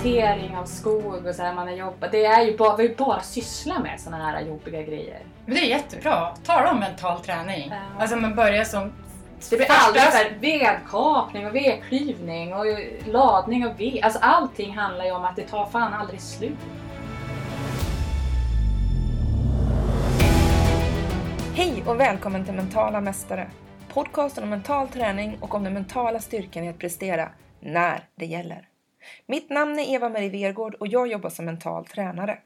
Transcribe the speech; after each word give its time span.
plantering 0.00 0.56
av 0.56 0.64
skog 0.64 1.26
och 1.26 1.34
så 1.34 1.42
här 1.42 1.54
man 1.54 1.66
har 1.66 1.74
jobbat. 1.74 2.12
Det 2.12 2.24
är 2.24 2.44
ju 2.44 2.56
bara, 2.56 2.76
vi 2.76 2.88
bara 2.88 3.20
sysslat 3.20 3.82
med 3.82 4.00
såna 4.00 4.16
här 4.16 4.40
jobbiga 4.40 4.82
grejer. 4.82 5.20
Men 5.46 5.54
det 5.54 5.60
är 5.60 5.68
jättebra. 5.68 6.34
Tala 6.44 6.70
om 6.70 6.78
mental 6.78 7.20
träning. 7.20 7.68
Ja. 7.70 8.02
Alltså 8.02 8.16
man 8.16 8.34
börjar 8.34 8.64
som... 8.64 8.92
Det 9.50 9.56
blir 9.56 9.66
aldrig 9.70 10.02
så 10.02 10.16
här 10.16 10.36
vedkapning 10.40 11.46
och 11.46 11.54
vedklyvning 11.54 12.54
och 12.54 12.64
ladning 13.06 13.66
av 13.66 13.76
ved. 13.76 14.04
Alltså 14.04 14.18
allting 14.22 14.76
handlar 14.76 15.04
ju 15.04 15.10
om 15.10 15.24
att 15.24 15.36
det 15.36 15.42
tar 15.42 15.66
fan 15.66 15.94
aldrig 15.94 16.20
slut. 16.20 16.58
Hej 21.54 21.82
och 21.86 22.00
välkommen 22.00 22.44
till 22.44 22.54
Mentala 22.54 23.00
Mästare. 23.00 23.50
Podcasten 23.92 24.44
om 24.44 24.50
mental 24.50 24.88
träning 24.88 25.38
och 25.40 25.54
om 25.54 25.64
den 25.64 25.74
mentala 25.74 26.20
styrkan 26.20 26.64
i 26.64 26.68
att 26.68 26.78
prestera 26.78 27.28
när 27.60 28.04
det 28.14 28.26
gäller. 28.26 28.69
Mitt 29.26 29.50
namn 29.50 29.78
är 29.78 29.94
Eva-Marie 29.94 30.30
Vergård 30.30 30.74
och 30.74 30.86
jag 30.86 31.06
jobbar 31.06 31.30
som 31.30 31.44
mental 31.44 31.86
tränare. 31.86 32.38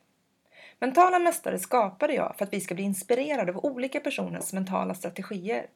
Mentala 0.78 1.18
Mästare 1.18 1.58
skapade 1.58 2.14
jag 2.14 2.34
för 2.38 2.44
att 2.44 2.52
vi 2.52 2.60
ska 2.60 2.74
bli 2.74 2.84
inspirerade 2.84 3.52
av 3.52 3.64
olika 3.64 4.00
personers 4.00 4.52
mentala 4.52 4.94
strategier. 4.94 5.66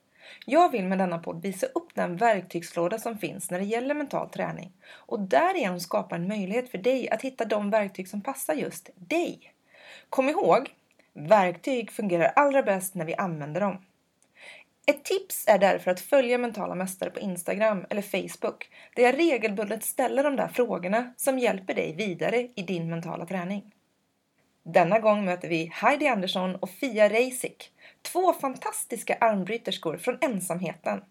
Jag 0.47 0.73
vill 0.73 0.85
med 0.85 0.99
denna 0.99 1.19
podd 1.19 1.43
visa 1.43 1.67
upp 1.67 1.95
den 1.95 2.17
verktygslåda 2.17 2.99
som 2.99 3.19
finns 3.19 3.51
när 3.51 3.59
det 3.59 3.65
gäller 3.65 3.95
mental 3.95 4.29
träning 4.29 4.73
och 4.93 5.21
därigenom 5.21 5.81
skapa 5.81 6.17
en 6.17 6.29
möjlighet 6.29 6.71
för 6.71 6.79
dig 6.79 7.11
att 7.11 7.23
hitta 7.23 7.45
de 7.45 7.71
verktyg 7.71 8.09
som 8.09 8.21
passar 8.21 8.55
just 8.55 8.91
dig. 8.95 9.53
Kom 10.09 10.29
ihåg, 10.29 10.75
verktyg 11.13 11.91
fungerar 11.91 12.33
allra 12.37 12.63
bäst 12.63 12.95
när 12.95 13.05
vi 13.05 13.15
använder 13.15 13.61
dem. 13.61 13.79
Ett 14.89 15.05
tips 15.05 15.45
är 15.49 15.59
därför 15.59 15.91
att 15.91 16.01
följa 16.01 16.39
Mentala 16.39 16.75
Mästare 16.75 17.11
på 17.11 17.21
Instagram 17.21 17.85
eller 17.91 18.03
Facebook 18.03 18.71
där 18.95 19.03
jag 19.03 19.19
regelbundet 19.19 19.85
ställer 19.85 20.25
de 20.25 20.37
där 20.37 20.49
frågorna 20.49 21.15
som 21.17 21.39
hjälper 21.39 21.75
dig 21.75 21.95
vidare 21.95 22.49
i 22.55 22.63
din 22.63 22.91
mentala 22.91 23.27
träning. 23.27 23.75
Denna 24.63 24.99
gång 24.99 25.25
möter 25.25 25.49
vi 25.49 25.71
Heidi 25.75 26.09
Andersson 26.09 26.57
och 26.57 26.71
Fia 26.71 27.09
Reisik, 27.09 27.73
två 28.03 28.33
fantastiska 28.33 29.17
armbryterskor 29.21 29.97
från 29.97 30.19
ensamheten. 30.21 31.05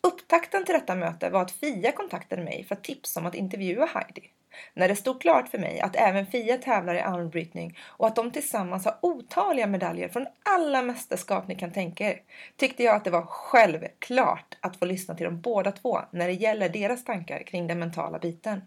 Upptakten 0.00 0.64
till 0.64 0.74
detta 0.74 0.94
möte 0.94 1.30
var 1.30 1.42
att 1.42 1.52
Fia 1.52 1.92
kontaktade 1.92 2.42
mig 2.42 2.64
för 2.64 2.74
att 2.74 2.84
tipsa 2.84 3.20
om 3.20 3.26
att 3.26 3.34
intervjua 3.34 3.86
Heidi. 3.86 4.30
När 4.74 4.88
det 4.88 4.96
stod 4.96 5.20
klart 5.20 5.48
för 5.48 5.58
mig 5.58 5.80
att 5.80 5.96
även 5.96 6.26
Fia 6.26 6.58
tävlar 6.58 6.94
i 6.94 7.00
armbrytning 7.00 7.78
och 7.82 8.06
att 8.06 8.16
de 8.16 8.30
tillsammans 8.30 8.84
har 8.84 8.98
otaliga 9.00 9.66
medaljer 9.66 10.08
från 10.08 10.26
alla 10.42 10.82
mästerskap 10.82 11.48
ni 11.48 11.54
kan 11.54 11.72
tänka 11.72 12.10
er, 12.10 12.20
tyckte 12.56 12.82
jag 12.82 12.96
att 12.96 13.04
det 13.04 13.10
var 13.10 13.26
självklart 13.26 14.56
att 14.60 14.76
få 14.76 14.84
lyssna 14.84 15.14
till 15.14 15.24
dem 15.24 15.40
båda 15.40 15.72
två 15.72 16.00
när 16.10 16.26
det 16.26 16.32
gäller 16.32 16.68
deras 16.68 17.04
tankar 17.04 17.42
kring 17.42 17.66
den 17.66 17.78
mentala 17.78 18.18
biten. 18.18 18.62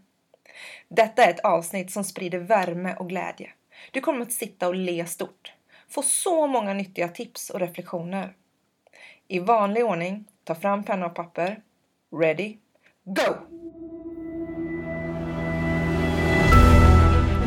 Detta 0.87 1.23
är 1.23 1.29
ett 1.29 1.39
avsnitt 1.45 1.91
som 1.91 2.03
sprider 2.03 2.39
värme 2.39 2.95
och 2.95 3.09
glädje. 3.09 3.49
Du 3.91 4.01
kommer 4.01 4.21
att 4.21 4.31
sitta 4.31 4.67
och 4.67 4.75
le 4.75 5.05
stort. 5.05 5.53
Få 5.89 6.01
så 6.01 6.47
många 6.47 6.73
nyttiga 6.73 7.07
tips 7.07 7.49
och 7.49 7.59
reflektioner. 7.59 8.33
I 9.27 9.39
vanlig 9.39 9.85
ordning, 9.85 10.25
ta 10.43 10.55
fram 10.55 10.83
penna 10.83 11.05
och 11.05 11.15
papper. 11.15 11.61
Ready, 12.11 12.57
go! 13.03 13.33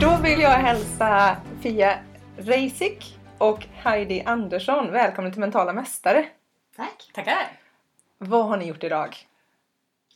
Då 0.03 0.17
vill 0.17 0.41
jag 0.41 0.51
hälsa 0.51 1.37
Fia 1.63 1.99
Reisik 2.37 3.19
och 3.39 3.67
Heidi 3.75 4.23
Andersson 4.27 4.93
välkommen 4.93 5.33
till 5.33 5.41
Mentala 5.41 5.73
Mästare. 5.73 6.27
Tack! 6.77 7.11
Tackar! 7.15 7.49
Vad 8.19 8.47
har 8.47 8.57
ni 8.57 8.67
gjort 8.67 8.85
idag? 8.85 9.17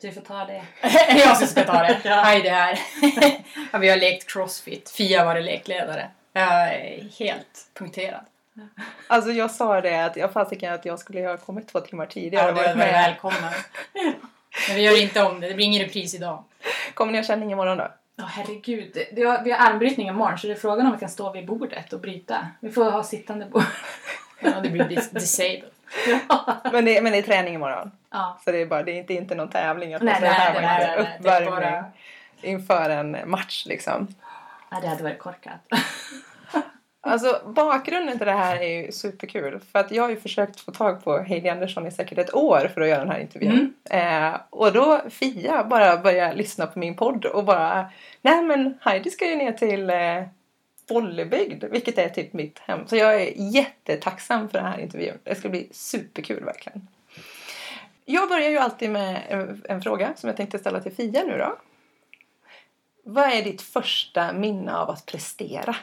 Du 0.00 0.12
får 0.12 0.20
ta 0.20 0.44
det. 0.44 0.62
jag 1.18 1.36
som 1.36 1.46
ska 1.46 1.64
ta 1.64 1.82
det. 1.82 2.00
Ja. 2.04 2.14
Heidi 2.14 2.48
här. 2.48 2.78
ja, 3.72 3.78
vi 3.78 3.88
har 3.88 3.96
lekt 3.96 4.32
crossfit. 4.32 4.90
Fia 4.90 5.24
var 5.24 5.40
lekledare. 5.40 6.10
Jag 6.32 6.74
är 6.74 7.08
helt 7.18 7.68
punkterad. 7.74 8.24
Alltså 9.06 9.30
jag 9.30 9.50
sa 9.50 9.80
det 9.80 10.04
att 10.04 10.16
jag 10.16 10.32
fasiken 10.32 10.72
att 10.72 10.84
jag 10.84 10.98
skulle 10.98 11.26
ha 11.28 11.36
kommit 11.36 11.68
två 11.68 11.80
timmar 11.80 12.06
tidigare 12.06 12.46
Ja, 12.46 12.52
du 12.52 12.62
varit 12.62 12.76
med. 12.76 12.92
välkomna. 12.92 13.52
Men 14.68 14.76
vi 14.76 14.82
gör 14.82 15.02
inte 15.02 15.22
om 15.22 15.40
det. 15.40 15.48
Det 15.48 15.54
blir 15.54 15.66
ingen 15.66 15.82
repris 15.82 16.14
idag. 16.14 16.44
Kommer 16.94 17.12
ni 17.12 17.18
ha 17.18 17.24
känning 17.24 17.52
imorgon 17.52 17.78
då? 17.78 17.88
Ja 18.16 18.24
herregud, 18.24 18.90
det- 18.94 19.08
vi 19.12 19.24
har, 19.24 19.42
vi 19.44 19.50
har 19.50 19.66
armbrytning 19.70 20.08
imorgon 20.08 20.38
så 20.38 20.46
det 20.46 20.52
är 20.52 20.56
frågan 20.58 20.86
om 20.86 20.92
vi 20.92 20.98
kan 20.98 21.08
stå 21.08 21.32
vid 21.32 21.46
bordet 21.46 21.92
och 21.92 22.00
bryta. 22.00 22.48
Vi 22.60 22.70
får 22.72 22.90
ha 22.90 23.02
sittande 23.04 23.46
bord. 23.46 23.62
Ja, 24.40 24.60
det 24.60 24.68
blir 24.70 24.84
dis- 24.84 25.14
disabled. 25.14 25.70
Men 26.72 26.84
det, 26.84 27.02
men 27.02 27.12
det 27.12 27.18
är 27.18 27.22
träning 27.22 27.54
imorgon. 27.54 27.90
Ja. 28.10 28.38
Så 28.44 28.52
det 28.52 28.58
är, 28.58 28.66
bara, 28.66 28.82
det 28.82 28.90
är 28.92 28.96
inte, 28.96 29.14
inte 29.14 29.34
någon 29.34 29.48
tävling. 29.48 29.94
Att 29.94 30.02
Nej, 30.02 30.20
man 30.20 30.30
ska 30.32 30.38
nej, 30.42 30.52
nej, 30.52 30.62
nej, 30.62 30.78
nej, 30.86 30.96
det 30.96 31.02
är 31.02 31.18
uppvärmning 31.18 31.50
bara- 31.50 31.84
inför 32.42 32.90
en 32.90 33.30
match 33.30 33.66
liksom. 33.66 34.14
ja, 34.70 34.80
det 34.80 34.88
hade 34.88 35.02
varit 35.02 35.18
korkat. 35.18 35.60
Alltså 37.06 37.40
bakgrunden 37.46 38.18
till 38.18 38.26
det 38.26 38.32
här 38.32 38.56
är 38.56 38.82
ju 38.82 38.92
superkul. 38.92 39.60
För 39.72 39.78
att 39.78 39.90
jag 39.90 40.02
har 40.02 40.10
ju 40.10 40.20
försökt 40.20 40.60
få 40.60 40.72
tag 40.72 41.04
på 41.04 41.18
Heidi 41.18 41.48
Andersson 41.48 41.86
i 41.86 41.90
säkert 41.90 42.18
ett 42.18 42.34
år 42.34 42.70
för 42.74 42.80
att 42.80 42.88
göra 42.88 42.98
den 42.98 43.10
här 43.10 43.20
intervjun. 43.20 43.74
Mm. 43.90 44.32
Eh, 44.32 44.40
och 44.50 44.72
då 44.72 45.00
Fia 45.10 45.64
bara 45.64 45.96
började 45.96 46.34
lyssna 46.34 46.66
på 46.66 46.78
min 46.78 46.96
podd 46.96 47.24
och 47.24 47.44
bara 47.44 47.90
Nej 48.22 48.42
men 48.42 48.78
Heidi 48.80 49.10
ska 49.10 49.30
ju 49.30 49.36
ner 49.36 49.52
till 49.52 49.90
eh, 49.90 50.22
Bollebygd, 50.88 51.64
vilket 51.64 51.98
är 51.98 52.08
typ 52.08 52.32
mitt 52.32 52.58
hem. 52.58 52.86
Så 52.86 52.96
jag 52.96 53.14
är 53.22 53.32
jättetacksam 53.36 54.48
för 54.48 54.58
den 54.58 54.66
här 54.66 54.78
intervjun. 54.78 55.18
Det 55.22 55.34
ska 55.34 55.48
bli 55.48 55.68
superkul 55.72 56.44
verkligen. 56.44 56.88
Jag 58.04 58.28
börjar 58.28 58.50
ju 58.50 58.58
alltid 58.58 58.90
med 58.90 59.22
en, 59.28 59.62
en 59.68 59.82
fråga 59.82 60.12
som 60.16 60.28
jag 60.28 60.36
tänkte 60.36 60.58
ställa 60.58 60.80
till 60.80 60.92
Fia 60.92 61.24
nu 61.24 61.38
då. 61.38 61.56
Vad 63.04 63.32
är 63.32 63.42
ditt 63.42 63.62
första 63.62 64.32
minne 64.32 64.74
av 64.74 64.90
att 64.90 65.06
prestera? 65.06 65.76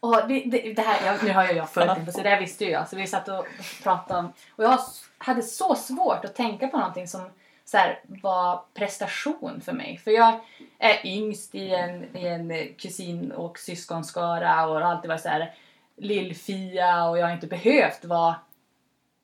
Och 0.00 0.28
det, 0.28 0.40
det, 0.46 0.72
det 0.72 0.82
här, 0.82 1.06
jag, 1.06 1.24
nu 1.24 1.32
har 1.32 1.46
ju 1.46 1.52
jag 1.52 1.70
följt 1.70 2.06
det, 2.06 2.12
så 2.12 2.22
det 2.22 2.28
här 2.28 2.40
visste 2.40 2.64
ju 2.64 2.70
jag. 2.70 2.88
Så 2.88 2.96
vi 2.96 3.06
satt 3.06 3.28
och 3.28 3.46
pratade 3.82 4.20
om... 4.20 4.32
Och 4.56 4.64
jag 4.64 4.78
hade 5.18 5.42
så 5.42 5.74
svårt 5.74 6.24
att 6.24 6.34
tänka 6.34 6.68
på 6.68 6.78
någonting 6.78 7.08
som 7.08 7.30
så 7.64 7.76
här, 7.76 8.00
var 8.02 8.62
prestation 8.74 9.60
för 9.60 9.72
mig. 9.72 10.00
För 10.04 10.10
jag 10.10 10.40
är 10.78 11.06
yngst 11.06 11.54
i 11.54 11.74
en, 11.74 12.16
i 12.16 12.26
en 12.26 12.74
kusin 12.74 13.32
och 13.32 13.58
syskonskara 13.58 14.66
och 14.66 14.74
har 14.74 14.80
alltid 14.80 15.08
varit 15.08 15.22
så 15.22 15.28
här 15.28 15.54
lill-Fia 15.96 17.08
och 17.08 17.18
jag 17.18 17.26
har 17.26 17.34
inte 17.34 17.46
behövt 17.46 18.04
vara 18.04 18.34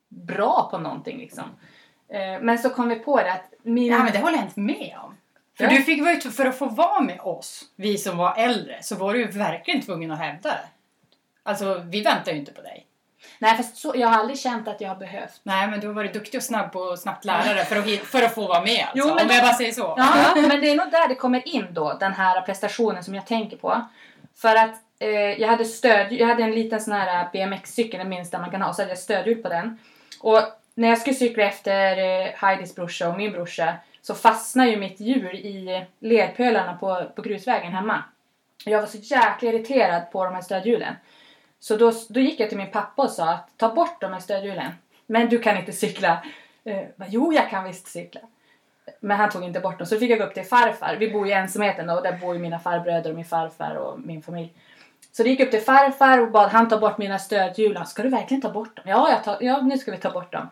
bra 0.09 0.69
på 0.71 0.79
någonting 0.79 1.19
liksom. 1.19 1.45
Eh, 2.09 2.41
men 2.41 2.59
så 2.59 2.71
kom 2.71 2.89
vi 2.89 2.97
på 2.97 3.17
det 3.17 3.33
att 3.33 3.53
min... 3.63 3.93
Ja, 3.93 3.99
men 3.99 4.13
det 4.13 4.19
håller 4.19 4.37
jag 4.37 4.47
inte 4.47 4.61
med 4.61 4.99
om. 5.05 5.17
För 5.57 5.67
du 5.67 5.83
fick 5.83 6.03
vara 6.03 6.21
för 6.21 6.47
att 6.47 6.59
få 6.59 6.67
vara 6.69 7.01
med 7.01 7.21
oss, 7.21 7.65
vi 7.77 7.99
som 7.99 8.17
var 8.17 8.35
äldre, 8.37 8.83
så 8.83 8.97
var 8.97 9.15
du 9.15 9.27
verkligen 9.27 9.83
tvungen 9.83 10.11
att 10.11 10.19
hävda 10.19 10.49
det. 10.49 10.69
Alltså, 11.43 11.83
vi 11.85 12.03
väntar 12.03 12.33
ju 12.33 12.39
inte 12.39 12.53
på 12.53 12.63
dig. 12.63 12.87
Nej, 13.39 13.57
fast 13.57 13.77
så, 13.77 13.93
jag 13.97 14.09
har 14.09 14.19
aldrig 14.19 14.39
känt 14.39 14.69
att 14.69 14.81
jag 14.81 14.89
har 14.89 14.97
behövt. 14.97 15.41
Nej, 15.43 15.69
men 15.69 15.81
du 15.81 15.87
har 15.87 15.95
varit 15.95 16.13
duktig 16.13 16.39
och 16.39 16.45
snabb 16.45 16.77
att 16.77 17.01
snabbt 17.01 17.25
lära 17.25 17.55
dig 17.55 17.65
för 17.65 17.77
att, 17.77 17.85
för 17.91 18.23
att 18.23 18.35
få 18.35 18.47
vara 18.47 18.61
med. 18.61 18.87
Alltså, 18.89 19.09
Jo, 19.09 19.15
men 19.15 19.27
om 19.27 19.35
jag 19.35 19.45
bara 19.45 19.55
säger 19.55 19.73
så. 19.73 19.95
Ja, 19.97 20.35
men 20.49 20.61
det 20.61 20.71
är 20.71 20.77
nog 20.77 20.91
där 20.91 21.09
det 21.09 21.15
kommer 21.15 21.49
in 21.49 21.67
då, 21.71 21.97
den 22.01 22.13
här 22.13 22.41
prestationen 22.41 23.05
som 23.05 23.15
jag 23.15 23.27
tänker 23.27 23.57
på. 23.57 23.89
För 24.37 24.57
att 24.57 24.75
eh, 24.99 25.09
jag 25.11 25.49
hade 25.49 25.65
stöd, 25.65 26.13
jag 26.13 26.27
hade 26.27 26.43
en 26.43 26.53
liten 26.53 26.81
sån 26.81 26.95
här 26.95 27.29
BMX-cykel, 27.33 27.99
den 27.99 28.09
minsta 28.09 28.39
man 28.39 28.51
kan 28.51 28.63
ha, 28.63 28.69
och 28.69 28.75
så 28.75 28.83
hade 28.83 28.91
jag 28.91 28.99
stödhjul 28.99 29.43
på 29.43 29.49
den. 29.49 29.79
Och 30.21 30.41
när 30.75 30.89
jag 30.89 30.99
skulle 30.99 31.17
cykla 31.17 31.45
efter 31.45 31.99
eh, 31.99 32.31
Heidis 32.35 32.75
brorsa 32.75 33.09
och 33.09 33.17
min 33.17 33.33
brorsa 33.33 33.75
så 34.07 34.15
fastnade 34.15 34.71
ju 34.71 34.77
mitt 34.77 35.01
hjul 35.01 35.35
i 35.35 35.87
ledpölarna 35.99 36.77
på, 36.77 37.11
på 37.15 37.23
grusvägen 37.23 37.73
hemma. 37.73 38.03
Jag 38.65 38.81
var 38.81 38.87
så 38.87 38.99
jäkla 38.99 39.49
irriterad 39.49 40.11
på 40.13 40.25
de 40.25 40.35
här 40.35 40.43
stödhjulen. 40.43 40.95
Så 41.61 41.77
då, 41.77 41.93
då 42.09 42.21
gick 42.21 42.41
jag 42.41 42.49
till 42.49 42.59
min 42.59 42.71
pappa 42.71 43.03
och 43.03 43.11
sa 43.11 43.29
att 43.31 43.49
ta 43.57 43.75
bort 43.75 44.01
de 44.01 44.13
här 44.13 44.21
stödhjulen. 44.21 44.73
Men 45.07 45.29
du 45.29 45.39
kan 45.39 45.57
inte 45.57 45.73
cykla. 45.73 46.25
Eh, 46.65 46.83
jo, 47.09 47.33
jag 47.33 47.51
kan 47.51 47.65
visst 47.65 47.87
cykla. 47.87 48.21
Men 49.01 49.17
han 49.17 49.31
tog 49.31 49.45
inte 49.45 49.61
bort 49.61 49.79
dem. 49.79 49.87
Så 49.87 49.95
då 49.95 49.99
fick 49.99 50.11
jag 50.11 50.19
gå 50.19 50.25
upp 50.25 50.35
till 50.35 50.45
farfar. 50.45 50.97
Vi 50.97 51.11
bor 51.11 51.29
i 51.29 51.33
ensamheten 51.33 51.87
då, 51.87 51.95
och 51.95 52.03
där 52.03 52.19
bor 52.19 52.35
ju 52.35 52.41
mina 52.41 52.59
farbröder 52.59 53.11
och 53.11 53.17
min 53.17 53.25
farfar 53.25 53.75
och 53.75 54.01
min 54.01 54.23
familj. 54.23 54.53
Så 55.13 55.23
det 55.23 55.29
gick 55.29 55.41
upp 55.41 55.51
till 55.51 55.61
farfar 55.61 56.19
och 56.19 56.31
bad 56.31 56.51
han 56.51 56.69
ta 56.69 56.79
bort 56.79 56.99
mina 56.99 57.19
stödhjul. 57.19 57.77
Han, 57.77 57.87
Ska 57.87 58.03
du 58.03 58.09
verkligen 58.09 58.41
ta 58.41 58.53
bort 58.53 58.77
dem? 58.77 58.85
Ja, 58.89 59.11
jag 59.11 59.25
tar, 59.25 59.39
ja, 59.41 59.61
nu 59.61 59.79
ska 59.79 59.91
vi 59.91 59.99
ta 59.99 60.11
bort 60.11 60.33
dem. 60.33 60.51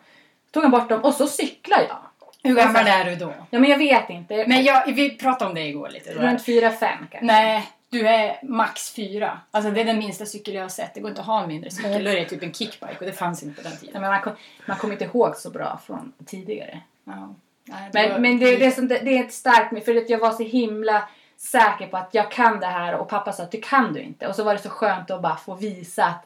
Tog 0.51 0.63
han 0.63 0.71
bort 0.71 0.89
dem 0.89 1.03
och 1.03 1.13
så 1.13 1.27
cyklade 1.27 1.83
jag. 1.83 1.97
Hur 2.43 2.55
gammal 2.55 2.87
är 2.87 3.05
du 3.05 3.15
då? 3.15 3.33
Ja, 3.49 3.59
men 3.59 3.69
jag 3.69 3.77
vet 3.77 4.09
inte. 4.09 4.47
Men 4.47 4.63
jag, 4.63 4.85
vi 4.93 5.17
pratade 5.17 5.49
om 5.49 5.55
det 5.55 5.61
igår 5.61 5.89
lite. 5.89 6.13
Runt 6.13 6.45
4-5 6.45 6.71
kanske. 6.79 7.19
Nej, 7.21 7.69
du 7.89 8.07
är 8.07 8.39
max 8.43 8.91
fyra. 8.93 9.39
Alltså 9.51 9.71
det 9.71 9.81
är 9.81 9.85
den 9.85 9.99
minsta 9.99 10.25
cykel 10.25 10.53
jag 10.53 10.61
har 10.61 10.69
sett. 10.69 10.93
Det 10.93 10.99
går 10.99 11.09
inte 11.09 11.21
att 11.21 11.27
ha 11.27 11.41
en 11.41 11.47
mindre 11.47 11.71
cykel. 11.71 12.03
Då 12.03 12.09
är 12.09 12.15
det 12.15 12.25
typ 12.25 12.43
en 12.43 12.53
kickbike 12.53 12.95
och 12.99 13.05
det 13.05 13.11
fanns 13.13 13.43
inte 13.43 13.63
på 13.63 13.69
den 13.69 13.77
tiden. 13.77 14.01
men 14.01 14.11
man, 14.11 14.21
kom, 14.21 14.33
man 14.67 14.77
kommer 14.77 14.93
inte 14.93 15.05
ihåg 15.05 15.35
så 15.35 15.49
bra 15.49 15.79
från 15.85 16.13
tidigare. 16.25 16.81
Ja. 17.03 17.35
Nej, 17.65 17.89
det 17.93 17.99
var- 17.99 18.09
Men, 18.09 18.21
men 18.21 18.39
det, 18.39 18.55
det, 18.57 18.65
är 18.65 18.71
som, 18.71 18.87
det, 18.87 18.99
är 19.17 19.23
ett 19.23 19.33
starkt 19.33 19.71
minne, 19.71 19.85
för 19.85 19.95
att 19.95 20.09
jag 20.09 20.19
var 20.19 20.31
så 20.31 20.43
himla 20.43 21.09
säker 21.37 21.87
på 21.87 21.97
att 21.97 22.09
jag 22.13 22.31
kan 22.31 22.59
det 22.59 22.65
här 22.67 22.95
och 22.95 23.09
pappa 23.09 23.33
sa 23.33 23.43
att 23.43 23.51
det 23.51 23.61
kan 23.61 23.93
du 23.93 23.99
inte. 24.01 24.27
Och 24.27 24.35
så 24.35 24.43
var 24.43 24.53
det 24.53 24.59
så 24.61 24.69
skönt 24.69 25.11
att 25.11 25.21
bara 25.21 25.35
få 25.37 25.55
visa 25.55 26.05
att 26.05 26.25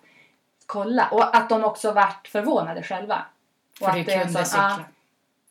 kolla. 0.65 1.07
Och 1.11 1.35
att 1.35 1.49
de 1.49 1.63
också 1.63 1.91
vart 1.91 2.27
förvånade 2.27 2.83
själva. 2.83 3.25
Och 3.81 3.87
För 3.87 3.93
du 3.93 4.01
att 4.01 4.07
en 4.09 4.23
kunde 4.23 4.39
ja, 4.39 4.45
cykla. 4.45 4.79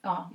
Ja. 0.02 0.30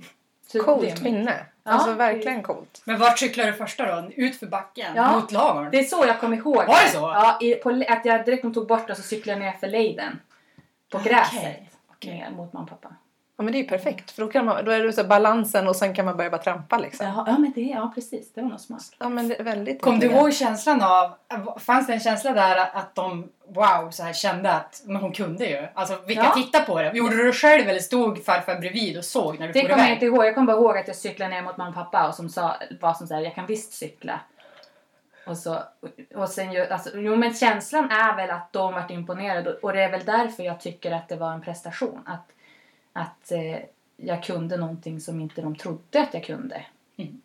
Det 0.52 0.58
är 0.58 0.62
Coolt 0.62 0.82
mitt. 0.82 1.02
minne. 1.02 1.46
Ja, 1.64 1.70
alltså 1.72 1.88
det- 1.90 1.94
verkligen 1.96 2.42
coolt. 2.42 2.82
Men 2.84 2.98
vart 2.98 3.18
cyklade 3.18 3.50
du 3.50 3.56
första 3.56 4.00
då? 4.02 4.10
Ut 4.16 4.36
för 4.36 4.46
backen? 4.46 4.92
Ja. 4.96 5.12
Mot 5.20 5.32
ladugården? 5.32 5.70
Det 5.70 5.78
är 5.78 5.84
så 5.84 6.04
jag 6.06 6.20
kommer 6.20 6.36
ihåg. 6.36 6.56
Var 6.66 6.82
det 6.84 6.88
så? 6.92 6.98
Ja, 6.98 7.38
i, 7.40 7.54
på, 7.54 7.84
att 7.88 8.04
jag 8.04 8.24
direkt 8.24 8.42
tog 8.54 8.66
bort 8.66 8.86
det 8.86 8.94
så 8.94 9.02
cyklade 9.02 9.38
jag 9.44 9.52
ner 9.52 9.58
för 9.58 9.66
lejden. 9.68 10.20
På 10.92 10.98
gräset. 10.98 11.58
okej. 11.90 12.14
Ner 12.14 12.30
mot 12.30 12.52
mamma 12.52 12.64
och 12.64 12.70
pappa. 12.82 12.94
Ja 13.42 13.44
men 13.44 13.52
det 13.52 13.58
är 13.58 13.62
ju 13.62 13.68
perfekt 13.68 14.10
för 14.10 14.22
då, 14.22 14.28
kan 14.28 14.44
man, 14.44 14.64
då 14.64 14.70
är 14.70 14.82
det 14.82 14.92
så 14.92 15.04
balansen 15.04 15.68
och 15.68 15.76
sen 15.76 15.94
kan 15.94 16.04
man 16.04 16.16
börja 16.16 16.30
bara 16.30 16.42
trampa 16.42 16.78
liksom. 16.78 17.06
Ja, 17.06 17.24
ja 17.26 17.38
men 17.38 17.52
det, 17.52 17.60
ja 17.60 17.92
precis. 17.94 18.32
Det 18.32 18.42
var 18.42 18.48
nog 18.48 18.60
smart. 18.60 18.82
Ja 18.98 19.08
men 19.08 19.28
det 19.28 19.40
är 19.40 19.44
väldigt 19.44 19.82
Kom 19.82 19.98
du 19.98 20.06
ihåg 20.06 20.34
känslan 20.34 20.82
av, 20.82 21.12
fanns 21.58 21.86
det 21.86 21.92
en 21.92 22.00
känsla 22.00 22.32
där 22.32 22.56
att 22.72 22.94
de, 22.94 23.28
wow, 23.48 23.90
så 23.90 24.02
här 24.02 24.12
kände 24.12 24.52
att 24.52 24.82
men 24.84 24.96
hon 24.96 25.12
kunde 25.12 25.46
ju. 25.46 25.66
Alltså 25.74 25.98
vilka 26.06 26.22
Ja. 26.22 26.34
tittade 26.34 26.64
på 26.64 26.82
det? 26.82 26.92
Gjorde 26.94 27.16
du 27.16 27.24
det 27.26 27.32
själv 27.32 27.68
eller 27.68 27.80
stod 27.80 28.24
farfar 28.24 28.54
bredvid 28.60 28.98
och 28.98 29.04
såg 29.04 29.38
när 29.38 29.46
du 29.46 29.52
Det 29.52 29.60
for 29.60 29.68
kommer 29.68 29.82
jag 29.84 29.92
inte 29.92 30.06
ihåg. 30.06 30.24
Jag 30.26 30.34
kommer 30.34 30.46
bara 30.46 30.56
ihåg 30.56 30.78
att 30.78 30.86
jag 30.88 30.96
cyklade 30.96 31.30
ner 31.34 31.42
mot 31.42 31.56
mamma 31.56 31.68
och 31.68 31.74
pappa 31.74 32.08
och 32.08 32.14
som 32.14 32.28
sa, 32.28 32.56
var 32.80 32.94
som 32.94 33.06
såhär, 33.06 33.20
jag 33.22 33.34
kan 33.34 33.46
visst 33.46 33.72
cykla. 33.72 34.20
Och 35.26 35.36
så, 35.36 35.58
och 36.14 36.28
sen 36.28 36.52
ju, 36.52 36.66
alltså, 36.66 36.90
jo 36.94 37.16
men 37.16 37.34
känslan 37.34 37.90
är 37.90 38.16
väl 38.16 38.30
att 38.30 38.52
de 38.52 38.74
vart 38.74 38.90
imponerade 38.90 39.52
och 39.52 39.72
det 39.72 39.82
är 39.82 39.90
väl 39.90 40.04
därför 40.04 40.42
jag 40.42 40.60
tycker 40.60 40.92
att 40.92 41.08
det 41.08 41.16
var 41.16 41.32
en 41.32 41.40
prestation. 41.42 42.02
Att, 42.06 42.31
att 42.92 43.32
eh, 43.32 43.58
jag 43.96 44.22
kunde 44.22 44.56
någonting 44.56 45.00
som 45.00 45.20
inte 45.20 45.42
de 45.42 45.56
trodde 45.56 46.02
att 46.02 46.14
jag 46.14 46.24
kunde. 46.24 46.66
Mm. 46.96 47.20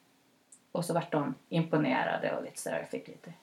Och 0.72 0.86
så 0.86 0.94
vart 0.94 1.12
de 1.12 1.36
imponerade 1.50 2.36
och 2.36 2.44
lite 2.44 2.60
sådär, 2.60 2.78
jag 2.78 2.90
fick 2.90 3.08
lite 3.08 3.34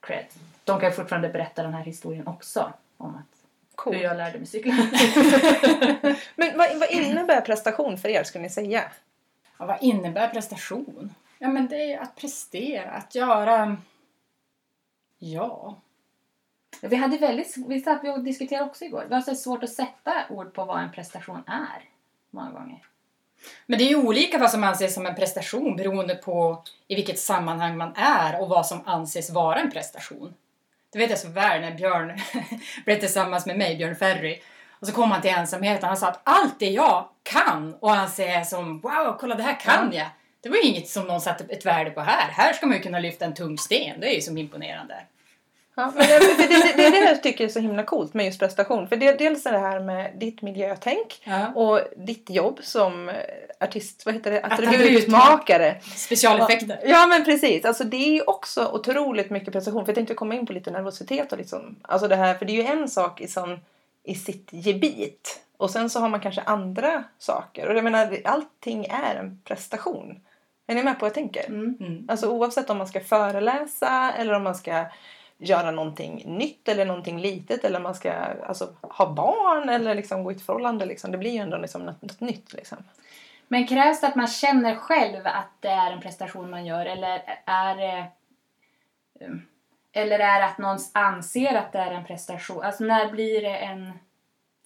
cred. 0.00 0.24
De 0.64 0.80
kan 0.80 0.92
fortfarande 0.92 1.28
berätta 1.28 1.62
den 1.62 1.74
här 1.74 1.84
historien 1.84 2.26
också. 2.26 2.72
Om 2.96 3.14
att 3.14 3.40
Coolt. 3.74 3.96
hur 3.96 4.02
jag 4.02 4.16
lärde 4.16 4.38
mig 4.38 4.46
cykla. 4.46 4.72
Men 6.36 6.58
vad, 6.58 6.78
vad 6.78 6.90
innebär 6.90 7.40
prestation 7.40 7.98
för 7.98 8.08
er 8.08 8.24
skulle 8.24 8.42
ni 8.42 8.50
säga? 8.50 8.84
Ja, 9.58 9.66
vad 9.66 9.82
innebär 9.82 10.28
prestation? 10.28 11.14
Ja 11.38 11.48
men 11.48 11.68
det 11.68 11.92
är 11.92 11.98
att 11.98 12.16
prestera, 12.16 12.90
att 12.90 13.14
göra... 13.14 13.76
Ja. 15.18 15.76
Vi 16.80 16.96
hade 16.96 17.16
väldigt, 17.16 17.54
vi 17.56 17.80
satt 17.80 18.04
och 18.04 18.24
diskuterade 18.24 18.66
också 18.66 18.84
igår. 18.84 19.02
Det 19.08 19.14
var 19.14 19.20
så 19.20 19.34
svårt 19.34 19.64
att 19.64 19.72
sätta 19.72 20.14
ord 20.28 20.54
på 20.54 20.64
vad 20.64 20.82
en 20.82 20.92
prestation 20.92 21.42
är. 21.46 21.84
Många 22.30 22.50
gånger. 22.50 22.82
Men 23.66 23.78
det 23.78 23.84
är 23.84 23.88
ju 23.88 23.96
olika 23.96 24.38
vad 24.38 24.50
som 24.50 24.64
anses 24.64 24.94
som 24.94 25.06
en 25.06 25.14
prestation 25.14 25.76
beroende 25.76 26.14
på 26.14 26.64
i 26.88 26.94
vilket 26.94 27.18
sammanhang 27.18 27.76
man 27.76 27.92
är 27.96 28.40
och 28.40 28.48
vad 28.48 28.66
som 28.66 28.80
anses 28.84 29.30
vara 29.30 29.60
en 29.60 29.70
prestation. 29.70 30.34
Det 30.92 30.98
vet 30.98 31.10
jag 31.10 31.18
så 31.18 31.28
väl 31.28 31.60
när 31.60 31.74
Björn 31.74 32.20
blev 32.84 33.00
tillsammans 33.00 33.46
med 33.46 33.58
mig, 33.58 33.76
Björn 33.76 33.96
Ferry. 33.96 34.40
Och 34.80 34.86
så 34.86 34.92
kom 34.92 35.10
han 35.10 35.22
till 35.22 35.30
ensamheten 35.30 35.82
och 35.82 35.88
han 35.88 35.96
sa 35.96 36.08
att 36.08 36.20
allt 36.24 36.58
det 36.58 36.70
jag 36.70 37.08
kan 37.22 37.74
och 37.80 37.94
anser 37.94 38.44
som 38.44 38.80
wow, 38.80 39.16
kolla 39.20 39.34
det 39.34 39.42
här 39.42 39.60
kan 39.60 39.92
jag. 39.92 40.06
Det 40.40 40.48
var 40.48 40.56
ju 40.56 40.62
inget 40.62 40.88
som 40.88 41.06
någon 41.06 41.20
satte 41.20 41.44
ett 41.44 41.66
värde 41.66 41.90
på 41.90 42.00
här. 42.00 42.28
Här 42.30 42.52
ska 42.52 42.66
man 42.66 42.76
ju 42.76 42.82
kunna 42.82 42.98
lyfta 42.98 43.24
en 43.24 43.34
tung 43.34 43.58
sten. 43.58 44.00
Det 44.00 44.12
är 44.12 44.14
ju 44.14 44.20
som 44.20 44.38
imponerande. 44.38 44.94
Ja, 45.74 45.92
men 45.96 46.06
det, 46.06 46.18
det, 46.18 46.46
det, 46.46 46.72
det 46.76 46.86
är 46.86 46.90
det 46.90 46.98
jag 46.98 47.22
tycker 47.22 47.44
är 47.44 47.48
så 47.48 47.60
himla 47.60 47.82
coolt 47.82 48.14
med 48.14 48.26
just 48.26 48.38
prestation. 48.38 48.88
För 48.88 48.96
det, 48.96 49.12
dels 49.12 49.46
är 49.46 49.52
det 49.52 49.58
här 49.58 49.80
med 49.80 50.12
ditt 50.16 50.42
miljötänk 50.42 51.22
Ja. 51.24 51.46
och 51.54 51.80
ditt 51.96 52.30
jobb 52.30 52.58
som 52.62 53.08
eh, 53.08 53.14
artist, 53.60 54.06
vad 54.06 54.14
heter 54.14 54.30
det, 54.30 54.42
Attributmakare. 54.42 55.80
Specialeffekter. 55.96 56.80
Ja 56.84 57.06
men 57.06 57.24
precis, 57.24 57.64
alltså 57.64 57.84
det 57.84 57.96
är 57.96 58.12
ju 58.12 58.22
också 58.22 58.70
otroligt 58.72 59.30
mycket 59.30 59.52
prestation. 59.52 59.84
För 59.84 59.88
jag 59.90 59.94
tänkte 59.94 60.14
komma 60.14 60.34
in 60.34 60.46
på 60.46 60.52
lite 60.52 60.70
nervositet 60.70 61.32
och 61.32 61.38
liksom, 61.38 61.76
alltså 61.82 62.08
det 62.08 62.16
här, 62.16 62.34
för 62.34 62.44
det 62.46 62.52
är 62.52 62.62
ju 62.62 62.80
en 62.80 62.88
sak 62.88 63.20
i, 63.20 63.28
sån, 63.28 63.60
i 64.04 64.14
sitt 64.14 64.48
gebit. 64.52 65.40
Och 65.56 65.70
sen 65.70 65.90
så 65.90 66.00
har 66.00 66.08
man 66.08 66.20
kanske 66.20 66.40
andra 66.40 67.04
saker. 67.18 67.68
Och 67.68 67.76
jag 67.76 67.84
menar, 67.84 68.16
allting 68.24 68.84
är 68.84 69.14
en 69.14 69.40
prestation. 69.44 70.20
Är 70.66 70.74
ni 70.74 70.82
med 70.82 70.94
på 70.94 71.00
vad 71.00 71.08
jag 71.08 71.14
tänker? 71.14 71.46
Mm. 71.46 72.06
Alltså 72.08 72.28
oavsett 72.28 72.70
om 72.70 72.78
man 72.78 72.86
ska 72.86 73.00
föreläsa 73.00 74.12
eller 74.18 74.32
om 74.32 74.42
man 74.42 74.54
ska 74.54 74.84
göra 75.40 75.70
någonting 75.70 76.22
nytt 76.26 76.68
eller 76.68 76.84
någonting 76.84 77.20
litet 77.20 77.64
eller 77.64 77.80
man 77.80 77.94
ska 77.94 78.12
alltså, 78.12 78.74
ha 78.80 79.12
barn 79.12 79.68
eller 79.68 79.94
liksom 79.94 80.24
gå 80.24 80.32
i 80.32 80.34
ett 80.34 80.46
förhållande. 80.46 80.86
Liksom. 80.86 81.12
Det 81.12 81.18
blir 81.18 81.30
ju 81.30 81.38
ändå 81.38 81.56
liksom 81.56 81.82
något, 81.82 82.02
något 82.02 82.20
nytt. 82.20 82.52
Liksom. 82.52 82.78
Men 83.48 83.66
krävs 83.66 84.00
det 84.00 84.06
att 84.06 84.16
man 84.16 84.26
känner 84.26 84.74
själv 84.74 85.26
att 85.26 85.50
det 85.60 85.68
är 85.68 85.92
en 85.92 86.00
prestation 86.00 86.50
man 86.50 86.66
gör 86.66 86.86
eller 86.86 87.22
är 87.46 87.76
det 87.76 88.06
eh, 89.20 89.30
eller 89.92 90.18
är 90.18 90.40
det 90.40 90.44
att 90.44 90.58
någon 90.58 90.78
anser 90.92 91.54
att 91.54 91.72
det 91.72 91.78
är 91.78 91.90
en 91.90 92.04
prestation? 92.04 92.62
Alltså 92.62 92.84
när 92.84 93.10
blir 93.10 93.42
det 93.42 93.56
en... 93.56 93.92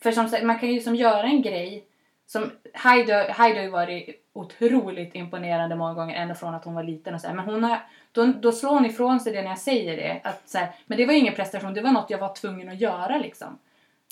För 0.03 0.13
som 0.13 0.29
sagt, 0.29 0.45
man 0.45 0.59
kan 0.59 0.69
ju 0.69 0.81
som 0.81 0.95
göra 0.95 1.23
en 1.23 1.43
grej 1.43 1.85
som 2.27 2.51
Heidi, 2.75 3.13
Heidi 3.13 3.57
har 3.59 3.65
ju 3.65 3.71
varit 3.71 4.25
otroligt 4.33 5.15
imponerande 5.15 5.77
många 5.77 5.95
gånger 5.95 6.17
ända 6.17 6.35
från 6.35 6.55
att 6.55 6.65
hon 6.65 6.75
var 6.75 6.83
liten 6.83 7.15
och 7.15 7.21
så 7.21 7.27
här. 7.27 7.35
Men 7.35 7.45
hon 7.45 7.65
har, 7.65 7.79
då, 8.13 8.27
då 8.27 8.53
slår 8.53 8.71
hon 8.71 8.87
ifrån 8.87 9.21
sig 9.21 9.33
det 9.33 9.43
när 9.43 9.49
jag 9.49 9.59
säger 9.59 9.97
det. 9.97 10.21
Att 10.25 10.49
så 10.49 10.59
här, 10.59 10.69
men 10.87 10.99
det 10.99 11.07
var 11.07 11.13
ingen 11.15 11.35
prestation, 11.35 11.75
det 11.75 11.81
var 11.81 11.91
något 11.91 12.11
jag 12.11 12.19
var 12.19 12.35
tvungen 12.35 12.69
att 12.69 12.81
göra 12.81 13.19
liksom. 13.19 13.59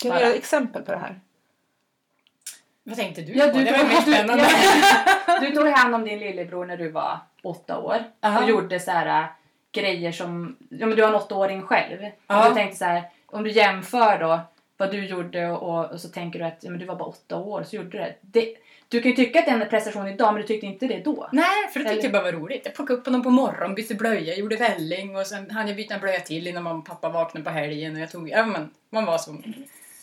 Kan 0.02 0.10
du 0.10 0.16
Bara. 0.16 0.20
ge 0.20 0.26
ett 0.30 0.36
exempel 0.36 0.82
på 0.82 0.92
det 0.92 0.98
här? 0.98 1.20
Vad 2.84 2.96
tänkte 2.96 3.20
du 3.22 3.32
Ja, 3.32 3.46
på? 3.48 3.58
du, 3.58 3.64
det 3.64 3.72
var 3.72 3.78
tog, 3.78 3.88
mer 3.88 4.00
du, 4.06 4.12
spännande. 4.12 4.44
ja, 5.26 5.40
du 5.40 5.50
tog 5.54 5.68
hand 5.68 5.94
om 5.94 6.04
din 6.04 6.18
lillebror 6.18 6.66
när 6.66 6.76
du 6.76 6.88
var 6.90 7.18
åtta 7.42 7.78
år 7.78 7.98
Aha. 8.20 8.42
och 8.42 8.48
gjorde 8.48 8.80
så 8.80 8.90
här 8.90 9.22
äh, 9.22 9.26
grejer 9.72 10.12
som... 10.12 10.56
Ja, 10.68 10.86
men 10.86 10.96
du 10.96 11.02
har 11.02 11.08
en 11.08 11.14
åttaåring 11.14 11.62
själv. 11.62 12.02
Ja. 12.26 12.42
Och 12.42 12.48
du 12.48 12.54
tänkte 12.54 12.76
så 12.78 12.84
här, 12.84 13.02
om 13.26 13.42
du 13.42 13.50
jämför 13.50 14.18
då 14.18 14.40
vad 14.82 14.90
du 14.90 15.06
gjorde 15.06 15.50
och, 15.50 15.90
och 15.92 16.00
så 16.00 16.08
tänker 16.08 16.38
du 16.38 16.44
att 16.44 16.62
men 16.62 16.78
du 16.78 16.84
var 16.84 16.96
bara 16.96 17.08
åtta 17.08 17.36
år 17.36 17.62
så 17.62 17.76
gjorde 17.76 17.90
du 17.90 17.98
det. 17.98 18.14
det. 18.20 18.54
Du 18.88 19.02
kan 19.02 19.10
ju 19.10 19.16
tycka 19.16 19.38
att 19.38 19.44
det 19.44 19.50
är 19.50 19.60
en 19.60 19.68
prestation 19.68 20.08
idag 20.08 20.32
men 20.32 20.42
du 20.42 20.48
tyckte 20.48 20.66
inte 20.66 20.86
det 20.86 21.04
då. 21.04 21.28
Nej, 21.32 21.68
för 21.72 21.80
det 21.80 21.84
tyckte 21.84 21.92
Eller- 21.92 22.02
jag 22.02 22.12
bara 22.12 22.22
var 22.22 22.32
roligt. 22.32 22.62
Jag 22.64 22.74
plockade 22.74 22.98
upp 22.98 23.06
honom 23.06 23.22
på 23.22 23.30
morgonen, 23.30 23.74
bytte 23.74 23.94
blöja, 23.94 24.36
gjorde 24.36 24.56
välling 24.56 25.16
och 25.16 25.26
sen 25.26 25.50
hann 25.50 25.68
jag 25.68 25.76
byta 25.76 25.94
en 25.94 26.00
blöja 26.00 26.20
till 26.20 26.46
innan 26.46 26.62
mamma 26.62 26.78
och 26.78 26.86
pappa 26.86 27.08
vaknade 27.08 27.44
på 27.44 27.50
helgen. 27.50 27.94
Och 27.94 28.00
jag 28.00 28.10
tog, 28.10 28.28
ja, 28.28 28.46
men, 28.46 28.70
man 28.90 29.04
var 29.04 29.18
som 29.18 29.42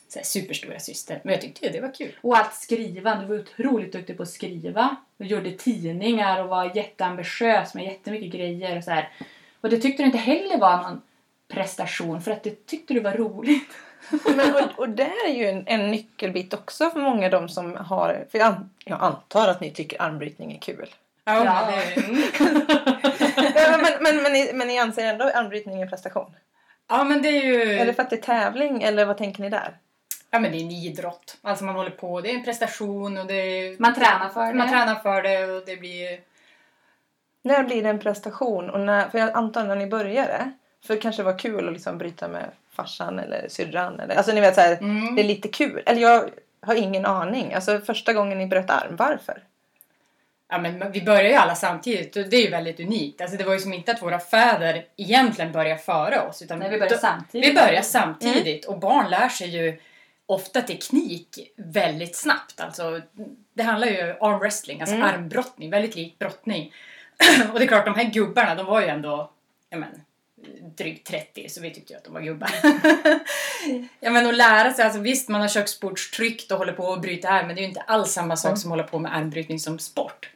så 0.08 0.20
här, 0.20 0.26
superstora 0.26 0.80
syster. 0.80 1.22
Men 1.24 1.34
jag 1.34 1.42
tyckte 1.42 1.66
ju 1.66 1.72
det 1.72 1.82
var 1.82 1.94
kul. 1.94 2.16
Och 2.22 2.38
allt 2.38 2.54
skrivande. 2.54 3.24
Du 3.26 3.28
var 3.28 3.40
otroligt 3.40 3.94
duktig 3.94 4.18
på 4.18 4.24
att 4.24 4.30
skriva. 4.30 4.96
Du 5.18 5.26
gjorde 5.26 5.52
tidningar 5.52 6.44
och 6.44 6.50
var 6.50 6.72
jätteambitiös 6.76 7.74
med 7.74 7.84
jättemycket 7.84 8.32
grejer 8.32 8.78
och 8.78 8.84
så 8.84 8.92
här. 8.92 9.10
Och 9.62 9.70
det 9.70 9.78
tyckte 9.78 10.04
du 10.04 10.06
inte 10.06 10.18
heller 10.18 10.58
var 10.58 10.78
någon 10.78 11.02
prestation 11.48 12.22
för 12.22 12.32
att 12.32 12.44
det 12.44 12.66
tyckte 12.66 12.94
du 12.94 13.00
var 13.00 13.14
roligt. 13.14 13.70
Men, 14.36 14.56
och, 14.56 14.80
och 14.80 14.90
det 14.90 15.12
är 15.28 15.34
ju 15.34 15.46
en, 15.50 15.64
en 15.68 15.92
nyckelbit 15.92 16.54
också 16.54 16.90
för 16.90 17.00
många 17.00 17.26
av 17.26 17.32
de 17.32 17.50
som 17.50 17.76
har... 17.76 18.26
För 18.32 18.38
jag, 18.40 18.48
an, 18.48 18.70
jag 18.86 19.02
antar 19.02 19.48
att 19.48 19.62
ni 19.62 19.72
tycker 19.72 20.02
armbrytning 20.02 20.54
är 20.54 20.60
kul. 20.60 20.90
Ja, 21.26 21.46
Ja. 21.46 21.68
men 23.72 23.82
men, 23.82 23.94
men, 24.02 24.24
men, 24.24 24.34
ni, 24.34 24.52
men 24.54 24.68
ni 24.68 24.80
anser 24.80 25.06
ändå 25.06 25.26
armbrytning 25.26 25.78
är 25.78 25.82
en 25.82 25.90
prestation? 25.90 26.36
ja, 26.88 27.04
men 27.04 27.22
det 27.22 27.30
är 27.30 27.44
ju... 27.44 27.74
Är 27.74 27.86
det 27.86 27.94
för 27.94 28.04
att 28.04 28.10
det 28.10 28.16
är 28.16 28.22
tävling 28.22 28.84
eller 28.84 29.06
vad 29.06 29.18
tänker 29.18 29.42
ni 29.42 29.50
där? 29.50 29.78
Ja, 30.32 30.40
men 30.40 30.52
det 30.52 30.58
är 30.58 30.62
en 30.62 30.72
idrott. 30.72 31.38
Alltså 31.42 31.66
man 31.66 31.76
håller 31.76 31.90
på, 31.90 32.22
det 32.22 32.32
är 32.32 32.36
en 32.36 32.44
prestation 32.44 33.18
och 33.18 33.26
det 33.26 33.34
är... 33.34 33.76
Man 33.80 33.96
tränar 33.96 34.30
för 34.30 34.48
det. 34.48 34.54
Man 34.54 34.70
tränar 34.70 34.96
för 34.96 35.22
det 35.22 35.46
och 35.46 35.64
det 35.66 35.76
blir... 35.76 36.20
När 37.42 37.64
blir 37.64 37.84
det 37.84 37.90
en 37.90 38.00
prestation? 38.00 38.70
Och 38.70 38.80
när, 38.80 39.10
för 39.10 39.20
jag 39.20 39.32
antar 39.32 39.64
när 39.64 39.76
ni 39.76 39.88
började. 39.88 40.52
För 40.86 40.96
det 40.96 41.02
kanske 41.02 41.24
var 41.24 41.40
kul 41.40 41.68
att 41.68 41.74
liksom 41.74 41.98
bryta 41.98 42.28
med 42.28 42.50
farsan 42.82 43.20
eller 43.20 43.48
syrran. 43.50 44.00
Eller, 44.00 44.16
alltså 44.16 44.32
ni 44.34 44.42
vet 44.42 44.56
så 44.56 44.62
här, 44.62 44.78
Mm. 44.78 45.16
det 45.16 45.22
är 45.22 45.26
lite 45.28 45.48
kul. 45.48 45.84
Eller 45.86 46.02
jag 46.02 46.30
har 46.62 46.76
ingen 46.76 47.06
aning. 47.06 47.54
Alltså 47.54 47.80
första 47.80 48.14
gången 48.14 48.38
ni 48.38 48.48
bröt 48.48 48.70
arm, 48.70 48.96
varför? 48.96 49.44
Ja, 50.52 50.58
men 50.58 50.92
vi 50.92 51.02
börjar 51.02 51.24
ju 51.30 51.34
alla 51.34 51.56
samtidigt 51.56 52.16
och 52.16 52.24
det 52.30 52.38
är 52.38 52.44
ju 52.44 52.50
väldigt 52.50 52.80
unikt. 52.80 53.22
Alltså 53.22 53.38
det 53.38 53.44
var 53.44 53.54
ju 53.54 53.60
som 53.60 53.74
inte 53.74 53.92
att 53.92 54.02
våra 54.02 54.20
fäder 54.20 54.86
egentligen 54.98 55.52
började 55.52 55.80
före 55.82 56.20
oss. 56.22 56.42
Utan 56.42 56.60
Nej, 56.60 56.70
vi 56.70 56.78
började 56.78 56.96
de- 56.96 57.02
samtidigt. 57.02 57.50
Vi 57.50 57.54
börjar 57.56 57.82
samtidigt 57.82 58.66
och 58.66 58.80
barn 58.80 59.10
lär 59.10 59.30
sig 59.30 59.48
ju 59.48 59.80
ofta 60.26 60.62
teknik 60.62 61.52
väldigt 61.58 62.16
snabbt. 62.16 62.60
Alltså, 62.62 63.02
det 63.54 63.64
handlar 63.64 63.88
ju 63.88 64.14
om 64.20 64.34
armwrestling, 64.34 64.82
alltså 64.82 64.96
Mm. 64.96 65.08
armbrottning, 65.08 65.70
väldigt 65.70 65.96
lik 65.96 66.20
brottning. 66.20 66.74
och 67.54 67.60
det 67.60 67.66
är 67.66 67.68
klart, 67.68 67.86
de 67.86 67.96
här 67.96 68.04
gubbarna, 68.04 68.56
de 68.56 68.66
var 68.66 68.82
ju 68.82 68.88
ändå 68.88 69.32
ja, 69.70 69.78
men, 69.78 69.90
drygt 70.78 71.08
30 71.08 71.50
så 71.50 71.62
vi 71.62 71.74
tyckte 71.74 71.94
ju 71.94 71.98
att 71.98 72.04
de 72.06 72.14
var 72.14 72.22
gubbar. 72.22 72.50
ja 74.00 74.12
men 74.12 74.28
att 74.28 74.36
lära 74.36 74.74
sig, 74.74 74.86
alltså 74.86 75.00
visst 75.00 75.30
man 75.30 75.42
har 75.42 75.48
köksbordstryckt 75.48 76.52
och 76.52 76.58
håller 76.58 76.74
på 76.74 76.94
att 76.94 77.02
bryta 77.02 77.30
arm 77.30 77.48
men 77.48 77.56
det 77.56 77.60
är 77.60 77.64
ju 77.64 77.68
inte 77.70 77.82
alls 77.82 78.12
samma 78.12 78.36
sak 78.38 78.50
Mm. 78.50 78.58
som 78.58 78.72
att 78.72 78.78
hålla 78.78 78.88
på 78.88 79.00
med 79.00 79.16
armbrytning 79.16 79.60
som 79.60 79.80
sport. 79.80 80.30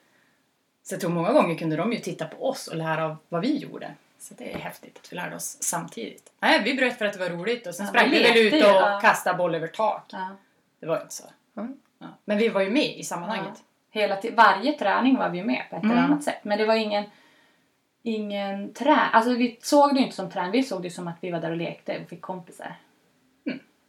Så 0.83 0.93
jag 0.93 1.01
tror 1.01 1.12
många 1.12 1.31
gånger 1.33 1.55
kunde 1.57 1.75
de 1.75 1.93
ju 1.93 2.00
titta 2.00 2.25
på 2.25 2.50
oss 2.50 2.67
och 2.67 2.75
lära 2.75 3.05
av 3.05 3.17
vad 3.29 3.41
vi 3.41 3.57
gjorde. 3.57 3.91
Så 4.19 4.33
det 4.38 4.53
är 4.53 4.57
häftigt 4.57 4.98
att 5.03 5.12
vi 5.12 5.15
lärde 5.15 5.36
oss 5.36 5.57
samtidigt. 5.60 6.31
Nej, 6.39 6.62
vi 6.63 6.74
bröt 6.74 6.98
för 6.98 7.05
att 7.05 7.13
det 7.13 7.19
var 7.19 7.29
roligt 7.29 7.67
och 7.67 7.75
sen 7.75 7.86
Ja, 7.86 7.89
sprang 7.91 8.10
vi 8.10 8.24
väl 8.24 8.38
ut 8.38 8.53
och 8.53 8.60
ja. 8.69 9.00
kastade 9.01 9.38
boll 9.38 9.55
över 9.55 9.67
tak. 9.67 10.05
Ja. 10.12 10.36
Det 10.79 10.86
var 10.86 10.95
ju 10.95 11.01
inte 11.01 11.13
så. 11.13 11.24
Mm. 11.57 11.77
Ja. 12.00 12.07
Men 12.25 12.38
vi 12.38 12.50
var 12.50 12.62
ju 12.62 12.69
med 12.69 12.98
i 12.98 13.03
sammanhanget. 13.03 13.53
Hela 13.91 14.17
varje 14.33 14.74
träning 14.74 15.17
var 15.17 15.29
vi 15.29 15.43
med 15.43 15.63
på 15.69 15.75
ett 15.75 15.83
eller 15.83 15.93
Mm. 15.93 16.05
annat 16.05 16.24
sätt. 16.24 16.39
Men 16.43 16.57
det 16.57 16.65
var 16.65 16.75
ingen, 16.75 17.03
ingen 18.03 18.74
trä... 18.74 18.95
Alltså 19.13 19.33
vi 19.33 19.60
såg 19.62 19.93
det 19.93 20.00
ju 20.00 20.03
inte 20.03 20.15
som 20.15 20.31
träning. 20.31 20.51
Vi 20.51 20.63
såg 20.63 20.83
det 20.83 20.89
som 20.89 21.07
att 21.07 21.17
vi 21.22 21.31
var 21.31 21.39
där 21.39 21.51
och 21.51 21.57
lekte 21.57 22.00
och 22.03 22.10
fick 22.10 22.22
kompisar. 22.22 22.75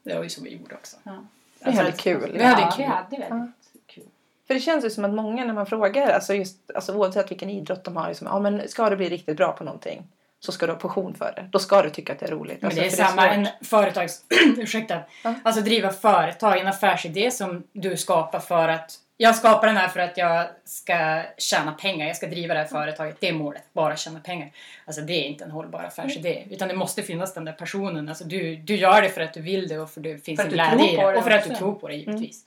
Det 0.02 0.14
var 0.14 0.22
ju 0.22 0.28
så 0.28 0.42
vi 0.42 0.56
gjorde 0.56 0.74
också. 0.74 0.96
Ja. 1.02 1.24
Det 1.58 1.70
är 1.70 1.76
väldigt 1.76 2.00
kul. 2.00 2.30
Vi 2.32 2.42
hade 2.42 2.60
ja, 2.60 2.70
kul. 2.70 2.84
vi 2.84 2.84
hade 2.84 3.16
väldigt 3.16 3.54
kul. 3.86 4.04
För 4.46 4.54
det 4.54 4.60
känns 4.60 4.84
ju 4.84 4.90
som 4.90 5.04
att 5.04 5.14
många 5.14 5.44
när 5.44 5.54
man 5.54 5.66
frågar, 5.66 6.10
alltså 6.10 6.34
just, 6.34 6.70
alltså 6.74 6.94
oavsett 6.94 7.30
vilken 7.30 7.50
idrott 7.50 7.84
de 7.84 7.96
har, 7.96 8.08
liksom, 8.08 8.26
ja, 8.26 8.40
men 8.40 8.68
ska 8.68 8.90
du 8.90 8.96
bli 8.96 9.08
riktigt 9.08 9.36
bra 9.36 9.52
på 9.52 9.64
någonting 9.64 10.02
så 10.40 10.52
ska 10.52 10.66
du 10.66 10.72
ha 10.72 10.78
passion 10.78 11.14
för 11.14 11.32
det. 11.36 11.48
Då 11.50 11.58
ska 11.58 11.82
du 11.82 11.90
tycka 11.90 12.12
att 12.12 12.18
det 12.18 12.26
är 12.26 12.30
roligt. 12.30 12.62
Men 12.62 12.66
Alltså, 12.66 12.80
det 12.80 12.86
är 12.86 12.90
samma, 12.90 13.22
svårt. 13.22 13.32
en 13.32 13.48
företags... 13.62 14.24
ursäkta. 14.56 15.00
Ja. 15.24 15.34
Alltså 15.42 15.62
driva 15.62 15.90
företag, 15.90 16.58
en 16.58 16.66
affärsidé 16.66 17.30
som 17.30 17.62
du 17.72 17.96
skapar 17.96 18.40
för 18.40 18.68
att... 18.68 18.98
Jag 19.16 19.36
skapar 19.36 19.66
den 19.66 19.76
här 19.76 19.88
för 19.88 20.00
att 20.00 20.16
jag 20.16 20.46
ska 20.64 21.22
tjäna 21.38 21.72
pengar, 21.72 22.06
jag 22.06 22.16
ska 22.16 22.26
driva 22.26 22.54
det 22.54 22.60
här 22.60 22.66
företaget. 22.66 23.16
Det 23.20 23.28
är 23.28 23.32
målet, 23.32 23.62
bara 23.72 23.96
tjäna 23.96 24.20
pengar. 24.20 24.52
Alltså 24.84 25.02
det 25.02 25.12
är 25.12 25.24
inte 25.24 25.44
en 25.44 25.50
hållbar 25.50 25.84
affärsidé. 25.84 26.44
Utan 26.50 26.68
det 26.68 26.74
måste 26.74 27.02
finnas 27.02 27.34
den 27.34 27.44
där 27.44 27.52
personen. 27.52 28.08
Alltså 28.08 28.24
du, 28.24 28.56
du 28.56 28.76
gör 28.76 29.02
det 29.02 29.08
för 29.08 29.20
att 29.20 29.34
du 29.34 29.40
vill 29.40 29.68
det 29.68 29.78
och 29.78 29.90
för 29.90 30.00
att 30.00 30.04
det 30.04 30.18
finns 30.18 30.40
För 30.40 30.46
en 30.46 30.52
glädje 30.52 30.92
i 30.92 30.96
det. 30.96 31.16
Och 31.16 31.24
för 31.24 31.30
att 31.30 31.44
du 31.48 31.54
tror 31.54 31.74
på 31.74 31.88
det 31.88 31.94
givetvis. 31.94 32.44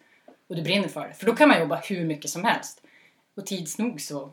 Och 0.50 0.56
du 0.56 0.62
brinner 0.62 0.88
för 0.88 1.08
det. 1.08 1.14
För 1.14 1.26
då 1.26 1.36
kan 1.36 1.50
man 1.50 1.60
jobba 1.60 1.76
hur 1.76 2.06
mycket 2.06 2.32
som 2.32 2.44
helst. 2.44 2.82
Och 3.38 3.46
tids 3.46 3.78
nog 3.78 4.02
så 4.02 4.32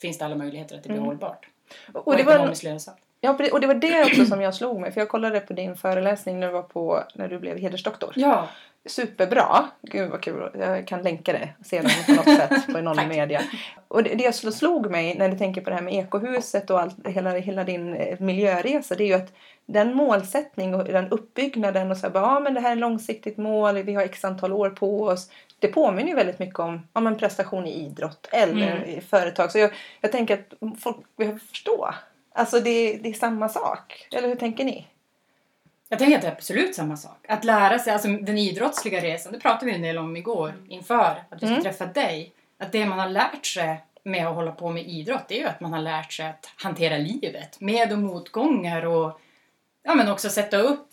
finns 0.00 0.18
det 0.18 0.24
alla 0.24 0.36
möjligheter 0.36 0.76
att 0.76 0.82
det 0.82 0.88
blir 0.88 0.98
hållbart. 0.98 1.48
Och, 1.92 2.08
och, 2.08 2.16
det 2.16 2.22
var, 2.22 2.32
ekonomiskt 2.32 2.62
lönsamt. 2.62 2.98
ja, 3.20 3.30
och 3.52 3.60
det 3.60 3.66
var 3.66 3.74
det 3.74 4.04
också 4.04 4.26
som 4.26 4.40
jag 4.40 4.54
slog 4.54 4.80
mig. 4.80 4.92
För 4.92 5.00
jag 5.00 5.08
kollade 5.08 5.40
på 5.40 5.52
din 5.52 5.76
föreläsning 5.76 6.40
när 6.40 6.46
du, 6.46 6.52
var 6.52 6.62
på, 6.62 7.04
när 7.14 7.28
du 7.28 7.38
blev 7.38 7.58
hedersdoktor. 7.58 8.12
Ja. 8.16 8.48
Superbra! 8.86 9.66
Gud 9.82 10.10
vad 10.10 10.22
kul. 10.22 10.50
Jag 10.58 10.86
kan 10.86 11.02
länka 11.02 11.32
det 11.32 11.48
sedan 11.64 11.90
på 12.06 12.12
något 12.12 12.24
sätt 12.36 12.66
på 12.72 12.80
någon 12.80 13.08
media. 13.08 13.40
Och 13.88 14.02
det, 14.02 14.14
det 14.14 14.34
som 14.34 14.52
slog 14.52 14.90
mig 14.90 15.14
när 15.18 15.28
du 15.28 15.38
tänker 15.38 15.60
på 15.60 15.70
det 15.70 15.76
här 15.76 15.82
med 15.82 15.94
ekohuset 15.94 16.70
och 16.70 16.80
allt, 16.80 17.06
hela, 17.06 17.30
hela 17.30 17.64
din 17.64 17.94
eh, 17.94 18.20
miljöresa 18.20 18.94
det 18.94 19.04
är 19.04 19.06
ju 19.06 19.14
att 19.14 19.32
den 19.66 19.94
målsättning 19.94 20.74
och 20.74 20.84
den 20.84 21.08
uppbyggnaden 21.08 21.90
och 21.90 21.96
så 21.96 22.06
här, 22.06 22.12
bara, 22.12 22.24
ja 22.24 22.40
men 22.40 22.54
det 22.54 22.60
här 22.60 22.68
är 22.68 22.72
ett 22.72 22.78
långsiktigt 22.80 23.36
mål, 23.36 23.82
vi 23.82 23.94
har 23.94 24.02
x 24.02 24.24
antal 24.24 24.52
år 24.52 24.70
på 24.70 25.02
oss. 25.02 25.30
Det 25.58 25.68
påminner 25.68 26.08
ju 26.08 26.14
väldigt 26.14 26.38
mycket 26.38 26.58
om 26.58 26.86
ja, 26.92 27.00
men 27.00 27.18
prestation 27.18 27.66
i 27.66 27.86
idrott 27.86 28.28
eller 28.32 28.76
Mm. 28.76 28.88
i 28.88 29.00
företag. 29.00 29.52
Så 29.52 29.58
jag, 29.58 29.70
jag 30.00 30.12
tänker 30.12 30.34
att 30.34 30.80
folk 30.80 30.96
behöver 31.16 31.38
förstå. 31.38 31.94
Alltså 32.34 32.60
det, 32.60 32.96
det 33.02 33.08
är 33.08 33.12
samma 33.12 33.48
sak. 33.48 34.08
Eller 34.12 34.28
hur 34.28 34.34
tänker 34.34 34.64
ni? 34.64 34.86
Jag 35.88 35.98
tänker 35.98 36.16
att 36.16 36.22
det 36.22 36.28
är 36.28 36.32
absolut 36.32 36.74
samma 36.74 36.96
sak. 36.96 37.24
Att 37.28 37.44
lära 37.44 37.78
sig, 37.78 37.92
alltså 37.92 38.08
den 38.08 38.38
idrottsliga 38.38 39.00
resan, 39.00 39.32
det 39.32 39.40
pratade 39.40 39.66
vi 39.66 39.74
en 39.74 39.82
del 39.82 39.98
om 39.98 40.16
igår 40.16 40.54
inför 40.68 41.04
att 41.04 41.24
vi 41.30 41.36
skulle 41.38 41.50
Mm. 41.50 41.62
träffa 41.62 41.86
dig. 41.86 42.32
Att 42.58 42.72
det 42.72 42.86
man 42.86 42.98
har 42.98 43.08
lärt 43.08 43.46
sig 43.46 43.80
med 44.02 44.26
att 44.26 44.34
hålla 44.34 44.52
på 44.52 44.70
med 44.70 44.88
idrott, 44.88 45.22
det 45.28 45.34
är 45.36 45.40
ju 45.40 45.46
att 45.48 45.60
man 45.60 45.72
har 45.72 45.80
lärt 45.80 46.12
sig 46.12 46.26
att 46.26 46.50
hantera 46.56 46.96
livet. 46.98 47.60
Med 47.60 47.92
och 47.92 47.98
motgångar 47.98 48.84
och 48.86 49.20
ja, 49.82 49.94
men 49.94 50.08
också 50.10 50.28
sätta 50.28 50.56
upp 50.58 50.88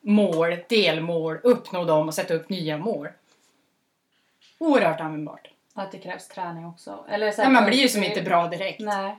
mål, 0.00 0.56
delmål, 0.68 1.38
uppnå 1.42 1.84
dem 1.84 2.08
och 2.08 2.14
sätta 2.14 2.34
upp 2.34 2.48
nya 2.48 2.78
mål. 2.78 3.08
Oerhört 4.58 5.00
användbart. 5.00 5.48
Och 5.74 5.82
att 5.82 5.92
det 5.92 5.98
krävs 5.98 6.28
träning 6.28 6.66
också. 6.66 7.04
Eller 7.08 7.32
så 7.32 7.40
Ja, 7.40 7.44
här- 7.44 7.52
man 7.52 7.64
blir 7.64 7.78
ju 7.78 7.88
som 7.88 8.04
inte 8.04 8.22
bra 8.22 8.48
direkt. 8.48 8.80
Nej. 8.80 9.16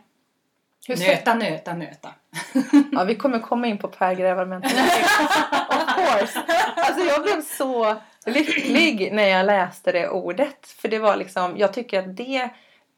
Hur 0.87 0.97
Nöta, 0.97 1.33
nöta, 1.33 1.73
nöta. 1.73 2.13
Ja, 2.91 3.03
vi 3.03 3.15
kommer 3.15 3.39
komma 3.39 3.67
in 3.67 3.77
på 3.77 3.87
pärgrävarmentalitet. 3.87 5.05
of 5.69 5.95
course. 5.95 6.39
Alltså 6.75 7.05
jag 7.05 7.23
blev 7.23 7.41
så 7.41 7.95
lycklig 8.25 9.09
när 9.13 9.27
jag 9.27 9.45
läste 9.45 9.91
det 9.91 10.09
ordet. 10.09 10.67
För 10.67 10.87
det 10.87 10.99
var 10.99 11.15
liksom, 11.15 11.57
jag 11.57 11.73
tycker 11.73 11.99
att 11.99 12.17
det 12.17 12.49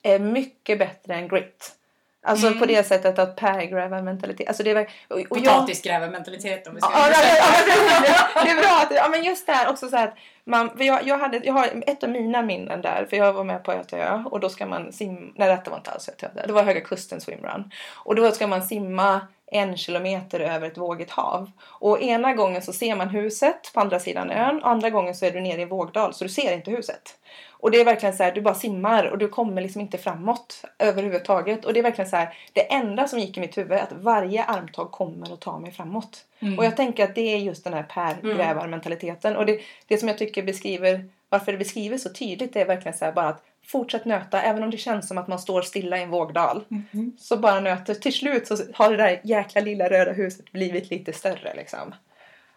är 0.03 0.19
mycket 0.19 0.79
bättre 0.79 1.15
än 1.15 1.27
grit. 1.27 1.75
Alltså 2.23 2.47
Mm. 2.47 2.59
på 2.59 2.65
det 2.65 2.83
sättet 2.83 3.19
att 3.19 3.35
pärgrävarmentalitet, 3.35 4.47
alltså 4.47 4.63
det 4.63 4.73
och, 4.73 4.87
och 5.09 5.19
jag, 5.19 5.29
Potatisgrävarmentalitet 5.29 6.67
om 6.67 6.75
vi 6.75 6.81
ska 6.81 6.91
Ja, 6.93 7.07
ja, 7.09 7.17
ja, 7.37 8.43
det 8.43 8.49
är 8.49 8.61
bra 8.61 8.81
att, 8.81 8.91
ja 8.95 9.07
men 9.09 9.23
just 9.23 9.45
det 9.45 9.53
här 9.53 9.69
också 9.69 9.89
så 9.89 9.95
här 9.95 10.07
att 10.07 10.13
man, 10.43 10.77
för 10.77 10.83
jag, 10.83 11.07
jag, 11.07 11.17
hade, 11.17 11.37
jag 11.43 11.53
har 11.53 11.83
ett 11.87 12.03
av 12.03 12.09
mina 12.09 12.41
minnen 12.41 12.81
där, 12.81 13.07
för 13.09 13.17
jag 13.17 13.33
var 13.33 13.43
med 13.43 13.63
på 13.63 13.73
Ötöö 13.73 14.23
och 14.25 14.39
då 14.39 14.49
ska 14.49 14.65
man 14.65 14.91
simma, 14.93 15.19
nej 15.35 15.47
detta 15.47 15.69
var 15.71 15.77
inte 15.77 15.91
alls 15.91 16.09
Ötöö, 16.09 16.29
det 16.47 16.53
var 16.53 16.63
Höga 16.63 16.81
Kusten 16.81 17.21
swimrun. 17.21 17.71
Och 17.95 18.15
då 18.15 18.31
ska 18.31 18.47
man 18.47 18.63
simma 18.63 19.21
en 19.53 19.77
kilometer 19.77 20.39
över 20.39 20.67
ett 20.67 20.77
vågigt 20.77 21.11
hav. 21.11 21.51
Och 21.63 22.01
ena 22.01 22.33
gången 22.33 22.61
så 22.61 22.73
ser 22.73 22.95
man 22.95 23.09
huset 23.09 23.71
på 23.73 23.79
andra 23.79 23.99
sidan 23.99 24.31
ön, 24.31 24.63
andra 24.63 24.89
gången 24.89 25.15
så 25.15 25.25
är 25.25 25.31
du 25.31 25.41
nere 25.41 25.61
i 25.61 25.65
vågdal 25.65 26.13
så 26.13 26.23
du 26.23 26.29
ser 26.29 26.53
inte 26.53 26.71
huset. 26.71 27.17
Och 27.49 27.71
det 27.71 27.81
är 27.81 27.85
verkligen 27.85 28.15
så 28.15 28.23
här, 28.23 28.31
du 28.31 28.41
bara 28.41 28.55
simmar 28.55 29.05
och 29.05 29.17
du 29.17 29.27
kommer 29.27 29.61
liksom 29.61 29.81
inte 29.81 29.97
framåt 29.97 30.65
överhuvudtaget. 30.79 31.65
Och 31.65 31.73
det 31.73 31.79
är 31.79 31.83
verkligen 31.83 32.09
så 32.09 32.15
här, 32.15 32.33
det 32.53 32.73
enda 32.73 33.07
som 33.07 33.19
gick 33.19 33.37
i 33.37 33.39
mitt 33.39 33.57
huvud 33.57 33.71
är 33.71 33.81
att 33.81 33.91
varje 33.91 34.43
armtag 34.43 34.91
kommer 34.91 35.33
att 35.33 35.41
ta 35.41 35.59
mig 35.59 35.71
framåt. 35.71 36.25
Mm. 36.39 36.59
Och 36.59 36.65
jag 36.65 36.77
tänker 36.77 37.03
att 37.03 37.15
det 37.15 37.33
är 37.33 37.37
just 37.37 37.63
den 37.63 37.73
här 37.73 37.83
pärgrävarmentaliteten. 37.83 39.35
Och 39.35 39.45
det, 39.45 39.59
det 39.87 39.97
som 39.97 40.07
jag 40.07 40.17
tycker 40.17 40.43
beskriver, 40.43 41.09
varför 41.29 41.51
det 41.51 41.57
beskriver 41.57 41.97
så 41.97 42.09
tydligt 42.13 42.55
är 42.55 42.65
verkligen 42.65 42.97
så 42.97 43.05
här 43.05 43.11
bara 43.11 43.27
att 43.27 43.43
fortsätt 43.65 44.05
nöta 44.05 44.41
även 44.41 44.63
om 44.63 44.71
det 44.71 44.77
känns 44.77 45.07
som 45.07 45.17
att 45.17 45.27
man 45.27 45.39
står 45.39 45.61
stilla 45.61 45.97
i 45.97 46.03
en 46.03 46.09
vågdal. 46.09 46.63
Mhm. 46.67 47.17
Så 47.19 47.37
bara 47.37 47.59
nöter. 47.59 47.93
Till 47.95 48.13
slut 48.13 48.47
så 48.47 48.57
har 48.73 48.91
det 48.91 48.97
där 48.97 49.21
jäkla 49.23 49.61
lilla 49.61 49.89
röda 49.89 50.11
huset 50.11 50.51
blivit 50.51 50.89
lite 50.89 51.13
större 51.13 51.53
liksom. 51.55 51.95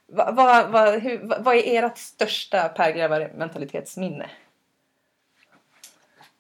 Vad 0.07 0.37
va, 0.37 0.67
va, 0.69 0.99
va, 1.23 1.37
vad 1.41 1.57
är 1.57 1.83
ert 1.83 1.99
största 1.99 2.69
pärgrävarmentalitetsminne? 2.69 4.31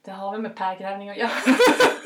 Det 0.04 0.10
har 0.10 0.32
väl 0.32 0.40
med 0.40 0.56
pärgrävning 0.56 1.10
att 1.10 1.16
göra. 1.16 1.30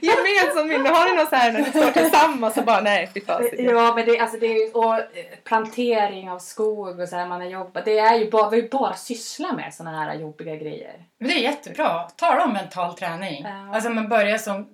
Gemensamt 0.00 0.66
minne. 0.68 0.88
Har 0.88 1.10
ni 1.10 1.16
något 1.16 1.28
så 1.28 1.36
här 1.36 1.52
när 1.52 1.60
ni 1.60 1.64
står 1.70 1.90
tillsammans 1.90 2.56
och 2.56 2.64
bara 2.64 2.80
nej 2.80 3.10
fy 3.14 3.20
fasiken. 3.20 3.64
Ja 3.64 3.94
men 3.94 4.06
det, 4.06 4.18
alltså 4.18 4.36
det 4.38 4.46
är 4.46 4.66
ju, 4.66 4.72
och 4.72 4.94
eh, 4.94 5.04
plantering 5.44 6.30
av 6.30 6.38
skog 6.38 7.00
och 7.00 7.08
så 7.08 7.16
här 7.16 7.26
man 7.26 7.40
har 7.40 7.48
jobbat. 7.48 7.84
Det 7.84 7.98
är 7.98 8.14
ju 8.14 8.30
bara, 8.30 8.50
vi 8.50 8.62
bara 8.68 8.94
sysslar 8.94 9.52
med 9.52 9.74
såna 9.74 9.90
här 10.04 10.14
jobbiga 10.14 10.56
grejer. 10.56 10.92
Men 11.18 11.28
det 11.28 11.34
är 11.34 11.38
jättebra. 11.42 12.02
Tala 12.16 12.44
om 12.44 12.52
mental 12.52 12.94
träning. 12.96 13.44
Ja. 13.44 13.74
Alltså 13.74 13.90
man 13.90 14.08
börjar 14.08 14.38
som... 14.38 14.68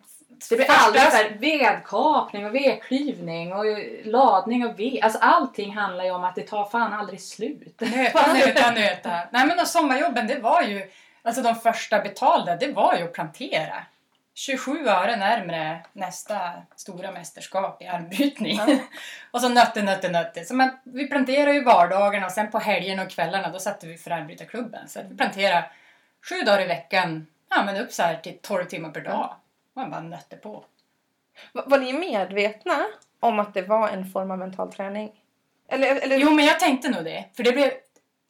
Det 0.51 0.57
blir 0.57 0.67
första- 0.67 0.85
aldrig 0.87 1.03
så 1.03 1.17
här 1.17 1.37
vedkapning 1.41 2.47
och 2.47 2.55
vedklyvning 2.55 3.53
och 3.53 3.65
ladning 4.05 4.67
av 4.67 4.77
ved. 4.77 4.99
Alltså 5.03 5.19
allting 5.23 5.77
handlar 5.77 6.05
ju 6.05 6.11
om 6.11 6.25
att 6.25 6.35
det 6.35 6.43
tar 6.43 6.65
fan 6.65 6.93
aldrig 6.93 7.21
slut. 7.21 7.81
Nöta, 7.81 8.33
nöta, 8.33 8.71
nöta. 8.75 9.11
Nej 9.31 9.47
men 9.47 9.57
de 9.57 9.67
sommarjobben, 9.67 10.27
det 10.27 10.39
var 10.39 10.63
ju... 10.63 10.91
Alltså 11.23 11.43
de 11.43 11.55
första 11.55 11.99
betalda, 12.01 12.57
det 12.57 12.73
var 12.73 12.97
ju 12.97 13.05
att 13.05 13.13
plantera. 13.13 13.75
27 14.39 14.89
öre 14.89 15.17
närmre 15.17 15.85
nästa 15.93 16.53
stora 16.77 17.13
mästerskap 17.13 17.83
i 17.83 17.87
armbrytning. 17.87 18.61
och 19.31 19.41
så 19.41 19.49
nötte, 19.49 19.83
nötte, 19.83 20.09
nötte. 20.09 20.45
Så 20.45 20.55
man, 20.55 20.71
vi 20.85 21.07
planterade 21.07 21.53
ju 21.53 21.65
vardagarna 21.65 22.27
och 22.27 22.33
sen 22.33 22.51
på 22.51 22.59
helgerna 22.59 23.03
och 23.03 23.11
kvällarna 23.11 23.51
då 23.51 23.59
satte 23.59 23.87
vi 23.87 23.97
för 23.97 24.11
armbrytarklubben. 24.11 24.89
Så 24.89 25.01
vi 25.09 25.17
planterade 25.17 25.71
sju 26.29 26.35
dagar 26.35 26.63
i 26.63 26.67
veckan, 26.67 27.27
ja 27.51 27.65
men 27.65 27.77
upp 27.77 27.93
så 27.93 28.03
här 28.03 28.17
till 28.17 28.39
12 28.43 28.65
timmar 28.65 28.91
per 28.91 29.01
dag. 29.01 29.35
Man 29.75 29.91
bara 29.91 30.01
nötte 30.01 30.37
på. 30.37 30.65
Var, 31.53 31.65
var 31.67 31.79
ni 31.79 31.93
medvetna 31.93 32.87
om 33.21 33.39
att 33.39 33.55
det 33.55 33.63
var 33.63 33.89
en 33.89 34.11
form 34.11 34.31
av 34.31 34.39
mental 34.39 34.73
träning? 34.73 35.13
Eller, 35.69 35.97
eller 35.97 36.17
Jo, 36.17 36.31
men 36.31 36.45
jag 36.45 36.61
tänkte 36.61 36.89
nog 36.89 37.05
det. 37.05 37.25
För 37.37 37.43
det 37.43 37.53
blev 37.53 37.71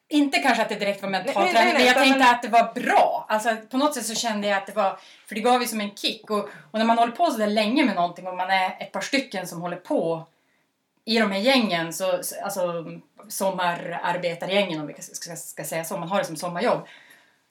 inte 0.08 0.38
kanske 0.38 0.62
att 0.62 0.68
det 0.68 0.74
direkt 0.74 1.02
var 1.02 1.08
mental 1.08 1.34
Nej, 1.34 1.44
nej, 1.44 1.52
träning, 1.52 1.72
nej, 1.74 1.78
men 1.78 1.86
jag 1.86 1.96
tänkte 1.96 2.30
att 2.30 2.42
det 2.42 2.48
var 2.48 2.74
bra. 2.74 3.26
Alltså 3.28 3.56
på 3.70 3.76
något 3.76 3.94
sätt 3.94 4.06
så 4.06 4.14
kände 4.14 4.48
jag 4.48 4.56
att 4.58 4.66
det 4.66 4.72
var, 4.76 4.98
för 5.26 5.34
det 5.34 5.40
gav 5.40 5.60
ju 5.62 5.66
som 5.68 5.80
en 5.80 5.94
kick. 5.94 6.30
Och, 6.30 6.38
och 6.70 6.78
när 6.78 6.84
man 6.84 6.98
håller 6.98 7.12
på 7.12 7.30
så 7.30 7.38
där 7.38 7.46
länge 7.46 7.84
med 7.84 7.94
någonting 7.94 8.26
och 8.26 8.36
man 8.36 8.50
är 8.50 8.76
ett 8.80 8.92
par 8.92 9.00
stycken 9.00 9.46
som 9.46 9.60
håller 9.60 9.76
på 9.76 10.26
i 11.04 11.18
de 11.18 11.30
här 11.32 11.40
gängen, 11.40 11.92
så, 11.92 12.18
så- 12.22 12.44
alltså 12.44 12.84
sommararbetargängen 13.28 14.80
om 14.80 14.86
vi 14.86 14.92
ska, 14.94 15.02
ska, 15.14 15.36
ska 15.36 15.64
säga 15.64 15.84
så, 15.84 15.96
man 15.96 16.08
har 16.08 16.18
det 16.18 16.24
som 16.24 16.36
sommarjobb. 16.36 16.86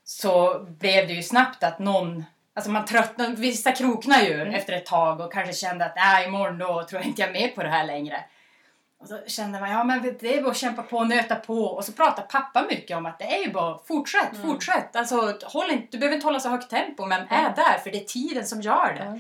Så 0.03 0.59
blev 0.59 1.07
det 1.07 1.13
ju 1.13 1.23
snabbt 1.23 1.63
att 1.63 1.79
någon 1.79 2.25
Alltså 2.57 2.71
man 2.71 2.85
tröttnar, 2.85 3.29
vissa 3.29 3.71
kroknar 3.71 4.21
ju 4.21 4.33
Mm. 4.41 4.53
efter 4.53 4.73
ett 4.73 4.85
tag 4.85 5.19
och 5.19 5.33
kanske 5.33 5.53
kände 5.53 5.85
att 5.85 5.95
nej 5.95 6.27
imorgon 6.27 6.57
då 6.57 6.83
tror 6.83 7.01
jag 7.01 7.05
inte 7.09 7.21
jag 7.21 7.29
är 7.29 7.33
med 7.33 7.55
på 7.55 7.63
det 7.63 7.69
här 7.69 7.85
längre. 7.85 8.23
Och 9.11 9.19
så 9.25 9.29
kände 9.29 9.59
man, 9.59 9.71
ja 9.71 9.83
men 9.83 10.01
det 10.19 10.37
är 10.37 10.41
bara 10.41 10.51
att 10.51 10.57
kämpa 10.57 10.81
på 10.83 10.97
och 10.97 11.07
nöta 11.07 11.35
på. 11.35 11.63
Och 11.65 11.85
så 11.85 11.91
pratar 11.91 12.23
pappa 12.23 12.65
mycket 12.69 12.97
om 12.97 13.05
att 13.05 13.19
det 13.19 13.25
är 13.37 13.43
ju 13.43 13.51
bara 13.51 13.77
fortsätt, 13.87 14.33
Mm. 14.33 14.47
fortsätt. 14.47 14.95
Alltså, 14.95 15.37
håll 15.43 15.71
inte, 15.71 15.87
du 15.91 15.97
behöver 15.97 16.15
inte 16.15 16.27
hålla 16.27 16.39
så 16.39 16.49
högt 16.49 16.69
tempo 16.69 17.05
men 17.05 17.21
är 17.29 17.55
där 17.55 17.77
för 17.83 17.91
det 17.91 17.97
är 18.01 18.05
tiden 18.05 18.45
som 18.45 18.61
gör 18.61 18.93
det. 18.93 19.05
Ja. 19.05 19.19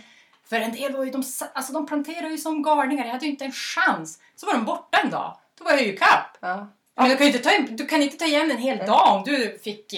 För 0.49 0.55
en 0.55 0.71
del 0.71 0.95
var 0.95 1.03
ju, 1.05 1.11
de, 1.11 1.23
alltså 1.53 1.73
de 1.73 1.85
planterar 1.85 2.29
ju 2.29 2.37
som 2.37 2.63
galningar, 2.63 3.05
jag 3.05 3.11
hade 3.11 3.25
ju 3.25 3.31
inte 3.31 3.45
en 3.45 3.51
chans. 3.51 4.19
Så 4.35 4.45
var 4.45 4.53
de 4.53 4.65
borta 4.65 4.97
en 5.03 5.09
dag, 5.09 5.37
då 5.57 5.63
var 5.63 5.71
jag 5.71 5.81
ju 5.83 5.97
kapp. 5.97 6.37
Ja. 6.39 6.67
Men 6.95 7.09
du 7.09 7.15
kan 7.17 7.27
inte 7.27 7.39
ta, 7.39 7.49
du 7.69 7.85
kan 7.85 8.01
inte 8.01 8.17
ta 8.17 8.25
igen 8.25 8.51
en 8.51 8.57
hel 8.57 8.77
dag 8.77 9.15
om 9.15 9.23
du 9.23 9.59
fick, 9.63 9.93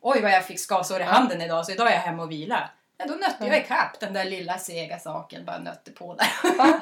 oj 0.00 0.20
vad 0.22 0.30
jag 0.30 0.46
fick 0.46 0.60
skavsår 0.60 1.00
i 1.00 1.04
handen 1.04 1.40
idag 1.42 1.66
så 1.66 1.72
idag 1.72 1.88
är 1.88 1.92
jag 1.94 2.00
hemma 2.00 2.22
och 2.22 2.30
vila. 2.30 2.70
Ja, 2.98 3.06
då 3.08 3.14
nötte 3.14 3.46
jag 3.46 3.58
ikapp 3.58 4.00
den 4.00 4.12
där 4.12 4.24
lilla 4.24 4.58
sega 4.58 4.98
saken, 4.98 5.44
bara 5.44 5.58
nötte 5.58 5.90
på 5.90 6.14
där. 6.14 6.28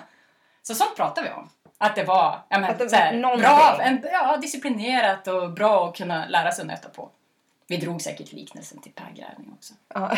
Så 0.66 0.74
sånt 0.74 0.96
pratar 0.96 1.22
vi 1.22 1.30
om. 1.30 1.48
Att 1.78 1.94
det 1.94 2.04
var 2.04 2.38
ja, 2.48 2.58
men, 2.58 2.78
det 2.78 2.88
så 2.88 2.96
här, 2.96 3.12
var 3.12 3.20
någonting. 3.20 3.42
bra, 3.42 3.78
en, 3.80 4.06
ja, 4.12 4.36
disciplinerat 4.36 5.28
och 5.28 5.52
bra 5.52 5.88
att 5.88 5.96
kunna 5.96 6.26
lära 6.26 6.52
sig 6.52 6.62
att 6.62 6.68
nöta 6.68 6.88
på. 6.88 7.10
Vi 7.66 7.76
drog 7.76 8.02
säkert 8.02 8.32
liknelsen 8.32 8.80
till 8.80 8.92
pärgrävning 8.92 9.52
också. 9.56 9.74
Ja. 9.94 10.16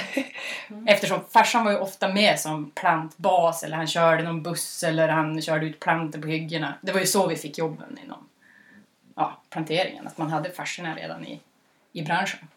Eftersom 0.86 1.20
farsan 1.30 1.64
var 1.64 1.72
ju 1.72 1.78
ofta 1.78 2.08
med 2.08 2.40
som 2.40 2.70
plantbas 2.70 3.62
eller 3.62 3.76
han 3.76 3.86
körde 3.86 4.22
någon 4.22 4.42
buss 4.42 4.82
eller 4.82 5.08
han 5.08 5.42
körde 5.42 5.66
ut 5.66 5.80
plantor 5.80 6.20
på 6.20 6.28
hyggena. 6.28 6.74
Det 6.80 6.92
var 6.92 7.00
ju 7.00 7.06
så 7.06 7.26
vi 7.26 7.36
fick 7.36 7.58
jobben 7.58 7.98
inom 8.04 8.28
ja, 9.14 9.40
planteringen. 9.50 10.06
Att 10.06 10.18
man 10.18 10.30
hade 10.30 10.50
farsorna 10.50 10.96
redan 10.96 11.26
i, 11.26 11.40
i 11.92 12.02
branschen. 12.02 12.48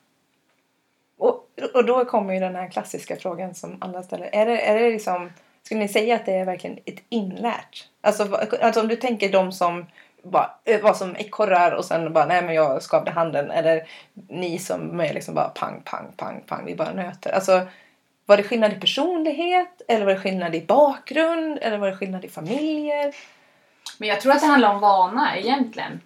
Och, 1.18 1.50
och 1.74 1.86
då 1.86 2.06
kommer 2.06 2.34
ju 2.34 2.40
den 2.40 2.56
här 2.56 2.70
klassiska 2.70 3.16
frågan 3.16 3.56
som 3.56 3.78
alla 3.82 4.04
ställer. 4.04 4.30
Är 4.36 4.46
det, 4.46 4.62
är 4.62 4.80
det 4.80 4.90
liksom, 4.90 5.30
skulle 5.66 5.80
ni 5.80 5.88
säga 5.88 6.16
att 6.16 6.26
det 6.26 6.34
är 6.34 6.46
verkligen 6.46 6.78
ett 6.86 7.04
inlärt? 7.10 7.88
Alltså, 8.02 8.36
alltså 8.62 8.82
om 8.82 8.88
du 8.88 8.96
tänker 8.96 9.32
de 9.32 9.52
som 9.52 9.86
bara, 10.24 10.52
eh, 10.64 10.82
var 10.82 10.94
som 10.94 11.16
ekorrar 11.16 11.72
och 11.72 11.86
sen 11.86 12.14
bara 12.14 12.26
nej 12.26 12.42
men 12.42 12.56
jag 12.56 12.84
skavde 12.84 13.12
handen. 13.12 13.52
Eller 13.52 13.88
ni 14.28 14.60
som 14.60 15.00
är 15.00 15.14
liksom 15.14 15.36
bara 15.36 15.50
pang, 15.50 15.82
pang, 15.86 16.12
pang, 16.18 16.44
pang. 16.48 16.66
Vi 16.66 16.76
bara 16.76 16.94
nöter. 16.94 17.32
Alltså 17.32 17.68
var 18.26 18.38
det 18.38 18.44
skillnad 18.44 18.74
i 18.74 18.76
personlighet? 18.76 19.82
Eller 19.88 20.06
var 20.06 20.14
det 20.14 20.20
skillnad 20.20 20.56
i 20.56 20.62
bakgrund? 20.62 21.60
Eller 21.62 21.78
var 21.78 21.88
det 21.88 21.96
skillnad 21.96 22.26
i 22.26 22.30
familjer? 22.30 23.16
Men 23.98 24.10
jag 24.10 24.22
tror 24.22 24.32
att 24.32 24.42
det 24.42 24.48
handlar 24.48 24.74
om 24.74 24.80
vana 24.80 25.38
egentligen. 25.38 26.02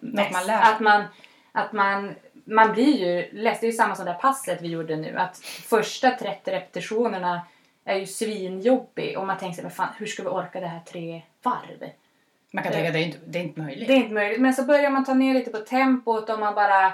Något 0.00 0.14
man 0.14 0.32
Mest. 0.32 0.46
lär. 0.46 0.62
Att 0.62 0.80
man, 0.80 1.04
att 1.52 1.72
man, 1.72 2.14
man 2.44 2.72
blir 2.72 2.96
ju 2.96 3.42
less. 3.42 3.60
Det 3.60 3.66
är 3.66 3.70
ju 3.70 3.76
samma 3.76 3.94
som 3.94 4.04
det 4.04 4.12
här 4.12 4.18
passet 4.18 4.62
vi 4.62 4.68
gjorde 4.68 4.96
nu. 4.96 5.16
Att 5.18 5.38
första 5.44 6.10
30 6.10 6.50
repetitionerna 6.50 7.40
är 7.88 7.98
ju 7.98 8.06
svinjobbig 8.06 9.18
och 9.18 9.26
man 9.26 9.38
tänker 9.38 9.54
sig, 9.54 9.64
"Men 9.64 9.70
fan, 9.70 9.88
hur 9.98 10.06
ska 10.06 10.22
vi 10.22 10.28
orka 10.28 10.60
det 10.60 10.66
här 10.66 10.80
tre 10.80 11.22
varv? 11.42 11.90
Man 12.50 12.64
kan 12.64 12.72
tänka 12.72 12.88
att 12.88 12.94
det 12.94 13.00
är 13.00 13.06
inte, 13.06 13.18
det 13.26 13.38
är 13.38 13.42
inte 13.42 13.60
möjligt. 13.60 13.88
Det 13.88 13.94
är 13.94 13.96
inte 13.96 14.14
möjligt. 14.14 14.40
Men 14.40 14.54
så 14.54 14.62
börjar 14.62 14.90
man 14.90 15.04
ta 15.04 15.14
ner 15.14 15.34
lite 15.34 15.50
på 15.50 15.58
tempot 15.58 16.30
och 16.30 16.38
man 16.38 16.54
bara 16.54 16.92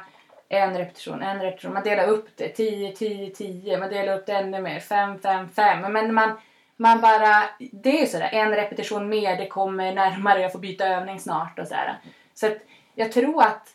en 0.49 0.79
repetition, 0.79 1.23
en 1.23 1.41
repetition. 1.41 1.75
Man 1.75 1.83
delar 1.83 2.09
upp 2.09 2.29
det. 2.37 2.49
10, 2.49 2.93
10, 2.93 3.31
10. 3.31 3.79
Man 3.79 3.89
delar 3.91 4.19
upp 4.19 4.27
det 4.27 4.33
ännu 4.33 4.61
mer. 4.61 4.81
5, 4.81 5.19
5, 5.19 5.49
5. 5.49 5.93
Men 5.93 6.15
man, 6.15 6.39
man 6.77 7.01
bara... 7.01 7.45
Det 7.59 8.03
är 8.03 8.07
sådär. 8.07 8.29
En 8.33 8.55
repetition 8.55 9.09
mer. 9.09 9.37
Det 9.37 9.47
kommer 9.47 9.95
närmare. 9.95 10.41
Jag 10.41 10.53
får 10.53 10.59
byta 10.59 10.87
övning 10.87 11.21
snart 11.21 11.59
och 11.59 11.67
sådär. 11.67 11.99
Så 12.35 12.47
att 12.47 12.59
jag 12.95 13.13
tror 13.13 13.43
att, 13.43 13.69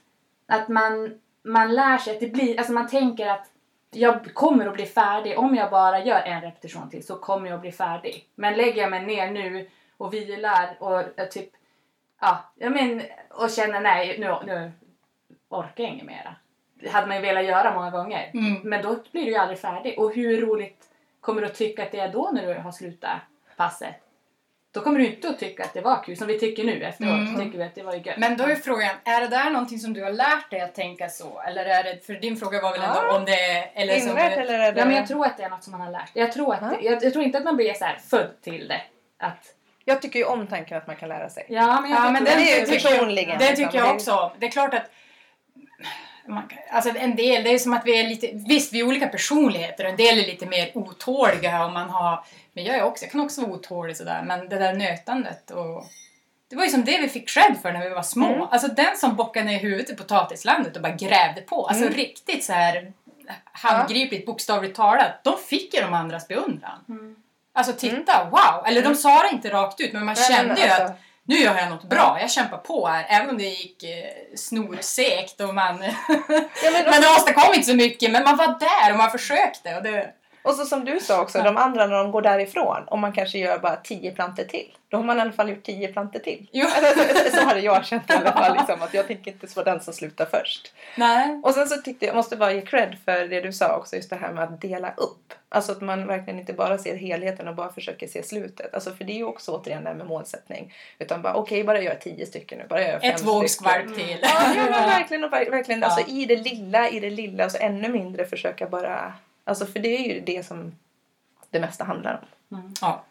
att 0.47 0.67
man, 0.67 1.19
man 1.43 1.75
lär 1.75 1.97
sig 1.97 2.13
att 2.13 2.19
det 2.19 2.27
blir... 2.27 2.57
Alltså 2.57 2.73
man 2.73 2.87
tänker 2.87 3.27
att 3.27 3.47
jag 3.91 4.33
kommer 4.33 4.67
att 4.67 4.73
bli 4.73 4.85
färdig. 4.85 5.39
Om 5.39 5.55
jag 5.55 5.71
bara 5.71 6.03
gör 6.03 6.21
en 6.21 6.41
repetition 6.41 6.89
till 6.89 7.05
så 7.05 7.15
kommer 7.15 7.49
jag 7.49 7.55
att 7.55 7.61
bli 7.61 7.71
färdig. 7.71 8.29
Men 8.35 8.53
lägger 8.53 8.81
jag 8.81 8.91
mig 8.91 9.05
ner 9.05 9.31
nu 9.31 9.69
och 9.97 10.13
vilar 10.13 10.77
och 10.79 11.03
typ 11.31 11.49
Ja, 12.21 12.51
jag 12.55 12.71
men, 12.71 13.01
och 13.29 13.49
känner 13.49 13.81
nej, 13.81 14.19
nu, 14.19 14.35
nu 14.45 14.71
orkar 15.49 15.83
jag 15.83 15.93
inget 15.93 16.05
mera. 16.05 16.35
Det 16.73 16.89
hade 16.89 17.07
man 17.07 17.15
ju 17.15 17.21
velat 17.21 17.45
göra 17.45 17.73
många 17.73 17.89
gånger. 17.89 18.31
Mm. 18.33 18.61
Men 18.63 18.83
då 18.83 18.95
blir 19.11 19.25
du 19.25 19.31
ju 19.31 19.37
aldrig 19.37 19.59
färdig. 19.59 19.99
Och 19.99 20.13
hur 20.13 20.41
roligt 20.41 20.85
kommer 21.21 21.41
du 21.41 21.47
att 21.47 21.55
tycka 21.55 21.83
att 21.83 21.91
det 21.91 21.99
är 21.99 22.13
då 22.13 22.29
när 22.33 22.47
du 22.47 22.61
har 22.61 22.71
slutat 22.71 23.17
passet? 23.57 23.95
Då 24.79 24.83
kommer 24.83 24.99
du 24.99 25.05
inte 25.07 25.29
att 25.29 25.39
tycka 25.39 25.63
att 25.63 25.73
det 25.73 25.81
var 25.81 26.03
kul, 26.03 26.17
som 26.17 26.27
vi 26.27 26.39
tycker 26.39 26.63
nu 26.63 26.83
efteråt. 26.83 27.09
Mm. 27.13 27.33
Så 27.35 27.41
tycker 27.43 27.57
vi 27.57 27.63
att 27.63 27.75
det 27.75 27.83
var 27.83 27.93
ju 27.93 28.01
gött. 28.01 28.17
Men 28.17 28.37
då 28.37 28.43
är 28.43 28.55
frågan, 28.55 28.95
är 29.03 29.21
det 29.21 29.27
där 29.27 29.49
någonting 29.49 29.79
som 29.79 29.93
du 29.93 30.03
har 30.03 30.11
lärt 30.11 30.49
dig 30.51 30.61
att 30.61 30.75
tänka 30.75 31.09
så? 31.09 31.41
Eller 31.47 31.65
är 31.65 31.83
det, 31.83 32.05
för 32.05 32.13
din 32.13 32.37
fråga 32.37 32.61
var 32.61 32.71
väl 32.71 32.81
ändå 32.81 32.99
Ja. 33.09 33.17
om 33.17 33.25
det 33.25 33.39
är... 33.51 33.71
Eller 33.73 33.99
som, 33.99 34.09
Inlärt 34.09 34.37
eller 34.37 34.59
är 34.59 34.71
det... 34.73 34.79
Ja, 34.79 34.85
men 34.85 34.95
jag 34.95 35.07
tror 35.07 35.25
att 35.25 35.37
det 35.37 35.43
är 35.43 35.49
något 35.49 35.63
som 35.63 35.71
man 35.71 35.81
har 35.81 35.91
lärt 35.91 36.09
jag 36.13 36.31
tror, 36.31 36.53
att 36.53 36.61
jag, 36.81 37.03
jag 37.03 37.13
tror 37.13 37.25
inte 37.25 37.37
att 37.37 37.43
man 37.43 37.55
blir 37.55 37.73
så 37.73 37.85
här 37.85 37.97
född 38.09 38.41
till 38.41 38.67
det. 38.67 38.81
Att, 39.19 39.45
jag 39.85 40.01
tycker 40.01 40.19
ju 40.19 40.25
om 40.25 40.47
tanken 40.47 40.77
att 40.77 40.87
man 40.87 40.95
kan 40.95 41.09
lära 41.09 41.29
sig. 41.29 41.45
ja, 41.49 41.81
men 41.81 41.91
jag 41.91 41.99
Ja, 42.05 42.11
men 42.11 42.23
det 42.23 42.29
den 42.31 42.39
är 42.39 42.59
ju 42.59 42.65
tycker 42.65 42.89
jag- 42.89 42.93
personligen. 42.99 43.39
Det 43.39 43.55
tycker 43.55 43.77
jag 43.77 43.95
också. 43.95 44.31
Det 44.39 44.45
är 44.45 44.51
klart 44.51 44.73
att 44.73 44.91
man, 46.27 46.43
alltså 46.71 46.91
en 46.99 47.15
del, 47.15 47.43
det 47.43 47.49
är 47.53 47.57
som 47.57 47.73
att 47.73 47.85
vi 47.85 47.99
är 47.99 48.07
lite, 48.07 48.29
visst 48.33 48.73
vi 48.73 48.79
är 48.79 48.83
olika 48.87 49.07
personligheter 49.07 49.83
och 49.83 49.89
en 49.89 49.95
del 49.97 50.19
är 50.19 50.25
lite 50.27 50.45
mer 50.45 50.71
otåliga 50.73 51.65
och 51.65 51.71
man 51.71 51.89
har, 51.89 52.23
men 52.59 52.65
jag 52.67 52.77
är 52.77 52.83
också, 52.83 53.03
jag 53.05 53.11
kan 53.11 53.21
också 53.21 53.41
vara 53.41 53.51
otålig 53.51 53.97
sådär, 53.97 54.21
men 54.25 54.49
det 54.49 54.55
där 54.59 54.73
nötandet 54.73 55.51
och 55.51 55.83
det 56.49 56.55
var 56.55 56.63
ju 56.63 56.69
som 56.69 56.85
det 56.85 56.97
vi 57.01 57.09
fick 57.09 57.29
cred 57.29 57.57
för 57.61 57.71
när 57.71 57.83
vi 57.83 57.89
var 57.89 58.03
små. 58.03 58.27
Mm. 58.33 58.47
Alltså 58.51 58.67
den 58.67 58.97
som 58.97 59.15
bockade 59.15 59.45
ner 59.45 59.59
huvudet 59.59 59.89
i 59.89 59.95
potatislandet 59.95 60.75
och 60.75 60.81
bara 60.81 60.93
grävde 60.95 61.41
på, 61.41 61.67
alltså 61.67 61.83
Mm. 61.83 61.95
riktigt 61.97 62.43
så 62.43 62.53
här 62.53 62.93
handgripligt, 63.43 64.25
bokstavligt 64.25 64.75
talat, 64.75 65.23
de 65.23 65.37
fick 65.37 65.73
ju 65.73 65.81
de 65.81 65.93
andras 65.93 66.27
beundran. 66.27 66.85
Mm. 66.89 67.15
Alltså 67.53 67.73
titta, 67.73 68.29
wow! 68.31 68.65
Eller 68.67 68.81
de 68.81 68.95
sa 68.95 69.21
det 69.21 69.29
inte 69.29 69.49
rakt 69.49 69.79
ut 69.79 69.93
men 69.93 70.05
man 70.05 70.15
kände 70.15 70.61
ju 70.61 70.67
alltså- 70.67 70.83
att 70.83 70.99
nu 71.23 71.35
gör 71.35 71.55
jag 71.55 71.69
något 71.69 71.83
bra, 71.89 72.17
jag 72.21 72.31
kämpar 72.31 72.57
på 72.57 72.87
här. 72.87 73.05
Även 73.09 73.29
om 73.29 73.37
det 73.37 73.43
gick 73.43 73.83
eh, 73.83 73.89
snorsekt 74.35 75.41
och 75.41 75.55
man... 75.55 75.83
Ja, 76.63 76.71
men, 76.71 77.01
det 77.01 77.07
åstadkom 77.17 77.53
inte 77.53 77.67
så 77.69 77.75
mycket, 77.75 78.11
men 78.11 78.23
man 78.23 78.37
var 78.37 78.59
där 78.59 78.91
och 78.91 78.97
man 78.97 79.11
försökte. 79.11 79.75
Och 79.75 79.83
det... 79.83 80.13
Och 80.43 80.53
så 80.55 80.65
som 80.65 80.85
du 80.85 80.99
sa 80.99 81.21
också, 81.21 81.37
Ja. 81.37 81.43
de 81.43 81.57
andra 81.57 81.87
när 81.87 81.95
de 81.97 82.11
går 82.11 82.21
därifrån, 82.21 82.83
om 82.87 82.99
man 82.99 83.11
kanske 83.13 83.37
gör 83.37 83.59
bara 83.59 83.75
tio 83.75 84.11
planter 84.11 84.43
till. 84.43 84.75
Då 84.89 84.97
har 84.97 85.03
man 85.03 85.17
i 85.17 85.21
alla 85.21 85.31
fall 85.31 85.49
gjort 85.49 85.63
tio 85.63 85.87
planter 85.87 86.19
till. 86.19 86.49
Jo. 86.51 86.67
Eller, 86.77 87.29
så, 87.29 87.37
så 87.37 87.43
hade 87.43 87.59
jag 87.59 87.85
känt 87.85 88.09
i 88.09 88.13
alla 88.13 88.31
fall, 88.31 88.57
liksom, 88.57 88.81
att 88.81 88.93
jag 88.93 89.07
tänker 89.07 89.31
inte 89.31 89.47
vara 89.55 89.65
den 89.71 89.81
som 89.81 89.93
slutar 89.93 90.25
först. 90.25 90.73
Nej. 90.95 91.41
Och 91.43 91.53
sen 91.53 91.67
så 91.67 91.77
tyckte 91.81 92.05
jag, 92.05 92.09
jag 92.11 92.15
måste 92.15 92.35
bara 92.37 92.51
ge 92.51 92.61
cred 92.61 92.97
för 93.05 93.27
det 93.27 93.41
du 93.41 93.53
sa 93.53 93.75
också, 93.77 93.95
just 93.95 94.09
det 94.09 94.15
här 94.15 94.31
med 94.33 94.43
att 94.43 94.61
dela 94.61 94.93
upp. 94.97 95.33
Alltså 95.49 95.71
att 95.71 95.81
man 95.81 96.07
verkligen 96.07 96.39
inte 96.39 96.53
bara 96.53 96.77
ser 96.77 96.95
helheten 96.95 97.47
och 97.47 97.55
bara 97.55 97.71
försöker 97.73 98.07
se 98.07 98.23
slutet. 98.23 98.73
Alltså 98.73 98.91
för 98.91 99.03
det 99.03 99.11
är 99.11 99.17
ju 99.17 99.23
också 99.23 99.51
återigen 99.51 99.83
det 99.83 99.89
här 99.89 99.95
med 99.97 100.07
målsättning. 100.07 100.73
Utan 100.99 101.21
bara 101.21 101.33
okej, 101.33 101.63
bara 101.63 101.81
gör 101.81 101.95
tio 101.95 102.25
stycken 102.25 102.57
nu, 102.57 102.65
bara 102.69 102.81
gör 102.81 102.99
fem 102.99 103.11
Ett 103.15 103.23
vågskvalp 103.23 103.95
till. 103.95 104.17
Ja, 104.21 104.29
ja 104.55 104.63
men 104.63 104.89
verkligen. 104.89 105.23
Och 105.23 105.31
ver- 105.33 105.51
verkligen 105.51 105.81
Ja. 105.81 105.87
alltså, 105.87 106.11
I 106.11 106.25
det 106.25 106.35
lilla, 106.35 106.89
i 106.89 106.99
det 106.99 107.09
lilla 107.09 107.45
och 107.45 107.51
så 107.51 107.57
ännu 107.57 107.89
mindre 107.89 108.25
försöka 108.25 108.65
bara... 108.69 109.13
Alltså 109.49 109.65
för 109.65 109.79
det 109.79 109.97
är 109.97 110.13
ju 110.13 110.19
det 110.19 110.45
som 110.45 110.75
det 111.49 111.59
mesta 111.59 111.83
handlar 111.83 112.21
om. 112.49 112.57
Mm. 112.57 112.73
Ja. 112.81 113.03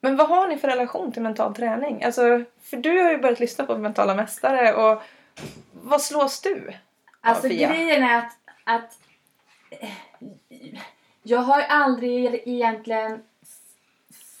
Men 0.00 0.16
vad 0.16 0.28
har 0.28 0.48
ni 0.48 0.58
för 0.58 0.68
relation 0.68 1.12
till 1.12 1.22
mental 1.22 1.54
träning? 1.54 2.04
Alltså, 2.04 2.44
för 2.60 2.76
du 2.76 3.02
har 3.02 3.10
ju 3.10 3.18
börjat 3.18 3.40
lyssna 3.40 3.66
på 3.66 3.78
mentala 3.78 4.14
mästare 4.14 4.74
och 4.74 5.02
vad 5.72 6.02
slås 6.02 6.40
du? 6.40 6.72
Alltså 7.20 7.48
Fia? 7.48 7.68
grejen 7.68 8.02
är 8.02 8.18
att, 8.18 8.36
att 8.64 8.98
jag 11.22 11.38
har 11.38 11.62
aldrig 11.62 12.42
egentligen 12.48 13.22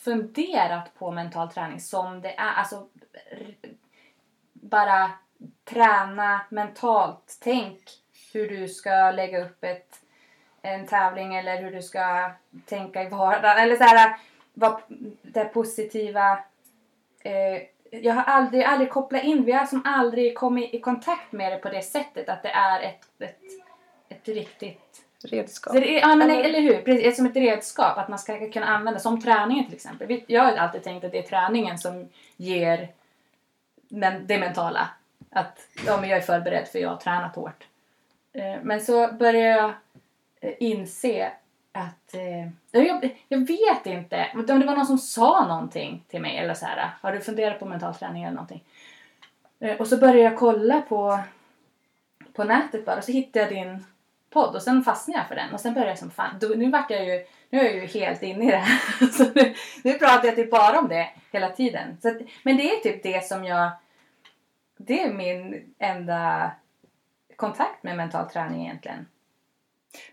funderat 0.04 0.94
på 0.98 1.10
mental 1.10 1.52
träning 1.52 1.80
som 1.80 2.20
det 2.20 2.34
är. 2.34 2.52
Alltså 2.52 2.86
bara 4.52 5.10
träna 5.64 6.40
mentalt. 6.48 7.38
Tänk 7.40 7.78
hur 8.32 8.48
du 8.48 8.68
ska 8.68 9.10
lägga 9.10 9.44
upp 9.44 9.64
ett, 9.64 10.00
en 10.62 10.86
tävling 10.86 11.34
eller 11.34 11.62
hur 11.62 11.70
du 11.70 11.82
ska 11.82 12.30
tänka 12.66 13.02
i 13.02 13.08
vardagen. 13.08 13.58
Eller 13.58 13.76
så 13.76 13.84
här, 13.84 14.16
vad, 14.54 14.80
det 15.22 15.44
positiva 15.44 16.38
eh, 17.22 17.62
jag 17.90 18.14
har 18.14 18.22
aldrig, 18.22 18.64
aldrig 18.64 18.90
kopplat 18.90 19.24
in, 19.24 19.44
vi 19.44 19.52
har 19.52 19.66
som 19.66 19.82
aldrig 19.84 20.34
kommit 20.34 20.74
i 20.74 20.80
kontakt 20.80 21.32
med 21.32 21.52
det 21.52 21.56
på 21.58 21.68
det 21.68 21.82
sättet 21.82 22.28
att 22.28 22.42
det 22.42 22.48
är 22.50 22.80
ett, 22.80 23.00
ett, 23.18 23.38
ett 24.08 24.28
riktigt... 24.28 24.86
Redskap. 25.22 25.72
Det 25.72 25.96
är, 25.96 26.00
ja 26.00 26.14
men 26.14 26.30
Eller- 26.30 26.44
eller, 26.44 26.60
hur, 26.60 26.82
precis, 26.82 27.16
som 27.16 27.26
ett 27.26 27.36
redskap 27.36 27.98
att 27.98 28.08
man 28.08 28.18
ska 28.18 28.50
kunna 28.50 28.66
använda, 28.66 29.00
som 29.00 29.22
träningen 29.22 29.64
till 29.64 29.74
exempel. 29.74 30.20
Jag 30.26 30.42
har 30.42 30.52
alltid 30.52 30.82
tänkt 30.82 31.04
att 31.04 31.12
det 31.12 31.18
är 31.18 31.22
träningen 31.22 31.78
som 31.78 32.08
ger 32.36 32.88
men, 33.88 34.26
det 34.26 34.38
mentala. 34.38 34.88
Att 35.30 35.58
ja, 35.86 36.00
men 36.00 36.10
jag 36.10 36.16
är 36.16 36.22
förberedd 36.22 36.68
för 36.68 36.78
jag 36.78 36.88
har 36.88 36.96
tränat 36.96 37.36
hårt. 37.36 37.66
Eh, 38.32 38.56
Men 38.62 38.80
så 38.80 39.12
börjar 39.12 39.56
jag 39.58 39.72
Eh, 40.40 40.52
inse 40.60 41.32
att... 41.72 42.14
eh, 42.14 42.48
Jag, 42.86 43.16
jag 43.28 43.46
vet 43.46 43.86
inte 43.86 44.26
om 44.34 44.46
det 44.46 44.66
var 44.66 44.76
någon 44.76 44.86
som 44.86 44.98
sa 44.98 45.46
någonting 45.48 46.04
till 46.08 46.20
mig 46.20 46.36
eller 46.38 46.54
så 46.54 46.66
här. 46.66 46.90
Har 47.00 47.12
du 47.12 47.20
funderat 47.20 47.58
på 47.58 47.66
mental 47.66 47.94
träning 47.94 48.22
eller 48.22 48.34
någonting? 48.34 48.64
Eh, 49.60 49.76
Och 49.80 49.86
så 49.86 49.96
började 49.96 50.18
jag 50.20 50.38
kolla 50.38 50.80
på, 50.82 51.20
på 52.32 52.44
nätet 52.44 52.84
bara 52.86 52.96
och 52.96 53.04
så 53.04 53.12
hittade 53.12 53.40
jag 53.44 53.54
din 53.54 53.84
podd 54.30 54.54
och 54.54 54.62
sen 54.62 54.84
fastnade 54.84 55.18
jag 55.18 55.28
för 55.28 55.34
den 55.34 55.54
och 55.54 55.60
sen 55.60 55.74
började 55.74 55.90
jag 55.90 55.98
som 55.98 56.10
fan, 56.10 56.38
då, 56.40 56.48
nu 56.48 56.70
vart 56.70 56.90
jag 56.90 57.04
ju, 57.06 57.24
nu 57.50 57.60
är 57.60 57.64
jag 57.64 57.74
ju 57.74 57.86
helt 57.86 58.22
inne 58.22 58.44
i 58.44 58.50
det 58.50 58.56
här. 58.56 59.06
så 59.12 59.24
nu, 59.34 59.54
nu 59.84 59.92
pratar 59.98 60.24
jag 60.26 60.36
typ 60.36 60.50
bara 60.50 60.78
om 60.78 60.88
det 60.88 61.08
hela 61.32 61.48
tiden. 61.50 61.96
Så 62.02 62.08
att, 62.08 62.16
men 62.42 62.56
det 62.56 62.70
är 62.74 62.76
typ 62.80 63.02
det 63.02 63.24
som 63.26 63.44
jag, 63.44 63.70
det 64.76 65.02
är 65.02 65.12
min 65.12 65.74
enda 65.78 66.50
kontakt 67.36 67.82
med 67.82 67.96
mental 67.96 68.30
träning 68.30 68.64
egentligen. 68.66 69.06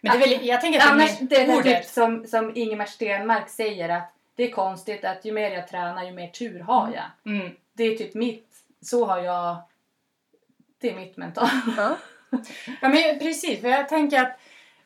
Men 0.02 0.20
det 0.20 0.26
är 0.26 0.30
väl, 0.30 0.48
jag 0.48 0.62
tänker 0.62 0.80
att 0.80 0.92
Annars, 0.92 1.20
det 1.20 1.26
det 1.26 1.42
är 1.42 1.58
ordet. 1.58 1.82
typ 1.82 1.92
som, 1.92 2.28
som 2.28 2.52
Ingemar 2.56 2.86
Stenmark 2.86 3.50
säger 3.50 3.90
att 3.90 4.14
det 4.36 4.44
är 4.44 4.52
konstigt 4.52 5.06
att 5.06 5.26
ju 5.26 5.32
mer 5.32 5.52
jag 5.52 5.68
tränar 5.68 6.04
ju 6.04 6.12
mer 6.12 6.28
tur 6.28 6.60
har 6.60 6.92
jag. 6.94 7.34
Mm. 7.34 7.52
Det 7.74 7.84
är 7.84 7.98
typ 7.98 8.14
mitt, 8.14 8.48
så 8.82 9.06
har 9.06 9.18
jag, 9.18 9.58
det 10.82 10.90
är 10.90 10.96
mitt 10.96 11.18
mental. 11.18 11.50
Ja. 11.78 11.98
Ja, 12.82 12.90
men 12.90 13.20
precis, 13.20 13.62
för 13.62 13.68
jag 13.68 13.90
tänker 13.90 14.22
att 14.22 14.40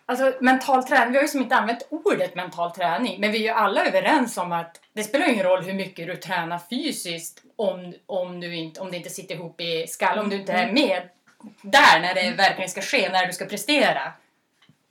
alltså, 0.05 0.33
mental 0.39 0.83
träning, 0.83 1.11
vi 1.11 1.17
har 1.17 1.23
ju 1.23 1.27
som 1.27 1.41
inte 1.41 1.55
använt 1.55 1.87
ordet 1.89 2.35
mental 2.35 2.71
träning, 2.71 3.21
men 3.21 3.31
vi 3.31 3.37
är 3.37 3.41
ju 3.41 3.49
alla 3.49 3.85
överens 3.85 4.37
om 4.37 4.51
att 4.51 4.81
det 4.93 5.03
spelar 5.03 5.29
ingen 5.29 5.45
roll 5.45 5.63
hur 5.63 5.73
mycket 5.73 6.07
du 6.07 6.15
tränar 6.15 6.59
fysiskt 6.69 7.43
om, 7.55 7.93
om, 8.05 8.39
du 8.39 8.55
inte, 8.55 8.81
om 8.81 8.91
det 8.91 8.97
inte 8.97 9.09
sitter 9.09 9.35
ihop 9.35 9.61
i 9.61 9.87
skallen, 9.87 10.23
om 10.23 10.29
du 10.29 10.35
inte 10.35 10.53
är 10.53 10.71
med 10.71 11.09
där 11.61 11.99
när 11.99 12.13
det 12.13 12.31
verkligen 12.31 12.69
ska 12.69 12.81
ske, 12.81 13.09
när 13.09 13.27
du 13.27 13.33
ska 13.33 13.45
prestera. 13.45 14.13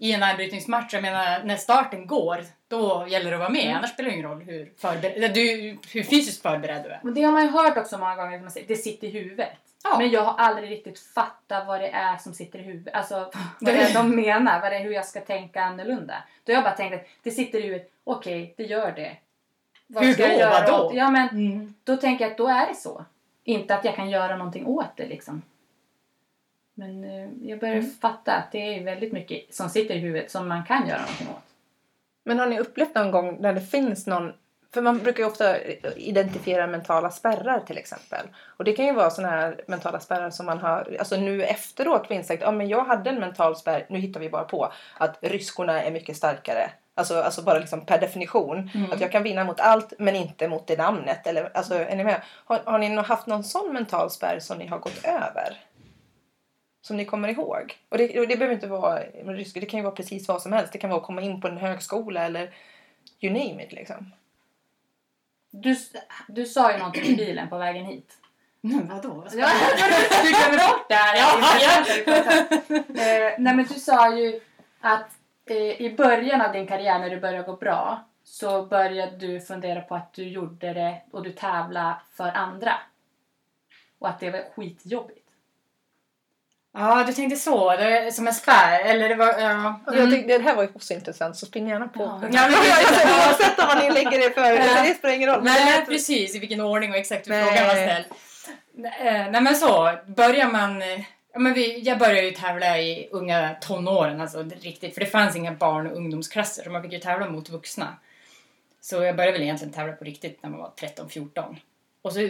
I 0.01 0.13
en 0.13 0.23
armbrytningsmatch, 0.23 0.93
jag 0.95 1.03
menar 1.03 1.43
när 1.45 1.57
starten 1.57 2.07
går, 2.07 2.45
då 2.69 3.07
gäller 3.09 3.31
det 3.31 3.37
att 3.37 3.41
vara 3.41 3.51
med. 3.51 3.77
Annars 3.77 3.91
spelar 3.91 4.11
det 4.11 4.17
ingen 4.17 4.31
roll 4.31 4.43
hur, 4.43 4.73
förber- 4.79 5.29
du, 5.29 5.79
hur 5.93 6.03
fysiskt 6.03 6.43
förberedd 6.43 6.83
du 6.85 6.89
är. 6.91 7.01
Men 7.03 7.15
det 7.15 7.23
har 7.23 7.33
man 7.33 7.43
ju 7.43 7.49
hört 7.51 7.79
också 7.79 7.99
många 7.99 8.17
gånger, 8.17 8.37
att 8.37 8.43
man 8.43 8.51
säger, 8.51 8.67
det 8.69 8.77
sitter 8.77 9.07
i 9.07 9.11
huvudet. 9.11 9.49
Ja. 9.85 9.99
Men 9.99 10.11
jag 10.11 10.23
har 10.23 10.35
aldrig 10.39 10.71
riktigt 10.71 10.99
fattat 11.01 11.67
vad 11.67 11.81
det 11.81 11.89
är 11.89 12.17
som 12.17 12.35
sitter 12.35 12.59
i 12.59 12.63
huvudet. 12.63 12.95
Alltså 12.95 13.15
vad 13.61 13.75
det 13.75 13.81
är 13.81 13.95
de 13.95 14.17
menar, 14.17 14.61
vad 14.61 14.73
det 14.73 14.77
är, 14.77 14.83
hur 14.85 14.93
jag 14.93 15.07
ska 15.07 15.21
tänka 15.21 15.63
annorlunda. 15.63 16.15
Då 16.45 16.53
har 16.53 16.55
jag 16.55 16.65
bara 16.65 16.77
tänkt 16.77 16.95
att 16.95 17.07
det 17.23 17.31
sitter 17.31 17.59
i 17.59 17.63
huvudet, 17.63 17.91
okej 18.05 18.55
det 18.57 18.65
gör 18.65 18.93
det. 18.93 19.17
Vad 19.87 20.05
Hur 20.05 20.13
ska 20.13 20.23
jag 20.23 20.33
då? 20.33 20.39
göra 20.39 20.67
Vadå? 20.67 20.85
åt- 20.87 20.95
Ja 20.95 21.11
men 21.11 21.29
Mm. 21.29 21.75
då 21.85 21.97
tänker 21.97 22.25
jag 22.25 22.31
att 22.33 22.39
då 22.39 22.49
är 22.49 22.67
det 22.69 22.75
så. 22.75 23.05
Inte 23.45 23.75
att 23.75 23.85
jag 23.85 23.95
kan 23.97 24.11
göra 24.11 24.37
någonting 24.37 24.67
åt 24.67 24.97
det 24.97 25.07
liksom. 25.07 25.43
Men 26.81 27.05
eh, 27.05 27.49
jag 27.51 27.61
börjar 27.61 27.75
Mm. 27.75 27.91
fatta 28.01 28.33
att 28.33 28.53
det 28.53 28.79
är 28.79 28.85
väldigt 28.85 29.13
mycket 29.13 29.55
som 29.55 29.69
sitter 29.69 29.95
i 29.95 29.99
huvudet 29.99 30.31
som 30.31 30.49
man 30.49 30.65
kan 30.65 30.89
göra 30.89 31.01
någonting 31.01 31.29
åt. 31.29 31.43
Men 32.25 32.39
har 32.39 32.47
ni 32.47 32.61
upplevt 32.61 32.95
någon 32.95 33.11
gång 33.11 33.37
när 33.41 33.53
det 33.53 33.61
finns 33.61 34.07
någon 34.07 34.33
för 34.75 34.83
man 34.83 34.99
brukar 34.99 35.23
ju 35.23 35.29
ofta 35.29 35.59
identifiera 35.97 36.67
mentala 36.67 37.11
spärrar 37.11 37.61
till 37.61 37.79
exempel. 37.79 38.27
Och 38.57 38.65
det 38.65 38.73
kan 38.73 38.85
ju 38.87 38.93
vara 38.93 39.11
sådana 39.11 39.33
här 39.37 39.61
mentala 39.67 40.01
spärrar 40.01 40.31
som 40.31 40.47
man 40.47 40.59
har, 40.59 40.97
alltså 40.99 41.17
nu 41.17 41.43
efteråt 41.45 42.09
på 42.09 42.15
insett, 42.15 42.41
ja 42.41 42.51
men 42.51 42.69
jag 42.69 42.85
hade 42.85 43.11
en 43.11 43.21
mental 43.21 43.57
spärr, 43.57 43.87
nu 43.89 43.99
hittar 43.99 44.21
vi 44.21 44.31
bara 44.31 44.45
på, 44.45 44.73
att 44.99 45.19
ryskorna 45.21 45.83
är 45.83 45.91
mycket 45.91 46.17
starkare. 46.17 46.71
Alltså, 46.95 47.23
alltså 47.23 47.43
bara 47.43 47.59
liksom 47.59 47.87
per 47.87 48.01
definition. 48.01 48.71
Mm. 48.75 48.93
Att 48.93 49.01
jag 49.01 49.13
kan 49.13 49.23
vinna 49.23 49.45
mot 49.45 49.61
allt 49.61 49.93
men 49.99 50.17
inte 50.17 50.49
mot 50.49 50.67
det 50.67 50.77
namnet. 50.77 51.27
Eller, 51.27 51.51
alltså, 51.55 51.75
är 51.75 51.97
ni 51.97 52.05
med? 52.05 52.21
Har, 52.45 52.61
har 52.65 52.79
ni 52.79 52.97
haft 52.97 53.27
någon 53.27 53.45
sån 53.45 53.73
mental 53.73 54.11
spärr 54.11 54.39
som 54.41 54.59
ni 54.59 54.67
har 54.67 54.79
gått 54.79 55.05
över? 55.05 55.57
Som 56.83 56.97
ni 56.97 57.05
kommer 57.05 57.29
ihåg? 57.29 57.79
Och 57.89 57.99
det, 57.99 58.21
och 58.21 58.29
det 58.29 58.37
behöver 58.37 58.55
inte 58.55 58.67
vara 58.67 59.01
ryska, 59.25 59.61
det 59.61 59.67
kan 59.67 59.79
ju 59.79 59.85
vara 59.85 59.95
precis 59.95 60.29
vad 60.29 60.43
som 60.43 60.53
helst. 60.53 60.73
Det 60.73 60.79
kan 60.79 60.91
vara 60.91 61.01
att 61.01 61.07
komma 61.07 61.23
in 61.23 61.41
på 61.41 61.49
en 61.49 61.59
högskola 61.59 62.25
eller 62.25 62.55
you 63.21 63.33
name 63.33 63.65
it 63.65 63.73
liksom. 63.73 64.13
Du, 65.51 65.77
du 66.29 66.47
sa 66.47 66.73
ju 66.73 66.79
någonting 66.79 67.05
i 67.05 67.17
bilen 67.17 67.49
på 67.49 67.59
vägen 67.59 67.85
hit. 67.85 68.17
Men 68.61 68.89
vadå? 68.89 69.27
Ja, 69.33 69.49
du 70.23 70.29
glömmer 70.29 70.69
bort 70.69 70.89
det 70.89 70.95
här. 70.95 71.17
Ja, 71.17 71.39
Eh, 72.91 73.35
nej 73.39 73.55
men 73.55 73.65
du 73.65 73.75
sa 73.75 74.17
ju 74.17 74.41
att 74.81 75.11
eh, 75.47 75.57
i 75.57 75.95
början 75.97 76.41
av 76.41 76.53
din 76.53 76.67
karriär 76.67 76.99
när 76.99 77.11
det 77.11 77.17
började 77.17 77.47
gå 77.47 77.57
bra 77.57 78.05
så 78.25 78.67
började 78.67 79.17
du 79.17 79.41
fundera 79.41 79.81
på 79.81 79.95
att 79.95 80.13
du 80.13 80.29
gjorde 80.29 80.73
det 80.73 81.03
och 81.11 81.23
du 81.23 81.33
tävlade 81.33 81.95
för 82.13 82.29
andra. 82.29 82.73
Och 83.99 84.09
att 84.09 84.21
det 84.21 84.31
var 84.31 84.45
skitjobbigt. 84.57 85.20
Ja, 86.73 87.05
du 87.07 87.13
tänkte 87.13 87.37
så. 87.37 87.77
Det 87.77 88.15
som 88.15 88.27
en 88.29 88.35
spärr. 88.35 88.81
Eller 88.85 89.09
det 89.09 89.15
var... 89.15 89.39
Ja. 89.41 89.81
Och 89.87 89.97
Jag 89.97 90.11
tyckte, 90.11 90.39
det 90.39 90.45
här 90.45 90.55
var 90.57 90.63
ju 90.63 90.69
också 90.75 90.95
intressant 90.95 91.37
så 91.37 91.47
spring 91.47 91.69
gärna 91.69 91.89
på. 91.89 92.03
Ja. 92.03 92.21
Ja, 92.33 92.49
men- 92.49 93.29
Oavsett 93.29 93.59
vad 93.59 93.79
ni 93.79 93.91
lägger 93.91 94.19
det 94.19 94.31
för, 94.35 94.51
Ja. 94.51 94.83
det 94.83 94.95
spelar 94.95 95.15
ingen 95.15 95.29
roll. 95.29 95.45
Nej, 95.45 95.85
precis. 95.87 96.35
I 96.35 96.39
vilken 96.39 96.61
ordning 96.61 96.91
och 96.91 96.97
exakt 96.97 97.27
hur 97.27 97.33
Nej. 97.33 97.45
frågan 97.45 97.67
var 97.69 97.75
ställd. 97.75 98.05
Eh, 98.85 99.31
Nej, 99.31 99.41
men 99.43 99.57
så. 99.57 99.93
Börjar 100.07 100.47
man... 100.51 100.83
Ja, 101.33 101.39
men 101.39 101.55
vi, 101.55 101.81
jag 101.81 101.99
började 101.99 102.23
ju 102.23 102.31
tävla 102.31 102.79
i 102.79 103.09
unga 103.13 103.57
tonåren, 103.61 104.21
alltså 104.21 104.43
riktigt. 104.61 104.95
För 104.95 105.01
det 105.01 105.07
fanns 105.07 105.37
inga 105.37 105.53
barn 105.53 105.87
och 105.87 105.97
ungdomsklasser, 105.97 106.63
så 106.65 106.71
man 106.71 106.83
fick 106.83 106.93
ju 106.93 106.99
tävla 106.99 107.29
mot 107.29 107.49
vuxna. 107.49 107.97
Så 108.81 109.03
jag 109.03 109.17
började 109.17 109.33
väl 109.33 109.43
egentligen 109.43 109.73
tävla 109.75 109.93
på 109.93 110.05
riktigt 110.05 110.43
när 110.43 110.51
man 110.51 110.61
var 110.61 110.71
13-14. 110.81 111.57
Och 112.03 112.13
så, 112.13 112.29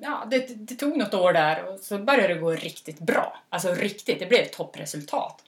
ja, 0.00 0.26
det, 0.30 0.46
det 0.48 0.74
tog 0.74 0.96
något 0.96 1.14
år 1.14 1.32
där 1.32 1.64
och 1.64 1.80
så 1.80 1.98
började 1.98 2.34
det 2.34 2.40
gå 2.40 2.50
riktigt 2.50 2.98
bra. 2.98 3.36
Alltså 3.48 3.74
riktigt, 3.74 4.18
det 4.18 4.26
blev 4.26 4.40
ett 4.40 4.52
toppresultat. 4.52 5.44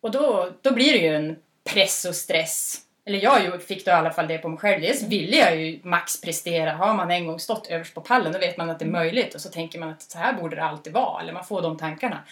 Och 0.00 0.10
då, 0.10 0.50
då 0.62 0.72
blir 0.72 0.92
det 0.92 0.98
ju 0.98 1.16
en 1.16 1.36
press 1.64 2.04
och 2.04 2.14
stress. 2.14 2.80
Eller 3.04 3.18
jag 3.18 3.62
fick 3.62 3.84
då 3.84 3.90
i 3.90 3.94
alla 3.94 4.10
fall 4.10 4.28
det 4.28 4.38
på 4.38 4.48
mig 4.48 4.58
själv. 4.58 4.80
Dels 4.80 5.02
ville 5.02 5.36
jag 5.36 5.56
ju 5.56 5.80
max 5.82 6.20
prestera. 6.20 6.72
Har 6.72 6.94
man 6.94 7.10
en 7.10 7.26
gång 7.26 7.38
stått 7.38 7.66
överst 7.66 7.94
på 7.94 8.00
pallen 8.00 8.32
då 8.32 8.38
vet 8.38 8.56
man 8.56 8.70
att 8.70 8.78
det 8.78 8.84
är 8.84 8.90
möjligt. 8.90 9.34
Och 9.34 9.40
så 9.40 9.48
tänker 9.48 9.78
man 9.78 9.88
att 9.88 10.02
så 10.02 10.18
här 10.18 10.32
borde 10.32 10.56
det 10.56 10.64
alltid 10.64 10.92
vara. 10.92 11.22
Eller 11.22 11.32
man 11.32 11.44
får 11.44 11.62
de 11.62 11.78
tankarna. 11.78 12.22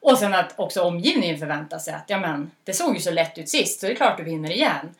Och 0.00 0.18
sen 0.18 0.34
att 0.34 0.58
också 0.58 0.82
omgivningen 0.82 1.38
förväntar 1.38 1.78
sig 1.78 1.94
att 1.94 2.04
ja 2.06 2.20
men, 2.20 2.50
det 2.64 2.72
såg 2.72 2.94
ju 2.94 3.00
så 3.00 3.10
lätt 3.10 3.38
ut 3.38 3.48
sist 3.48 3.80
så 3.80 3.86
det 3.86 3.92
är 3.92 3.96
klart 3.96 4.16
du 4.16 4.24
vinner 4.24 4.50
igen. 4.50 4.94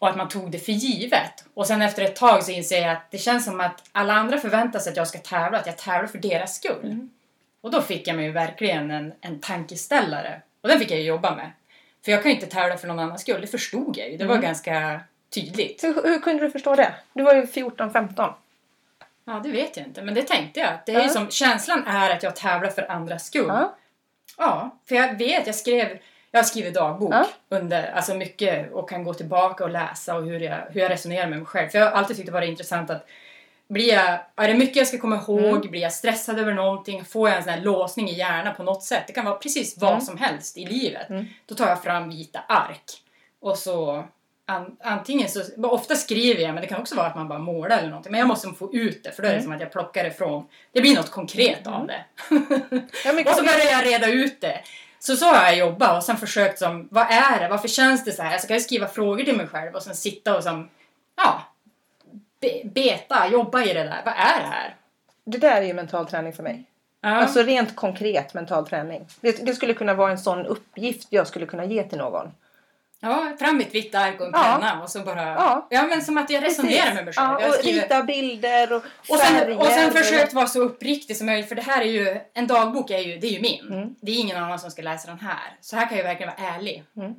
Och 0.00 0.08
att 0.08 0.16
man 0.16 0.28
tog 0.28 0.50
det 0.50 0.58
för 0.58 0.72
givet. 0.72 1.44
Och 1.54 1.66
sen 1.66 1.82
efter 1.82 2.02
ett 2.02 2.16
tag 2.16 2.44
så 2.44 2.50
inser 2.50 2.82
jag 2.82 2.90
att 2.90 3.10
det 3.10 3.18
känns 3.18 3.44
som 3.44 3.60
att 3.60 3.88
alla 3.92 4.14
andra 4.14 4.38
förväntar 4.38 4.78
sig 4.78 4.90
att 4.90 4.96
jag 4.96 5.08
ska 5.08 5.18
tävla, 5.18 5.58
att 5.58 5.66
jag 5.66 5.78
tävlar 5.78 6.06
för 6.06 6.18
deras 6.18 6.56
skull. 6.56 7.08
Och 7.60 7.70
då 7.70 7.82
fick 7.82 8.08
jag 8.08 8.16
mig 8.16 8.30
verkligen 8.30 8.90
en, 8.90 9.12
en 9.20 9.40
tankeställare. 9.40 10.42
Och 10.60 10.68
den 10.68 10.78
fick 10.78 10.90
jag 10.90 11.02
jobba 11.02 11.36
med. 11.36 11.50
För 12.04 12.12
jag 12.12 12.22
kan 12.22 12.30
ju 12.30 12.34
inte 12.34 12.46
tävla 12.46 12.76
för 12.76 12.88
någon 12.88 12.98
annans 12.98 13.20
skull, 13.20 13.40
det 13.40 13.46
förstod 13.46 13.96
jag 13.96 14.10
ju. 14.10 14.16
Det 14.16 14.24
var 14.24 14.38
ganska 14.38 15.00
tydligt. 15.34 15.84
Hur, 15.84 16.02
hur 16.02 16.18
kunde 16.18 16.42
du 16.44 16.50
förstå 16.50 16.74
det? 16.74 16.94
Du 17.12 17.22
var 17.22 17.34
ju 17.34 17.42
14-15. 17.42 18.32
Ja, 19.24 19.40
det 19.44 19.50
vet 19.50 19.76
jag 19.76 19.86
inte, 19.86 20.02
men 20.02 20.14
det 20.14 20.22
tänkte 20.22 20.60
jag. 20.60 20.72
Det 20.86 20.94
är 20.94 21.02
ju 21.02 21.08
som, 21.08 21.30
känslan 21.30 21.86
är 21.86 22.10
att 22.10 22.22
jag 22.22 22.36
tävlar 22.36 22.70
för 22.70 22.90
andras 22.90 23.26
skull. 23.26 23.46
Ja. 23.48 23.76
Ja, 24.38 24.78
för 24.88 24.94
jag 24.94 25.18
vet, 25.18 25.46
jag 25.46 25.54
skrev, 25.54 25.98
jag 26.30 26.38
har 26.38 26.44
skrivit 26.44 26.74
dagbok 26.74 27.14
Ja. 27.14 27.26
under, 27.48 27.92
alltså 27.92 28.14
mycket 28.14 28.72
och 28.72 28.88
kan 28.88 29.04
gå 29.04 29.14
tillbaka 29.14 29.64
och 29.64 29.70
läsa 29.70 30.16
och 30.16 30.22
hur 30.24 30.40
jag, 30.40 30.56
hur 30.70 30.80
jag 30.80 30.90
resonerar 30.90 31.26
med 31.26 31.38
mig 31.38 31.46
själv. 31.46 31.68
För 31.68 31.78
jag 31.78 31.86
har 31.86 31.92
alltid 31.92 32.16
tyckt 32.16 32.26
det 32.26 32.32
varit 32.32 32.48
intressant 32.48 32.90
att 32.90 33.06
blir 33.68 33.92
jag, 33.94 34.20
är 34.36 34.48
det 34.48 34.54
mycket 34.54 34.76
jag 34.76 34.86
ska 34.86 34.98
komma 34.98 35.16
ihåg? 35.16 35.40
Mm. 35.56 35.70
Blir 35.70 35.80
jag 35.80 35.92
stressad 35.92 36.38
över 36.38 36.52
någonting? 36.54 37.04
Får 37.04 37.28
jag 37.28 37.36
en 37.38 37.44
sån 37.44 37.52
här 37.52 37.60
låsning 37.60 38.08
i 38.10 38.14
hjärnan 38.14 38.54
på 38.54 38.62
något 38.62 38.82
sätt? 38.82 39.02
Det 39.06 39.12
kan 39.12 39.24
vara 39.24 39.34
precis 39.36 39.78
vad 39.78 39.90
Mm. 39.92 40.00
som 40.00 40.16
helst 40.18 40.58
i 40.58 40.66
livet. 40.66 41.10
Mm. 41.10 41.26
Då 41.46 41.54
tar 41.54 41.68
jag 41.68 41.82
fram 41.82 42.08
vita 42.10 42.40
ark 42.48 42.84
och 43.40 43.58
så 43.58 44.04
an, 44.46 44.76
antingen 44.80 45.28
så, 45.28 45.42
ofta 45.62 45.94
skriver 45.94 46.42
jag 46.42 46.54
men 46.54 46.60
det 46.60 46.66
kan 46.66 46.80
också 46.80 46.94
vara 46.96 47.06
att 47.06 47.16
man 47.16 47.28
bara 47.28 47.38
målar 47.38 47.78
eller 47.78 47.88
någonting. 47.88 48.12
Men 48.12 48.18
jag 48.18 48.28
måste 48.28 48.48
få 48.52 48.72
ut 48.74 49.04
det 49.04 49.12
för 49.12 49.22
då 49.22 49.28
är 49.28 49.32
det 49.32 49.36
Mm. 49.38 49.44
som 49.44 49.52
att 49.52 49.60
jag 49.60 49.72
plockar 49.72 50.04
ifrån. 50.04 50.46
Det 50.72 50.80
blir 50.80 50.96
något 50.96 51.10
konkret 51.10 51.66
av 51.66 51.86
det. 51.86 52.04
Ja, 53.04 53.12
Och 53.30 53.34
så 53.36 53.42
började 53.44 53.70
jag 53.70 53.86
reda 53.86 54.06
ut 54.10 54.40
det. 54.40 54.60
Så 55.02 55.16
så 55.16 55.26
har 55.26 55.44
jag 55.44 55.58
jobbat 55.58 55.96
och 55.96 56.04
sen 56.04 56.16
försökt 56.16 56.58
som, 56.58 56.88
vad 56.90 57.06
är 57.10 57.40
det? 57.40 57.48
Varför 57.48 57.68
känns 57.68 58.04
det 58.04 58.12
så 58.12 58.22
här? 58.22 58.38
Så 58.38 58.46
kan 58.46 58.54
jag 58.54 58.62
skriva 58.62 58.88
frågor 58.88 59.24
till 59.24 59.36
mig 59.36 59.46
själv 59.46 59.74
och 59.74 59.82
sen 59.82 59.96
sitta 59.96 60.36
och 60.36 60.42
som, 60.42 60.68
ja, 61.16 61.42
be, 62.40 62.62
beta, 62.64 63.28
jobba 63.28 63.62
i 63.62 63.74
det 63.74 63.84
där. 63.84 64.02
Vad 64.04 64.14
är 64.14 64.40
det 64.40 64.46
här? 64.46 64.76
det 65.30 65.38
där 65.38 65.62
är 65.62 65.66
ju 65.66 65.74
mental 65.74 66.06
träning 66.06 66.32
för 66.32 66.42
mig. 66.42 66.64
Ja. 67.00 67.08
Alltså 67.08 67.42
rent 67.42 67.76
konkret 67.76 68.34
mental 68.34 68.66
träning. 68.66 69.06
Det, 69.20 69.46
det 69.46 69.54
skulle 69.54 69.74
kunna 69.74 69.94
vara 69.94 70.10
en 70.10 70.18
sån 70.18 70.46
uppgift 70.46 71.06
jag 71.10 71.26
skulle 71.26 71.46
kunna 71.46 71.64
ge 71.64 71.82
till 71.82 71.98
någon. 71.98 72.32
Ja, 73.00 73.32
fram 73.38 73.56
med 73.56 73.66
ett 73.66 73.74
vitt 73.74 73.94
ark 73.94 74.20
och 74.20 74.26
en 74.26 74.32
Ja. 74.34 74.42
penna 74.60 74.82
och 74.82 74.90
så 74.90 75.00
bara, 75.00 75.22
Ja. 75.26 75.66
ja 75.70 75.82
men 75.86 76.02
som 76.02 76.18
att 76.18 76.30
jag 76.30 76.44
resonerar 76.44 76.76
Precis. 76.80 76.94
med 76.94 77.04
mig 77.04 77.14
själv. 77.14 77.36
Ja, 77.40 77.48
och 77.48 77.54
skriver- 77.54 77.82
rita 77.82 78.02
bilder 78.02 78.72
och 78.72 78.82
Och 79.08 79.18
färger. 79.18 79.46
sen, 79.46 79.58
och 79.58 79.66
sen 79.66 79.92
försökt 79.92 80.32
vara 80.32 80.46
så 80.46 80.60
uppriktig 80.60 81.16
som 81.16 81.26
möjligt 81.26 81.48
för 81.48 81.54
det 81.54 81.62
här 81.62 81.80
är 81.80 81.84
ju, 81.86 82.20
en 82.34 82.46
dagbok 82.46 82.90
är 82.90 82.98
ju, 82.98 83.18
det 83.18 83.26
är 83.26 83.30
ju 83.30 83.40
min. 83.40 83.72
Mm. 83.72 83.94
Det 84.00 84.12
är 84.12 84.16
ingen 84.20 84.36
annan 84.36 84.58
som 84.58 84.70
ska 84.70 84.82
läsa 84.82 85.08
den 85.10 85.20
här. 85.20 85.56
Så 85.60 85.76
här 85.76 85.88
kan 85.88 85.96
jag 85.98 86.04
verkligen 86.04 86.32
vara 86.38 86.48
ärlig. 86.50 86.84
Mm. 86.96 87.14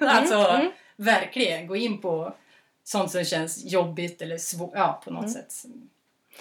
alltså 0.08 0.34
Mm. 0.34 0.70
verkligen 0.96 1.66
gå 1.66 1.76
in 1.76 2.00
på 2.00 2.34
sånt 2.84 3.10
som 3.10 3.24
känns 3.24 3.64
jobbigt 3.72 4.22
eller 4.22 4.38
svårt, 4.38 4.72
ja 4.74 5.02
på 5.04 5.10
något 5.10 5.20
Mm. 5.24 5.32
sätt. 5.34 5.52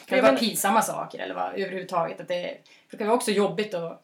Det 0.09 0.15
kan 0.15 0.25
vara 0.25 0.35
pinsamma 0.37 0.81
saker 0.81 1.19
eller 1.19 1.35
vad, 1.35 1.53
överhuvudtaget. 1.53 2.19
Att 2.19 2.27
det, 2.27 2.57
det 2.91 2.97
kan 2.97 3.07
vara 3.07 3.17
också 3.17 3.31
jobbigt 3.31 3.73
och 3.73 4.01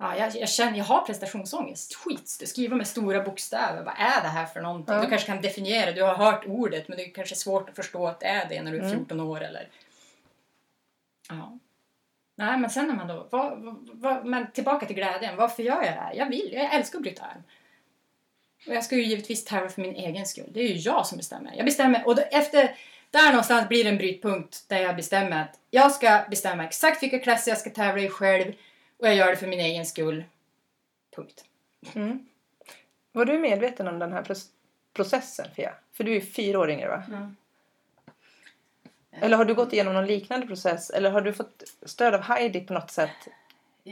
Ja, 0.00 0.16
jag, 0.16 0.36
jag 0.36 0.48
känner, 0.48 0.78
jag 0.78 0.84
har 0.84 1.00
prestationsångest. 1.00 1.94
Skit, 1.94 2.36
du 2.40 2.46
skriver 2.46 2.76
med 2.76 2.86
stora 2.86 3.22
bokstäver. 3.22 3.82
Vad 3.82 3.94
är 3.98 4.22
det 4.22 4.28
här 4.28 4.46
för 4.46 4.60
någonting? 4.60 4.94
Ja. 4.94 5.00
Du 5.00 5.08
kanske 5.08 5.26
kan 5.26 5.42
definiera, 5.42 5.92
du 5.92 6.02
har 6.02 6.14
hört 6.14 6.46
ordet 6.46 6.88
men 6.88 6.96
det 6.96 7.04
är 7.04 7.10
kanske 7.10 7.34
svårt 7.34 7.68
att 7.68 7.76
förstå 7.76 8.06
att 8.06 8.20
det 8.20 8.26
är 8.26 8.48
det 8.48 8.62
när 8.62 8.72
du 8.72 8.78
är 8.78 8.82
Mm. 8.82 8.96
14 8.96 9.20
år 9.20 9.40
eller... 9.40 9.68
Ja. 11.28 11.58
Nej, 12.34 12.58
men 12.58 12.70
sen 12.70 12.86
när 12.86 12.94
man 12.94 13.08
då... 13.08 13.28
Vad, 13.30 13.58
vad, 13.62 13.88
vad, 13.92 14.24
men 14.26 14.50
tillbaka 14.52 14.86
till 14.86 14.96
glädjen. 14.96 15.36
Varför 15.36 15.62
gör 15.62 15.82
jag 15.82 15.94
det 15.94 16.00
här? 16.00 16.14
Jag 16.14 16.28
vill, 16.28 16.50
jag 16.52 16.74
älskar 16.74 16.98
att 16.98 17.02
bryta 17.02 17.24
arm. 17.24 17.42
Och 18.66 18.74
jag 18.74 18.84
ska 18.84 18.96
ju 18.96 19.04
givetvis 19.04 19.44
tävla 19.44 19.68
för 19.68 19.82
min 19.82 19.94
egen 19.94 20.26
skull. 20.26 20.50
Det 20.52 20.60
är 20.60 20.68
ju 20.68 20.74
jag 20.74 21.06
som 21.06 21.18
bestämmer. 21.18 21.54
Jag 21.56 21.64
bestämmer, 21.64 22.06
och 22.06 22.16
då, 22.16 22.22
efter... 22.30 22.76
Där 23.10 23.28
någonstans 23.28 23.68
blir 23.68 23.84
det 23.84 23.90
en 23.90 23.96
brytpunkt 23.96 24.68
där 24.68 24.78
jag 24.78 24.96
bestämmer 24.96 25.42
att 25.42 25.60
jag 25.70 25.92
ska 25.92 26.20
bestämma 26.30 26.64
exakt 26.64 27.02
vilka 27.02 27.18
klasser 27.18 27.50
jag 27.50 27.58
ska 27.58 27.70
tävla 27.70 28.02
i 28.02 28.08
själv 28.08 28.52
och 28.98 29.06
jag 29.06 29.14
gör 29.14 29.30
det 29.30 29.36
för 29.36 29.46
min 29.46 29.60
egen 29.60 29.86
skull. 29.86 30.24
Punkt. 31.16 31.44
Mm. 31.94 32.26
Var 33.12 33.24
du 33.24 33.38
medveten 33.38 33.88
om 33.88 33.98
den 33.98 34.12
här 34.12 34.22
proc- 34.22 34.48
processen 34.92 35.46
Fia? 35.56 35.74
För 35.92 36.04
du 36.04 36.16
är 36.16 36.20
fyra 36.20 36.58
år 36.58 36.70
yngre 36.70 36.88
va? 36.88 37.02
Mm. 37.08 37.36
Eller 39.10 39.36
har 39.36 39.44
du 39.44 39.54
gått 39.54 39.72
igenom 39.72 39.94
någon 39.94 40.06
liknande 40.06 40.46
process? 40.46 40.90
Eller 40.90 41.10
har 41.10 41.20
du 41.20 41.32
fått 41.32 41.62
stöd 41.82 42.14
av 42.14 42.20
Heidi 42.20 42.60
på 42.60 42.72
något 42.72 42.90
sätt? 42.90 43.28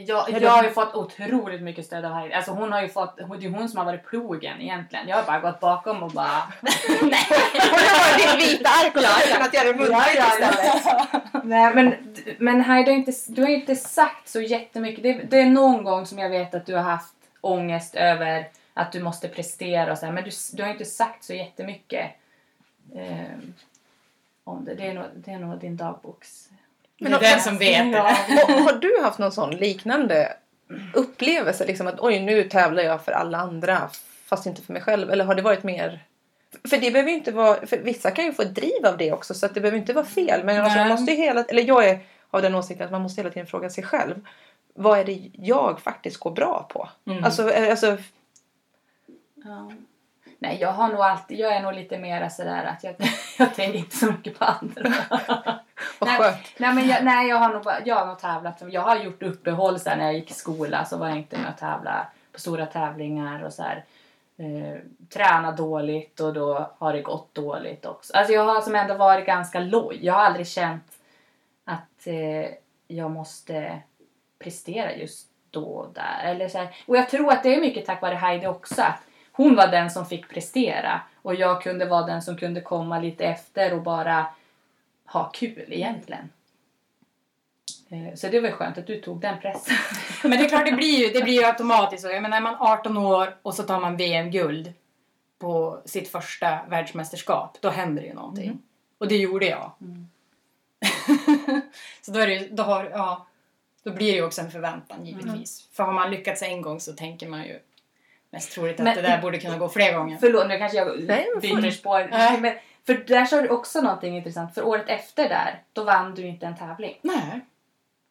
Jag, 0.05 0.41
jag 0.41 0.51
har 0.51 0.63
ju 0.63 0.69
fått 0.69 0.95
otroligt 0.95 1.61
mycket 1.61 1.85
stöd 1.85 2.05
av 2.05 2.13
Heidi. 2.13 2.33
Alltså 2.33 2.51
hon 2.51 2.71
har 2.71 2.81
ju 2.81 2.89
fått, 2.89 3.17
det 3.17 3.23
är 3.23 3.49
hon 3.49 3.69
som 3.69 3.77
har 3.77 3.85
varit 3.85 4.05
plogen 4.05 4.61
egentligen. 4.61 5.07
Jag 5.07 5.15
har 5.15 5.23
bara 5.23 5.39
gått 5.39 5.59
bakom 5.59 6.03
och 6.03 6.11
bara... 6.11 6.27
Hon 6.99 7.11
har 7.11 8.11
varit 8.11 8.39
ditt 8.39 8.49
vita 8.49 8.69
ark 8.69 8.95
och 8.95 9.01
du 9.01 9.33
kunnat 9.33 9.53
göra 9.53 9.67
det 9.67 9.75
muntligt 9.75 10.23
istället. 10.27 11.43
Nej 11.43 11.75
men, 11.75 11.95
men 12.37 12.61
Heidi 12.61 12.91
har 12.91 12.97
inte, 12.97 13.11
du 13.27 13.41
har 13.41 13.49
inte 13.49 13.75
sagt 13.75 14.27
så 14.27 14.41
jättemycket. 14.41 15.03
Det, 15.03 15.13
det 15.13 15.41
är 15.41 15.45
någon 15.45 15.83
gång 15.83 16.05
som 16.05 16.19
jag 16.19 16.29
vet 16.29 16.55
att 16.55 16.65
du 16.65 16.75
har 16.75 16.83
haft 16.83 17.15
ångest 17.41 17.95
över 17.95 18.49
att 18.73 18.91
du 18.91 19.03
måste 19.03 19.27
prestera 19.27 19.91
och 19.91 19.97
så 19.97 20.05
här. 20.05 20.13
Men 20.13 20.23
du, 20.23 20.31
du 20.53 20.63
har 20.63 20.69
inte 20.69 20.85
sagt 20.85 21.23
så 21.23 21.33
jättemycket 21.33 22.11
eh, 22.95 23.37
om 24.43 24.65
det. 24.65 24.75
Det 24.75 24.87
är 24.87 24.93
nog, 24.93 25.05
det 25.15 25.31
är 25.31 25.39
nog 25.39 25.59
din 25.59 25.77
dagboks... 25.77 26.49
Det 26.99 27.05
är 27.05 27.19
den 27.19 27.39
som 27.39 27.57
vet 27.57 27.91
det. 27.91 27.97
har, 27.97 28.63
har 28.63 28.79
du 28.79 29.01
haft 29.03 29.19
någon 29.19 29.31
sån 29.31 29.51
liknande 29.51 30.33
upplevelse? 30.93 31.65
Liksom 31.65 31.87
att 31.87 31.99
oj, 31.99 32.19
nu 32.19 32.43
tävlar 32.43 32.83
jag 32.83 33.05
för 33.05 33.11
alla 33.11 33.37
andra 33.37 33.89
fast 34.25 34.45
inte 34.45 34.61
för 34.61 34.73
mig 34.73 34.81
själv. 34.81 35.11
Eller 35.11 35.25
har 35.25 35.35
det 35.35 35.41
varit 35.41 35.63
mer... 35.63 36.03
För 36.69 36.77
det 36.77 36.91
behöver 36.91 37.11
ju 37.11 37.17
inte 37.17 37.31
vara... 37.31 37.65
För 37.65 37.77
vissa 37.77 38.11
kan 38.11 38.25
ju 38.25 38.33
få 38.33 38.41
ett 38.41 38.55
driv 38.55 38.85
av 38.85 38.97
det 38.97 39.11
också 39.11 39.33
så 39.33 39.45
att 39.45 39.53
det 39.53 39.61
behöver 39.61 39.77
inte 39.77 39.93
vara 39.93 40.05
fel. 40.05 40.43
Men 40.43 40.63
alltså, 40.63 40.79
man 40.79 40.87
måste 40.87 41.11
ju 41.11 41.17
hela... 41.17 41.43
Eller 41.43 41.63
jag 41.63 41.89
är 41.89 41.99
av 42.29 42.41
den 42.41 42.55
åsikten 42.55 42.85
att 42.85 42.91
man 42.91 43.01
måste 43.01 43.21
hela 43.21 43.33
tiden 43.33 43.47
fråga 43.47 43.69
sig 43.69 43.83
själv. 43.83 44.27
Vad 44.73 44.99
är 44.99 45.05
det 45.05 45.29
jag 45.33 45.81
faktiskt 45.81 46.17
går 46.17 46.31
bra 46.31 46.67
på? 46.69 46.89
Mm. 47.05 47.23
Alltså, 47.23 47.51
eh, 47.51 47.69
alltså 47.69 47.97
Ja. 49.43 49.71
Nej, 50.39 50.57
jag 50.61 50.71
har 50.71 50.87
nog 50.87 51.01
alltid... 51.01 51.39
Jag 51.39 51.55
är 51.55 51.61
nog 51.61 51.73
lite 51.73 51.97
mer 51.97 52.29
sådär 52.29 52.65
att 52.65 52.83
jag, 52.83 52.95
jag 53.37 53.55
tänker 53.55 53.79
inte 53.79 53.97
så 53.97 54.05
mycket 54.05 54.39
på 54.39 54.45
andra. 54.45 54.93
Vad 55.99 56.09
Nej. 56.09 56.17
skönt. 56.17 56.53
Nej, 56.57 56.75
men 56.75 56.87
jag, 56.87 57.03
nej, 57.03 57.29
jag 57.29 57.37
har 57.37 57.53
nog, 57.53 57.63
jag 57.85 57.95
har 57.95 58.05
nog 58.05 58.19
tävlat. 58.19 58.63
Jag 58.69 58.81
har 58.81 58.95
gjort 58.95 59.23
uppehåll 59.23 59.77
här, 59.85 59.97
när 59.97 60.05
jag 60.05 60.13
gick 60.13 60.31
i 60.31 60.33
skola. 60.33 60.85
Så 60.85 60.97
var 60.97 61.07
jag 61.07 61.17
inte 61.17 61.37
med 61.37 61.49
och 61.53 61.59
tävla 61.59 62.07
på 62.31 62.39
stora 62.39 62.65
tävlingar 62.65 63.43
och 63.43 63.53
så 63.53 63.63
här. 63.63 63.85
Eh, 64.39 64.79
träna 65.09 65.51
dåligt 65.51 66.19
och 66.19 66.33
då 66.33 66.71
har 66.77 66.93
det 66.93 67.01
gått 67.01 67.35
dåligt 67.35 67.85
också. 67.85 68.13
Alltså 68.13 68.33
jag 68.33 68.45
har 68.45 68.61
som 68.61 68.75
ändå 68.75 68.93
varit 68.93 69.25
ganska 69.25 69.59
loj. 69.59 69.99
Jag 70.01 70.13
har 70.13 70.21
aldrig 70.21 70.47
känt 70.47 70.91
att 71.65 72.07
eh, 72.07 72.51
jag 72.87 73.11
måste 73.11 73.79
prestera 74.39 74.95
just 74.95 75.27
då 75.49 75.65
och 75.65 75.93
där. 75.93 76.23
Eller 76.23 76.47
så 76.47 76.57
här. 76.57 76.75
Och 76.85 76.97
jag 76.97 77.09
tror 77.09 77.31
att 77.31 77.43
det 77.43 77.55
är 77.55 77.61
mycket 77.61 77.85
tack 77.85 78.01
vare 78.01 78.15
Heidi 78.15 78.47
också. 78.47 78.81
Att 78.81 79.01
hon 79.31 79.55
var 79.55 79.67
den 79.67 79.89
som 79.89 80.05
fick 80.05 80.29
prestera 80.29 81.01
och 81.21 81.35
jag 81.35 81.61
kunde 81.61 81.85
vara 81.85 82.05
den 82.05 82.21
som 82.21 82.37
kunde 82.37 82.61
komma 82.61 82.99
lite 82.99 83.25
efter 83.25 83.73
och 83.73 83.81
bara 83.81 84.25
ha 85.07 85.29
kul 85.29 85.65
egentligen. 85.67 86.29
Eh, 87.89 88.15
Så 88.15 88.27
det 88.27 88.39
var 88.39 88.49
skönt 88.51 88.77
att 88.77 88.87
du 88.87 89.01
tog 89.01 89.21
den 89.21 89.39
pressen. 89.39 89.75
Men 90.29 90.31
det 90.31 90.45
är 90.45 90.49
klart, 90.49 90.65
det 90.65 90.71
blir 90.71 90.99
ju, 91.07 91.13
det 91.13 91.23
blir 91.23 91.33
ju 91.33 91.43
automatiskt 91.45 92.03
så. 92.03 92.09
Jag 92.09 92.21
menar, 92.21 92.37
är 92.37 92.41
man 92.41 92.55
18 92.59 92.97
år 92.97 93.35
och 93.41 93.53
så 93.53 93.63
tar 93.63 93.79
man 93.79 93.97
VM-guld 93.97 94.73
på 95.39 95.81
sitt 95.85 96.07
första 96.11 96.59
världsmästerskap, 96.69 97.57
då 97.61 97.69
händer 97.69 98.01
det 98.01 98.07
ju 98.07 98.13
någonting. 98.13 98.59
Och 98.97 99.07
det 99.07 99.17
gjorde 99.17 99.45
jag. 99.45 99.71
Mm. 99.81 100.07
så 102.01 102.11
då, 102.11 102.19
är 102.19 102.27
det, 102.27 102.47
då, 102.51 102.63
har, 102.63 102.85
ja, 102.85 103.27
då 103.83 103.91
blir 103.91 104.11
det 104.11 104.17
ju 104.17 104.23
också 104.25 104.41
en 104.41 104.51
förväntan 104.51 105.05
givetvis. 105.05 105.67
För 105.73 105.83
har 105.83 105.93
man 105.93 106.11
lyckats 106.11 106.41
en 106.41 106.61
gång 106.61 106.79
så 106.79 106.93
tänker 106.93 107.27
man 107.27 107.43
ju 107.43 107.59
mest 108.29 108.51
troligt 108.51 108.79
att 108.79 108.83
Men- 108.83 108.95
det 108.95 109.01
där 109.01 109.21
borde 109.21 109.39
kunna 109.39 109.57
gå 109.57 109.69
fler 109.69 109.93
gånger. 109.93 110.17
Förlåt, 110.19 110.47
nu 110.47 110.57
kanske 110.57 110.77
jag 110.77 110.97
byter 111.41 111.71
spår. 111.71 112.07
Nej. 112.11 112.39
Men, 112.41 112.53
för 112.87 113.03
där 113.07 113.25
sa 113.25 113.41
du 113.41 113.49
också 113.49 113.81
någonting 113.81 114.17
intressant. 114.17 114.53
För 114.53 114.65
året 114.65 114.85
efter 114.87 115.29
där, 115.29 115.61
då 115.73 115.83
vann 115.83 116.15
du 116.15 116.27
inte 116.27 116.45
en 116.45 116.57
tävling. 116.57 116.99
Nej. 117.01 117.41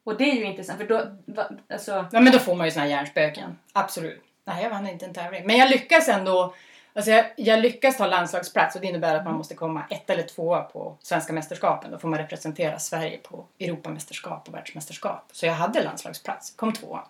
Och 0.03 0.17
det 0.17 0.23
är 0.23 0.35
ju 0.35 0.43
intressant 0.43 0.79
för 0.79 0.87
då, 0.87 1.17
va, 1.25 1.49
alltså, 1.69 2.05
Ja, 2.11 2.19
men 2.19 2.33
då 2.33 2.39
får 2.39 2.55
man 2.55 2.67
ju 2.67 2.71
såna 2.71 2.83
här 2.83 2.91
hjärnspöken. 2.91 3.57
Absolut. 3.73 4.23
Nej, 4.45 4.63
jag 4.63 4.69
vann 4.69 4.87
inte 4.87 5.05
en 5.05 5.13
tävling. 5.13 5.47
Men 5.47 5.57
jag 5.57 5.69
lyckas 5.69 6.09
ändå. 6.09 6.53
Alltså 6.93 7.11
jag, 7.11 7.25
jag 7.35 7.59
lyckas 7.59 7.97
ta 7.97 8.07
landslagsplats 8.07 8.75
och 8.75 8.81
det 8.81 8.87
innebär 8.87 9.15
att 9.15 9.25
man 9.25 9.33
måste 9.33 9.55
komma 9.55 9.83
ett 9.89 10.09
eller 10.09 10.23
tvåa 10.23 10.61
på 10.61 10.97
svenska 11.01 11.33
mästerskapen. 11.33 11.91
Då 11.91 11.99
får 11.99 12.07
man 12.07 12.19
representera 12.19 12.79
Sverige 12.79 13.17
på 13.17 13.45
Europamästerskap 13.59 14.47
och 14.47 14.53
världsmästerskap. 14.53 15.29
Så 15.31 15.45
jag 15.45 15.53
hade 15.53 15.83
landslagsplats, 15.83 16.51
kom 16.51 16.73
tvåa. 16.73 17.03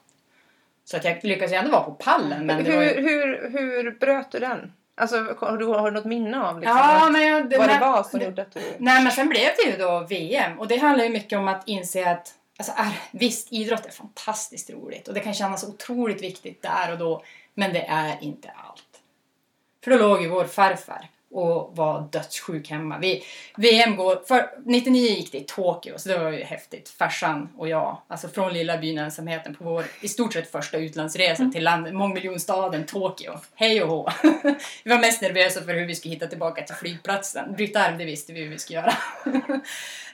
Så 0.85 0.97
att 0.97 1.03
jag 1.03 1.23
lyckades 1.23 1.51
ju 1.51 1.55
ändå 1.55 1.71
vara 1.71 1.83
på 1.83 1.91
pallen. 1.91 2.45
Men 2.45 2.65
hur, 2.65 2.81
ju... 2.81 3.01
hur, 3.01 3.49
hur 3.49 3.91
bröt 3.91 4.31
du 4.31 4.39
den? 4.39 4.73
Alltså, 4.99 5.35
har 5.39 5.57
du, 5.57 5.65
har 5.65 5.91
du 5.91 5.97
något 5.97 6.05
minne 6.05 6.43
av 6.43 6.59
liksom, 6.59 6.77
Ja, 6.77 7.09
men 7.09 7.21
jag, 7.21 7.41
vad 7.41 7.49
det 7.49 7.57
men- 7.67 7.79
var 7.79 8.03
som 8.03 8.21
gjorde 8.21 8.41
att 8.41 8.51
du... 8.51 8.59
Nej, 8.77 9.03
men 9.03 9.11
sen 9.11 9.29
blev 9.29 9.49
det 9.57 9.69
ju 9.71 9.77
då 9.77 9.99
VM. 9.99 10.59
Och 10.59 10.67
det 10.67 10.77
handlar 10.77 11.03
ju 11.03 11.09
mycket 11.09 11.39
om 11.39 11.47
att 11.47 11.63
inse 11.67 12.11
att 12.11 12.33
alltså, 12.57 12.73
visst, 13.11 13.47
idrott 13.53 13.85
är 13.85 13.91
fantastiskt 13.91 14.69
roligt. 14.69 15.07
Och 15.07 15.13
det 15.13 15.19
kan 15.19 15.33
kännas 15.33 15.63
otroligt 15.63 16.21
viktigt 16.21 16.61
där 16.61 16.91
och 16.91 16.97
då. 16.97 17.23
Men 17.53 17.73
det 17.73 17.81
är 17.81 18.17
inte 18.21 18.51
allt. 18.69 19.01
För 19.83 19.91
då 19.91 19.97
låg 19.97 20.21
ju 20.21 20.29
vår 20.29 20.45
farfar 20.45 21.07
och 21.37 21.75
var 21.75 22.07
dödssjuk 22.11 22.69
hemma. 22.69 22.97
Vi, 22.97 23.23
VM 23.57 23.95
går... 23.95 24.21
För 24.27 24.49
99 24.65 25.01
gick 25.01 25.31
det 25.31 25.37
i 25.37 25.43
Tokyo, 25.43 25.97
så 25.97 26.09
det 26.09 26.17
var 26.17 26.31
ju 26.31 26.43
häftigt. 26.43 26.89
Farsan 26.89 27.49
och 27.57 27.69
jag, 27.69 28.01
alltså 28.07 28.27
från 28.27 28.53
lilla 28.53 28.77
byn 28.77 28.97
ensamheten 28.97 29.55
på 29.55 29.63
vår 29.63 29.85
i 30.01 30.07
stort 30.07 30.33
sett 30.33 30.51
första 30.51 30.77
utlandsresa 30.77 31.49
till 31.53 31.63
land, 31.63 31.93
mångmiljonstaden 31.93 32.85
Tokyo. 32.85 33.31
Hej 33.55 33.83
och 33.83 33.89
hå! 33.89 34.09
vi 34.83 34.91
var 34.91 34.99
mest 34.99 35.21
nervösa 35.21 35.61
för 35.61 35.73
hur 35.73 35.85
vi 35.85 35.95
skulle 35.95 36.13
hitta 36.13 36.27
tillbaka 36.27 36.63
till 36.63 36.75
flygplatsen. 36.75 37.53
Bryta 37.53 37.79
arm, 37.79 37.97
det 37.97 38.05
visste 38.05 38.33
vi 38.33 38.41
hur 38.41 38.49
vi 38.49 38.59
skulle 38.59 38.79
göra. 38.79 38.93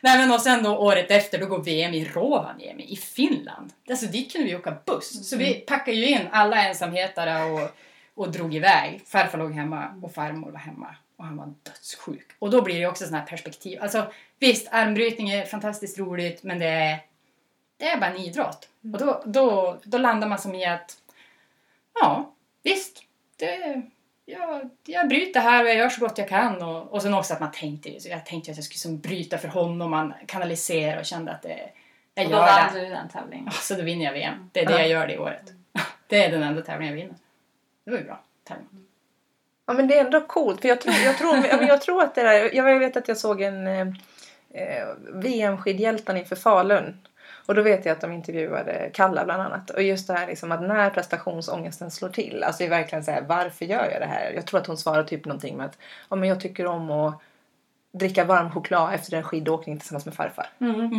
Nej 0.01 0.17
men 0.17 0.31
och 0.31 0.41
sen 0.41 0.63
då 0.63 0.77
året 0.77 1.11
efter, 1.11 1.39
då 1.39 1.45
går 1.45 1.63
VM 1.63 1.93
i 1.93 2.05
Rovaniemi 2.05 2.83
i 2.83 2.95
Finland. 2.95 3.71
Alltså 3.89 4.05
dit 4.05 4.31
kunde 4.31 4.47
vi 4.47 4.55
åka 4.55 4.77
buss. 4.85 5.29
Så 5.29 5.37
vi 5.37 5.53
packade 5.53 5.97
ju 5.97 6.07
in 6.07 6.27
alla 6.31 6.67
ensamhetare 6.67 7.51
och, 7.51 7.69
och 8.15 8.31
drog 8.31 8.55
iväg. 8.55 9.01
Farfar 9.05 9.37
låg 9.37 9.53
hemma 9.53 9.99
och 10.01 10.13
farmor 10.13 10.51
var 10.51 10.59
hemma. 10.59 10.95
Och 11.23 11.27
han 11.27 11.37
var 11.37 11.53
dödssjuk. 11.63 12.27
Och 12.39 12.49
då 12.49 12.61
blir 12.61 12.79
det 12.79 12.87
också 12.87 13.05
sån 13.05 13.13
här 13.13 13.25
perspektiv. 13.25 13.81
Alltså 13.81 14.11
visst, 14.39 14.67
armbrytning 14.71 15.29
är 15.29 15.45
fantastiskt 15.45 15.99
roligt 15.99 16.43
men 16.43 16.59
det 16.59 16.67
är, 16.67 16.99
det 17.77 17.89
är 17.89 17.99
bara 17.99 18.11
en 18.11 18.17
idrott. 18.17 18.69
Och 18.93 18.99
då, 18.99 19.23
då, 19.25 19.77
då 19.83 19.97
landar 19.97 20.27
man 20.27 20.37
som 20.37 20.55
i 20.55 20.65
att 20.65 20.97
ja, 21.93 22.33
visst, 22.63 23.03
det, 23.35 23.81
jag, 24.25 24.69
jag 24.85 25.07
bryter 25.07 25.39
här 25.39 25.63
och 25.63 25.69
jag 25.69 25.77
gör 25.77 25.89
så 25.89 26.01
gott 26.01 26.17
jag 26.17 26.29
kan. 26.29 26.61
Och, 26.61 26.93
och 26.93 27.01
sen 27.01 27.13
också 27.13 27.33
att 27.33 27.39
man 27.39 27.51
tänkte, 27.51 27.89
jag 28.09 28.25
tänkte 28.25 28.51
att 28.51 28.57
jag 28.57 28.65
skulle 28.65 28.79
som 28.79 28.99
bryta 28.99 29.37
för 29.37 29.47
honom, 29.47 29.91
man 29.91 30.13
kanaliserar 30.25 30.99
och 30.99 31.05
kände 31.05 31.31
att 31.31 31.41
det, 31.41 31.69
jag 32.13 32.25
och 32.25 32.31
då 32.31 32.37
gör 32.37 32.45
vann 32.45 32.73
det. 32.73 32.79
du 32.79 32.89
den 32.89 33.09
tävlingen. 33.09 33.51
Så 33.51 33.73
då 33.73 33.81
vinner 33.81 34.05
jag 34.05 34.13
VM. 34.13 34.49
Det 34.53 34.59
är 34.59 34.65
det 34.65 34.73
Ja. 34.73 34.79
jag 34.79 34.89
gör 34.89 35.07
det 35.07 35.19
året. 35.19 35.53
Det 36.07 36.25
är 36.25 36.31
den 36.31 36.43
enda 36.43 36.61
tävlingen 36.61 36.95
jag 36.95 37.03
vinner. 37.03 37.17
Det 37.83 37.91
var 37.91 37.97
ju 37.97 38.03
bra. 38.03 38.23
Tävling. 38.43 38.67
Ja 39.73 39.77
men 39.77 39.87
det 39.87 39.97
är 39.97 40.05
ändå 40.05 40.21
coolt 40.21 40.61
för 40.61 40.69
jag 40.69 40.81
tror, 40.81 40.95
jag 41.05 41.17
tror, 41.17 41.35
ja, 41.35 41.57
men 41.57 41.67
jag 41.67 41.81
tror 41.81 42.03
att 42.03 42.15
det 42.15 42.23
där, 42.23 42.55
jag 42.55 42.79
vet 42.79 42.97
att 42.97 43.07
jag 43.07 43.17
såg 43.17 43.41
en 43.41 43.67
eh, 43.67 43.87
eh, 44.53 44.87
VM-skidhjältarna 45.13 46.19
inför 46.19 46.35
Falun. 46.35 46.97
Och 47.45 47.55
då 47.55 47.61
vet 47.61 47.85
jag 47.85 47.93
att 47.93 48.01
de 48.01 48.11
intervjuade 48.11 48.89
Kalla 48.93 49.25
bland 49.25 49.41
annat. 49.41 49.69
Och 49.69 49.81
just 49.81 50.07
det 50.07 50.13
här 50.13 50.27
liksom 50.27 50.51
att 50.51 50.61
när 50.61 50.89
prestationsångesten 50.89 51.91
slår 51.91 52.09
till. 52.09 52.43
Alltså 52.43 52.63
det 52.63 52.65
är 52.65 52.69
verkligen 52.69 53.03
så 53.03 53.11
här, 53.11 53.21
varför 53.21 53.65
gör 53.65 53.89
jag 53.91 54.01
det 54.01 54.05
här? 54.05 54.31
Jag 54.35 54.45
tror 54.45 54.59
att 54.59 54.67
hon 54.67 54.77
svarar 54.77 55.03
typ 55.03 55.25
någonting 55.25 55.57
med 55.57 55.65
att 55.65 55.77
ja, 56.09 56.15
men 56.15 56.29
jag 56.29 56.39
tycker 56.39 56.65
om 56.65 56.91
att 56.91 57.21
dricka 57.91 58.25
varm 58.25 58.51
choklad 58.51 58.93
efter 58.93 59.17
en 59.17 59.23
skidåkning 59.23 59.79
tillsammans 59.79 60.05
med 60.05 60.13
farfar. 60.13 60.47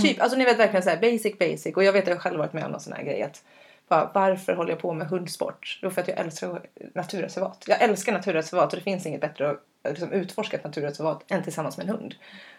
Typ, 0.01 0.21
alltså 0.21 0.39
ni 0.39 0.45
vet 0.45 0.59
verkligen 0.59 0.83
så 0.83 0.91
här 0.91 1.01
basic 1.01 1.39
basic. 1.39 1.77
Och 1.77 1.85
jag 1.85 1.93
vet 1.93 2.05
att 2.05 2.11
jag 2.11 2.21
själv 2.21 2.39
varit 2.39 2.53
med 2.53 2.65
om 2.65 2.71
någon 2.71 2.81
sån 2.81 2.93
här 2.93 3.03
grej. 3.03 3.23
Att, 3.23 3.43
bara, 3.88 4.11
varför 4.14 4.55
håller 4.55 4.70
jag 4.70 4.79
på 4.79 4.92
med 4.92 5.07
hundsport? 5.07 5.79
Jo, 5.83 5.90
för 5.90 6.03
att 6.03 6.09
jag 6.09 6.18
älskar 6.18 6.61
naturreservat. 6.94 7.64
Jag 7.66 7.83
älskar 7.83 8.12
naturreservat 8.12 8.73
och 8.73 8.79
det 8.79 8.85
finns 8.85 9.07
inget 9.07 9.20
bättre 9.20 9.51
att 9.51 9.59
liksom, 9.85 10.12
utforska 10.12 10.57
ett 10.57 10.64
naturreservat 10.64 11.25
än 11.29 11.42
tillsammans 11.42 11.77
med 11.77 11.88
en 11.88 11.97
hund. 11.97 12.14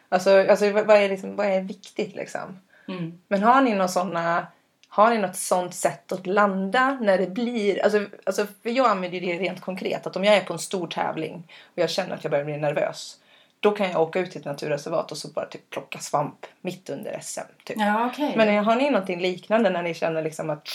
Alltså, 0.09 0.45
alltså 0.49 0.71
vad, 0.71 0.97
är 0.97 1.09
liksom, 1.09 1.35
vad 1.35 1.47
är 1.47 1.61
viktigt 1.61 2.15
liksom? 2.15 2.59
Mm. 2.87 3.19
Men 3.27 3.43
har 3.43 3.61
ni 3.61 3.71
några 3.71 3.87
såna 3.87 4.47
har 4.95 5.09
ni 5.09 5.17
något 5.17 5.35
sånt 5.35 5.73
sätt 5.73 6.11
att 6.11 6.27
landa 6.27 6.97
när 7.01 7.17
det 7.17 7.27
blir... 7.27 7.83
Alltså, 7.83 8.05
alltså, 8.25 8.45
för 8.63 8.69
jag 8.69 8.89
använder 8.89 9.21
det 9.21 9.39
rent 9.39 9.61
konkret. 9.61 10.07
Att 10.07 10.15
om 10.15 10.23
jag 10.23 10.35
är 10.35 10.41
på 10.41 10.53
en 10.53 10.59
stor 10.59 10.87
tävling 10.87 11.51
och 11.63 11.79
jag 11.79 11.89
känner 11.89 12.15
att 12.15 12.23
jag 12.23 12.31
börjar 12.31 12.45
bli 12.45 12.57
nervös. 12.57 13.19
Då 13.65 13.71
kan 13.71 13.91
jag 13.91 14.01
åka 14.01 14.19
ut 14.19 14.31
till 14.31 14.39
ett 14.39 14.45
naturreservat 14.45 15.11
och 15.11 15.17
så 15.17 15.27
bara 15.27 15.45
typ 15.45 15.69
plocka 15.69 15.99
svamp 15.99 16.45
mitt 16.61 16.89
under 16.89 17.19
SM. 17.21 17.39
Typ. 17.63 17.77
Ja, 17.79 18.09
okej. 18.13 18.33
Men 18.35 18.65
har 18.65 18.75
ni 18.75 18.89
någonting 18.89 19.21
liknande 19.21 19.69
när 19.69 19.83
ni 19.83 19.93
känner 19.93 20.21
liksom 20.21 20.49
att... 20.49 20.67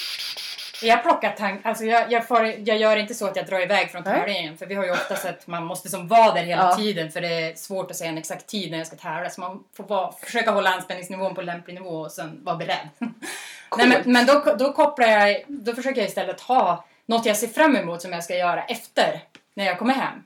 Jag 0.83 1.03
plockar 1.03 1.33
tank... 1.33 1.61
Alltså 1.67 1.85
jag, 1.85 2.13
jag, 2.13 2.29
får, 2.29 2.45
jag 2.45 2.79
gör 2.79 2.97
inte 2.97 3.15
så 3.15 3.27
att 3.27 3.37
jag 3.37 3.47
drar 3.47 3.61
iväg 3.61 3.91
från 3.91 4.05
tävlingen. 4.05 4.59
För 4.59 4.67
vi 4.67 4.75
har 4.75 4.85
ju 4.85 4.91
ofta 4.91 5.17
sett 5.17 5.39
att 5.39 5.47
man 5.47 5.65
måste 5.65 5.89
som 5.89 6.09
vara 6.09 6.35
där 6.35 6.43
hela 6.43 6.63
Ja. 6.63 6.77
tiden. 6.77 7.11
För 7.11 7.21
det 7.21 7.29
är 7.29 7.55
svårt 7.55 7.91
att 7.91 7.97
säga 7.97 8.11
en 8.11 8.19
exakt 8.19 8.47
tid 8.47 8.71
när 8.71 8.79
jag 8.79 8.87
ska 8.87 8.97
tävla. 8.97 9.31
Så 9.31 9.41
man 9.41 9.65
får 9.77 9.85
vara, 9.85 10.13
försöka 10.13 10.51
hålla 10.51 10.71
anspänningsnivån 10.71 11.35
på 11.35 11.43
lämplig 11.43 11.75
nivå 11.75 12.01
och 12.01 12.13
sen 12.13 12.45
vara 12.45 12.57
beredd. 12.57 12.89
Nej, 13.77 13.89
men 13.89 14.13
men 14.13 14.27
då, 14.27 14.55
då 14.59 14.73
kopplar 14.73 15.07
jag... 15.07 15.45
Då 15.47 15.73
försöker 15.73 16.01
jag 16.01 16.09
istället 16.09 16.41
ha 16.41 16.85
något 17.07 17.27
jag 17.27 17.37
ser 17.37 17.49
fram 17.49 17.77
emot 17.77 18.03
som 18.03 18.13
jag 18.13 18.25
ska 18.25 18.37
göra 18.37 18.63
efter 18.65 19.21
när 19.55 19.65
jag 19.65 19.79
kommer 19.79 19.95
hem. 19.95 20.23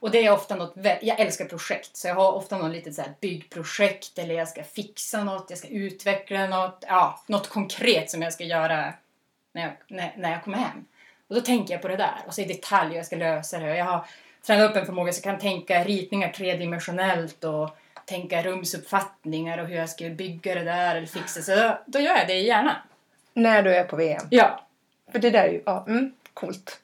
Och 0.00 0.10
det 0.10 0.26
är 0.26 0.32
ofta 0.32 0.54
något, 0.54 0.74
jag 1.00 1.20
älskar 1.20 1.44
projekt 1.44 1.96
så 1.96 2.08
jag 2.08 2.14
har 2.14 2.32
ofta 2.32 2.58
något 2.58 2.72
litet 2.72 2.94
så 2.94 3.02
här 3.02 3.12
byggprojekt 3.20 4.18
eller 4.18 4.34
jag 4.34 4.48
ska 4.48 4.64
fixa 4.64 5.24
något, 5.24 5.46
jag 5.48 5.58
ska 5.58 5.68
utveckla 5.68 6.46
något, 6.46 6.84
ja, 6.88 7.22
något 7.26 7.48
konkret 7.48 8.10
som 8.10 8.22
jag 8.22 8.32
ska 8.32 8.44
göra 8.44 8.92
när 9.52 9.62
jag, 9.62 9.72
när, 9.88 10.14
när 10.16 10.30
jag 10.30 10.44
kommer 10.44 10.58
hem. 10.58 10.84
Och 11.28 11.34
då 11.34 11.40
tänker 11.40 11.74
jag 11.74 11.82
på 11.82 11.88
det 11.88 11.96
där 11.96 12.24
och 12.26 12.34
så 12.34 12.40
i 12.40 12.44
detalj 12.44 12.96
jag 12.96 13.06
ska 13.06 13.16
lösa 13.16 13.58
det. 13.58 13.70
Och 13.70 13.76
jag 13.76 13.84
har 13.84 14.06
tränat 14.46 14.70
upp 14.70 14.76
en 14.76 14.86
förmåga 14.86 15.12
så 15.12 15.18
jag 15.18 15.24
kan 15.24 15.38
tänka 15.40 15.84
ritningar 15.84 16.28
tredimensionellt 16.28 17.44
och 17.44 17.76
tänka 18.04 18.42
rumsuppfattningar 18.42 19.58
och 19.58 19.66
hur 19.66 19.76
jag 19.76 19.90
ska 19.90 20.08
bygga 20.08 20.54
det 20.54 20.64
där 20.64 20.96
eller 20.96 21.06
fixa. 21.06 21.42
Så 21.42 21.56
då, 21.56 21.78
då 21.86 21.98
gör 21.98 22.16
jag 22.16 22.26
det 22.26 22.34
i 22.34 22.46
hjärnan. 22.46 22.76
När 23.34 23.62
du 23.62 23.76
är 23.76 23.84
på 23.84 23.96
VM. 23.96 24.26
Ja. 24.30 24.64
För 25.12 25.18
det 25.18 25.30
där 25.30 25.44
är 25.44 25.52
ju... 25.52 25.62
Ja, 25.66 25.84
mm, 25.88 26.12
coolt. 26.34 26.80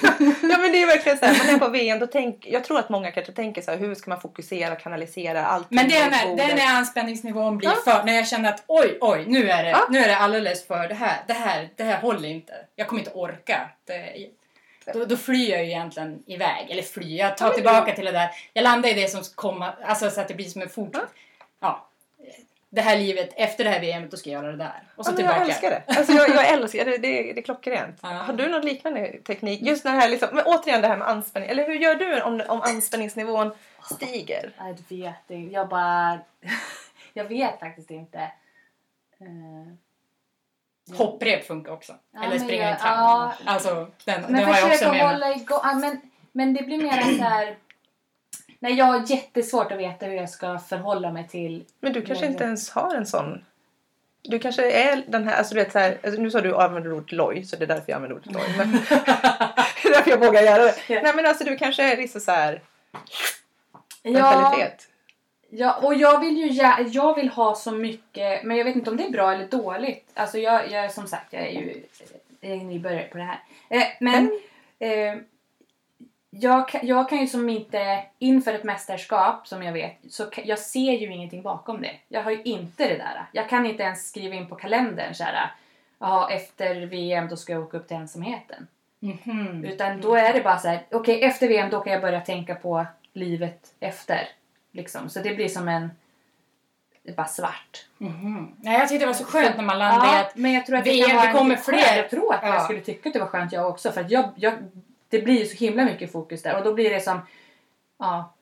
Ja 0.00 0.58
men 0.58 0.72
det 0.72 0.82
är 0.82 0.86
verkligen 0.86 1.18
så 1.18 1.24
här, 1.26 1.38
man 1.46 1.54
är 1.54 1.58
på 1.58 1.68
VM, 1.68 1.98
då 1.98 2.06
tänk, 2.06 2.46
jag 2.46 2.64
tror 2.64 2.78
att 2.78 2.88
många 2.88 3.10
kanske 3.10 3.32
tänker 3.32 3.62
så 3.62 3.70
här, 3.70 3.78
hur 3.78 3.94
ska 3.94 4.10
man 4.10 4.20
fokusera, 4.20 4.76
kanalisera 4.76 5.46
allt. 5.46 5.66
Men 5.70 5.88
det 5.88 5.96
är 5.96 6.10
när, 6.10 6.36
det 6.36 6.42
är 6.42 6.56
när 6.56 6.76
anspänningsnivån 6.76 7.58
blir 7.58 7.68
Ja. 7.68 7.92
för, 7.92 8.04
när 8.04 8.12
jag 8.12 8.28
känner 8.28 8.48
att 8.48 8.62
oj, 8.66 8.98
oj, 9.00 9.24
nu 9.26 9.50
är 9.50 9.64
det, 9.64 9.70
Ja. 9.70 9.86
nu 9.90 9.98
är 9.98 10.08
det 10.08 10.16
alldeles 10.16 10.66
för, 10.66 10.88
det 10.88 10.94
här, 10.94 11.16
det 11.26 11.32
här, 11.32 11.68
det 11.76 11.84
här 11.84 12.00
håller 12.00 12.28
inte. 12.28 12.52
Jag 12.76 12.86
kommer 12.88 13.00
inte 13.00 13.12
orka. 13.12 13.68
Det, 13.86 14.12
då, 14.94 15.04
då 15.04 15.16
flyr 15.16 15.50
jag 15.50 15.64
ju 15.64 15.70
egentligen 15.70 16.22
iväg, 16.26 16.70
eller 16.70 16.82
flyr, 16.82 17.18
jag 17.18 17.36
tar 17.36 17.46
Ja, 17.48 17.54
tillbaka 17.54 17.94
till 17.94 18.04
det 18.04 18.12
där. 18.12 18.28
Jag 18.52 18.62
landar 18.62 18.88
i 18.88 18.94
det 18.94 19.08
som 19.08 19.22
komma, 19.34 19.72
alltså 19.84 20.10
så 20.10 20.20
att 20.20 20.28
det 20.28 20.34
blir 20.34 20.46
som 20.48 20.62
en 20.62 20.68
fortsättning. 20.68 21.10
Ja. 21.60 21.87
Det 22.70 22.80
här 22.80 22.96
livet, 22.98 23.30
efter 23.36 23.64
det 23.64 23.70
här 23.70 23.80
VMet, 23.80 24.10
då 24.10 24.16
ska 24.16 24.30
jag 24.30 24.42
göra 24.42 24.52
det 24.52 24.58
där. 24.58 24.82
Och 24.96 25.04
så 25.06 25.12
Ja, 25.12 25.16
tillbaka. 25.16 25.38
jag 25.38 25.46
älskar 25.48 25.70
det. 25.70 25.82
Alltså 25.86 26.12
jag, 26.12 26.28
jag 26.28 26.48
älskar 26.48 26.84
det. 26.84 26.90
Det, 26.98 27.32
det 27.32 27.38
är 27.38 27.42
klockrent. 27.42 27.98
Ja. 28.02 28.08
Har 28.08 28.32
du 28.34 28.48
någon 28.48 28.60
liknande 28.64 29.12
teknik? 29.26 29.62
Just 29.62 29.82
den 29.82 29.92
här 29.94 30.08
liksom, 30.08 30.28
men 30.32 30.44
återigen 30.46 30.82
det 30.82 30.88
här 30.88 30.96
med 30.96 31.08
anspänning. 31.08 31.50
Eller 31.50 31.66
hur 31.66 31.74
gör 31.74 31.94
du 31.94 32.22
om, 32.22 32.42
om 32.48 32.60
anspänningsnivån 32.62 33.50
stiger? 33.94 34.52
Du 34.88 34.96
vet 34.96 35.14
inte. 35.30 35.54
Jag 35.54 35.68
bara... 35.68 36.18
jag 37.12 37.24
vet 37.24 37.60
faktiskt 37.60 37.90
inte. 37.90 38.30
Ja. 39.18 40.96
Hopprep 40.96 41.46
funkar 41.46 41.72
också. 41.72 41.94
Ja, 42.12 42.24
Eller 42.24 42.38
springa 42.38 42.62
jag- 42.62 42.70
en 42.72 42.78
trapp. 42.78 42.94
ja. 42.98 43.32
Alltså, 43.44 43.90
den, 44.04 44.22
Men 44.22 44.32
det 44.32 44.44
har 44.44 44.58
jag 44.58 44.66
också 44.68 44.84
med 44.84 44.92
mig. 44.92 45.02
hålla 45.12 45.30
igång. 45.34 45.60
Ja, 45.62 45.74
men, 45.74 46.00
men 46.32 46.54
det 46.54 46.62
blir 46.62 46.82
mer 46.82 47.02
så 47.18 47.22
här... 47.24 47.56
Nej, 48.58 48.74
jag 48.74 48.84
har 48.84 49.10
jättesvårt 49.10 49.72
att 49.72 49.78
veta 49.78 50.06
hur 50.06 50.14
jag 50.14 50.30
ska 50.30 50.58
förhålla 50.58 51.12
mig 51.12 51.28
till... 51.28 51.64
Men 51.80 51.92
du 51.92 52.02
kanske 52.02 52.26
inte 52.26 52.44
ens 52.44 52.70
har 52.70 52.94
en 52.94 53.06
sån. 53.06 53.44
Du 54.22 54.38
kanske 54.38 54.70
är 54.70 55.04
den 55.06 55.28
här, 55.28 55.36
alltså 55.36 55.54
du 55.54 55.60
vet 55.60 55.72
så 55.72 55.78
här, 55.78 55.98
alltså 56.04 56.20
nu 56.20 56.30
sa 56.30 56.40
du 56.40 56.56
använder 56.56 56.92
ordet 56.92 57.12
loj 57.12 57.44
så 57.44 57.56
det 57.56 57.64
är 57.64 57.66
därför 57.66 57.84
jag 57.86 57.96
använder 57.96 58.16
ordet 58.16 58.32
loj. 58.32 58.54
Men, 58.58 58.72
det 59.82 59.88
är 59.88 59.94
därför 59.94 60.10
jag 60.10 60.18
vågar 60.26 60.42
göra 60.42 60.62
det. 60.62 60.74
Ja. 60.88 61.00
Nej 61.02 61.12
men 61.16 61.26
alltså 61.26 61.44
du 61.44 61.56
kanske 61.56 61.92
är 61.92 61.96
liksom 61.96 62.20
så 62.20 62.30
här 62.30 62.62
Ja, 64.02 64.10
mentalitet. 64.12 64.88
ja, 65.50 65.80
och 65.82 65.94
jag 65.94 66.20
vill 66.20 66.36
ju 66.36 66.62
jag 66.92 67.14
vill 67.14 67.28
ha 67.28 67.54
så 67.54 67.72
mycket, 67.72 68.44
men 68.44 68.56
jag 68.56 68.64
vet 68.64 68.76
inte 68.76 68.90
om 68.90 68.96
det 68.96 69.04
är 69.04 69.10
bra 69.10 69.32
eller 69.32 69.46
dåligt. 69.46 70.10
Alltså 70.14 70.38
jag, 70.38 70.70
jag 70.70 70.92
som 70.92 71.06
sagt, 71.06 71.32
jag 71.32 71.42
är 71.42 71.50
ju 71.50 71.82
jag 72.40 72.52
är 72.52 72.56
nybörjare 72.56 73.08
på 73.12 73.18
det 73.18 73.24
här. 73.24 73.40
Eh, 73.68 73.86
men 74.00 74.40
eh, 74.78 75.14
jag, 76.40 76.68
kan- 76.68 76.86
jag 76.86 77.08
kan 77.08 77.18
ju 77.18 77.26
som 77.26 77.48
inte, 77.48 78.04
inför 78.18 78.52
ett 78.54 78.64
mästerskap 78.64 79.46
som 79.48 79.62
jag 79.62 79.72
vet, 79.72 79.96
så 80.10 80.24
jag 80.44 80.58
ser 80.58 80.92
ju 80.92 81.12
ingenting 81.12 81.42
bakom 81.42 81.82
det. 81.82 81.94
Jag 82.08 82.22
har 82.22 82.30
ju 82.30 82.42
inte 82.42 82.88
det 82.88 82.96
där. 82.96 83.26
Jag 83.32 83.48
kan 83.48 83.66
inte 83.66 83.82
ens 83.82 84.08
skriva 84.08 84.34
in 84.34 84.46
på 84.46 84.54
kalendern 84.54 85.14
så 85.14 85.24
här, 85.24 85.50
jaha 85.98 86.30
efter 86.30 86.74
VM 86.86 87.28
då 87.28 87.36
ska 87.36 87.52
jag 87.52 87.62
åka 87.62 87.76
upp 87.76 87.88
till 87.88 87.96
ensamheten. 87.96 88.66
Mhm. 89.00 89.64
Utan 89.64 90.00
då 90.00 90.14
är 90.14 90.32
det 90.32 90.40
bara 90.40 90.58
så 90.58 90.68
här, 90.68 90.82
okej 90.90 91.22
efter 91.24 91.48
VM 91.48 91.70
då 91.70 91.80
kan 91.80 91.92
jag 91.92 92.02
börja 92.02 92.20
tänka 92.20 92.54
på 92.54 92.86
livet 93.12 93.74
efter. 93.80 94.28
Liksom. 94.72 95.08
Så 95.10 95.20
det 95.20 95.34
blir 95.34 95.48
som 95.48 95.68
en, 95.68 95.90
det 97.02 97.10
är 97.10 97.14
bara 97.14 97.26
svart. 97.26 97.86
Mhm. 97.98 98.52
Nej, 98.56 98.78
jag 98.78 98.88
tyckte 98.88 99.02
det 99.02 99.06
var 99.06 99.14
så 99.14 99.24
skönt 99.24 99.56
när 99.56 99.64
man 99.64 99.78
landade 99.78 100.06
Ja, 100.12 100.20
att 100.20 100.36
men 100.36 100.52
jag 100.52 100.66
tror 100.66 100.76
att 100.76 100.84
det, 100.84 100.90
VM, 100.90 101.26
det 101.26 101.32
kommer 101.38 101.56
fler. 101.56 101.96
Jag 101.96 102.10
tror 102.10 102.34
att 102.34 102.40
Ja. 102.42 102.54
jag 102.54 102.62
skulle 102.64 102.80
tycka 102.80 103.08
att 103.08 103.12
det 103.12 103.18
var 103.18 103.26
skönt 103.26 103.52
jag 103.52 103.68
också. 103.68 103.92
För 103.92 104.00
att 104.00 104.10
jag, 104.10 104.30
jag, 104.36 104.54
det 105.08 105.18
blir 105.22 105.38
ju 105.38 105.46
så 105.46 105.56
himla 105.56 105.84
mycket 105.84 106.12
fokus 106.12 106.42
där 106.42 106.58
och 106.58 106.64
då 106.64 106.74
blir 106.74 106.90
det 106.90 107.00
som, 107.00 107.20
ja. 107.98 108.34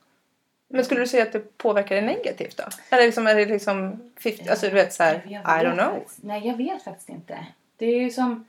Men 0.68 0.84
skulle 0.84 1.00
du 1.00 1.06
säga 1.06 1.22
att 1.22 1.32
det 1.32 1.58
påverkar 1.58 1.94
dig 1.94 2.04
negativt 2.04 2.56
då? 2.56 2.64
Eller 2.90 3.04
liksom, 3.04 3.26
är 3.26 3.34
det 3.34 3.46
liksom 3.46 4.02
50, 4.20 4.48
alltså 4.48 4.66
du 4.66 4.72
vet 4.72 4.92
så 4.92 5.02
här, 5.02 5.14
I 5.14 5.64
don't 5.64 5.72
know. 5.72 5.94
Faktiskt, 5.94 6.22
nej 6.22 6.46
jag 6.46 6.56
vet 6.56 6.84
faktiskt 6.84 7.08
inte. 7.08 7.46
Det 7.76 7.86
är 7.86 8.00
ju 8.00 8.10
som, 8.10 8.44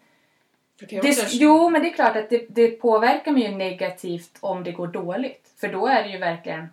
Det 0.79 1.33
jo 1.33 1.69
men 1.69 1.81
det 1.81 1.89
är 1.89 1.93
klart 1.93 2.15
att 2.15 2.29
det, 2.29 2.45
det 2.49 2.67
påverkar 2.67 3.31
mig 3.31 3.43
ju 3.43 3.51
negativt 3.55 4.37
om 4.39 4.63
det 4.63 4.71
går 4.71 4.87
dåligt. 4.87 5.47
För 5.57 5.67
då 5.67 5.87
är 5.87 6.03
det 6.03 6.09
ju 6.09 6.17
verkligen, 6.17 6.69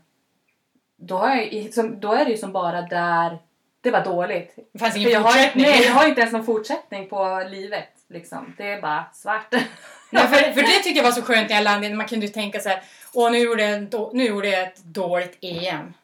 då, 0.96 1.16
har 1.16 1.36
jag, 1.36 1.92
då 1.96 2.12
är 2.12 2.24
det 2.24 2.30
ju 2.30 2.36
som 2.36 2.52
bara 2.52 2.82
där 2.82 3.38
det 3.84 3.90
var 3.90 4.04
dåligt. 4.04 4.58
Det 4.72 4.78
fanns 4.78 4.96
ingen 4.96 5.10
jag, 5.10 5.20
har, 5.20 5.30
fortsättning. 5.30 5.64
nej, 5.64 5.84
jag 5.84 5.92
har 5.92 6.08
inte 6.08 6.20
ens 6.20 6.32
någon 6.32 6.44
fortsättning 6.44 7.08
på 7.08 7.46
livet. 7.50 7.88
Liksom. 8.08 8.54
Det 8.58 8.72
är 8.72 8.80
bara 8.80 9.04
svart. 9.14 9.54
Nej, 10.14 10.26
för, 10.28 10.52
för 10.52 10.62
det 10.62 10.82
tyckte 10.82 10.90
jag 10.90 11.04
var 11.04 11.12
så 11.12 11.22
skönt 11.22 11.48
när 11.48 11.56
jag 11.56 11.64
landade. 11.64 11.94
Man 11.94 12.08
kunde 12.08 12.26
ju 12.26 12.32
tänka 12.32 12.60
så 12.60 12.68
här, 12.68 12.82
åh 13.12 13.30
nu 13.32 13.38
gjorde, 13.38 13.62
jag 13.70 13.82
då, 13.82 14.10
nu 14.14 14.24
gjorde 14.26 14.48
jag 14.48 14.62
ett 14.62 14.84
dåligt 14.84 15.38
EM. 15.40 15.94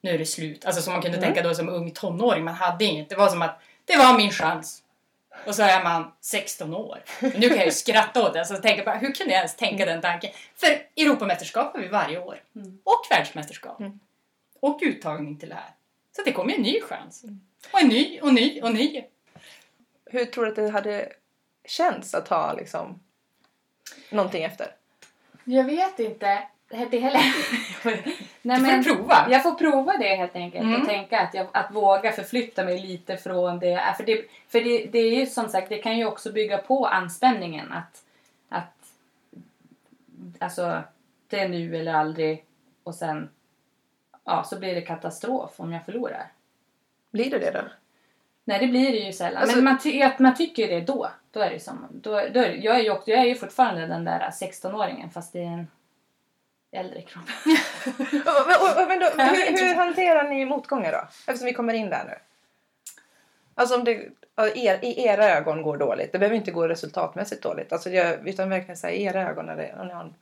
Nu 0.00 0.10
är 0.10 0.18
det 0.18 0.26
slut. 0.26 0.64
Alltså 0.64 0.82
som 0.82 0.92
man 0.92 1.02
kunde 1.02 1.18
Mm. 1.18 1.26
tänka 1.34 1.48
då 1.48 1.54
som 1.54 1.68
ung 1.68 1.90
tonåring. 1.90 2.44
Man 2.44 2.54
hade 2.54 2.84
inget. 2.84 3.08
Det 3.08 3.16
var 3.16 3.28
som 3.28 3.42
att 3.42 3.60
det 3.84 3.96
var 3.96 4.16
min 4.16 4.30
chans. 4.30 4.82
Och 5.46 5.54
så 5.54 5.62
är 5.62 5.84
man 5.84 6.12
16 6.20 6.74
år. 6.74 6.98
Men 7.20 7.30
nu 7.30 7.48
kan 7.48 7.56
jag 7.56 7.66
ju 7.66 7.72
skratta 7.72 8.26
åt 8.26 8.32
det. 8.32 8.38
Alltså, 8.38 8.56
tänka 8.56 8.84
bara, 8.84 8.96
hur 8.96 9.12
kunde 9.12 9.32
jag 9.32 9.38
ens 9.38 9.56
tänka 9.56 9.84
den 9.86 10.00
tanken? 10.00 10.30
För 10.56 10.68
Europamästerskap 10.96 11.74
har 11.74 11.80
vi 11.82 11.88
varje 11.88 12.18
år. 12.18 12.42
Mm. 12.56 12.78
Och 12.84 13.06
världsmästerskap. 13.10 13.80
Mm. 13.80 14.00
Och 14.60 14.78
uttagning 14.82 15.36
till 15.38 15.48
det 15.48 15.54
här. 15.54 15.70
Så 16.16 16.22
det 16.22 16.32
kommer 16.32 16.54
en 16.54 16.62
ny 16.62 16.80
chans. 16.80 17.24
Och 17.72 17.80
en 17.80 17.88
ny 17.88 18.20
och 18.20 18.34
ny 18.34 18.60
och 18.62 18.74
ny. 18.74 19.02
Hur 20.10 20.24
tror 20.24 20.44
du 20.44 20.50
att 20.50 20.56
det 20.56 20.68
hade 20.70 21.08
känts 21.66 22.14
att 22.14 22.28
ha 22.28 22.52
liksom 22.52 23.00
någonting 24.10 24.42
efter? 24.44 24.66
Jag 25.44 25.64
vet 25.64 25.98
inte. 25.98 26.42
Det 26.90 26.98
heller. 26.98 27.20
Nej, 28.42 28.60
Du 28.78 28.84
får 28.84 28.94
prova. 28.94 29.26
jag 29.30 29.42
får 29.42 29.52
prova 29.54 29.96
det 29.98 30.14
helt 30.16 30.36
enkelt 30.36 30.64
Mm. 30.64 30.80
och 30.80 30.88
tänka 30.88 31.20
att, 31.20 31.34
jag, 31.34 31.46
att 31.52 31.70
våga 31.74 32.12
förflytta 32.12 32.64
mig 32.64 32.80
lite 32.80 33.16
från 33.16 33.58
det. 33.58 33.72
Äh, 33.72 33.96
För, 33.96 34.04
det, 34.04 34.24
för 34.48 34.60
det, 34.60 34.86
det 34.86 34.98
är 34.98 35.10
ju 35.20 35.26
som 35.26 35.48
sagt, 35.48 35.68
det 35.68 35.78
kan 35.78 35.98
ju 35.98 36.04
också 36.04 36.32
bygga 36.32 36.58
på 36.58 36.86
anspänningen 36.86 37.72
att, 37.72 38.02
att 38.48 38.74
alltså, 40.38 40.82
det 41.28 41.40
är 41.40 41.48
nu 41.48 41.76
eller 41.76 41.92
aldrig 41.94 42.44
och 42.82 42.94
sen 42.94 43.28
ja, 44.24 44.44
så 44.44 44.58
blir 44.58 44.74
det 44.74 44.80
katastrof 44.80 45.50
om 45.56 45.72
jag 45.72 45.84
förlorar. 45.84 46.26
Blir 47.10 47.30
det 47.30 47.38
det 47.38 47.50
då? 47.50 47.62
Nej, 48.44 48.58
det 48.58 48.66
blir 48.66 48.92
det 48.92 48.98
ju 48.98 49.12
sällan. 49.12 49.42
Alltså- 49.42 49.56
men 49.56 49.64
man, 49.64 49.78
ty- 49.78 50.02
att 50.02 50.18
man 50.18 50.34
tycker 50.34 50.68
det 50.68 50.80
då. 50.80 51.10
Då 51.38 51.44
är 51.44 51.50
det 51.50 51.60
som, 51.60 51.86
då, 51.90 52.10
då 52.10 52.40
är, 52.40 52.64
jag, 52.64 52.76
är 52.76 52.80
ju, 52.80 52.96
jag 53.06 53.18
är 53.18 53.24
ju 53.24 53.34
fortfarande 53.34 53.86
den 53.86 54.04
där 54.04 54.30
16-åringen 54.30 55.10
fast 55.10 55.36
i 55.36 55.40
en 55.40 55.66
äldre 56.72 57.02
kropp. 57.02 57.24
Men, 58.88 58.98
då, 59.00 59.06
hur, 59.06 59.68
hur 59.68 59.74
hanterar 59.74 60.28
ni 60.28 60.44
motgångar 60.44 60.92
då? 60.92 60.98
Eftersom 61.26 61.46
vi 61.46 61.52
kommer 61.52 61.74
in 61.74 61.90
där 61.90 62.04
nu. 62.04 62.14
Alltså 63.54 63.74
om 63.74 63.84
det 63.84 64.08
er, 64.54 64.84
i 64.84 65.06
era 65.06 65.24
ögon 65.24 65.62
går 65.62 65.76
dåligt. 65.76 66.12
Det 66.12 66.18
behöver 66.18 66.36
inte 66.36 66.50
gå 66.50 66.68
resultatmässigt 66.68 67.42
dåligt. 67.42 67.72
Alltså 67.72 67.90
jag, 67.90 68.28
utan 68.28 68.50
verkligen 68.50 68.76
säga 68.76 68.94
i 68.94 69.02
era 69.02 69.30
ögon 69.30 69.46
när 69.46 69.56
det, 69.56 69.74
om 69.80 69.86
ni 69.86 69.92
har 69.92 70.00
en 70.00 70.14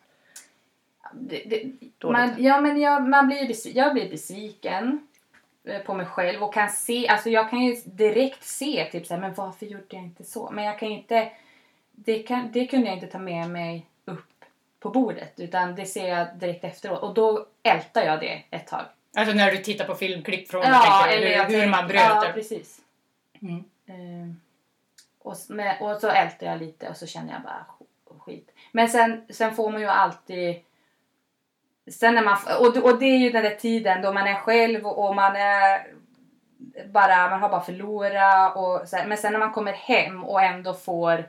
Det, 1.12 1.42
det, 1.46 2.08
man, 2.08 2.34
ja, 2.38 2.60
men 2.60 2.80
jag, 2.80 3.08
man 3.08 3.26
blir 3.26 3.76
jag 3.76 3.92
blir 3.92 4.10
besviken 4.10 5.06
på 5.86 5.94
mig 5.94 6.06
själv 6.06 6.42
och 6.42 6.54
kan 6.54 6.68
se, 6.70 7.08
alltså 7.08 7.30
jag 7.30 7.50
kan 7.50 7.60
ju 7.60 7.76
direkt 7.84 8.44
se 8.44 8.88
typ 8.92 9.06
såhär, 9.06 9.20
men 9.20 9.34
varför 9.34 9.66
gjorde 9.66 9.84
jag 9.88 10.02
inte 10.02 10.24
så? 10.24 10.50
Men 10.50 10.64
jag 10.64 10.78
kan 10.78 10.88
inte, 10.88 11.28
det, 11.92 12.22
kan, 12.22 12.52
det 12.52 12.66
kunde 12.66 12.86
jag 12.86 12.96
inte 12.96 13.06
ta 13.06 13.18
med 13.18 13.50
mig 13.50 13.86
upp 14.04 14.44
på 14.80 14.90
bordet 14.90 15.40
utan 15.40 15.74
det 15.74 15.86
ser 15.86 16.08
jag 16.08 16.26
direkt 16.36 16.64
efteråt 16.64 17.02
och 17.02 17.14
då 17.14 17.46
ältar 17.62 18.02
jag 18.02 18.20
det 18.20 18.42
ett 18.50 18.66
tag. 18.66 18.84
Alltså 19.16 19.34
när 19.34 19.50
du 19.50 19.58
tittar 19.58 19.84
på 19.84 19.94
filmklipp 19.94 20.50
från 20.50 20.62
Ja, 20.62 21.04
tänker, 21.04 21.16
eller 21.18 21.44
hur, 21.44 21.60
hur 21.60 21.66
man 21.70 21.88
bröt 21.88 22.00
Ja, 22.00 22.30
precis. 22.34 22.80
Mm. 23.42 23.64
Ehm, 23.86 24.40
och, 25.18 25.36
med, 25.48 25.76
och 25.80 25.96
så 26.00 26.08
ältar 26.08 26.46
jag 26.46 26.58
lite 26.58 26.88
och 26.88 26.96
så 26.96 27.06
känner 27.06 27.32
jag 27.32 27.42
bara 27.42 27.66
sk- 27.78 28.18
skit. 28.18 28.50
Men 28.72 28.88
sen, 28.88 29.24
sen 29.30 29.54
får 29.54 29.70
man 29.70 29.80
ju 29.80 29.86
alltid... 29.86 30.56
Sen 31.90 32.14
när 32.14 32.24
man, 32.24 32.36
och, 32.60 32.74
det- 32.74 32.80
och 32.80 32.98
det 32.98 33.04
är 33.04 33.18
ju 33.18 33.30
den 33.30 33.42
där 33.44 33.54
tiden 33.54 34.02
då 34.02 34.12
man 34.12 34.26
är 34.26 34.34
själv 34.34 34.86
och, 34.86 35.06
och 35.08 35.14
man 35.14 35.36
är 35.36 35.86
bara, 36.86 37.30
man 37.30 37.40
har 37.40 37.48
bara 37.48 37.60
förlorat 37.60 38.56
och 38.56 38.88
så 38.88 38.96
här. 38.96 39.06
Men 39.06 39.18
sen 39.18 39.32
när 39.32 39.38
man 39.40 39.52
kommer 39.52 39.72
hem 39.72 40.24
och 40.24 40.42
ändå 40.42 40.74
får 40.74 41.24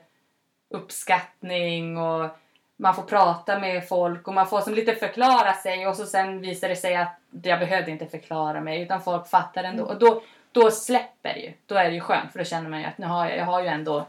uppskattning 0.69 1.97
och 1.97 2.29
man 2.77 2.95
får 2.95 3.03
prata 3.03 3.59
med 3.59 3.87
folk 3.87 4.27
och 4.27 4.33
man 4.33 4.47
får 4.47 4.61
som 4.61 4.73
lite 4.73 4.95
förklara 4.95 5.53
sig 5.53 5.87
och 5.87 5.95
så 5.95 6.05
sen 6.05 6.41
visar 6.41 6.69
det 6.69 6.75
sig 6.75 6.95
att 6.95 7.15
jag 7.43 7.59
behövde 7.59 7.91
inte 7.91 8.05
förklara 8.05 8.61
mig 8.61 8.81
utan 8.81 9.01
folk 9.01 9.27
fattar 9.27 9.63
ändå. 9.63 9.83
Och 9.83 9.99
då, 9.99 10.21
då 10.51 10.71
släpper 10.71 11.33
det 11.33 11.39
ju. 11.39 11.53
Då 11.65 11.75
är 11.75 11.83
det 11.89 11.95
ju 11.95 12.01
skönt 12.01 12.31
för 12.31 12.39
då 12.39 12.45
känner 12.45 12.69
man 12.69 12.79
ju 12.79 12.85
att 12.85 12.97
nu 12.97 13.05
har 13.07 13.29
jag, 13.29 13.37
jag 13.37 13.45
har 13.45 13.61
ju 13.61 13.67
ändå 13.67 14.05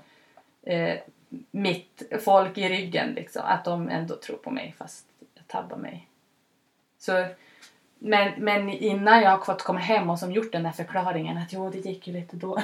eh, 0.62 0.94
mitt 1.50 2.02
folk 2.24 2.58
i 2.58 2.68
ryggen 2.68 3.12
liksom. 3.12 3.42
Att 3.44 3.64
de 3.64 3.88
ändå 3.88 4.16
tror 4.16 4.36
på 4.36 4.50
mig 4.50 4.74
fast 4.78 5.06
jag 5.34 5.46
tabbar 5.48 5.76
mig. 5.76 6.07
Så, 6.98 7.26
men, 7.98 8.32
men 8.38 8.68
innan 8.70 9.22
jag 9.22 9.30
har 9.30 9.44
fått 9.44 9.62
komma 9.62 9.80
hem 9.80 10.10
och 10.10 10.18
som 10.18 10.32
gjort 10.32 10.52
den 10.52 10.62
där 10.62 10.70
förklaringen 10.70 11.38
att 11.38 11.52
jo 11.52 11.70
det 11.70 11.78
gick 11.78 12.06
ju 12.06 12.12
lite 12.12 12.36
då. 12.36 12.62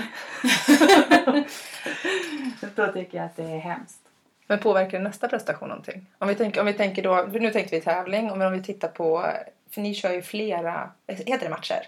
då 2.74 2.92
tycker 2.92 3.18
jag 3.18 3.24
att 3.26 3.36
det 3.36 3.42
är 3.42 3.58
hemskt. 3.58 4.00
Men 4.46 4.58
påverkar 4.58 4.98
nästa 5.00 5.28
prestation 5.28 5.68
någonting? 5.68 6.06
Om 6.18 6.28
vi 6.28 6.34
tänker, 6.34 6.60
om 6.60 6.66
vi 6.66 6.72
tänker 6.72 7.02
då, 7.02 7.28
nu 7.32 7.50
tänkte 7.50 7.76
vi 7.76 7.82
tävling, 7.82 8.26
men 8.26 8.42
om 8.42 8.52
vi 8.52 8.62
tittar 8.62 8.88
på, 8.88 9.26
för 9.70 9.80
ni 9.80 9.94
kör 9.94 10.12
ju 10.12 10.22
flera, 10.22 10.90
heter 11.06 11.44
det 11.44 11.50
matcher? 11.50 11.86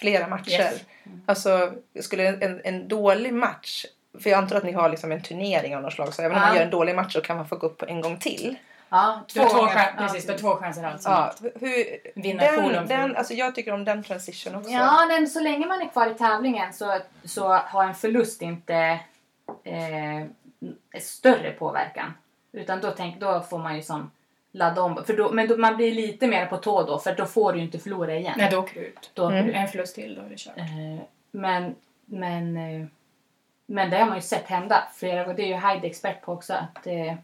Flera 0.00 0.28
matcher. 0.28 0.50
Yes. 0.50 0.84
Alltså, 1.26 1.72
skulle 2.00 2.28
en, 2.28 2.60
en 2.64 2.88
dålig 2.88 3.34
match 3.34 3.84
för 4.18 4.30
jag 4.30 4.38
antar 4.38 4.56
att 4.56 4.64
ni 4.64 4.72
har 4.72 4.88
liksom 4.88 5.12
en 5.12 5.22
turnering 5.22 5.76
av 5.76 5.82
något 5.82 5.92
slag 5.92 6.14
så 6.14 6.22
även 6.22 6.36
om 6.36 6.40
man 6.40 6.50
Ja. 6.50 6.56
gör 6.56 6.64
en 6.64 6.70
dålig 6.70 6.94
match 6.94 7.12
så 7.12 7.20
kan 7.20 7.36
man 7.36 7.48
få 7.48 7.56
gå 7.56 7.66
upp 7.66 7.82
en 7.82 8.00
gång 8.00 8.16
till. 8.16 8.56
Ja, 8.96 9.20
Du 9.34 9.40
har 9.40 9.48
två, 9.48 9.58
gånger. 9.58 9.72
chan- 9.72 9.94
Ja, 9.96 10.02
precis, 10.02 10.26
du 10.26 10.32
har 10.32 10.38
två 10.38 10.56
chanser 10.56 10.84
alltså. 10.84 11.08
Ja, 11.08 11.34
hur, 11.60 11.74
Vinna 12.20 12.42
den, 12.42 12.62
poolen. 12.62 12.86
den, 12.88 13.16
alltså 13.16 13.34
jag 13.34 13.54
tycker 13.54 13.72
om 13.72 13.84
den 13.84 14.02
transition 14.02 14.54
också. 14.54 14.70
Ja, 14.70 15.06
den, 15.10 15.28
så 15.28 15.40
länge 15.40 15.66
man 15.66 15.80
är 15.82 15.88
kvar 15.88 16.06
i 16.10 16.14
tävlingen 16.14 16.72
så, 16.72 16.98
så 17.24 17.48
har 17.52 17.84
en 17.84 17.94
förlust 17.94 18.42
inte 18.42 18.98
eh, 19.64 20.26
större 21.00 21.50
påverkan. 21.50 22.14
Utan 22.52 22.80
då, 22.80 22.90
tänk, 22.90 23.20
då 23.20 23.40
får 23.40 23.58
man 23.58 23.76
ju 23.76 23.82
som 23.82 24.10
ladda 24.52 24.82
om. 24.82 25.04
För 25.06 25.16
då, 25.16 25.32
men 25.32 25.48
då, 25.48 25.56
man 25.56 25.76
blir 25.76 25.94
lite 25.94 26.26
mer 26.26 26.46
på 26.46 26.56
tå 26.56 26.82
då 26.82 26.98
för 26.98 27.14
då 27.14 27.26
får 27.26 27.52
du 27.52 27.58
inte 27.60 27.78
förlora 27.78 28.14
igen. 28.14 28.34
Nej, 28.36 28.48
då 28.50 28.58
åker 28.58 28.74
du 28.80 28.86
ut. 28.86 29.10
Då 29.14 29.26
Mm. 29.30 29.46
du. 29.46 29.52
En 29.52 29.68
förlust 29.68 29.94
till, 29.94 30.14
då 30.14 30.20
är 30.22 30.28
det 30.28 30.36
kört. 30.38 30.58
Eh, 30.58 31.04
men, 31.30 31.74
men, 32.04 32.56
eh, 32.56 32.86
men 33.66 33.90
det 33.90 33.96
har 33.98 34.06
man 34.06 34.16
ju 34.16 34.22
sett 34.22 34.46
hända 34.48 34.88
flera 34.94 35.22
gånger. 35.24 35.36
Det 35.36 35.42
är 35.42 35.46
ju 35.46 35.54
Heidi 35.54 35.86
expert 35.86 36.22
på 36.22 36.32
också 36.32 36.52
att 36.54 36.86
eh, 36.86 37.14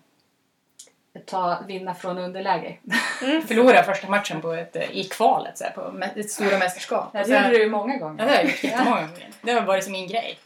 ta, 1.27 1.59
vinna 1.67 1.95
från 1.95 2.19
underläge. 2.19 2.77
Förlorade 3.49 3.85
första 3.85 4.09
matchen 4.09 4.41
på 4.41 4.53
ett, 4.53 4.77
eh, 4.77 4.91
i 4.91 5.05
kvalet 5.05 5.59
så 5.59 5.65
här, 5.65 5.71
på 5.71 6.01
ett 6.21 6.31
stora 6.31 6.59
mästerskap. 6.59 7.11
Ja, 7.13 7.25
det 7.25 7.37
gjorde 7.37 7.49
du 7.49 7.63
ju 7.63 7.71
många 7.71 7.93
Ja, 7.95 7.99
gånger. 8.01 8.17
det 8.17 8.31
har 8.31 8.35
jag 8.37 8.45
gjort 8.45 8.65
jättemånga 8.65 9.01
gånger. 9.01 9.29
Det 9.43 9.53
har 9.53 9.61
varit 9.63 9.85
som 9.85 9.93
min 9.93 10.09
grej. 10.09 10.39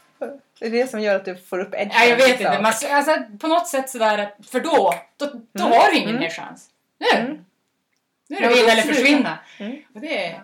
Det 0.59 0.65
är 0.65 0.69
det 0.71 0.87
som 0.87 0.99
gör 0.99 1.15
att 1.15 1.25
du 1.25 1.35
får 1.35 1.59
upp 1.59 1.73
edgen. 1.73 1.89
Nej, 1.93 2.09
jag 2.09 2.17
vet 2.17 2.27
liksom. 2.27 2.45
inte. 2.47 2.61
Man, 2.61 2.73
alltså, 2.91 3.17
på 3.39 3.47
något 3.47 3.67
sätt 3.67 3.89
sådär 3.89 4.17
att, 4.17 4.45
för 4.49 4.59
då, 4.59 4.93
då, 5.17 5.31
då 5.51 5.63
har 5.63 5.89
du 5.91 5.95
ingen 5.97 6.09
Mm. 6.09 6.21
mer 6.21 6.29
chans. 6.29 6.69
Nu, 6.97 7.19
Mm. 7.19 7.45
nu 8.27 8.37
är 8.37 8.41
Ja, 8.41 8.49
det 8.49 8.55
vinna 8.55 8.71
eller 8.71 8.81
försvinna. 8.81 9.37
Mm. 9.59 9.77
Och 9.95 10.01
det 10.01 10.25
är, 10.27 10.41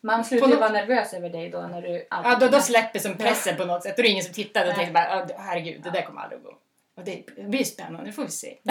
Man 0.00 0.24
slutar 0.24 0.46
ju 0.46 0.50
något- 0.52 0.60
vara 0.60 0.70
nervös 0.72 1.14
över 1.14 1.28
dig 1.30 1.50
då 1.50 1.60
när 1.60 1.82
du 1.82 2.06
ja, 2.10 2.36
då, 2.40 2.48
då 2.48 2.60
släpper 2.60 2.98
som 2.98 3.14
pressen 3.14 3.56
på 3.56 3.64
något 3.64 3.82
sätt. 3.82 3.96
Då 3.96 4.00
är 4.00 4.04
det 4.04 4.08
ingen 4.10 4.24
som 4.24 4.34
tittar. 4.34 4.66
Då 4.66 4.72
tänker 4.72 4.94
"Ja, 4.94 5.26
herregud, 5.38 5.80
det 5.82 5.90
där 5.90 6.02
kommer 6.02 6.20
aldrig 6.20 6.38
att 6.38 6.44
gå. 6.44 6.54
Och 7.00 7.06
det, 7.06 7.48
blir 7.48 7.64
spännande, 7.64 8.06
det 8.06 8.12
får 8.12 8.24
vi 8.24 8.30
se. 8.30 8.56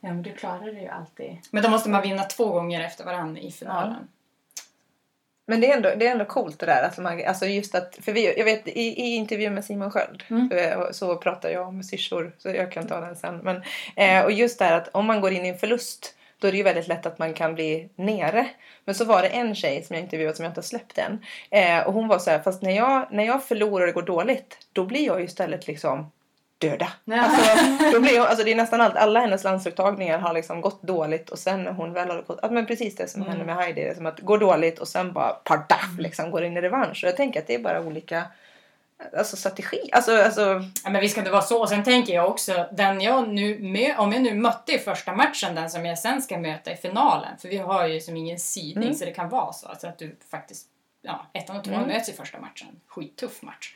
Ja, 0.00 0.08
men 0.08 0.22
du 0.22 0.32
klarar 0.32 0.72
det 0.72 0.80
ju 0.80 0.88
alltid. 0.88 1.36
Men 1.50 1.62
då 1.62 1.68
måste 1.70 1.88
man 1.88 2.02
vinna 2.02 2.22
två 2.22 2.52
gånger 2.52 2.84
efter 2.84 3.04
varandra 3.04 3.40
i 3.40 3.50
finalen. 3.52 4.08
Men 5.46 5.60
det 5.60 5.70
är, 5.70 5.76
ändå, 5.76 5.90
det 5.96 6.06
är 6.06 6.12
ändå 6.12 6.24
coolt 6.24 6.58
det 6.58 6.66
där. 6.66 6.82
Alltså, 6.82 7.00
man, 7.00 7.24
alltså 7.26 7.46
just 7.46 7.74
att, 7.74 7.98
för 8.02 8.12
vi, 8.12 8.38
jag 8.38 8.44
vet 8.44 8.68
i, 8.68 8.80
i 8.80 9.14
intervjun 9.14 9.54
med 9.54 9.64
Simon 9.64 9.90
Sköld 9.90 10.22
Mm. 10.30 10.52
eh, 10.52 10.90
så 10.90 11.16
pratar 11.16 11.48
jag 11.48 11.68
om 11.68 11.82
syrsor 11.82 12.34
så 12.38 12.48
jag 12.48 12.72
kan 12.72 12.86
ta 12.86 13.00
den 13.00 13.16
sen. 13.16 13.38
Men, 13.38 13.62
eh, 13.96 14.24
och 14.24 14.32
just 14.32 14.58
det 14.58 14.64
här 14.64 14.76
att 14.76 14.88
om 14.88 15.06
man 15.06 15.20
går 15.20 15.32
in 15.32 15.44
i 15.44 15.48
en 15.48 15.58
förlust 15.58 16.14
då 16.38 16.48
är 16.48 16.52
det 16.52 16.58
ju 16.58 16.64
väldigt 16.64 16.88
lätt 16.88 17.06
att 17.06 17.18
man 17.18 17.34
kan 17.34 17.54
bli 17.54 17.88
nere. 17.96 18.48
Men 18.84 18.94
så 18.94 19.04
var 19.04 19.22
det 19.22 19.28
en 19.28 19.54
tjej 19.54 19.82
som 19.84 19.96
jag 19.96 20.02
intervjuat 20.02 20.36
som 20.36 20.44
jag 20.44 20.50
inte 20.50 20.58
har 20.58 20.62
släppt 20.64 20.98
än. 20.98 21.24
Eh, 21.50 21.86
och 21.86 21.92
hon 21.92 22.08
var 22.08 22.18
så 22.18 22.30
här, 22.30 22.38
fast 22.38 22.62
när 22.62 22.76
jag, 22.76 23.06
när 23.10 23.24
jag 23.24 23.44
förlorar 23.44 23.80
och 23.80 23.86
det 23.86 23.92
går 23.92 24.02
dåligt 24.02 24.58
då 24.72 24.84
blir 24.84 25.06
jag 25.06 25.18
ju 25.20 25.24
istället 25.24 25.66
liksom 25.66 26.10
döda. 26.58 26.92
Ja. 27.04 27.20
Alltså, 27.22 27.90
då 27.92 28.00
blir 28.00 28.14
jag, 28.16 28.26
alltså 28.26 28.44
det 28.44 28.52
är 28.52 28.56
nästan 28.56 28.80
allt, 28.80 28.96
alla 28.96 29.20
hennes 29.20 29.44
landslagstagningar 29.44 30.18
har 30.18 30.34
liksom 30.34 30.60
gått 30.60 30.82
dåligt 30.82 31.30
och 31.30 31.38
sen 31.38 31.64
när 31.64 31.72
hon 31.72 31.92
väl 31.92 32.10
har 32.10 32.22
gått, 32.22 32.38
ja, 32.42 32.50
men 32.50 32.66
precis 32.66 32.96
det 32.96 33.08
som 33.08 33.22
Mm. 33.22 33.30
hände 33.30 33.46
med 33.46 33.56
Heidi, 33.56 33.80
det 33.80 33.88
är 33.88 33.94
som 33.94 34.06
att 34.06 34.20
gå 34.20 34.36
dåligt 34.36 34.78
och 34.78 34.88
sen 34.88 35.12
bara 35.12 35.32
pardaff 35.32 35.98
liksom 35.98 36.30
går 36.30 36.44
in 36.44 36.56
i 36.56 36.60
revansch. 36.60 37.04
Och 37.04 37.08
jag 37.08 37.16
tänker 37.16 37.40
att 37.40 37.46
det 37.46 37.54
är 37.54 37.58
bara 37.58 37.80
olika 37.80 38.22
alltså 39.16 39.36
strategi. 39.36 39.88
Alltså, 39.92 40.22
alltså 40.22 40.62
Ja, 40.84 40.90
men 40.90 41.00
vi 41.00 41.08
ska 41.08 41.20
inte 41.20 41.30
vara 41.30 41.42
så. 41.42 41.60
Och 41.60 41.68
sen 41.68 41.84
tänker 41.84 42.14
jag 42.14 42.28
också, 42.30 42.68
den 42.72 43.00
jag 43.00 43.28
nu 43.28 43.58
mö- 43.58 43.96
om 43.96 44.12
jag 44.12 44.22
nu 44.22 44.34
mötte 44.34 44.72
i 44.72 44.78
första 44.78 45.12
matchen, 45.14 45.54
den 45.54 45.70
som 45.70 45.86
jag 45.86 45.98
sen 45.98 46.22
ska 46.22 46.38
möta 46.38 46.72
i 46.72 46.76
finalen. 46.76 47.38
För 47.38 47.48
vi 47.48 47.56
har 47.58 47.86
ju 47.86 48.00
som 48.00 48.16
ingen 48.16 48.38
sidning 48.38 48.84
Mm. 48.88 48.94
så 48.98 49.04
det 49.04 49.10
kan 49.12 49.28
vara 49.28 49.52
så. 49.52 49.68
Alltså 49.68 49.86
att 49.86 49.98
du 49.98 50.16
faktiskt, 50.30 50.66
ja, 51.02 51.26
ettan 51.32 51.56
och 51.56 51.64
tvåan 51.64 51.76
Mm. 51.82 51.88
möts 51.96 52.08
i 52.08 52.12
första 52.12 52.38
matchen. 52.40 52.68
Skittuff 52.86 53.42
match. 53.42 53.74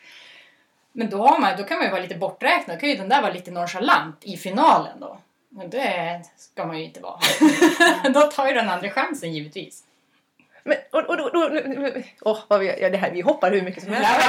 Men 0.93 1.11
då, 1.11 1.27
har 1.27 1.39
man, 1.39 1.57
då 1.57 1.65
kan 1.65 1.77
man 1.79 1.87
ju 1.87 1.91
vara 1.91 2.03
lite 2.03 2.15
borträknad. 2.15 2.77
Då 2.77 2.81
kan 2.81 2.89
ju 2.89 2.95
den 2.95 3.09
där 3.09 3.23
vara 3.23 3.33
lite 3.33 3.51
nonchalant 3.51 4.17
i 4.25 4.37
finalen 4.37 5.01
då. 5.01 5.19
Men 5.49 5.71
det 5.71 6.21
ska 6.37 6.67
man 6.67 6.79
ju 6.79 6.85
inte 6.85 7.01
vara. 7.01 7.19
då 8.15 8.21
tar 8.21 8.47
ju 8.47 8.53
den 8.55 8.69
andra 8.69 8.91
chansen 8.91 9.33
givetvis. 9.33 9.85
men, 10.65 10.77
och, 10.93 11.01
och, 11.01 11.21
och, 11.21 11.35
och, 11.35 12.03
åh, 12.21 12.39
vad 12.49 12.61
vi, 12.61 12.81
ja, 12.81 12.91
det 12.91 12.97
här, 12.99 13.11
vi 13.11 13.21
hoppar 13.21 13.51
hur 13.51 13.63
mycket 13.63 13.83
som 13.85 13.93
Ja, 13.93 13.99
helst. 13.99 14.29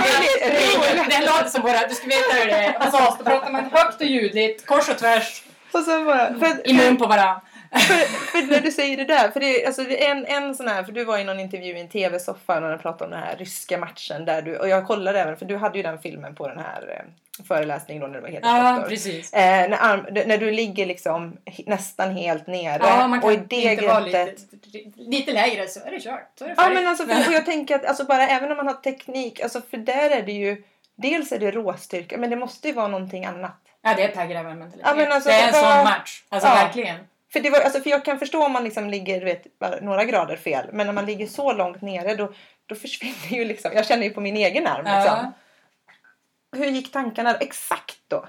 men 0.96 1.10
det, 1.10 1.20
låter 1.26 1.50
som 1.50 1.62
våra, 1.62 1.88
du 1.88 1.96
ska 1.96 2.08
veta 2.08 2.34
hur 2.36 2.46
det 2.46 2.54
är 2.54 2.80
hos 2.80 2.94
oss. 2.94 3.18
Då 3.18 3.24
pratar 3.24 3.52
man 3.52 3.64
högt 3.72 4.02
och 4.02 4.08
ljudligt, 4.08 4.66
kors 4.66 4.90
och 4.90 4.98
tvärs, 4.98 5.44
Och 5.72 5.84
så 5.84 6.04
bara, 6.06 6.40
för, 6.40 6.68
i 6.70 6.74
mun 6.74 6.98
på 6.98 7.08
varandra. 7.08 7.42
För, 7.80 7.96
för 8.32 8.52
när 8.52 8.62
du 8.62 8.72
säger 8.72 8.98
det 8.98 9.06
där, 9.06 9.32
för 9.32 9.40
det, 9.40 9.66
alltså, 9.66 9.82
en, 9.90 10.26
en 10.26 10.56
sån 10.56 10.68
här, 10.68 10.84
för 10.84 10.92
du 10.92 11.04
var 11.06 11.18
i 11.18 11.24
någon 11.24 11.40
intervju 11.40 11.78
i 11.78 11.80
en 11.82 11.90
tv-soffa 11.90 12.60
när 12.60 12.72
du 12.72 12.78
pratade 12.78 13.06
om 13.06 13.12
den 13.12 13.20
här 13.20 13.36
ryska 13.38 13.78
matchen 13.78 14.26
där 14.26 14.42
du, 14.42 14.58
och 14.58 14.70
jag 14.70 14.88
kollade 14.88 15.20
även, 15.20 15.38
för 15.38 15.46
du 15.46 15.58
hade 15.58 15.78
ju 15.78 15.84
den 15.84 16.00
filmen 16.00 16.36
på 16.36 16.48
den 16.48 16.60
här 16.60 17.06
eh, 17.40 17.44
föreläsningen 17.48 18.02
då 18.02 18.08
när 18.08 18.14
du 18.16 18.22
var 18.22 18.30
Ja, 18.30 18.34
hedersdoktor. 18.50 18.90
precis. 18.90 19.34
Eh, 19.34 19.70
när, 19.70 19.78
arm, 19.82 20.06
när 20.28 20.38
du 20.38 20.52
ligger 20.52 20.86
liksom 20.86 21.38
nästan 21.66 22.16
helt 22.16 22.48
nere 22.48 22.80
Ja, 22.84 23.08
man 23.08 23.22
kan 23.22 23.28
och 23.30 23.34
i 23.34 23.38
det 23.48 23.56
inte 23.56 23.88
vara 23.88 24.00
lite, 24.00 24.34
lite 24.98 25.32
lägre 25.32 25.68
så 25.68 25.80
är 25.86 25.92
det 25.92 26.00
kört. 26.00 26.30
Så 26.40 26.46
är 26.46 26.50
det 26.50 26.56
Ja 26.58 26.70
men 26.70 26.88
alltså, 26.88 27.06
för, 27.08 27.28
och 27.28 27.34
jag 27.34 27.46
tänker 27.46 27.76
att 27.76 27.86
alltså, 27.86 28.04
bara 28.04 28.28
även 28.28 28.52
om 28.52 28.58
man 28.58 28.68
har 28.68 28.74
teknik, 28.74 29.40
alltså, 29.42 29.62
för 29.70 29.78
där 29.78 30.10
är 30.10 30.22
det 30.22 30.32
ju 30.32 30.64
Dels 30.96 31.32
är 31.32 31.40
det 31.40 31.52
råstyrka 31.52 32.18
men 32.18 32.30
det 32.30 32.36
måste 32.36 32.68
ju 32.68 32.74
vara 32.74 32.88
någonting 32.88 33.26
annat. 33.26 33.56
Ja, 33.82 33.94
det 33.98 34.04
är 34.04 34.08
Per 34.08 34.26
Grävar-mentalitet. 34.26 34.82
Ja, 34.90 34.96
men 34.96 35.12
alltså, 35.12 35.30
det 35.30 35.36
är 35.36 35.48
en 35.48 35.54
sån 35.54 35.84
match. 35.84 36.24
Alltså 36.30 36.50
Ja. 36.50 36.56
verkligen. 36.56 36.96
För, 37.34 37.40
det 37.40 37.50
var, 37.50 37.60
alltså, 37.60 37.82
för 37.82 37.90
jag 37.90 38.06
kan 38.06 38.20
förstå 38.20 38.46
om 38.46 38.52
man 38.52 38.64
liksom 38.64 38.90
ligger 38.90 39.20
du 39.20 39.26
vet, 39.26 39.46
några 39.82 40.06
grader 40.06 40.38
fel 40.38 40.66
men 40.74 40.86
när 40.86 40.94
man 40.94 41.06
ligger 41.06 41.28
så 41.28 41.54
långt 41.54 41.82
nere 41.82 42.16
då, 42.16 42.34
då 42.66 42.76
försvinner 42.76 43.30
ju 43.30 43.46
liksom, 43.46 43.72
jag 43.76 43.86
känner 43.86 44.04
ju 44.04 44.10
på 44.10 44.22
min 44.22 44.38
egen 44.38 44.68
arm 44.68 44.86
liksom. 44.86 45.34
Hur 46.56 46.66
gick 46.66 46.92
tankarna 46.92 47.36
exakt 47.36 47.98
då? 48.08 48.28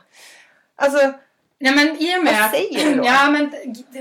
Alltså, 0.77 1.13
Nej 1.59 1.75
men 1.75 2.03
i 2.03 2.19
och 2.19 2.25
med 2.25 2.35
Vad 2.35 2.45
att... 2.45 2.51
säger 2.51 2.85
du 2.85 2.95
då? 2.95 3.05
Ja 3.07 3.31
men 3.31 3.53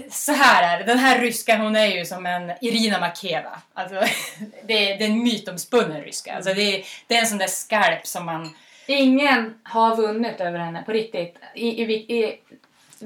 så 0.09 0.31
här 0.31 0.73
är 0.73 0.79
det. 0.79 0.85
Den 0.85 0.97
här 0.97 1.19
ryskan 1.19 1.61
hon 1.61 1.75
är 1.75 1.87
ju 1.87 2.05
som 2.05 2.25
en 2.25 2.51
Irina 2.61 2.99
Makeva. 2.99 3.61
Alltså, 3.73 3.95
det, 4.65 4.91
är, 4.91 4.97
det 4.97 5.03
är 5.03 5.09
en 5.09 5.23
mytomspunnen 5.23 6.01
ryska. 6.01 6.35
Alltså, 6.35 6.53
det, 6.53 6.61
är, 6.61 6.85
det 7.07 7.15
är 7.15 7.19
en 7.19 7.27
sån 7.27 7.37
där 7.37 7.47
skalp 7.47 8.07
som 8.07 8.25
man... 8.25 8.55
Ingen 8.87 9.53
har 9.63 9.95
vunnit 9.95 10.41
över 10.41 10.59
henne 10.59 10.83
på 10.85 10.91
riktigt. 10.91 11.37
I, 11.55 11.67
i, 11.67 11.93
i 11.93 12.39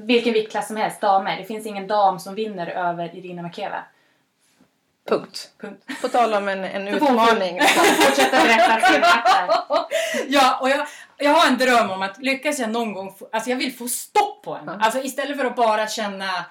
vilken 0.06 0.32
viktklass 0.32 0.66
som 0.66 0.76
helst, 0.76 1.00
damer. 1.00 1.36
Det 1.36 1.44
finns 1.44 1.66
ingen 1.66 1.86
dam 1.86 2.18
som 2.18 2.34
vinner 2.34 2.66
över 2.66 3.16
Irina 3.16 3.42
Makeva. 3.42 3.82
punkt. 5.08 5.50
Punkt. 5.60 5.82
På 6.00 6.08
tal 6.08 6.34
om 6.34 6.48
en, 6.48 6.64
en 6.64 6.88
utmaning. 6.94 7.60
Fortsätta 8.06 8.42
berätta. 8.42 8.80
Ja, 10.28 10.58
och 10.60 10.68
jag, 10.70 10.86
jag 11.16 11.30
har 11.30 11.46
en 11.46 11.58
dröm 11.58 11.90
om 11.90 12.02
att 12.02 12.18
lyckas 12.22 12.58
jag 12.58 12.70
någon 12.70 12.92
gång 12.92 13.14
få, 13.18 13.28
Alltså 13.32 13.50
jag 13.50 13.56
vill 13.56 13.72
få 13.76 13.88
stopp 13.88 14.42
på 14.44 14.54
henne. 14.54 14.76
Ja. 14.80 14.84
Alltså 14.84 15.00
istället 15.02 15.36
för 15.36 15.44
att 15.44 15.56
bara 15.56 15.86
känna 15.86 16.44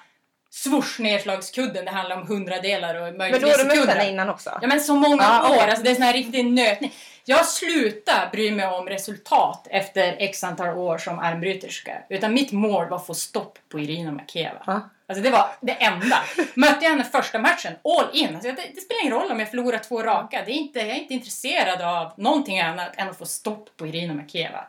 swoosh 0.50 1.00
nedslagskudden. 1.02 1.84
Det 1.84 1.90
handlar 1.90 2.16
om 2.16 2.26
hundradelar 2.26 2.94
och 2.94 3.02
Men 3.02 3.16
möjligtvis 3.18 3.42
då 3.42 3.58
har 3.58 3.58
du 3.58 3.64
mött 3.64 3.72
sekunder. 3.74 3.94
henne 3.96 4.10
innan 4.10 4.28
också? 4.30 4.58
Ja 4.62 4.68
men 4.68 4.80
så 4.80 4.94
många 4.94 5.22
Ah, 5.24 5.50
år, 5.50 5.62
alltså 5.68 5.82
det 5.82 5.90
är 5.90 5.94
sån 5.94 6.02
här 6.02 6.12
riktig 6.12 6.44
nötning. 6.44 6.94
Jag 7.30 7.46
slutar 7.46 8.30
bry 8.32 8.50
mig 8.50 8.66
om 8.66 8.88
resultat 8.88 9.66
efter 9.70 10.16
x 10.18 10.44
antal 10.44 10.76
år 10.78 10.98
som 10.98 11.18
armbryterska. 11.18 12.02
Utan 12.08 12.34
mitt 12.34 12.52
mål 12.52 12.88
var 12.88 12.96
att 12.96 13.06
få 13.06 13.14
stopp 13.14 13.58
på 13.68 13.80
Irina 13.80 14.12
Makeva. 14.12 14.62
Ja. 14.66 14.90
Alltså 15.06 15.22
det 15.22 15.30
var 15.30 15.50
det 15.60 15.72
enda. 15.72 16.16
Mötte 16.54 16.84
jag 16.84 16.90
henne 16.90 17.04
första 17.04 17.38
matchen, 17.38 17.72
all 17.84 18.08
in. 18.12 18.34
Alltså 18.34 18.52
det, 18.52 18.62
det 18.74 18.80
spelar 18.80 19.02
ingen 19.02 19.14
roll 19.14 19.30
om 19.30 19.40
jag 19.40 19.50
förlorar 19.50 19.78
två 19.78 20.02
raka. 20.02 20.42
Det 20.44 20.50
är 20.50 20.54
inte, 20.54 20.78
jag 20.78 20.88
är 20.88 20.94
inte 20.94 21.14
intresserad 21.14 21.82
av 21.82 22.12
någonting 22.16 22.60
annat 22.60 22.92
än 22.96 23.08
att 23.08 23.18
få 23.18 23.26
stopp 23.26 23.76
på 23.76 23.86
Irina 23.86 24.14
Makeva. 24.14 24.66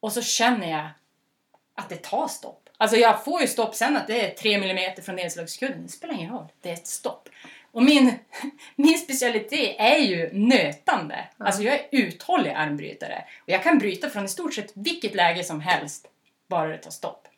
Och 0.00 0.12
så 0.12 0.22
känner 0.22 0.70
jag 0.70 0.88
att 1.74 1.88
det 1.88 2.02
tar 2.02 2.28
stopp. 2.28 2.68
Alltså 2.76 2.96
jag 2.96 3.24
får 3.24 3.40
ju 3.40 3.46
stopp 3.46 3.74
sen 3.74 3.96
att 3.96 4.06
det 4.06 4.30
är 4.30 4.34
tre 4.34 4.58
millimeter 4.58 5.02
från 5.02 5.16
nedslagskudden. 5.16 5.82
Det 5.82 5.92
spelar 5.92 6.14
ingen 6.14 6.32
roll. 6.32 6.46
Det 6.60 6.68
är 6.70 6.74
ett 6.74 6.86
stopp. 6.86 7.28
Och 7.74 7.82
min, 7.82 8.14
min 8.76 8.98
specialitet 8.98 9.76
är 9.78 9.98
ju 9.98 10.30
nötande. 10.32 11.24
Alltså 11.38 11.62
jag 11.62 11.74
är 11.74 11.86
uthållig 11.90 12.50
armbrytare. 12.50 13.24
Och 13.42 13.48
jag 13.48 13.62
kan 13.62 13.78
bryta 13.78 14.10
från 14.10 14.24
i 14.24 14.28
stort 14.28 14.54
sett 14.54 14.72
vilket 14.74 15.14
läge 15.14 15.44
som 15.44 15.60
helst. 15.60 16.06
Bara 16.48 16.68
det 16.68 16.78
tar 16.78 16.90
stopp. 16.90 17.28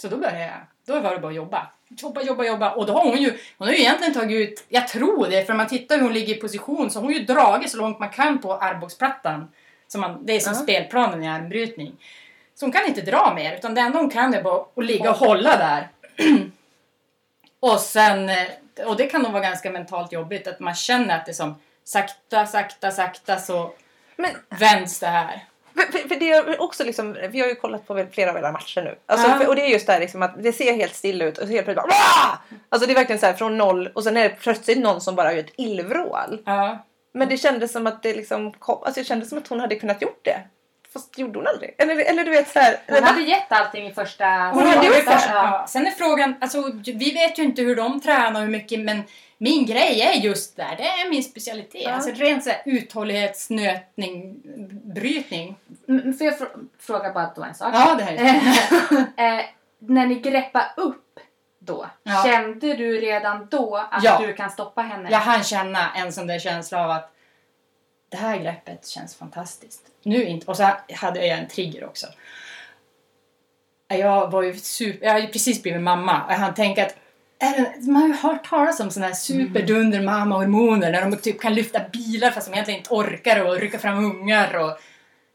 Så 0.00 0.08
då 0.08 0.16
började 0.16 0.40
jag. 0.40 0.60
Då 0.86 1.00
var 1.00 1.14
det 1.14 1.18
bara 1.18 1.28
att 1.28 1.34
jobba. 1.34 1.66
Jobba, 1.88 2.22
jobba, 2.22 2.44
jobba. 2.44 2.70
Och 2.70 2.86
då 2.86 2.92
har 2.92 3.04
hon 3.04 3.22
ju, 3.22 3.38
hon 3.58 3.68
har 3.68 3.74
ju 3.74 3.80
egentligen 3.80 4.14
tagit 4.14 4.48
ut, 4.50 4.64
jag 4.68 4.88
tror 4.88 5.26
det, 5.30 5.44
för 5.44 5.54
man 5.54 5.68
tittar 5.68 5.96
hur 5.96 6.02
hon 6.02 6.12
ligger 6.12 6.36
i 6.36 6.40
position 6.40 6.90
så 6.90 6.98
har 6.98 7.04
hon 7.04 7.12
ju 7.14 7.24
dragit 7.24 7.70
så 7.70 7.76
långt 7.78 7.98
man 7.98 8.08
kan 8.10 8.38
på 8.38 8.54
armbågsplattan. 8.54 9.48
Så 9.88 9.98
man, 9.98 10.26
det 10.26 10.32
är 10.36 10.40
som 10.40 10.52
Ja. 10.52 10.58
spelplanen 10.58 11.24
i 11.24 11.28
armbrytning. 11.28 11.96
Så 12.54 12.64
hon 12.66 12.72
kan 12.72 12.86
inte 12.86 13.00
dra 13.00 13.32
mer, 13.34 13.54
utan 13.54 13.74
det 13.74 13.80
enda 13.80 13.98
hon 13.98 14.10
kan 14.10 14.34
är 14.34 14.42
bara 14.42 14.64
att 14.76 14.84
ligga 14.84 15.10
och 15.10 15.16
hålla 15.16 15.56
där. 15.56 15.88
och 17.60 17.80
sen, 17.80 18.28
eh, 18.28 18.46
och 18.86 18.96
det 18.96 19.06
kan 19.06 19.22
nog 19.22 19.32
vara 19.32 19.42
ganska 19.42 19.70
mentalt 19.70 20.12
jobbigt 20.12 20.46
att 20.46 20.60
man 20.60 20.74
känner 20.74 21.16
att 21.16 21.26
det 21.26 21.32
är 21.32 21.34
som 21.34 21.54
sakta, 21.84 22.46
sakta, 22.46 22.90
sakta 22.90 23.36
så 23.38 23.72
Men 24.16 24.30
vänds 24.48 25.00
det 25.00 25.06
här. 25.06 25.44
För, 25.74 25.92
för, 25.98 26.08
för 26.08 26.16
det 26.16 26.30
är 26.32 26.62
också 26.62 26.84
liksom, 26.84 27.16
vi 27.30 27.40
har 27.40 27.48
ju 27.48 27.54
kollat 27.54 27.86
på 27.86 28.06
flera 28.12 28.30
av 28.30 28.36
era 28.36 28.52
matcher 28.52 28.82
nu. 28.82 28.98
Alltså, 29.06 29.28
Ja. 29.28 29.38
för, 29.38 29.48
och 29.48 29.56
det 29.56 29.62
är 29.62 29.68
just 29.68 29.86
där 29.86 30.00
liksom 30.00 30.22
att 30.22 30.42
det 30.42 30.52
ser 30.52 30.74
helt 30.74 30.94
stilla 30.94 31.24
ut 31.24 31.38
och 31.38 31.46
så 31.46 31.52
helt 31.52 31.64
plötsligt 31.66 31.76
bara 31.76 31.86
Wah! 31.86 32.38
Alltså 32.68 32.86
det 32.86 32.92
är 32.92 32.94
verkligen 32.94 33.20
så 33.20 33.26
här 33.26 33.32
från 33.32 33.58
noll 33.58 33.86
och 33.94 34.04
sen 34.04 34.16
är 34.16 34.22
det 34.22 34.28
plötsligt 34.28 34.78
någon 34.78 35.00
som 35.00 35.14
bara 35.16 35.32
gör 35.32 35.40
ett 35.40 35.52
illvrål. 35.56 36.42
Ja. 36.46 36.84
Men 37.12 37.28
det 37.28 37.36
kändes 37.36 37.72
som 37.72 37.86
att 37.86 38.02
det 38.02 38.14
liksom 38.14 38.52
kom, 38.52 38.82
alltså 38.84 39.00
det 39.00 39.04
kändes 39.04 39.28
som 39.28 39.38
att 39.38 39.48
hon 39.48 39.60
hade 39.60 39.74
kunnat 39.76 40.02
gjort 40.02 40.20
det. 40.24 40.40
Fast 40.92 41.18
gjorde 41.18 41.38
hon 41.38 41.46
aldrig. 41.46 41.74
Eller, 41.78 41.96
eller 42.10 42.24
du 42.24 42.30
vet 42.30 42.48
så 42.48 42.58
här. 42.58 42.76
Hon 42.88 43.02
hade 43.04 43.22
gett 43.22 43.52
allting 43.52 43.86
i 43.86 43.92
första... 43.94 44.24
Hon 44.26 44.66
hade 44.66 44.86
gjort 44.86 44.96
det. 44.96 45.02
första- 45.12 45.34
Ja. 45.34 45.66
Sen 45.68 45.86
är 45.86 45.90
frågan, 45.90 46.34
alltså, 46.40 46.72
vi 46.84 47.10
vet 47.14 47.38
ju 47.38 47.42
inte 47.42 47.62
hur 47.62 47.76
de 47.76 48.00
tränar 48.00 48.34
och 48.40 48.40
hur 48.40 48.52
mycket 48.52 48.80
men 48.80 49.02
min 49.38 49.66
grej 49.66 50.00
är 50.02 50.12
just 50.12 50.56
där, 50.56 50.74
det 50.78 50.82
är 50.86 51.10
min 51.10 51.22
specialitet. 51.22 51.82
Ja. 51.84 51.90
Alltså 51.92 52.10
rent 52.14 52.44
så 52.44 52.50
här 52.50 52.62
uthållighetsnötning, 52.64 54.36
brytning. 54.94 55.56
Mm, 55.88 56.18
Får 56.18 56.26
jag 56.26 56.38
fr- 56.38 56.66
fråga 56.80 57.12
bara 57.12 57.30
då 57.36 57.42
en 57.44 57.54
sak? 57.54 57.70
Ja, 57.74 57.94
det 57.98 58.04
här 58.04 58.12
är 59.16 59.36
eh, 59.38 59.44
när 59.78 60.06
ni 60.06 60.14
greppar 60.14 60.72
upp 60.76 61.18
då, 61.58 61.86
Ja. 62.02 62.22
kände 62.26 62.74
du 62.74 63.00
redan 63.00 63.46
då 63.50 63.76
att 63.90 64.04
Ja. 64.04 64.18
du 64.26 64.32
kan 64.32 64.50
stoppa 64.50 64.82
henne? 64.82 65.10
Jag 65.10 65.18
hann 65.18 65.42
känna 65.44 65.90
en 65.96 66.12
sån 66.12 66.26
där 66.26 66.38
känsla 66.38 66.84
av 66.84 66.90
att 66.90 67.12
det 68.10 68.16
här 68.16 68.36
greppet 68.38 68.86
känns 68.86 69.14
fantastiskt. 69.16 69.82
Nu 70.02 70.24
inte. 70.24 70.46
Och 70.46 70.56
så 70.56 70.70
hade 70.94 71.26
jag 71.26 71.38
en 71.38 71.48
trigger 71.48 71.84
också. 71.84 72.06
Jag 73.88 74.30
var 74.30 74.42
ju 74.42 74.54
super, 74.56 75.06
jag 75.06 75.12
hade 75.12 75.26
precis 75.26 75.62
blivit 75.62 75.80
mamma 75.82 76.24
och 76.26 76.32
jag 76.32 76.36
hann 76.38 76.54
tänka 76.54 76.86
att 76.86 76.96
det, 77.38 77.74
man 77.82 78.02
har 78.02 78.08
ju 78.08 78.14
hört 78.14 78.48
talas 78.48 78.80
om 78.80 78.90
såna 78.90 79.06
här 79.06 79.12
superdunder 79.14 80.00
mamma-hormoner 80.00 80.92
när 80.92 81.10
de 81.10 81.16
typ 81.16 81.40
kan 81.40 81.54
lyfta 81.54 81.80
bilar 81.92 82.30
fast 82.30 82.46
de 82.46 82.52
egentligen 82.52 82.78
inte 82.80 82.94
orkar 82.94 83.44
och 83.46 83.56
rycka 83.60 83.78
fram 83.78 84.04
ungar 84.04 84.54
och 84.56 84.78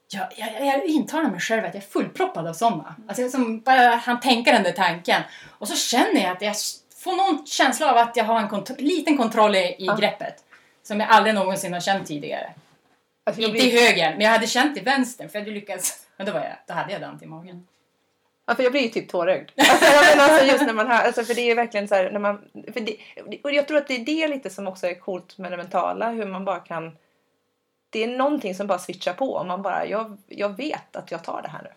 jag, 0.08 0.28
jag, 0.38 0.66
jag 0.68 0.86
intalar 0.86 1.30
mig 1.30 1.40
själv 1.40 1.66
att 1.66 1.74
jag 1.74 1.84
är 1.84 1.88
fullproppad 1.88 2.48
av 2.48 2.54
såna. 2.54 2.96
Alltså 3.08 3.22
jag 3.22 3.32
som 3.32 3.60
bara 3.62 3.96
han 3.96 4.20
tänka 4.20 4.52
den 4.52 4.64
där 4.64 4.72
tanken. 4.72 5.22
Och 5.50 5.68
så 5.68 5.76
känner 5.76 6.24
jag 6.24 6.32
att 6.32 6.42
jag 6.42 6.56
får 6.98 7.16
någon 7.16 7.46
känsla 7.46 7.92
av 7.92 7.98
att 7.98 8.16
jag 8.18 8.24
har 8.26 8.40
en 8.40 8.48
kont- 8.50 8.76
liten 8.82 9.18
kontroll 9.18 9.56
i, 9.56 9.60
i 9.60 9.76
Ja. 9.80 9.96
greppet. 9.96 10.36
Som 10.84 11.00
jag 11.00 11.10
aldrig 11.10 11.36
någonsin 11.36 11.74
har 11.74 11.80
känt 11.80 12.08
tidigare. 12.08 12.50
Alltså, 13.28 13.42
Inte 13.42 13.58
i 13.58 13.70
blir, 13.70 13.82
höger, 13.82 14.12
men 14.12 14.22
jag 14.22 14.32
hade 14.32 14.48
känt 14.48 14.78
i 14.78 14.82
vänster 14.82 15.28
för 15.28 15.36
jag 15.36 15.42
hade 15.42 15.56
lyckats. 15.56 16.08
Men 16.18 16.26
då, 16.26 16.34
var 16.34 16.40
jag, 16.40 16.58
då 16.68 16.74
hade 16.74 16.92
jag 16.92 17.02
Dante 17.02 17.26
i 17.26 17.28
magen. 17.28 17.68
alltså, 18.46 18.64
jag 18.64 18.72
blir 18.72 18.82
ju 18.82 18.90
typ 18.90 19.10
tårögd. 19.10 19.52
Alltså, 19.58 19.86
jag 19.86 20.20
alltså, 20.20 20.46
just 20.46 20.66
när 20.66 20.74
man 20.74 20.88
hör, 20.88 21.04
alltså, 21.04 21.24
för 21.24 21.34
det 21.34 21.52
är 21.52 21.56
verkligen 21.56 21.88
så 21.88 21.96
här, 21.96 22.12
när 22.12 22.20
man, 22.20 22.42
för 22.74 22.80
det, 22.80 22.98
och 23.44 23.52
jag 23.52 23.68
tror 23.68 23.78
att 23.78 23.88
det 23.88 23.96
är 23.96 24.06
det 24.06 24.28
lite 24.28 24.50
som 24.50 24.68
också 24.68 24.88
är 24.88 24.94
coolt 24.94 25.38
med 25.38 25.52
det 25.52 25.58
mentala, 25.58 26.12
hur 26.12 26.26
man 26.26 26.46
bara 26.46 26.60
kan 26.60 26.98
det 27.96 28.04
är 28.04 28.08
någonting 28.08 28.56
som 28.56 28.68
bara 28.68 28.80
switchar 28.80 29.14
på 29.14 29.34
och 29.34 29.46
man 29.46 29.62
bara, 29.62 29.86
jag, 29.86 30.18
jag 30.28 30.58
vet 30.58 30.96
att 30.96 31.12
jag 31.12 31.24
tar 31.24 31.42
det 31.42 31.48
här 31.48 31.62
nu. 31.64 31.70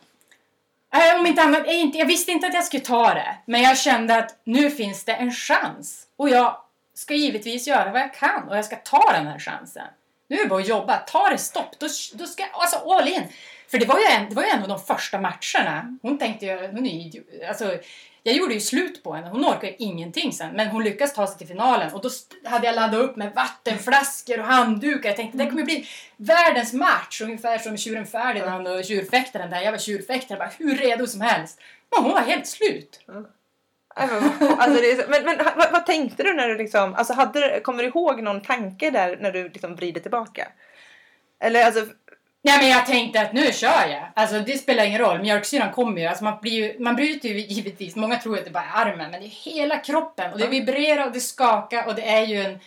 Äh, 0.99 1.21
om 1.21 1.27
inte 1.27 1.43
annat, 1.43 1.63
jag, 1.67 1.75
inte, 1.75 1.99
jag 1.99 2.07
visste 2.07 2.33
inte 2.33 2.47
att 2.47 2.55
jag 2.55 2.65
skulle 2.65 2.83
ta 2.83 3.15
det. 3.15 3.39
Men 3.45 3.63
jag 3.63 3.79
kände 3.79 4.17
att 4.17 4.37
nu 4.45 4.71
finns 4.71 5.05
det 5.05 5.13
en 5.13 5.33
chans. 5.33 6.07
Och 6.17 6.29
jag 6.29 6.57
ska 6.95 7.15
givetvis 7.15 7.67
göra 7.67 7.93
vad 7.93 8.01
jag 8.01 8.15
kan 8.15 8.49
och 8.49 8.57
jag 8.57 8.65
ska 8.65 8.77
ta 8.77 9.13
den 9.13 9.27
här 9.27 9.39
chansen. 9.39 9.87
Nu 10.29 10.37
är 10.37 10.43
det 10.43 10.49
bara 10.49 10.61
att 10.61 10.69
jobba. 10.69 10.97
Ta 10.97 11.29
det 11.29 11.39
stopp. 11.39 11.79
Då, 11.79 11.87
då 12.15 12.27
ska 12.27 12.45
alltså 12.53 12.77
all 12.77 13.09
in. 13.09 13.23
För 13.71 13.79
det 13.79 13.87
var, 13.87 13.99
ju 13.99 14.05
en, 14.05 14.29
det 14.29 14.35
var 14.35 14.43
ju 14.43 14.49
en 14.49 14.63
av 14.63 14.69
de 14.69 14.81
första 14.81 15.21
matcherna. 15.21 15.99
Hon 16.03 16.19
tänkte 16.19 16.47
ju, 16.47 16.67
hon 16.67 16.87
är 16.87 16.91
ju 16.91 17.01
idiot. 17.01 17.27
Alltså, 17.49 17.79
jag 18.23 18.37
gjorde 18.37 18.55
ju 18.55 18.61
slut 18.61 19.03
på 19.03 19.15
henne. 19.15 19.29
Hon 19.29 19.45
orkade 19.45 19.83
ingenting 19.83 20.33
sen. 20.33 20.57
Men 20.57 20.69
hon 20.69 20.85
lyckades 20.85 21.15
ta 21.15 21.27
sig 21.27 21.39
till 21.39 21.47
finalen. 21.47 21.93
Och 21.93 22.03
då 22.03 22.09
hade 22.45 22.67
jag 22.67 22.77
laddat 22.77 23.01
upp 23.01 23.17
med 23.17 23.35
vattenflaskor 23.35 24.41
och 24.41 24.47
handdukar. 24.47 25.09
Jag 25.09 25.17
tänkte 25.17 25.39
det 25.39 25.51
kommer 25.51 25.65
bli 25.65 25.89
världens 26.17 26.73
match. 26.73 27.21
Ungefär 27.21 27.59
som 27.59 27.77
tjuren 27.77 28.07
Ferdinand 28.07 28.69
och 28.69 28.85
tjurfäktaren 28.85 29.51
där. 29.51 29.61
Jag 29.61 29.73
var 29.73 29.79
tjurfäktare. 29.79 30.39
Bara 30.39 30.53
hur 30.59 30.77
redo 30.77 31.07
som 31.07 31.21
helst. 31.21 31.61
Men 31.91 32.05
hon 32.05 32.13
var 32.13 32.21
helt 32.21 32.47
slut. 32.47 33.01
Mm 33.09 33.25
alltså, 33.99 34.83
det 34.83 34.91
är 34.91 35.03
så, 35.03 35.11
men, 35.11 35.25
men 35.25 35.39
vad, 35.57 35.73
vad 35.73 35.87
tänkte 35.87 36.23
du 36.23 36.35
när 36.35 36.49
du 36.49 36.59
liksom, 36.59 36.95
alltså 36.95 37.13
hade, 37.13 37.61
kommer 37.61 37.83
du 37.83 37.89
ihåg 37.89 38.23
någon 38.23 38.41
tanke 38.41 38.91
där 38.91 39.19
när 39.21 39.33
du 39.33 39.49
liksom 39.49 39.75
vrider 39.75 40.01
tillbaka? 40.01 40.49
Eller 41.41 41.65
alltså, 41.65 41.87
Nej 42.43 42.59
men 42.59 42.69
jag 42.69 42.87
tänkte 42.87 43.21
att 43.21 43.33
nu 43.33 43.53
kör 43.53 43.89
jag. 43.89 44.09
Alltså 44.15 44.39
det 44.41 44.59
spelar 44.59 44.85
ingen 44.85 45.01
roll. 45.01 45.21
Mjölksyran 45.21 45.73
kommer 45.73 46.01
ju. 46.01 46.07
Alltså 46.07 46.25
man, 46.25 46.39
blir 46.41 46.53
ju, 46.53 46.79
man 46.79 46.97
bryter 46.97 47.29
ju 47.29 47.41
givetvis. 47.41 47.97
Många 47.97 48.17
tror 48.17 48.39
att 48.39 48.45
det 48.45 48.51
bara 48.51 48.65
är 48.65 48.87
armen. 48.87 49.11
Men 49.11 49.21
det 49.21 49.27
är 49.27 49.53
hela 49.53 49.77
kroppen. 49.79 50.33
Och 50.33 50.39
det 50.39 50.47
vibrerar 50.47 51.07
och 51.07 51.13
det 51.13 51.21
skakar. 51.21 51.87
Och 51.87 51.95
det 51.95 52.09
är 52.09 52.27
ju 52.27 52.43
en... 52.43 52.59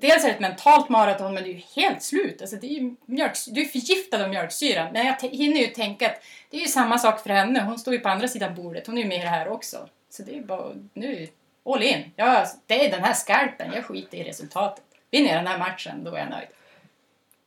Dels 0.00 0.24
är 0.24 0.28
det 0.28 0.34
ett 0.34 0.40
mentalt 0.40 0.88
maraton 0.88 1.34
men 1.34 1.42
det 1.42 1.48
är 1.48 1.52
ju 1.52 1.62
helt 1.76 2.02
slut. 2.02 2.40
Alltså 2.40 2.56
det 2.56 2.66
är 2.66 2.80
ju 2.80 2.94
mjölk, 3.06 3.32
du 3.46 3.60
är 3.60 3.64
förgiftad 3.64 4.24
av 4.24 4.30
mjölksyran. 4.30 4.92
Men 4.92 5.06
jag 5.06 5.30
hinner 5.30 5.60
ju 5.60 5.66
tänka 5.66 6.06
att 6.06 6.22
det 6.50 6.56
är 6.56 6.60
ju 6.60 6.66
samma 6.66 6.98
sak 6.98 7.22
för 7.22 7.30
henne. 7.30 7.60
Hon 7.60 7.78
står 7.78 7.94
ju 7.94 8.00
på 8.00 8.08
andra 8.08 8.28
sidan 8.28 8.54
bordet. 8.54 8.86
Hon 8.86 8.98
är 8.98 9.02
ju 9.02 9.08
med 9.08 9.20
här 9.20 9.48
också. 9.48 9.88
Så 10.16 10.22
det 10.22 10.38
är 10.38 10.42
bara 10.42 10.72
nu 10.94 11.28
all 11.64 11.82
in. 11.82 12.12
Ja, 12.16 12.46
det 12.66 12.86
är 12.86 12.90
den 12.90 13.04
här 13.04 13.12
skarpen. 13.14 13.72
Jag 13.74 13.84
skiter 13.84 14.18
i 14.18 14.24
resultatet. 14.24 14.84
Vinner 15.10 15.28
jag 15.28 15.38
den 15.38 15.46
här 15.46 15.58
matchen 15.58 16.04
då 16.04 16.14
är 16.14 16.18
jag 16.18 16.30
nöjd. 16.30 16.48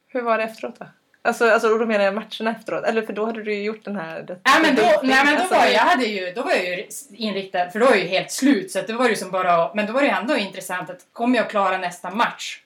hur 0.07 0.21
var 0.21 0.37
det 0.37 0.43
efteråt 0.43 0.79
då? 0.79 0.85
Alltså, 1.21 1.49
alltså 1.49 1.73
och 1.73 1.79
då 1.79 1.85
menar 1.85 2.05
jag 2.05 2.13
matcherna 2.13 2.51
efteråt. 2.59 2.83
Eller 2.83 3.01
för 3.01 3.13
då 3.13 3.25
hade 3.25 3.43
du 3.43 3.53
ju 3.53 3.63
gjort 3.63 3.85
den 3.85 3.95
här... 3.95 4.21
Det, 4.21 4.39
Nej 4.45 4.61
men 4.61 4.75
då, 4.75 4.81
det- 4.81 4.99
nej, 5.03 5.25
men 5.25 5.35
då 5.35 5.41
alltså, 5.41 5.55
var 5.55 5.65
jag, 5.65 5.79
hade 5.81 6.05
ju, 6.05 6.31
då 6.31 6.41
var 6.43 6.51
jag 6.51 6.65
ju 6.65 6.87
inriktad, 7.13 7.69
för 7.69 7.79
då 7.79 7.85
var 7.85 7.93
jag 7.93 8.01
ju 8.01 8.07
helt 8.07 8.31
slut. 8.31 8.71
Så 8.71 8.79
att 8.79 8.87
det 8.87 8.93
var 8.93 9.09
ju 9.09 9.15
som 9.15 9.31
bara, 9.31 9.73
men 9.73 9.85
då 9.85 9.93
var 9.93 10.01
det 10.01 10.09
ändå 10.09 10.37
intressant 10.37 10.89
att 10.89 11.05
kommer 11.13 11.37
jag 11.37 11.49
klara 11.49 11.77
nästa 11.77 12.09
match? 12.11 12.61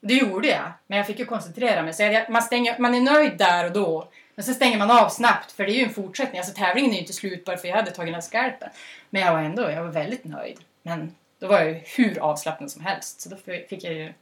Det 0.00 0.14
gjorde 0.14 0.48
jag, 0.48 0.72
men 0.86 0.98
jag 0.98 1.06
fick 1.06 1.18
ju 1.18 1.24
koncentrera 1.24 1.82
mig. 1.82 1.92
Så 1.92 2.02
jag, 2.02 2.30
man, 2.30 2.42
stänger, 2.42 2.78
man 2.78 2.94
är 2.94 3.00
nöjd 3.00 3.36
där 3.38 3.64
och 3.64 3.72
då, 3.72 4.08
men 4.38 4.44
så 4.44 4.54
stänger 4.54 4.78
man 4.78 4.90
av 4.90 5.08
snabbt 5.08 5.52
för 5.52 5.66
det 5.66 5.72
är 5.72 5.74
ju 5.74 5.84
en 5.84 5.94
fortsättning. 5.94 6.38
Alltså 6.38 6.54
tävlingen 6.54 6.90
är 6.90 6.94
ju 6.94 7.00
inte 7.00 7.12
slut 7.12 7.44
bara 7.44 7.56
för 7.56 7.68
jag 7.68 7.76
hade 7.76 7.90
tagit 7.90 8.06
den 8.06 8.14
här 8.14 8.20
skarpen. 8.20 8.68
Men 9.10 9.22
jag 9.22 9.32
var 9.32 9.40
ändå, 9.40 9.70
jag 9.70 9.82
var 9.82 9.90
väldigt 9.90 10.24
nöjd. 10.24 10.58
Men 10.82 11.14
då 11.38 11.46
var 11.46 11.58
jag 11.58 11.68
ju 11.68 11.80
hur 11.96 12.18
avslappnad 12.18 12.70
som 12.70 12.84
helst. 12.84 13.20
Så 13.20 13.28
då 13.28 13.36
fick 13.68 13.84
jag 13.84 13.94
ju 13.94 14.12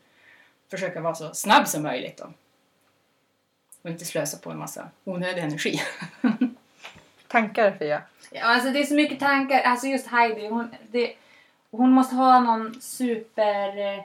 försöka 0.71 1.01
vara 1.01 1.14
så 1.14 1.35
snabb 1.35 1.69
som 1.69 1.83
möjligt 1.83 2.17
då. 2.17 2.33
Och 3.83 3.91
inte 3.91 4.05
slösa 4.05 4.39
på 4.39 4.51
en 4.51 4.59
massa 4.59 4.89
onödig 5.05 5.43
energi. 5.43 5.81
Tankar 7.29 7.77
Fia? 7.79 8.03
Ja, 8.31 8.45
alltså 8.45 8.71
det 8.71 8.79
är 8.79 8.85
så 8.85 8.95
mycket 8.95 9.21
tankar. 9.21 9.61
Alltså 9.61 9.87
just 9.87 10.07
Heidi, 10.07 10.49
hon, 10.49 10.75
det, 10.91 11.14
hon 11.71 11.91
måste 11.91 12.14
ha 12.14 12.41
någon 12.41 12.81
super... 12.81 13.79
eh, 13.79 14.05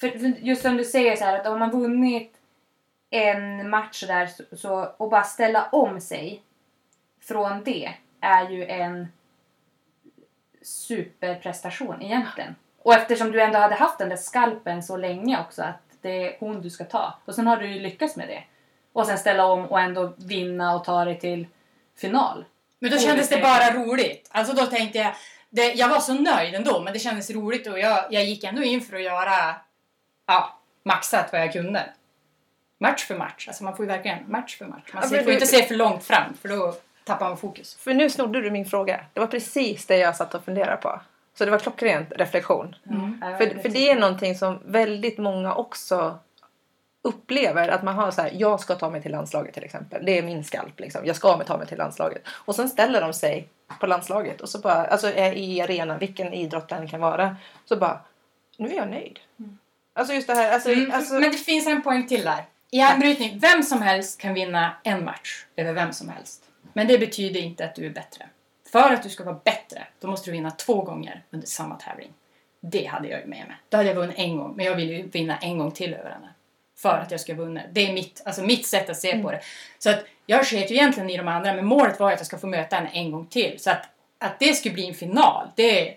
för 0.00 0.08
just 0.40 0.62
som 0.62 0.76
du 0.76 0.84
säger 0.84 1.16
så 1.16 1.24
här 1.24 1.40
att 1.40 1.46
om 1.46 1.58
man 1.58 1.70
vunnit 1.70 2.34
en 3.14 3.70
match 3.70 4.04
där 4.06 4.26
så, 4.26 4.56
så, 4.56 4.94
och 4.96 5.10
bara 5.10 5.22
ställa 5.22 5.68
om 5.72 6.00
sig 6.00 6.42
från 7.20 7.64
det 7.64 7.94
är 8.20 8.50
ju 8.50 8.66
en 8.66 9.08
superprestation 10.62 12.02
egentligen. 12.02 12.54
Och 12.82 12.94
eftersom 12.94 13.32
du 13.32 13.42
ändå 13.42 13.58
hade 13.58 13.74
haft 13.74 13.98
den 13.98 14.08
där 14.08 14.16
skalpen 14.16 14.82
så 14.82 14.96
länge 14.96 15.40
också 15.40 15.62
att 15.62 15.80
det 16.02 16.28
är 16.28 16.36
hon 16.40 16.62
du 16.62 16.70
ska 16.70 16.84
ta. 16.84 17.18
Och 17.24 17.34
sen 17.34 17.46
har 17.46 17.56
du 17.56 17.72
ju 17.72 17.80
lyckats 17.80 18.16
med 18.16 18.28
det. 18.28 18.42
Och 18.92 19.06
sen 19.06 19.18
ställa 19.18 19.46
om 19.46 19.66
och 19.66 19.80
ändå 19.80 20.14
vinna 20.16 20.74
och 20.74 20.84
ta 20.84 21.04
dig 21.04 21.20
till 21.20 21.46
final. 21.96 22.44
Men 22.78 22.90
då 22.90 22.98
kändes 22.98 23.28
det 23.28 23.42
bara 23.42 23.70
roligt. 23.70 24.28
Alltså 24.30 24.54
då 24.54 24.66
tänkte 24.66 24.98
jag, 24.98 25.14
det, 25.50 25.72
jag 25.72 25.88
var 25.88 26.00
så 26.00 26.14
nöjd 26.14 26.54
ändå 26.54 26.80
men 26.80 26.92
det 26.92 26.98
kändes 26.98 27.30
roligt 27.30 27.66
och 27.66 27.78
jag, 27.78 28.04
jag 28.10 28.24
gick 28.24 28.44
ändå 28.44 28.62
in 28.62 28.80
för 28.80 28.96
att 28.96 29.02
göra, 29.02 29.54
ja, 30.26 30.58
maxat 30.82 31.32
vad 31.32 31.40
jag 31.40 31.52
kunde. 31.52 31.92
Match 32.84 33.04
för 33.04 33.18
match, 33.18 33.48
alltså 33.48 33.64
man 33.64 33.76
får 33.76 33.84
ju 33.84 33.88
verkligen 33.92 34.18
match 34.30 34.58
för 34.58 34.64
match. 34.64 34.90
Man 34.92 35.02
Ja, 35.02 35.08
ser, 35.08 35.18
får 35.18 35.26
du- 35.26 35.32
inte 35.32 35.46
se 35.46 35.62
för 35.62 35.74
långt 35.74 36.04
fram 36.04 36.34
för 36.42 36.48
då 36.48 36.74
tappar 37.04 37.28
man 37.28 37.36
fokus. 37.38 37.74
För 37.74 37.94
nu 37.94 38.10
snodde 38.10 38.40
du 38.40 38.50
min 38.50 38.66
fråga. 38.66 39.00
Det 39.12 39.20
var 39.20 39.26
precis 39.26 39.86
det 39.86 39.96
jag 39.96 40.16
satt 40.16 40.34
och 40.34 40.44
funderade 40.44 40.76
på. 40.76 41.00
Så 41.38 41.44
det 41.44 41.50
var 41.50 41.58
klockrent 41.58 42.12
reflektion. 42.16 42.76
Mm. 42.90 43.20
För, 43.38 43.62
för 43.62 43.68
det 43.68 43.90
är 43.90 44.00
någonting 44.00 44.34
som 44.34 44.58
väldigt 44.64 45.18
många 45.18 45.54
också 45.54 46.18
upplever 47.02 47.68
att 47.68 47.82
man 47.82 47.94
har 47.94 48.10
så 48.10 48.22
här, 48.22 48.30
jag 48.34 48.60
ska 48.60 48.74
ta 48.74 48.90
mig 48.90 49.02
till 49.02 49.12
landslaget 49.12 49.54
till 49.54 49.64
exempel. 49.64 50.04
Det 50.06 50.18
är 50.18 50.22
min 50.22 50.44
skalp 50.44 50.80
liksom. 50.80 51.06
Jag 51.06 51.16
ska 51.16 51.44
ta 51.44 51.56
mig 51.58 51.66
till 51.66 51.78
landslaget. 51.78 52.22
Och 52.28 52.54
sen 52.54 52.68
ställer 52.68 53.00
de 53.00 53.12
sig 53.12 53.48
på 53.80 53.86
landslaget 53.86 54.40
och 54.40 54.48
så 54.48 54.58
bara, 54.58 54.74
alltså 54.86 55.08
är 55.08 55.32
i 55.32 55.60
arenan, 55.60 55.98
vilken 55.98 56.32
idrott 56.32 56.68
den 56.68 56.88
kan 56.88 57.00
vara. 57.00 57.36
Så 57.64 57.76
bara, 57.76 58.00
nu 58.58 58.68
är 58.68 58.76
jag 58.76 58.88
nöjd. 58.90 59.18
Alltså 59.94 60.14
just 60.14 60.26
det 60.26 60.34
här, 60.34 60.52
alltså, 60.52 60.70
Mm, 60.70 60.90
alltså 60.92 61.14
men 61.14 61.22
det 61.30 61.36
finns 61.38 61.66
en 61.66 61.82
poäng 61.82 62.06
till 62.06 62.24
där. 62.24 62.44
I 62.74 62.80
armbrytning, 62.80 63.38
vem 63.38 63.62
som 63.62 63.82
helst 63.82 64.20
kan 64.20 64.34
vinna 64.34 64.76
en 64.82 65.04
match 65.04 65.44
över 65.56 65.72
vem 65.72 65.92
som 65.92 66.08
helst. 66.08 66.44
Men 66.72 66.86
det 66.86 66.98
betyder 66.98 67.40
inte 67.40 67.64
att 67.64 67.74
du 67.74 67.86
är 67.86 67.90
bättre. 67.90 68.28
För 68.72 68.92
att 68.92 69.02
du 69.02 69.08
ska 69.08 69.24
vara 69.24 69.40
bättre, 69.44 69.86
då 70.00 70.08
måste 70.08 70.30
du 70.30 70.32
vinna 70.32 70.50
två 70.50 70.82
gånger 70.82 71.22
under 71.30 71.46
samma 71.46 71.74
tävling. 71.74 72.12
Det 72.60 72.84
hade 72.84 73.08
jag 73.08 73.20
ju 73.20 73.26
med 73.26 73.46
mig. 73.46 73.56
Då 73.68 73.76
hade 73.76 73.88
jag 73.88 73.96
vunnit 73.96 74.18
en 74.18 74.36
gång, 74.36 74.56
men 74.56 74.66
jag 74.66 74.74
vill 74.74 74.90
ju 74.90 75.08
vinna 75.08 75.38
en 75.38 75.58
gång 75.58 75.70
till 75.70 75.94
över 75.94 76.10
henne. 76.10 76.28
För 76.76 76.98
att 76.98 77.10
jag 77.10 77.20
ska 77.20 77.34
vinna. 77.34 77.60
Det 77.72 77.88
är 77.88 77.92
mitt, 77.92 78.22
alltså 78.24 78.42
mitt 78.42 78.66
sätt 78.66 78.90
att 78.90 78.96
se 78.96 79.22
på 79.22 79.30
det. 79.30 79.40
Så 79.78 79.90
att 79.90 80.04
jag 80.26 80.46
sket 80.46 80.70
ju 80.70 80.74
egentligen 80.74 81.10
i 81.10 81.16
de 81.16 81.28
andra, 81.28 81.54
men 81.54 81.66
målet 81.66 82.00
var 82.00 82.12
att 82.12 82.20
jag 82.20 82.26
ska 82.26 82.38
få 82.38 82.46
möta 82.46 82.76
henne 82.76 82.90
en 82.92 83.12
gång 83.12 83.26
till. 83.26 83.54
Så 83.58 83.70
att, 83.70 83.88
att 84.18 84.38
det 84.38 84.54
skulle 84.54 84.74
bli 84.74 84.88
en 84.88 84.94
final, 84.94 85.48
det, 85.54 85.96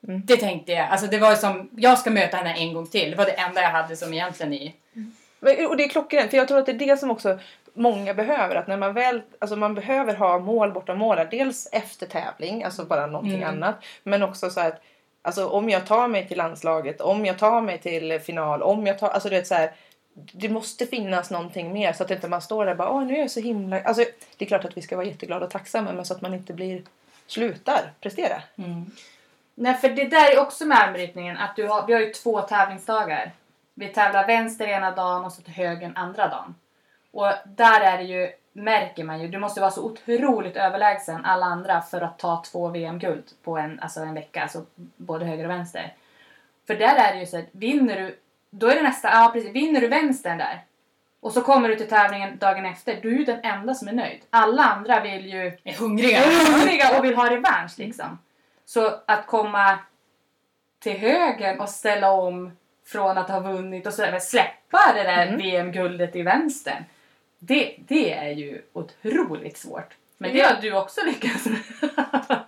det 0.00 0.36
tänkte 0.36 0.72
jag. 0.72 0.88
Alltså 0.88 1.06
det 1.06 1.18
var 1.18 1.34
som, 1.34 1.70
jag 1.76 1.98
ska 1.98 2.10
möta 2.10 2.36
henne 2.36 2.54
en 2.54 2.74
gång 2.74 2.86
till. 2.86 3.10
Det 3.10 3.16
var 3.16 3.24
det 3.24 3.32
enda 3.32 3.62
jag 3.62 3.70
hade 3.70 3.96
som 3.96 4.14
egentligen 4.14 4.52
i... 4.52 4.74
Men- 4.92 5.16
Och 5.68 5.76
det 5.76 5.84
är 5.84 5.88
klockrent, 5.88 6.30
för 6.30 6.36
jag 6.36 6.48
tror 6.48 6.58
att 6.58 6.66
det 6.66 6.72
är 6.72 6.78
det 6.86 6.96
som 6.96 7.10
också 7.10 7.38
många 7.74 8.14
behöver. 8.14 8.54
Att 8.56 8.66
när 8.66 8.76
man 8.76 8.92
väl, 8.94 9.22
alltså 9.38 9.56
man 9.56 9.74
behöver 9.74 10.14
ha 10.14 10.38
mål 10.38 10.72
bortom 10.72 10.98
mål. 10.98 11.18
Dels 11.30 11.68
efter 11.72 12.06
tävling, 12.06 12.64
alltså 12.64 12.84
bara 12.84 13.06
någonting 13.06 13.42
Mm. 13.42 13.48
annat. 13.48 13.84
Men 14.02 14.22
också 14.22 14.50
så 14.50 14.60
att 14.60 14.82
alltså 15.22 15.48
om 15.48 15.70
jag 15.70 15.86
tar 15.86 16.08
mig 16.08 16.28
till 16.28 16.38
landslaget, 16.38 17.00
om 17.00 17.26
jag 17.26 17.38
tar 17.38 17.60
mig 17.60 17.78
till 17.78 18.20
final, 18.20 18.62
om 18.62 18.86
jag 18.86 18.98
tar, 18.98 19.08
alltså 19.08 19.28
du 19.28 19.36
vet 19.36 19.46
så 19.46 19.54
här. 19.54 19.72
det 20.32 20.48
måste 20.48 20.86
finnas 20.86 21.30
någonting 21.30 21.72
mer 21.72 21.92
så 21.92 22.04
att 22.04 22.10
inte 22.10 22.28
man 22.28 22.42
står 22.42 22.64
där 22.64 22.72
och 22.72 22.78
bara 22.78 22.90
åh 22.90 23.04
nu 23.04 23.14
är 23.14 23.18
jag 23.18 23.30
så 23.30 23.40
himla... 23.40 23.80
Alltså 23.82 24.04
det 24.36 24.44
är 24.44 24.48
klart 24.48 24.64
att 24.64 24.76
vi 24.76 24.82
ska 24.82 24.96
vara 24.96 25.06
jätteglada 25.06 25.44
och 25.46 25.50
tacksamma 25.52 25.92
men 25.92 26.04
så 26.04 26.14
att 26.14 26.20
man 26.20 26.34
inte 26.34 26.52
blir 26.52 26.82
slutar 27.26 27.92
prestera. 28.00 28.42
Mm. 28.58 28.90
Nej, 29.54 29.74
för 29.74 29.88
det 29.88 30.04
där 30.04 30.32
är 30.32 30.40
också 30.40 30.64
med 30.64 30.78
armbrytningen 30.78 31.36
att 31.36 31.56
du 31.56 31.66
har, 31.66 31.86
vi 31.86 31.92
har 31.92 32.00
ju 32.00 32.12
två 32.12 32.40
tävlingsdagar. 32.40 33.32
Vi 33.74 33.88
tävlar 33.88 34.26
vänster 34.26 34.66
ena 34.66 34.90
dagen 34.90 35.24
och 35.24 35.32
så 35.32 35.42
till 35.42 35.54
höger 35.54 35.92
andra 35.94 36.28
dagen. 36.28 36.54
Och 37.10 37.32
där 37.44 37.80
är 37.80 37.98
det 37.98 38.04
ju, 38.04 38.32
märker 38.52 39.04
man 39.04 39.20
ju, 39.20 39.28
du 39.28 39.38
måste 39.38 39.60
vara 39.60 39.70
så 39.70 39.84
otroligt 39.84 40.56
överlägsen 40.56 41.24
alla 41.24 41.46
andra 41.46 41.80
för 41.80 42.00
att 42.00 42.18
ta 42.18 42.42
två 42.46 42.68
VM-guld 42.68 43.24
på 43.42 43.58
en, 43.58 43.80
alltså 43.80 44.00
en 44.00 44.14
vecka, 44.14 44.42
alltså 44.42 44.64
både 44.96 45.24
höger 45.24 45.44
och 45.44 45.50
vänster. 45.50 45.94
För 46.66 46.74
där 46.74 46.96
är 46.96 47.14
det 47.14 47.20
ju 47.20 47.26
så 47.26 47.38
att 47.38 47.44
vinner 47.52 47.96
du, 47.96 48.18
då 48.50 48.68
är 48.68 48.74
det 48.74 48.82
nästa, 48.82 49.08
ja 49.08 49.30
precis, 49.32 49.52
vinner 49.52 49.80
du 49.80 49.88
vänstern 49.88 50.38
där 50.38 50.64
och 51.24 51.32
så 51.32 51.42
kommer 51.42 51.68
du 51.68 51.76
till 51.76 51.88
tävlingen 51.88 52.38
dagen 52.38 52.66
efter, 52.66 53.00
du 53.02 53.14
är 53.14 53.18
ju 53.18 53.24
den 53.24 53.40
enda 53.42 53.74
som 53.74 53.88
är 53.88 53.92
nöjd. 53.92 54.20
Alla 54.30 54.62
andra 54.62 55.00
vill 55.00 55.26
ju 55.26 55.58
Är 55.64 55.78
hungriga. 55.78 56.18
är 56.18 56.52
hungriga 56.52 56.98
och 56.98 57.04
vill 57.04 57.16
ha 57.16 57.30
revansch 57.30 57.78
liksom. 57.78 58.18
Så 58.64 59.00
att 59.06 59.26
komma 59.26 59.78
till 60.78 60.98
högern 60.98 61.60
och 61.60 61.68
ställa 61.68 62.12
om 62.12 62.52
från 62.86 63.18
att 63.18 63.28
ha 63.28 63.40
vunnit 63.40 63.86
och 63.86 63.94
så 63.94 64.02
men 64.02 64.20
släppa 64.20 64.92
det 64.94 65.02
där 65.02 65.26
Mm. 65.26 65.38
VM-guldet 65.38 66.16
i 66.16 66.22
vänstern. 66.22 66.84
Det, 67.38 67.74
det 67.78 68.12
är 68.12 68.30
ju 68.30 68.62
otroligt 68.72 69.56
svårt. 69.58 69.94
Men 70.18 70.32
det 70.32 70.40
har 70.40 70.62
du 70.62 70.72
också 70.76 71.00
lyckats 71.04 71.46
med. 71.46 71.58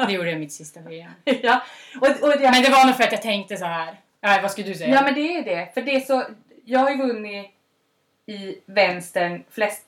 Det 0.07 0.13
gjorde 0.13 0.31
jag 0.31 0.41
mitt 0.41 0.53
sista 0.53 0.81
VM. 0.81 1.11
ja. 1.25 1.63
Och, 2.01 2.09
och 2.09 2.31
det, 2.39 2.51
Men 2.51 2.63
det 2.63 2.71
var 2.71 2.87
nog 2.87 2.97
för 2.97 3.05
att 3.05 3.13
jag 3.13 3.23
tänkte 3.23 3.57
så 3.57 3.65
här. 3.65 4.01
Ja, 4.21 4.39
vad 4.43 4.51
skulle 4.51 4.69
du 4.69 4.75
säga? 4.75 4.95
ja 4.95 5.03
men 5.03 5.15
det 5.15 5.37
är 5.37 5.43
det. 5.45 5.75
För 5.75 5.83
det 5.83 5.97
är 5.97 6.01
så, 6.01 6.25
jag 6.65 6.81
har 6.81 6.91
ju 6.91 6.97
vunnit 6.97 7.51
i 8.27 8.59
vänstern 8.67 9.45
flest 9.51 9.85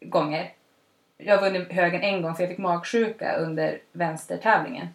gånger. 0.00 0.52
Jag 1.16 1.36
har 1.36 1.50
vunnit 1.50 1.72
högern 1.72 2.02
en 2.02 2.22
gång 2.22 2.34
för 2.34 2.42
jag 2.42 2.50
fick 2.50 2.58
magsjuka 2.58 3.36
under 3.36 3.78
vänstertävlingen. 3.92 4.88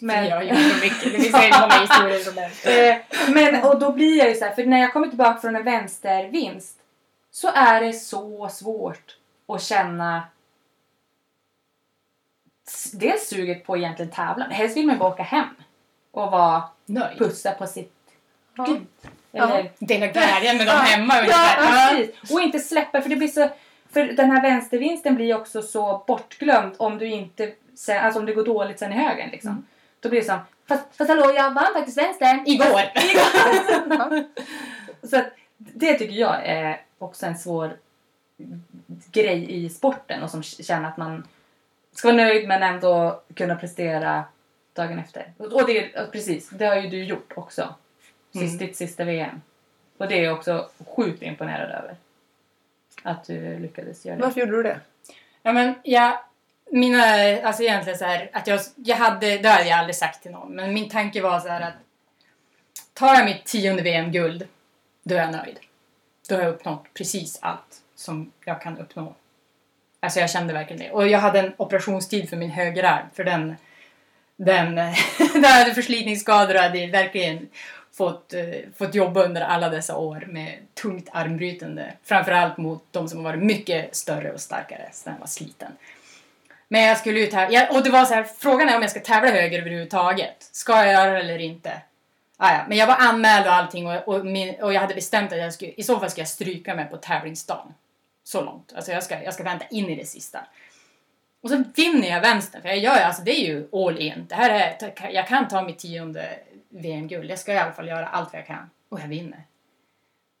Men... 0.00 0.26
Jag 0.26 0.44
gör 0.44 0.54
så 0.54 0.84
mycket. 0.84 1.12
Det 1.12 1.18
finns 1.20 1.32
många 1.60 1.80
historier 1.80 2.18
som 2.18 2.38
helst. 2.38 2.66
Eh, 2.66 2.96
men 3.34 3.62
och 3.62 3.78
då 3.80 3.92
blir 3.92 4.18
jag 4.18 4.28
ju 4.28 4.34
så 4.34 4.44
här, 4.44 4.54
för 4.54 4.64
när 4.64 4.80
jag 4.80 4.92
kommer 4.92 5.08
tillbaka 5.08 5.40
från 5.40 5.56
en 5.56 5.64
vänstervinst 5.64 6.76
så 7.30 7.48
är 7.54 7.80
det 7.80 7.92
så 7.92 8.48
svårt 8.48 9.16
att 9.48 9.62
känna 9.62 10.22
dels 12.92 13.28
suget 13.28 13.66
på 13.66 13.76
egentligen 13.76 14.10
tävla, 14.10 14.44
men 14.46 14.50
helst 14.56 14.76
vill 14.76 14.86
man 14.86 14.98
bara 14.98 15.08
åka 15.10 15.22
hem 15.22 15.48
och 16.10 16.30
vara 16.30 16.62
Nöjd. 16.86 17.18
pussa 17.18 17.52
på 17.52 17.66
sitt 17.66 17.92
Ja. 18.54 18.64
gud. 18.64 18.86
Eller, 19.32 19.70
Dela 19.78 20.06
glädjen 20.06 20.56
med 20.56 20.66
dem 20.66 20.76
hemma 20.80 21.14
ja. 21.16 21.26
Ja. 21.28 21.88
precis. 21.90 22.32
Och 22.32 22.40
inte 22.40 22.58
släppa, 22.58 23.02
för 23.02 23.08
det 23.08 23.16
blir 23.16 23.28
så 23.28 23.50
för 23.92 24.04
den 24.04 24.30
här 24.30 24.42
vänstervinsten 24.42 25.14
blir 25.14 25.36
också 25.36 25.62
så 25.62 26.04
bortglömd 26.06 26.74
om 26.76 26.98
du 26.98 27.06
inte 27.06 27.52
alltså 27.88 28.20
om 28.20 28.26
det 28.26 28.32
går 28.32 28.44
dåligt 28.44 28.78
sen 28.78 28.92
i 28.92 28.96
högen 28.96 29.30
liksom. 29.30 29.50
Mm. 29.50 29.66
Då 30.00 30.08
blir 30.08 30.20
det 30.20 30.26
som, 30.26 30.38
fast, 30.68 30.96
fast 30.96 31.10
hallå 31.10 31.32
jag 31.36 31.54
vann 31.54 31.72
faktiskt 31.74 31.98
vänstern. 31.98 32.42
Igår. 32.46 32.82
Så 35.06 35.16
att, 35.16 35.26
det 35.56 35.94
tycker 35.94 36.14
jag 36.14 36.46
är 36.46 36.80
också 36.98 37.26
en 37.26 37.38
svår 37.38 37.76
grej 39.12 39.64
i 39.64 39.70
sporten 39.70 40.22
och 40.22 40.30
som 40.30 40.42
känner 40.42 40.88
att 40.88 40.96
man 40.96 41.26
ska 41.92 42.08
vara 42.08 42.16
nöjd 42.16 42.48
men 42.48 42.62
ändå 42.62 43.22
kunna 43.34 43.54
prestera 43.54 44.24
dagen 44.72 44.98
efter. 44.98 45.32
Och 45.36 45.66
det, 45.66 46.12
precis, 46.12 46.48
det 46.48 46.66
har 46.66 46.76
ju 46.76 46.88
du 46.88 47.04
gjort 47.04 47.32
också. 47.36 47.74
Sist, 48.32 48.44
Mm. 48.44 48.58
Ditt 48.58 48.76
sista 48.76 49.04
VM. 49.04 49.40
Och 49.98 50.08
det 50.08 50.18
är 50.18 50.24
jag 50.24 50.38
också 50.38 50.68
sjukt 50.96 51.22
imponerad 51.22 51.70
över. 51.70 51.96
Att 53.02 53.24
du 53.24 53.58
lyckades 53.58 54.06
göra 54.06 54.16
det. 54.16 54.22
Varför 54.22 54.40
gjorde 54.40 54.52
du 54.52 54.62
det? 54.62 54.80
Ja 55.42 55.52
men 55.52 55.74
jag, 55.82 56.18
mina, 56.70 57.04
alltså 57.42 57.62
egentligen 57.62 57.98
så 57.98 58.04
här 58.04 58.30
att 58.32 58.46
jag, 58.46 58.60
jag 58.74 58.96
hade, 58.96 59.38
det 59.38 59.48
hade 59.48 59.68
jag 59.68 59.78
aldrig 59.78 59.96
sagt 59.96 60.22
till 60.22 60.30
någon, 60.30 60.52
men 60.56 60.74
min 60.74 60.88
tanke 60.88 61.22
var 61.22 61.40
så 61.40 61.48
här 61.48 61.60
att 61.60 61.74
tar 62.94 63.14
jag 63.14 63.24
mitt 63.24 63.44
tionde 63.44 63.82
VM-guld, 63.82 64.48
då 65.02 65.14
är 65.14 65.18
jag 65.18 65.32
nöjd. 65.32 65.58
Då 66.28 66.34
har 66.34 66.42
jag 66.42 66.54
uppnått 66.54 66.84
precis 66.94 67.38
allt 67.42 67.80
som 67.94 68.32
jag 68.44 68.62
kan 68.62 68.78
uppnå. 68.78 69.14
Alltså 70.00 70.20
jag 70.20 70.30
kände 70.30 70.52
verkligen 70.52 70.82
det. 70.82 70.90
Och 70.90 71.08
jag 71.08 71.18
hade 71.18 71.38
en 71.38 71.52
operationstid 71.56 72.28
för 72.28 72.36
min 72.36 72.50
högerarm, 72.50 73.06
för 73.14 73.24
den, 73.24 73.56
den, 74.36 74.74
den 75.32 75.44
hade 75.44 75.74
förslitningsskador 75.74 76.54
och 76.54 76.60
hade 76.60 76.86
verkligen 76.86 77.48
fått, 77.92 78.34
eh, 78.34 78.44
fått 78.78 78.94
jobba 78.94 79.24
under 79.24 79.40
alla 79.40 79.68
dessa 79.68 79.96
år 79.96 80.24
med 80.28 80.58
tungt 80.74 81.08
armbrytande. 81.12 81.92
Framförallt 82.04 82.56
mot 82.56 82.84
de 82.90 83.08
som 83.08 83.18
har 83.18 83.24
varit 83.24 83.42
mycket 83.42 83.96
större 83.96 84.32
och 84.32 84.40
starkare 84.40 84.88
så 84.92 85.10
den 85.10 85.20
var 85.20 85.26
sliten. 85.26 85.72
Men 86.72 86.82
jag 86.82 86.98
skulle 86.98 87.20
ju 87.20 87.26
tävla, 87.26 87.68
och 87.70 87.82
det 87.82 87.90
var 87.90 88.04
så 88.04 88.14
här, 88.14 88.24
frågan 88.24 88.68
är 88.68 88.76
om 88.76 88.82
jag 88.82 88.90
ska 88.90 89.00
tävla 89.00 89.30
höger 89.30 89.58
överhuvudtaget. 89.58 90.48
Ska 90.52 90.76
jag 90.76 90.92
göra 90.92 91.12
det 91.12 91.20
eller 91.20 91.38
inte? 91.38 91.82
Ah, 92.36 92.54
ja. 92.54 92.64
Men 92.68 92.78
jag 92.78 92.86
var 92.86 92.96
anmäld 92.96 93.46
och 93.46 93.52
allting 93.52 93.86
och, 93.86 94.08
och, 94.08 94.26
min, 94.26 94.54
och 94.62 94.72
jag 94.74 94.80
hade 94.80 94.94
bestämt 94.94 95.32
att 95.32 95.38
jag 95.38 95.54
skulle, 95.54 95.72
i 95.72 95.82
så 95.82 96.00
fall 96.00 96.10
ska 96.10 96.20
jag 96.20 96.28
stryka 96.28 96.74
mig 96.74 96.84
på 96.84 96.96
tävlingsdagen. 96.96 97.74
Så 98.24 98.40
långt. 98.44 98.72
Alltså 98.76 98.92
jag 98.92 99.02
ska, 99.02 99.22
jag 99.22 99.34
ska 99.34 99.42
vänta 99.42 99.64
in 99.70 99.88
i 99.88 99.96
det 99.96 100.04
sista. 100.04 100.40
Och 101.42 101.50
så 101.50 101.64
vinner 101.76 102.08
jag 102.08 102.20
vänstern, 102.20 102.62
för 102.62 102.68
jag 102.68 102.78
gör 102.78 103.00
alltså 103.00 103.22
det 103.22 103.40
är 103.40 103.46
ju 103.46 103.68
all 103.72 103.98
in. 103.98 104.26
Det 104.28 104.34
här 104.34 104.50
är, 104.50 105.10
jag 105.10 105.28
kan 105.28 105.48
ta 105.48 105.62
mitt 105.62 105.78
tionde 105.78 106.38
VM-guld. 106.68 107.30
Jag 107.30 107.38
ska 107.38 107.52
i 107.52 107.58
alla 107.58 107.72
fall 107.72 107.88
göra 107.88 108.06
allt 108.06 108.32
vad 108.32 108.40
jag 108.40 108.46
kan. 108.46 108.70
Och 108.88 109.00
jag 109.00 109.08
vinner. 109.08 109.44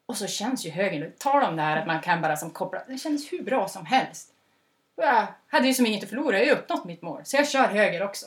Och 0.06 0.16
så 0.16 0.26
känns 0.26 0.66
ju 0.66 0.70
högern, 0.70 1.12
tar 1.18 1.40
om 1.40 1.56
det 1.56 1.62
här 1.62 1.76
att 1.76 1.86
man 1.86 2.00
kan 2.00 2.20
bara 2.22 2.36
som 2.36 2.50
koppla, 2.50 2.82
det 2.88 2.98
kändes 2.98 3.32
hur 3.32 3.42
bra 3.42 3.68
som 3.68 3.86
helst. 3.86 4.32
Jag 5.00 5.26
hade 5.48 5.66
ju 5.66 5.74
som 5.74 5.86
inget 5.86 6.02
att 6.02 6.08
förlora, 6.08 6.38
jag 6.38 6.46
har 6.46 6.54
ju 6.54 6.60
uppnått 6.60 6.84
mitt 6.84 7.02
mål. 7.02 7.20
Så 7.24 7.36
jag 7.36 7.48
kör 7.48 7.66
höger 7.66 8.02
också. 8.02 8.26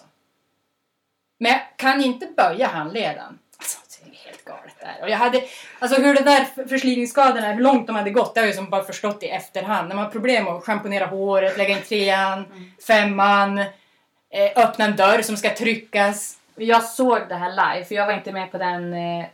Men 1.38 1.52
jag 1.52 1.62
kan 1.76 2.02
inte 2.02 2.28
böja 2.38 2.68
handleden. 2.68 3.40
Alltså, 3.58 3.80
det 4.04 4.10
är 4.10 4.26
helt 4.26 4.46
galet 4.46 4.80
där. 4.80 4.98
Och 5.02 5.10
jag 5.10 5.18
hade, 5.18 5.44
alltså 5.80 6.02
hur 6.02 6.14
det 6.16 6.24
där 6.24 6.68
förslitningsskadorna, 6.68 7.52
hur 7.52 7.64
långt 7.64 7.88
de 7.88 7.96
hade 7.96 8.10
gått, 8.10 8.34
det 8.34 8.40
har 8.40 8.46
jag 8.46 8.52
ju 8.52 8.58
som 8.58 8.70
bara 8.70 8.84
förstått 8.84 9.24
i 9.24 9.28
efterhand. 9.28 9.88
När 9.88 9.96
man 9.96 10.06
har 10.06 10.12
problem 10.12 10.48
att 10.48 10.64
schamponera 10.64 11.06
håret, 11.06 11.58
lägga 11.58 11.78
in 11.78 11.84
trean, 11.84 12.46
femman, 12.88 13.58
eh, 14.30 14.52
öppna 14.56 14.86
en 14.86 14.96
dörr 14.96 15.22
som 15.22 15.38
ska 15.38 15.50
tryckas. 15.56 16.40
Jag 16.56 16.84
såg 16.84 17.20
det 17.30 17.36
här 17.36 17.50
live, 17.50 17.86
för 17.86 17.96
jag 17.96 18.06
var 18.06 18.14
inte 18.14 18.32
med 18.32 18.52
på 18.52 18.58
den... 18.58 18.94
Eh, 18.94 19.26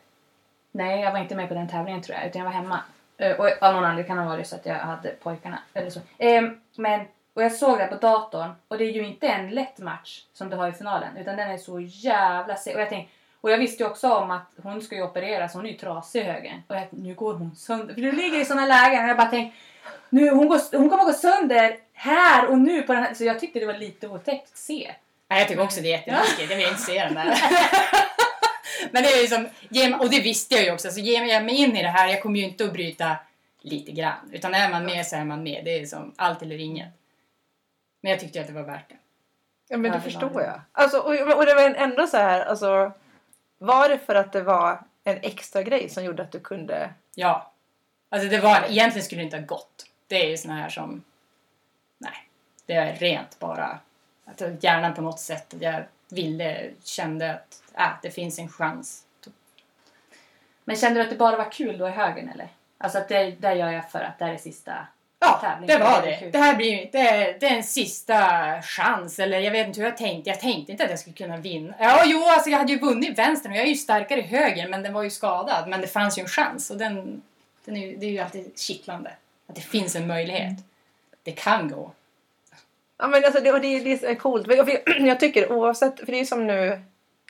nej, 0.72 1.02
jag 1.02 1.12
var 1.12 1.20
inte 1.20 1.36
med 1.36 1.48
på 1.48 1.54
den 1.54 1.70
tävlingen 1.70 2.02
tror 2.02 2.18
jag, 2.18 2.28
utan 2.28 2.40
jag 2.40 2.46
var 2.46 2.56
hemma. 2.56 2.80
Eh, 3.18 3.32
och 3.32 3.64
av 3.64 3.74
någon 3.74 3.86
anledning 3.86 4.08
kan 4.08 4.18
det 4.18 4.24
ha 4.24 4.30
varit 4.30 4.48
så 4.48 4.56
att 4.56 4.66
jag 4.66 4.76
hade 4.76 5.10
pojkarna. 5.10 5.60
Eller 5.74 5.90
så. 5.90 6.00
Eh, 6.18 6.44
men, 6.76 7.06
och 7.40 7.46
jag 7.46 7.52
såg 7.52 7.78
det 7.78 7.88
på 7.88 7.96
datorn 7.96 8.52
och 8.68 8.78
det 8.78 8.84
är 8.84 8.92
ju 8.92 9.06
inte 9.08 9.28
en 9.28 9.50
lätt 9.50 9.78
match 9.78 10.22
som 10.34 10.50
du 10.50 10.56
har 10.56 10.70
i 10.70 10.72
finalen, 10.72 11.18
utan 11.18 11.36
den 11.38 11.52
är 11.52 11.58
så 11.58 11.80
jävla 11.80 12.56
se- 12.56 12.76
Och 12.76 12.82
jag 12.82 12.90
tänkte, 12.90 13.14
och 13.42 13.52
jag 13.52 13.58
visste 13.58 13.84
ju 13.84 13.90
också 13.90 14.14
om 14.14 14.32
att 14.32 14.52
hon 14.64 14.82
ska 14.82 14.96
ju 14.96 15.04
opereras, 15.04 15.54
hon 15.54 15.66
är 15.66 15.70
ju 15.70 15.78
trasig 15.78 16.20
i 16.22 16.24
högen. 16.24 16.62
Och 16.68 16.76
jag, 16.76 16.88
nu 16.90 17.14
går 17.14 17.34
hon 17.34 17.56
sönder. 17.56 17.94
För 17.94 18.02
du 18.02 18.12
ligger 18.12 18.42
i 18.42 18.46
såna 18.46 18.66
lägen 18.66 19.04
och 19.04 19.10
jag 19.10 19.18
bara 19.18 19.28
tänkte, 19.30 19.58
nu, 20.10 20.30
hon, 20.30 20.48
går, 20.48 20.78
hon 20.78 20.90
kommer 20.90 21.04
gå 21.06 21.14
sönder 21.14 21.76
här 21.94 22.48
och 22.48 22.58
nu 22.58 22.82
på 22.82 22.94
den 22.94 23.04
här. 23.04 23.14
Så 23.14 23.24
jag 23.24 23.40
tyckte 23.40 23.60
det 23.60 23.66
var 23.66 23.74
lite 23.74 24.08
otäckt 24.08 24.52
att 24.52 24.58
se. 24.58 24.92
Nej, 25.30 25.40
jag 25.40 25.48
tycker 25.48 25.64
också 25.64 25.82
det 25.82 25.88
är 25.88 25.98
jätteläskigt. 25.98 26.50
Jag 26.52 26.58
vill 26.58 26.68
inte 26.68 26.82
se 26.82 27.04
den 27.04 27.14
där. 27.14 27.26
Men 28.92 29.04
det 29.04 29.10
är 29.10 29.22
ju 29.22 29.28
som, 29.28 29.48
ge 29.70 29.90
mig- 29.90 30.00
och 30.00 30.10
det 30.10 30.20
visste 30.22 30.56
jag 30.56 30.64
ju 30.64 30.72
också, 30.72 30.90
så 30.92 31.00
ger 31.00 31.26
jag 31.26 31.46
mig 31.46 31.56
in 31.56 31.78
i 31.78 31.82
det 31.84 31.90
här, 31.90 32.08
jag 32.08 32.22
kommer 32.22 32.40
ju 32.40 32.46
inte 32.46 32.64
att 32.66 32.74
bryta 32.74 33.16
lite 33.62 33.92
grann. 33.92 34.30
Utan 34.32 34.54
är 34.54 34.70
man 34.70 34.86
med 34.86 35.06
så 35.06 35.16
är 35.16 35.26
man 35.26 35.44
med. 35.44 35.62
Det 35.66 35.80
är 35.80 35.86
som 35.86 36.14
allt 36.18 36.42
eller 36.42 36.60
inget. 36.60 36.88
Men 38.02 38.12
jag 38.12 38.20
tyckte 38.20 38.42
att 38.42 38.48
det 38.48 38.54
var 38.54 38.64
värt 38.64 38.90
det. 38.90 38.98
Ja 39.68 39.78
men 39.78 39.92
det 39.92 40.02
förstår 40.02 40.42
jag. 40.42 40.62
Alltså, 40.72 41.00
och, 41.00 41.38
och 41.38 41.46
det 41.46 41.56
var 41.56 41.76
ändå 41.76 42.08
så 42.08 42.18
här, 42.18 42.46
alltså, 42.46 42.92
var 43.58 43.90
det 43.90 43.98
för 43.98 44.16
att 44.16 44.34
det 44.34 44.42
var 44.42 44.84
en 45.04 45.18
extra 45.22 45.64
grej 45.64 45.90
som 45.90 46.04
gjorde 46.04 46.24
att 46.24 46.32
du 46.32 46.40
kunde... 46.40 46.94
Ja. 47.16 47.52
Alltså 48.10 48.30
det 48.30 48.40
var, 48.40 48.66
egentligen 48.70 49.06
skulle 49.06 49.22
det 49.22 49.26
inte 49.26 49.38
ha 49.38 49.46
gått. 49.46 49.86
Det 50.08 50.26
är 50.26 50.30
ju 50.30 50.38
såna 50.38 50.56
här 50.56 50.70
som, 50.70 51.04
nej. 51.98 52.28
Det 52.66 52.74
är 52.74 52.96
rent 52.96 53.40
bara, 53.40 53.80
att 54.26 54.64
hjärnan 54.64 54.94
på 54.94 55.02
något 55.02 55.20
sätt, 55.20 55.54
jag 55.60 55.84
ville, 56.10 56.70
kände 56.84 57.34
att 57.34 57.64
äh, 57.78 57.92
det 58.02 58.12
finns 58.12 58.40
en 58.40 58.50
chans. 58.50 59.06
Men 60.64 60.76
kände 60.76 61.00
du 61.00 61.04
att 61.04 61.10
det 61.10 61.16
bara 61.16 61.38
var 61.38 61.52
kul 61.52 61.78
då 61.78 61.88
i 61.88 61.92
högen 61.92 62.30
eller? 62.30 62.48
Alltså 62.78 62.98
att 62.98 63.08
det, 63.08 63.32
där 63.32 63.54
gör 63.54 63.72
jag 63.72 63.92
för 63.92 64.00
att 64.00 64.20
det 64.20 64.26
här 64.26 64.34
är 64.34 64.38
sista 64.38 64.88
Ja, 65.20 65.58
det 65.68 65.78
var 65.78 66.02
det. 66.02 66.18
kul. 66.18 66.32
Det 66.32 66.38
här 66.38 66.56
blir 66.56 66.90
det 66.92 67.38
det 67.40 67.48
är 67.48 67.56
en 67.56 67.64
sista 67.64 68.18
chans. 68.62 69.20
Eller 69.20 69.40
jag 69.40 69.52
vet 69.52 69.68
inte 69.68 69.80
hur 69.80 69.88
jag 69.88 69.98
tänkte. 69.98 70.30
Jag 70.30 70.40
tänkte 70.40 70.72
inte 70.72 70.84
att 70.84 70.90
jag 70.90 71.00
skulle 71.00 71.16
kunna 71.16 71.38
vinna. 71.38 71.74
Ja, 71.80 72.04
jo, 72.06 72.24
alltså 72.24 72.50
jag 72.50 72.58
hade 72.58 72.72
ju 72.72 72.80
vunnit 72.80 73.18
vänstern 73.18 73.52
och 73.52 73.58
jag 73.58 73.66
är 73.66 73.70
ju 73.70 73.76
starkare 73.76 74.20
i 74.20 74.24
höger 74.24 74.68
men 74.68 74.84
den 74.84 74.94
var 74.94 75.04
ju 75.04 75.10
skadad. 75.10 75.70
Men 75.70 75.82
det 75.82 75.88
fanns 75.88 76.18
ju 76.18 76.22
en 76.22 76.28
chans 76.28 76.70
och 76.70 76.78
den, 76.78 77.22
den 77.66 77.78
är 77.78 77.88
ju, 77.88 77.98
det 77.98 78.06
är 78.06 78.10
ju 78.10 78.20
alltid 78.20 78.60
kittlande. 78.60 79.12
Att 79.48 79.56
det 79.56 79.62
finns 79.62 79.96
en 79.96 80.08
möjlighet. 80.08 80.58
Det 81.24 81.32
kan 81.32 81.70
gå. 81.70 81.92
Ja 82.98 83.08
men 83.08 83.26
alltså 83.26 83.42
det, 83.42 83.52
och 83.52 83.62
det, 83.62 83.80
det 83.80 84.04
är 84.04 84.16
coolt. 84.16 84.48
Jag 85.00 85.20
tycker 85.20 85.52
oavsett, 85.52 86.00
för 86.00 86.06
det 86.06 86.20
är 86.20 86.26
som 86.26 86.48
nu 86.48 86.82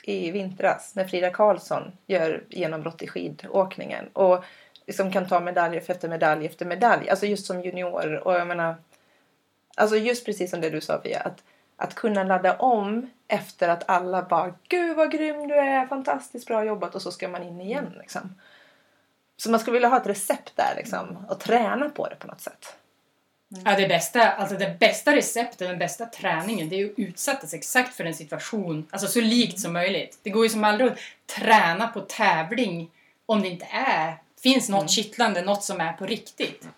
i 0.02 0.30
vintras 0.30 0.94
när 0.94 1.04
Frida 1.04 1.30
Karlsson 1.30 1.92
gör 2.06 2.44
genombrott 2.48 3.02
i 3.02 3.08
skidåkningen. 3.08 4.08
Och 4.12 4.44
liksom 4.90 5.12
kan 5.12 5.28
ta 5.28 5.40
medalj 5.40 5.76
efter 5.76 6.08
medalj 6.08 6.46
efter 6.46 6.66
medalj. 6.66 7.10
Alltså 7.10 7.26
just 7.26 7.46
som 7.46 7.62
junior. 7.62 8.26
Och 8.26 8.34
jag 8.34 8.46
menar, 8.46 8.74
alltså 9.74 9.96
just 9.96 10.26
precis 10.26 10.50
som 10.50 10.60
det 10.60 10.70
du 10.70 10.80
sa 10.80 11.00
Fia. 11.02 11.20
Att, 11.20 11.42
att 11.76 11.94
kunna 11.94 12.24
ladda 12.24 12.56
om 12.56 13.10
efter 13.28 13.68
att 13.68 13.90
alla 13.90 14.22
bara 14.22 14.54
Gud 14.68 14.96
vad 14.96 15.12
grym 15.12 15.48
du 15.48 15.54
är, 15.54 15.86
fantastiskt 15.86 16.46
bra 16.46 16.64
jobbat 16.64 16.94
och 16.94 17.02
så 17.02 17.12
ska 17.12 17.28
man 17.28 17.42
in 17.42 17.60
igen 17.60 17.92
liksom. 17.98 18.34
Så 19.36 19.50
man 19.50 19.60
skulle 19.60 19.72
vilja 19.72 19.88
ha 19.88 19.96
ett 19.96 20.06
recept 20.06 20.52
där 20.56 20.74
liksom 20.76 21.26
och 21.28 21.40
träna 21.40 21.90
på 21.90 22.08
det 22.08 22.16
på 22.16 22.26
något 22.26 22.40
sätt. 22.40 22.76
Ja, 23.64 23.76
det 23.76 23.88
bästa, 23.88 24.30
alltså 24.30 24.56
det 24.56 24.76
bästa 24.80 25.16
receptet, 25.16 25.68
den 25.68 25.78
bästa 25.78 26.06
träningen, 26.06 26.68
det 26.68 26.80
är 26.80 26.84
att 26.84 26.98
utsätta 26.98 27.46
sig 27.46 27.58
exakt 27.58 27.94
för 27.94 28.04
en 28.04 28.14
situation, 28.14 28.86
alltså 28.90 29.06
så 29.06 29.20
likt 29.20 29.60
som 29.60 29.72
möjligt. 29.72 30.18
Det 30.22 30.30
går 30.30 30.44
ju 30.44 30.48
som 30.48 30.64
aldrig 30.64 30.90
att 30.90 30.98
träna 31.26 31.88
på 31.88 32.00
tävling 32.00 32.90
om 33.26 33.42
det 33.42 33.48
inte 33.48 33.66
är, 33.72 34.16
finns 34.42 34.68
något 34.68 34.78
Mm. 34.80 34.88
kittlande, 34.88 35.42
något 35.42 35.64
som 35.64 35.80
är 35.80 35.92
på 35.92 36.06
riktigt. 36.06 36.68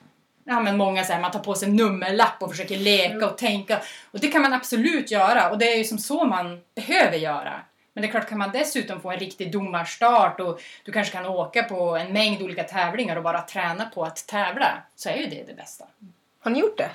Ja, 0.44 0.60
men 0.60 0.76
många 0.76 1.04
säger 1.04 1.20
man 1.20 1.30
tar 1.30 1.40
på 1.40 1.54
sig 1.54 1.68
en 1.68 1.76
nummerlapp 1.76 2.42
och 2.42 2.50
försöker 2.50 2.76
leka 2.76 3.30
och 3.30 3.38
tänka. 3.38 3.80
Och 4.10 4.20
det 4.20 4.28
kan 4.28 4.42
man 4.42 4.52
absolut 4.52 5.10
göra 5.10 5.50
och 5.50 5.58
det 5.58 5.72
är 5.72 5.76
ju 5.76 5.84
som 5.84 5.98
så 5.98 6.24
man 6.24 6.60
behöver 6.74 7.16
göra. 7.16 7.60
Men 7.94 8.02
det 8.02 8.08
är 8.08 8.10
klart, 8.10 8.28
kan 8.28 8.38
man 8.38 8.50
dessutom 8.52 9.00
få 9.00 9.10
en 9.10 9.18
riktig 9.18 9.52
domarstart 9.52 10.40
och 10.40 10.60
du 10.84 10.92
kanske 10.92 11.12
kan 11.12 11.26
åka 11.26 11.62
på 11.62 11.96
en 11.96 12.12
mängd 12.12 12.42
olika 12.42 12.64
tävlingar 12.64 13.16
och 13.16 13.22
bara 13.22 13.40
träna 13.42 13.84
på 13.94 14.04
att 14.04 14.26
tävla, 14.26 14.82
så 14.96 15.08
är 15.08 15.16
ju 15.16 15.26
det 15.26 15.44
det 15.46 15.54
bästa. 15.54 15.84
Har 16.40 16.50
ni 16.50 16.58
gjort 16.60 16.78
det? 16.78 16.90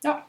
Ja. 0.00 0.26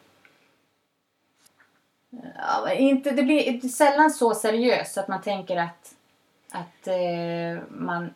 Ja, 2.38 2.72
inte, 2.74 3.12
det 3.12 3.24
blir 3.24 3.68
sällan 3.68 4.12
så 4.12 4.34
seriöst 4.36 4.98
att 4.98 5.08
man 5.08 5.22
tänker 5.22 5.58
att, 5.58 5.94
att, 6.52 6.88
eh, 6.88 7.64
man, 7.70 8.14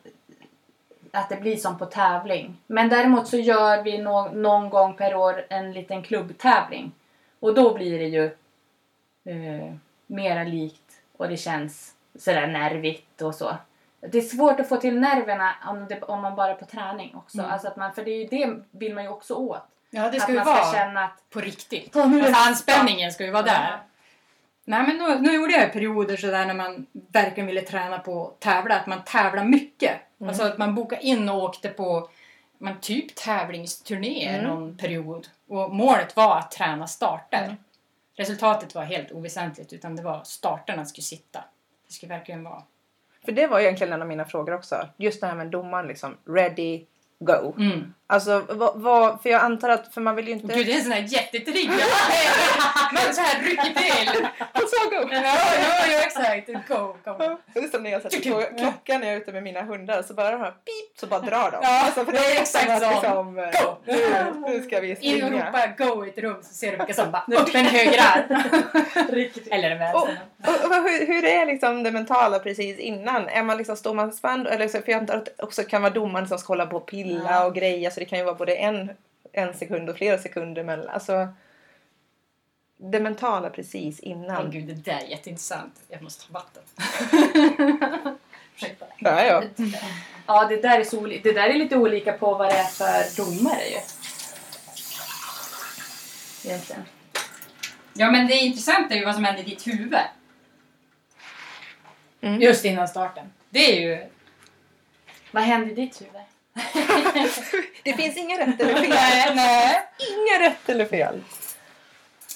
att 1.12 1.28
det 1.28 1.36
blir 1.36 1.56
som 1.56 1.78
på 1.78 1.86
tävling. 1.86 2.56
Men 2.66 2.88
däremot 2.88 3.28
så 3.28 3.36
gör 3.36 3.82
vi 3.82 3.98
nå, 3.98 4.28
någon 4.28 4.70
gång 4.70 4.94
per 4.94 5.14
år 5.14 5.46
en 5.48 5.72
liten 5.72 6.02
klubbtävling. 6.02 6.92
Och 7.40 7.54
då 7.54 7.74
blir 7.74 7.98
det 7.98 8.04
ju 8.04 8.24
eh, 9.24 9.74
mera 10.06 10.44
likt 10.44 11.02
och 11.16 11.28
det 11.28 11.36
känns 11.36 11.94
sådär 12.18 12.46
nervigt 12.46 13.22
och 13.22 13.34
så. 13.34 13.56
Det 14.00 14.18
är 14.18 14.22
svårt 14.22 14.60
att 14.60 14.68
få 14.68 14.76
till 14.76 15.00
nerverna 15.00 15.54
om, 15.66 15.86
det, 15.88 16.02
om 16.02 16.22
man 16.22 16.34
bara 16.34 16.50
är 16.50 16.54
på 16.54 16.64
träning 16.64 17.14
också. 17.14 17.38
Mm. 17.38 17.50
Alltså 17.50 17.68
att 17.68 17.76
man, 17.76 17.92
för 17.92 18.04
det, 18.04 18.10
är 18.10 18.18
ju 18.18 18.26
det 18.26 18.62
vill 18.70 18.94
man 18.94 19.04
ju 19.04 19.10
också 19.10 19.34
åt. 19.34 19.62
Ja, 19.90 20.02
det 20.02 20.16
att 20.16 20.22
ska 20.22 20.32
ju 20.32 20.38
man 20.38 20.46
vara 20.46 20.64
ska 20.64 20.78
känna 20.78 21.04
att 21.04 21.30
på 21.30 21.40
riktigt. 21.40 21.96
Alltså, 21.96 22.48
anspänningen 22.48 23.12
ska 23.12 23.24
ju 23.24 23.30
vara 23.30 23.42
där. 23.42 23.70
Ja. 23.70 23.78
Nej, 24.64 24.82
men 24.86 24.96
nu, 24.96 25.18
nu 25.18 25.34
gjorde 25.34 25.52
jag 25.52 25.72
perioder 25.72 26.16
sådär 26.16 26.46
när 26.46 26.54
man 26.54 26.86
verkligen 26.92 27.46
ville 27.46 27.60
träna 27.60 27.98
på 27.98 28.26
att 28.26 28.40
tävla. 28.40 28.74
Att 28.74 28.86
man 28.86 29.02
tävlar 29.04 29.44
mycket. 29.44 29.92
Alltså 30.28 30.42
att 30.42 30.58
man 30.58 30.74
bokade 30.74 31.02
in 31.02 31.28
och 31.28 31.42
åkte 31.42 31.68
på 31.68 32.08
man 32.58 32.80
typ 32.80 33.14
tävlingsturnéer 33.14 34.38
Mm. 34.38 34.50
någon 34.50 34.76
period. 34.76 35.28
Och 35.48 35.74
målet 35.74 36.16
var 36.16 36.38
att 36.38 36.50
träna 36.50 36.86
starter. 36.86 37.44
Mm. 37.44 37.56
Resultatet 38.14 38.74
var 38.74 38.82
helt 38.84 39.12
oväsentligt 39.12 39.72
utan 39.72 39.96
det 39.96 40.02
var 40.02 40.24
starterna 40.24 40.84
skulle 40.84 41.02
sitta. 41.02 41.44
Det 41.86 41.92
skulle 41.92 42.14
verkligen 42.14 42.44
vara... 42.44 42.62
För 43.24 43.32
det 43.32 43.46
var 43.46 43.60
egentligen 43.60 43.92
en 43.92 44.02
av 44.02 44.08
mina 44.08 44.24
frågor 44.24 44.54
också. 44.54 44.88
Just 44.96 45.20
det 45.20 45.26
här 45.26 45.34
med 45.34 45.46
domaren 45.46 45.86
liksom. 45.86 46.16
Ready, 46.24 46.84
go. 47.18 47.54
Mm. 47.56 47.94
Alltså 48.12 48.42
vad, 48.48 48.72
vad, 48.80 49.22
för 49.22 49.30
jag 49.30 49.40
antar 49.42 49.68
att, 49.68 49.94
för 49.94 50.00
man 50.00 50.16
vill 50.16 50.26
ju 50.28 50.32
inte... 50.32 50.54
Gud, 50.54 50.66
det 50.66 50.72
är 50.72 50.76
en 50.76 50.82
sån 50.82 50.92
här 50.92 51.02
jättetrigg. 51.08 51.68
Man 52.92 53.14
så 53.14 53.20
här 53.20 53.42
rycker 53.42 53.62
till. 53.62 54.26
Han 54.38 54.62
sa 54.68 54.90
go! 54.90 55.08
Ja, 55.12 55.22
ja, 55.22 55.92
ja, 55.92 55.98
exakt. 56.06 56.46
Go, 56.68 56.96
go. 57.04 57.38
Det 57.54 57.60
är 57.60 57.68
som 57.68 57.82
när 57.82 57.90
jag 57.90 58.02
sätter 58.02 58.30
på 58.30 58.42
klockan 58.58 59.00
när 59.00 59.06
jag 59.06 59.16
är 59.16 59.20
ute 59.20 59.32
med 59.32 59.42
mina 59.42 59.62
hundar 59.62 60.02
så 60.02 60.14
bara 60.14 60.30
de 60.30 60.40
här 60.40 60.50
pip 60.50 61.00
så 61.00 61.06
bara 61.06 61.20
drar 61.20 61.50
de. 61.50 61.58
Ja, 61.62 61.84
alltså, 61.84 62.04
för 62.04 62.12
det 62.12 62.18
är 62.18 62.40
exakt 62.40 62.82
så. 62.82 62.90
Liksom, 62.90 63.34
Go! 63.34 63.76
nu, 63.84 64.32
nu 64.48 64.62
ska 64.62 64.80
vi 64.80 64.86
In 64.88 64.92
och 64.92 64.98
springa. 65.28 65.46
ropa 65.46 65.66
go 65.84 66.06
i 66.06 66.08
ett 66.08 66.18
rum 66.18 66.36
så 66.42 66.54
ser 66.54 66.70
du 66.70 66.76
vilka 66.76 66.94
som 66.94 67.10
bara 67.10 67.24
upp 67.40 67.54
en 67.54 67.64
högerarm. 67.64 68.22
Eller 69.50 69.70
en 69.70 69.94
Och, 69.94 70.08
vänster. 70.08 70.18
och, 70.46 70.68
och 70.70 70.74
hur, 70.90 71.06
hur 71.06 71.24
är 71.24 71.46
liksom 71.46 71.82
det 71.82 71.90
mentala 71.90 72.38
precis 72.38 72.78
innan? 72.78 73.28
Är 73.28 73.42
man 73.42 73.56
liksom, 73.56 73.76
står 73.76 73.94
man 73.94 74.12
spänd? 74.12 74.46
Eller 74.46 74.68
så, 74.68 74.78
för 74.82 74.92
jag 74.92 74.98
antar 75.00 75.14
att 75.16 75.24
det 75.24 75.42
också 75.42 75.62
kan 75.62 75.82
vara 75.82 75.92
domaren 75.92 76.28
som 76.28 76.38
ska 76.38 76.48
hålla 76.52 76.66
på 76.66 76.76
och 76.76 76.86
pilla 76.86 77.30
Ja. 77.30 77.44
och 77.44 77.54
greja 77.54 77.90
så 77.90 78.00
det 78.02 78.06
kan 78.06 78.18
ju 78.18 78.24
vara 78.24 78.34
både 78.34 78.54
en, 78.54 78.90
en 79.32 79.54
sekund 79.54 79.90
och 79.90 79.96
flera 79.96 80.18
sekunder 80.18 80.64
mellan. 80.64 80.88
Alltså, 80.88 81.28
det 82.76 83.00
mentala 83.00 83.50
precis 83.50 84.00
Åh 84.02 84.10
innan. 84.10 84.50
gud, 84.50 84.66
det 84.66 84.74
där 84.74 85.00
är 85.04 85.06
jätteintressant. 85.06 85.80
Jag 85.88 86.02
måste 86.02 86.26
ta 86.26 86.32
vatten. 86.32 86.62
Ursäkta. 88.56 88.86
Ja, 88.98 89.24
ja. 89.24 89.42
Ja, 90.26 90.48
det 90.48 90.62
där, 90.62 90.80
är 90.80 90.84
så 90.84 91.06
det 91.06 91.32
där 91.32 91.48
är 91.48 91.54
lite 91.54 91.76
olika 91.76 92.12
på 92.12 92.34
vad 92.34 92.48
det 92.48 92.54
är 92.54 92.64
för 92.64 93.16
domare 93.16 93.68
ju. 93.68 93.78
Egentligen. 96.50 96.82
Ja, 97.94 98.10
men 98.10 98.26
det 98.26 98.34
intressanta 98.34 98.94
är 98.94 98.98
ju 98.98 99.04
vad 99.04 99.14
som 99.14 99.24
händer 99.24 99.42
i 99.42 99.46
ditt 99.50 99.66
huvud. 99.66 99.98
Mm. 102.20 102.40
Just 102.40 102.64
innan 102.64 102.88
starten. 102.88 103.32
Det 103.50 103.76
är 103.76 103.80
ju... 103.80 104.06
Vad 105.30 105.42
händer 105.42 105.70
i 105.70 105.74
ditt 105.74 106.00
huvud? 106.00 106.22
Det 107.84 107.92
finns 107.92 108.16
inga 108.16 108.38
rätt 108.38 108.60
eller 108.60 108.74
fel. 108.74 108.88
Nej, 108.88 109.34
nej. 109.34 109.88
Inga 109.98 110.48
rätt 110.48 110.68
eller 110.68 110.84
fel. 110.84 111.20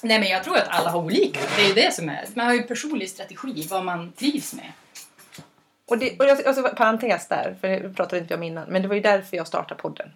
Nej, 0.02 0.20
men 0.20 0.28
jag 0.28 0.44
tror 0.44 0.56
att 0.56 0.68
alla 0.68 0.90
har 0.90 1.00
olika. 1.00 1.40
Det 1.56 1.62
är 1.62 1.68
ju 1.68 1.74
det 1.74 1.94
som 1.94 2.08
är... 2.08 2.24
Man 2.34 2.46
har 2.46 2.54
ju 2.54 2.62
personlig 2.62 3.10
strategi, 3.10 3.66
vad 3.70 3.84
man 3.84 4.12
trivs 4.12 4.54
med. 4.54 4.72
Och, 5.86 5.98
det, 5.98 6.18
och 6.18 6.24
jag, 6.24 6.46
alltså, 6.46 6.62
parentes 6.62 7.28
där, 7.28 7.56
för 7.60 7.68
det 7.68 7.94
pratade 7.94 8.22
inte 8.22 8.34
om 8.34 8.42
innan, 8.42 8.68
men 8.68 8.82
det 8.82 8.88
var 8.88 8.94
ju 8.94 9.00
därför 9.00 9.36
jag 9.36 9.46
startade 9.46 9.82
podden. 9.82 10.12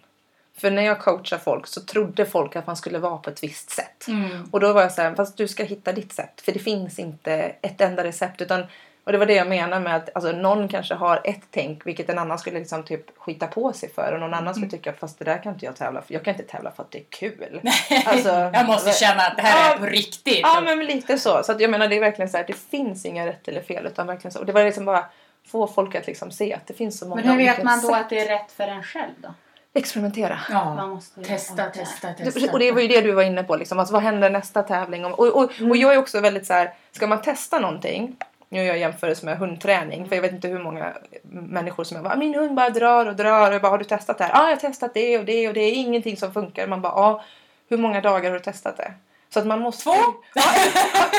För 0.57 0.71
när 0.71 0.81
jag 0.81 0.99
coachar 0.99 1.37
folk 1.37 1.67
så 1.67 1.81
trodde 1.81 2.25
folk 2.25 2.55
att 2.55 2.67
man 2.67 2.77
skulle 2.77 2.99
vara 2.99 3.17
på 3.17 3.29
ett 3.29 3.43
visst 3.43 3.69
sätt. 3.69 4.07
Mm. 4.07 4.49
Och 4.51 4.59
då 4.59 4.73
var 4.73 4.81
jag 4.81 4.91
så 4.91 5.01
här, 5.01 5.15
fast 5.15 5.37
du 5.37 5.47
ska 5.47 5.63
hitta 5.63 5.91
ditt 5.91 6.13
sätt. 6.13 6.41
För 6.41 6.51
det 6.51 6.59
finns 6.59 6.99
inte 6.99 7.33
ett 7.61 7.81
enda 7.81 8.03
recept. 8.03 8.41
Utan, 8.41 8.63
och 9.03 9.11
det 9.11 9.17
var 9.17 9.25
det 9.25 9.33
jag 9.33 9.47
menar 9.49 9.79
med 9.79 9.95
att 9.95 10.09
alltså, 10.15 10.31
någon 10.31 10.67
kanske 10.67 10.93
har 10.93 11.21
ett 11.23 11.41
tänk 11.51 11.85
vilket 11.85 12.09
en 12.09 12.19
annan 12.19 12.39
skulle 12.39 12.59
liksom 12.59 12.83
typ 12.83 13.17
skita 13.19 13.47
på 13.47 13.73
sig 13.73 13.89
för. 13.89 14.13
Och 14.13 14.19
någon 14.19 14.33
annan 14.33 14.53
skulle 14.55 14.69
tycka 14.71 14.93
fast 14.93 15.19
det 15.19 15.25
där 15.25 15.43
kan 15.43 15.53
inte 15.53 15.65
jag 15.65 15.75
tävla 15.75 16.01
för. 16.01 16.13
Jag 16.13 16.23
kan 16.23 16.33
inte 16.33 16.45
tävla 16.45 16.71
för 16.71 16.83
att 16.83 16.91
det 16.91 16.97
är 16.99 17.03
kul. 17.09 17.61
Alltså, 18.05 18.29
jag 18.29 18.65
måste 18.67 18.91
känna 18.91 19.21
att 19.23 19.35
det 19.37 19.41
här 19.43 19.69
Ja, 19.69 19.75
är 19.75 19.79
på 19.79 19.85
riktigt. 19.85 20.39
Ja 20.43 20.61
men 20.61 20.85
lite 20.85 21.17
så. 21.19 21.43
Så 21.43 21.51
att 21.51 21.59
jag 21.61 21.71
menar 21.71 21.87
det 21.87 21.95
är 21.95 21.99
verkligen 21.99 22.29
så 22.29 22.37
här, 22.37 22.43
det 22.47 22.53
finns 22.57 23.05
inga 23.05 23.25
rätt 23.25 23.47
eller 23.47 23.61
fel. 23.61 23.85
Utan 23.85 24.07
verkligen 24.07 24.31
så. 24.31 24.39
Och 24.39 24.45
det 24.45 24.51
var 24.51 24.63
liksom 24.63 24.85
bara 24.85 25.05
få 25.47 25.67
folk 25.67 25.95
att 25.95 26.07
liksom 26.07 26.31
se 26.31 26.53
att 26.53 26.67
det 26.67 26.73
finns 26.73 26.99
så 26.99 27.07
många 27.07 27.21
Men 27.21 27.31
hur 27.31 27.37
vet 27.37 27.63
man 27.63 27.81
då 27.81 27.87
sätt. 27.87 27.97
att 27.97 28.09
det 28.09 28.19
är 28.19 28.27
rätt 28.39 28.51
för 28.51 28.63
en 28.67 28.83
själv 28.83 29.11
då? 29.17 29.33
Experimentera. 29.73 30.39
Ja. 30.49 30.75
Man 30.75 30.89
måste 30.89 31.19
ju- 31.19 31.25
Testa, 31.25 31.65
testa, 31.69 32.13
testa. 32.13 32.51
Och 32.51 32.59
det 32.59 32.71
var 32.71 32.81
ju 32.81 32.87
det 32.87 33.01
du 33.01 33.11
var 33.11 33.23
inne 33.23 33.43
på. 33.43 33.55
Liksom. 33.55 33.79
Alltså, 33.79 33.93
vad 33.93 34.03
händer 34.03 34.29
nästa 34.29 34.63
tävling? 34.63 35.05
Och, 35.05 35.19
och, 35.19 35.51
och 35.69 35.77
jag 35.77 35.93
är 35.93 35.97
också 35.97 36.19
väldigt 36.19 36.45
så 36.45 36.53
här, 36.53 36.73
ska 36.91 37.07
man 37.07 37.21
testa 37.21 37.59
någonting? 37.59 38.15
Nu 38.51 38.57
gör 38.59 38.65
jag 38.65 38.77
jämförelse 38.77 39.25
med 39.25 39.37
hundträning. 39.37 40.07
För 40.09 40.15
jag 40.15 40.21
vet 40.21 40.31
inte 40.31 40.47
hur 40.47 40.59
många 40.59 40.93
människor 41.31 41.83
som 41.83 41.95
jag 41.95 42.03
bara, 42.03 42.15
min 42.15 42.35
hund 42.35 42.55
bara 42.55 42.69
drar 42.69 43.05
och 43.05 43.15
drar. 43.15 43.47
Och 43.49 43.53
jag 43.55 43.61
bara, 43.61 43.69
har 43.69 43.77
du 43.77 43.83
testat 43.85 44.17
det 44.17 44.23
här? 44.23 44.31
Ja, 44.33 44.43
jag 44.43 44.55
har 44.55 44.55
testat 44.55 44.93
det 44.93 45.17
och 45.17 45.25
det 45.25 45.47
och 45.47 45.53
det 45.53 45.61
är 45.61 45.71
ingenting 45.73 46.17
som 46.17 46.33
funkar. 46.33 46.67
Man 46.67 46.81
bara, 46.81 46.93
ja, 46.95 47.23
hur 47.69 47.77
många 47.77 48.01
dagar 48.01 48.29
har 48.31 48.37
du 48.37 48.43
testat 48.43 48.77
det? 48.77 48.93
Så 49.33 49.39
att 49.39 49.47
man 49.47 49.59
måste... 49.59 49.83
Två? 49.83 49.93
Ja, 50.35 50.41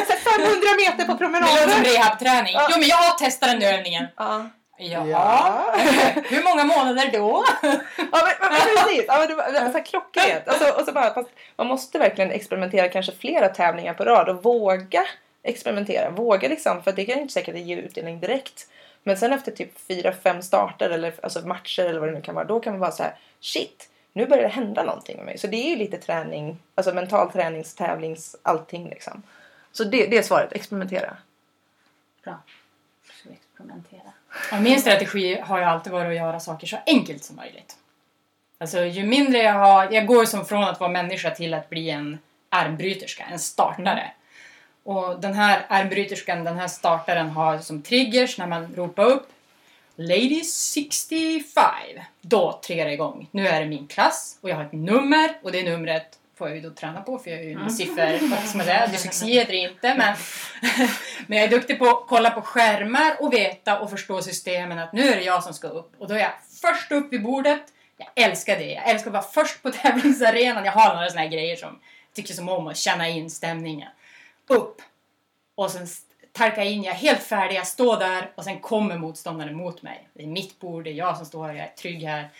så 0.07 0.31
500 0.31 0.57
meter 0.79 0.93
på 0.93 0.99
Det 0.99 1.07
låter 1.07 1.07
som 1.07 1.19
promenaden! 1.19 1.85
rehabträning. 1.85 2.53
Ja. 2.55 2.69
Jo, 2.71 2.77
men 2.79 2.89
jag 2.89 2.97
har 2.97 3.19
testat 3.19 3.49
den 3.49 3.61
där 3.61 3.79
övningen. 3.79 4.07
Ja. 4.17 4.47
Jaha. 4.79 5.07
Ja. 5.07 5.65
Hur 6.29 6.43
många 6.45 6.65
månader 6.65 7.11
då? 7.13 7.45
Ja 7.63 7.69
men, 8.13 8.51
men 8.51 8.61
precis, 8.61 9.05
ja, 9.09 9.27
det 9.27 9.35
var 9.35 9.45
så 9.45 9.79
här 9.79 9.85
klockrent. 9.85 10.49
Alltså, 10.49 10.81
och 10.81 10.87
så 10.87 10.93
bara, 10.93 11.15
fast 11.15 11.29
man 11.57 11.67
måste 11.67 11.99
verkligen 11.99 12.31
experimentera 12.31 12.89
kanske 12.89 13.13
flera 13.13 13.49
tävlingar 13.49 13.95
på 13.95 14.05
rad 14.05 14.29
och 14.29 14.43
våga 14.45 15.05
experimentera. 15.43 16.11
Våga 16.11 16.49
liksom, 16.49 16.83
för 16.83 16.93
det 16.93 17.05
kan 17.05 17.15
ju 17.15 17.23
inte 17.23 17.35
säkert 17.35 17.57
ge 17.57 17.77
utdelning 17.77 18.21
direkt. 18.21 18.69
Men 19.03 19.17
sen 19.17 19.33
efter 19.33 19.53
typ 19.53 19.79
fyra, 19.79 20.13
fem 20.13 20.43
starter 20.43 20.91
eller 20.91 21.15
alltså 21.23 21.47
matcher 21.47 21.83
eller 21.83 22.01
vad 22.01 22.09
det 22.09 22.15
nu 22.15 22.23
kan 22.23 22.35
vara, 22.35 22.45
då 22.45 22.61
kan 22.61 22.73
man 22.73 22.81
vara 22.81 22.91
så 22.91 23.03
här: 23.03 23.15
shit, 23.41 23.91
nu 24.13 24.27
börjar 24.27 24.43
det 24.43 24.49
hända 24.49 24.85
någonting 24.85 25.17
med 25.17 25.27
mig. 25.27 25.39
Så 25.39 25.47
det 25.47 25.57
är 25.57 25.71
ju 25.71 25.77
lite 25.77 25.99
träning, 25.99 26.59
alltså 26.75 26.95
mental 26.95 27.33
tränings, 27.33 27.75
tävlings, 27.75 28.37
allting 28.43 28.89
liksom. 28.89 29.23
Så 29.73 29.85
det, 29.85 30.07
det 30.07 30.19
är 30.19 30.23
svaret, 30.23 30.53
experimentera. 30.53 31.17
Bra. 32.25 32.39
Experimentera. 33.33 34.13
Ja, 34.51 34.61
min 34.61 34.81
strategi 34.81 35.41
har 35.41 35.59
ju 35.59 35.65
alltid 35.65 35.93
varit 35.93 36.09
att 36.09 36.17
göra 36.17 36.41
saker 36.41 36.67
så 36.67 36.77
enkelt 36.87 37.25
som 37.25 37.37
möjligt. 37.37 37.77
Alltså 38.59 38.85
ju 38.85 39.07
mindre 39.07 39.39
jag 39.39 39.55
har, 39.55 39.93
jag 39.93 40.07
går 40.07 40.25
som 40.25 40.45
från 40.45 40.65
att 40.65 40.81
vara 40.81 40.91
människa 40.91 41.31
till 41.31 41.55
att 41.55 41.71
bli 41.71 41.91
en 41.91 42.19
armbryterska, 42.49 43.25
en 43.25 43.39
startare. 43.39 44.13
Och 44.85 45.21
den 45.21 45.35
här 45.35 45.67
armbryterskan, 45.69 46.45
den 46.45 46.59
här 46.59 46.69
startaren 46.69 47.31
har 47.31 47.59
som 47.59 47.83
triggers 47.83 48.39
när 48.39 48.47
man 48.47 48.75
ropar 48.75 49.05
upp 49.05 49.29
Ladies 49.97 50.73
65. 50.73 51.65
Då 52.21 52.61
triggar 52.67 52.87
det 52.87 52.93
igång. 52.93 53.29
Nu 53.31 53.49
är 53.49 53.61
det 53.61 53.67
min 53.67 53.87
klass 53.87 54.39
och 54.41 54.51
jag 54.51 54.57
har 54.57 54.65
ett 54.65 54.73
nummer 54.73 55.39
och 55.43 55.53
det 55.53 55.63
numret 55.63 56.19
får 56.35 56.49
jag 56.49 56.57
ju 56.57 56.63
då 56.63 56.71
träna 56.71 57.01
på 57.01 57.19
för 57.19 57.31
jag 57.31 57.41
är 57.41 57.45
ju 57.45 57.53
en 57.53 57.71
siffer, 57.71 58.21
man 58.57 58.67
säga, 58.67 58.87
dyslexi 58.87 59.27
heter 59.27 59.53
det 59.53 59.59
inte 59.59 59.95
men, 59.95 60.17
men 61.27 61.39
jag 61.39 61.47
är 61.47 61.51
duktig 61.51 61.79
på 61.79 61.87
att 61.87 62.05
kolla 62.09 62.31
på 62.31 62.43
skärmar 62.43 63.17
och 63.21 63.33
veta 63.33 63.79
och 63.79 63.91
förstå 63.91 64.23
systemen 64.23 64.79
att 64.79 64.93
nu 64.93 65.03
är 65.03 65.17
det 65.17 65.23
jag 65.23 65.43
som 65.43 65.55
ska 65.55 65.69
upp 65.69 65.93
och 65.99 66.09
då 66.09 66.15
är 66.15 66.19
jag 66.19 66.33
först 66.61 66.93
upp 66.93 67.13
vid 67.13 67.23
bordet 67.23 67.63
Jag 67.97 68.25
älskar 68.25 68.57
det. 68.57 68.73
Jag 68.73 68.89
älskar 68.89 69.11
att 69.11 69.13
vara 69.13 69.23
först 69.23 69.63
på 69.63 69.71
tävlingsarenan. 69.83 70.65
Jag 70.65 70.73
har 70.73 70.95
några 70.95 71.09
såna 71.09 71.21
här 71.21 71.29
grejer 71.29 71.57
som 71.57 71.69
jag 72.09 72.15
tycker 72.15 72.35
som 72.35 72.49
om 72.49 72.67
att 72.67 72.77
känna 72.77 73.09
in 73.09 73.31
stämningen. 73.31 73.89
Upp! 74.55 74.83
Och 75.55 75.71
sen 75.71 75.87
tarka 76.33 76.65
in, 76.65 76.83
jag 76.83 76.95
är 76.95 76.99
helt 76.99 77.23
färdig, 77.23 77.57
jag 77.57 77.67
står 77.67 77.97
där 77.97 78.33
och 78.35 78.45
sen 78.45 78.61
kommer 78.61 78.99
motståndaren 78.99 79.57
mot 79.57 79.83
mig. 79.83 80.09
Det 80.15 80.23
är 80.23 80.27
mitt 80.27 80.61
bord, 80.61 80.85
det 80.85 80.91
är 80.91 80.95
jag 80.95 81.17
som 81.17 81.27
står 81.27 81.47
här, 81.47 81.55
jag 81.55 81.65
är 81.65 81.73
trygg 81.73 82.03
här. 82.03 82.31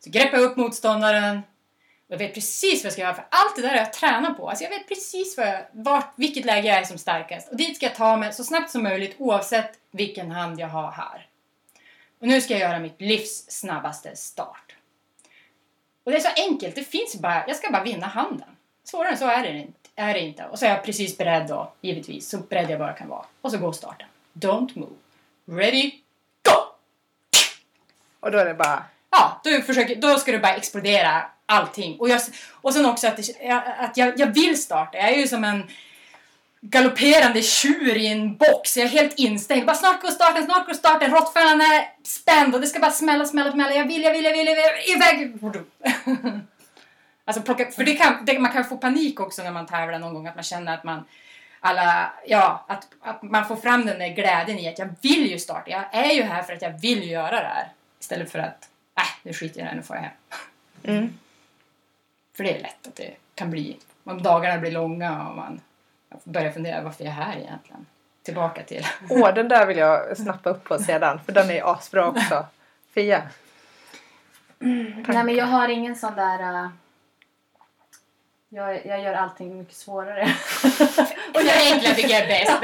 Så 0.00 0.10
greppar 0.10 0.38
jag 0.38 0.44
upp 0.44 0.56
motståndaren 0.56 1.42
och 2.06 2.12
jag 2.12 2.18
vet 2.18 2.34
precis 2.34 2.82
vad 2.82 2.86
jag 2.86 2.92
ska 2.92 3.02
göra 3.02 3.14
för 3.14 3.26
allt 3.28 3.56
det 3.56 3.62
där 3.62 3.68
har 3.68 3.76
jag 3.76 3.92
tränat 3.92 4.36
på. 4.36 4.48
Alltså 4.48 4.64
jag 4.64 4.70
vet 4.70 4.88
precis 4.88 5.36
vad 5.36 5.46
jag, 5.46 5.62
vart, 5.72 6.12
vilket 6.16 6.44
läge 6.44 6.68
jag 6.68 6.78
är 6.78 6.84
som 6.84 6.98
starkast. 6.98 7.50
Och 7.50 7.56
dit 7.56 7.76
ska 7.76 7.86
jag 7.86 7.94
ta 7.94 8.16
mig 8.16 8.32
så 8.32 8.44
snabbt 8.44 8.70
som 8.70 8.82
möjligt 8.82 9.16
oavsett 9.18 9.78
vilken 9.90 10.30
hand 10.30 10.60
jag 10.60 10.68
har 10.68 10.90
här. 10.90 11.26
Och 12.20 12.26
nu 12.26 12.40
ska 12.40 12.54
jag 12.54 12.60
göra 12.60 12.78
mitt 12.78 13.00
livs 13.00 13.50
snabbaste 13.50 14.16
start. 14.16 14.76
Och 16.04 16.10
det 16.10 16.16
är 16.16 16.20
så 16.20 16.42
enkelt, 16.50 16.74
det 16.74 16.84
finns 16.84 17.16
bara, 17.16 17.44
jag 17.46 17.56
ska 17.56 17.70
bara 17.70 17.84
vinna 17.84 18.06
handen. 18.06 18.53
Svårare 18.84 19.10
än 19.10 19.18
så 19.18 19.28
är 19.28 19.42
det 19.42 19.58
inte. 19.58 19.72
Är 19.96 20.14
det 20.14 20.20
inte. 20.20 20.44
Och 20.44 20.58
så 20.58 20.66
är 20.66 20.70
jag 20.70 20.84
precis 20.84 21.18
beredd 21.18 21.46
då, 21.48 21.72
givetvis. 21.80 22.28
Så 22.28 22.38
beredd 22.38 22.70
jag 22.70 22.78
bara 22.78 22.92
kan 22.92 23.08
vara. 23.08 23.24
Och 23.40 23.50
så 23.50 23.58
går 23.58 23.72
starten. 23.72 24.08
Don't 24.32 24.78
move. 24.78 24.94
Ready, 25.62 25.90
go! 26.42 26.54
Och 28.20 28.30
då 28.30 28.38
är 28.38 28.44
det 28.44 28.54
bara... 28.54 28.84
Ja, 29.10 29.40
då, 29.44 29.60
försöker, 29.60 29.96
då 29.96 30.18
ska 30.18 30.32
du 30.32 30.38
bara 30.38 30.54
explodera 30.54 31.22
allting. 31.46 31.96
Och, 32.00 32.08
jag, 32.08 32.20
och 32.52 32.74
sen 32.74 32.86
också 32.86 33.06
att, 33.06 33.16
det, 33.16 33.62
att 33.78 33.96
jag, 33.96 34.18
jag 34.18 34.26
vill 34.26 34.62
starta. 34.62 34.98
Jag 34.98 35.08
är 35.08 35.16
ju 35.16 35.28
som 35.28 35.44
en 35.44 35.70
galopperande 36.60 37.42
tjur 37.42 37.96
i 37.96 38.06
en 38.06 38.36
box. 38.36 38.76
Jag 38.76 38.86
är 38.86 38.90
helt 38.90 39.18
instängd. 39.18 39.66
Bara 39.66 39.76
snart 39.76 40.02
går 40.02 40.08
starten, 40.08 40.44
snart 40.44 40.66
går 40.66 40.74
starten. 40.74 41.10
Råttfällan 41.10 41.60
är 41.60 41.88
spänd 42.04 42.54
och 42.54 42.60
det 42.60 42.66
ska 42.66 42.80
bara 42.80 42.90
smälla, 42.90 43.24
smälla, 43.24 43.52
smälla. 43.52 43.74
Jag 43.74 43.88
vill, 43.88 44.02
jag 44.02 44.12
vill, 44.12 44.24
jag 44.24 44.32
vill, 44.32 44.46
jag 44.46 44.54
vill. 44.54 44.94
Iväg! 44.96 45.38
Alltså 47.24 47.42
plocka, 47.42 47.70
för 47.70 47.84
det 47.84 47.94
kan, 47.94 48.24
det, 48.24 48.38
man 48.38 48.52
kan 48.52 48.64
få 48.64 48.76
panik 48.76 49.20
också 49.20 49.42
när 49.42 49.50
man 49.50 49.66
tävlar 49.66 49.98
någon 49.98 50.14
gång. 50.14 50.26
Att 50.26 50.34
man 50.34 50.44
känner 50.44 50.74
att 50.74 50.84
man 50.84 51.04
alla, 51.60 52.12
ja, 52.26 52.64
att, 52.68 52.88
att 53.00 53.22
man 53.22 53.46
får 53.46 53.56
fram 53.56 53.86
den 53.86 53.98
där 53.98 54.08
glädjen 54.08 54.58
i 54.58 54.68
att 54.68 54.78
jag 54.78 54.88
vill 55.00 55.30
ju 55.30 55.38
starta. 55.38 55.70
Jag 55.70 55.94
är 55.94 56.12
ju 56.12 56.22
här 56.22 56.42
för 56.42 56.52
att 56.52 56.62
jag 56.62 56.80
vill 56.80 57.10
göra 57.10 57.30
det 57.30 57.46
här. 57.46 57.68
Istället 58.00 58.32
för 58.32 58.38
att, 58.38 58.68
äh, 58.96 59.04
nu 59.22 59.32
skiter 59.32 59.60
jag 59.60 59.66
i 59.66 59.70
det 59.70 59.76
nu 59.76 59.82
får 59.82 59.96
jag 59.96 60.02
hem. 60.02 60.12
Mm. 60.82 61.18
För 62.36 62.44
det 62.44 62.56
är 62.56 62.62
lätt 62.62 62.86
att 62.86 62.94
det 62.94 63.14
kan 63.34 63.50
bli, 63.50 63.76
om 64.04 64.22
dagarna 64.22 64.60
blir 64.60 64.70
långa 64.70 65.28
och 65.28 65.36
man 65.36 65.60
börjar 66.24 66.52
fundera 66.52 66.82
varför 66.82 67.04
jag 67.04 67.10
är 67.10 67.16
här 67.16 67.36
egentligen. 67.36 67.86
Tillbaka 68.22 68.62
till. 68.62 68.86
Åh, 69.10 69.34
den 69.34 69.48
där 69.48 69.66
vill 69.66 69.76
jag 69.76 70.16
snappa 70.16 70.50
upp 70.50 70.64
på 70.64 70.78
sedan. 70.78 71.20
För 71.24 71.32
den 71.32 71.50
är 71.50 71.72
asbra 71.72 72.08
också. 72.08 72.46
Fia? 72.94 73.22
Nej 74.58 75.24
men 75.24 75.34
jag 75.34 75.46
har 75.46 75.68
ingen 75.68 75.96
sån 75.96 76.14
där... 76.16 76.40
Uh, 76.40 76.68
jag, 78.54 78.86
jag 78.86 79.02
gör 79.02 79.14
allting 79.14 79.58
mycket 79.58 79.74
svårare. 79.74 80.22
och 81.34 81.42
jag 81.42 81.72
enkla 81.72 81.94
tycker 81.94 82.08
jag 82.08 82.22
är 82.22 82.26
bäst. 82.26 82.60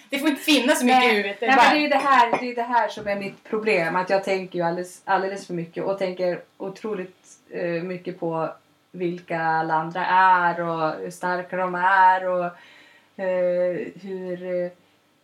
det 0.10 0.18
får 0.18 0.28
inte 0.28 0.42
finnas 0.42 0.78
så 0.78 0.84
mycket 0.84 1.04
i 1.04 1.08
huvudet. 1.08 1.40
Nej, 1.40 1.56
men 1.56 1.74
det 1.74 1.78
är 1.78 1.82
ju 1.82 1.88
det 1.88 1.96
här, 1.96 2.40
det 2.40 2.50
är 2.50 2.54
det 2.54 2.62
här 2.62 2.88
som 2.88 3.08
är 3.08 3.16
mitt 3.16 3.44
problem. 3.44 3.96
Att 3.96 4.10
jag 4.10 4.24
tänker 4.24 4.58
ju 4.58 4.64
alldeles, 4.64 5.02
alldeles 5.04 5.46
för 5.46 5.54
mycket 5.54 5.84
och 5.84 5.98
tänker 5.98 6.40
otroligt 6.56 7.26
uh, 7.54 7.82
mycket 7.82 8.20
på 8.20 8.48
vilka 8.90 9.40
alla 9.40 9.74
andra 9.74 10.06
är 10.06 10.60
och 10.60 10.92
hur 11.00 11.10
starka 11.10 11.56
de 11.56 11.74
är 11.74 12.28
och 12.28 12.44
uh, 12.44 13.88
hur, 14.02 14.70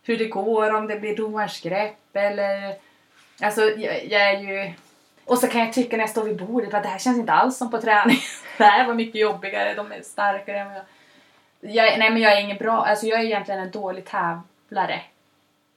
hur 0.03 0.17
det 0.17 0.27
går 0.27 0.73
om 0.73 0.87
det 0.87 0.99
blir 0.99 1.15
domarens 1.15 1.61
grepp 1.61 1.97
eller... 2.13 2.75
Alltså 3.41 3.61
jag, 3.61 4.05
jag 4.05 4.21
är 4.21 4.39
ju 4.39 4.73
och 5.25 5.37
så 5.37 5.47
kan 5.47 5.61
jag 5.61 5.73
tycka 5.73 5.97
när 5.97 6.03
jag 6.03 6.09
står 6.09 6.23
vid 6.23 6.45
bordet 6.45 6.73
att 6.73 6.83
det 6.83 6.89
här 6.89 6.99
känns 6.99 7.17
inte 7.17 7.33
alls 7.33 7.57
som 7.57 7.71
på 7.71 7.81
träning. 7.81 8.17
det 8.57 8.63
här 8.63 8.87
var 8.87 8.93
mycket 8.93 9.21
jobbigare, 9.21 9.73
de 9.73 9.91
är 9.91 10.01
starkare 10.01 10.59
än 10.59 10.71
jag. 10.73 10.83
jag. 11.59 11.99
Nej 11.99 12.09
men 12.09 12.21
jag 12.21 12.33
är 12.33 12.41
ingen 12.41 12.57
bra, 12.57 12.85
alltså 12.85 13.05
jag 13.05 13.19
är 13.19 13.23
egentligen 13.23 13.59
en 13.61 13.71
dålig 13.71 14.05
tävlare. 14.05 15.01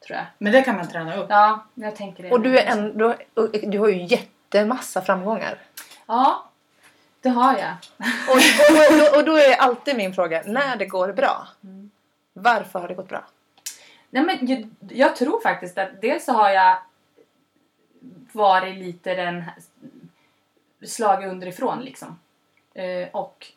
Tror 0.07 0.17
jag. 0.17 0.27
Men 0.39 0.53
det 0.53 0.63
kan 0.63 0.77
man 0.77 0.89
träna 0.89 1.17
upp. 1.17 1.27
Ja, 1.29 1.67
jag 1.75 1.97
tänker 1.97 2.23
det. 2.23 2.31
Och 2.31 2.41
du, 2.41 2.59
är 2.59 2.67
ändå, 2.67 3.15
du 3.63 3.79
har 3.79 3.89
ju 3.89 4.05
jättemassa 4.05 5.03
framgångar. 5.03 5.59
Ja, 6.07 6.51
det 7.21 7.29
har 7.29 7.59
jag. 7.59 7.75
och, 8.29 8.37
och, 8.37 9.13
och, 9.13 9.19
och, 9.19 9.25
då 9.25 9.37
är 9.37 9.57
alltid 9.57 9.97
min 9.97 10.15
fråga, 10.15 10.43
när 10.47 10.77
det 10.77 10.87
går 10.87 11.13
bra, 11.13 11.49
mm. 11.65 11.91
varför 12.33 12.79
har 12.79 12.89
det 12.89 12.95
gått 12.95 13.09
bra? 13.09 13.25
Nej, 14.11 14.23
men 14.23 14.47
jag, 14.47 14.71
jag 14.99 15.17
tror 15.17 15.41
faktiskt 15.41 15.79
att 15.79 16.01
dels 16.01 16.25
så 16.25 16.33
har 16.33 16.51
jag 16.51 16.77
varit 18.33 18.79
lite 18.79 19.15
den 19.15 19.45
slaget 20.85 21.31
underifrån 21.31 21.81
liksom. 21.81 22.19
Eh, 22.75 23.09
och 23.13 23.53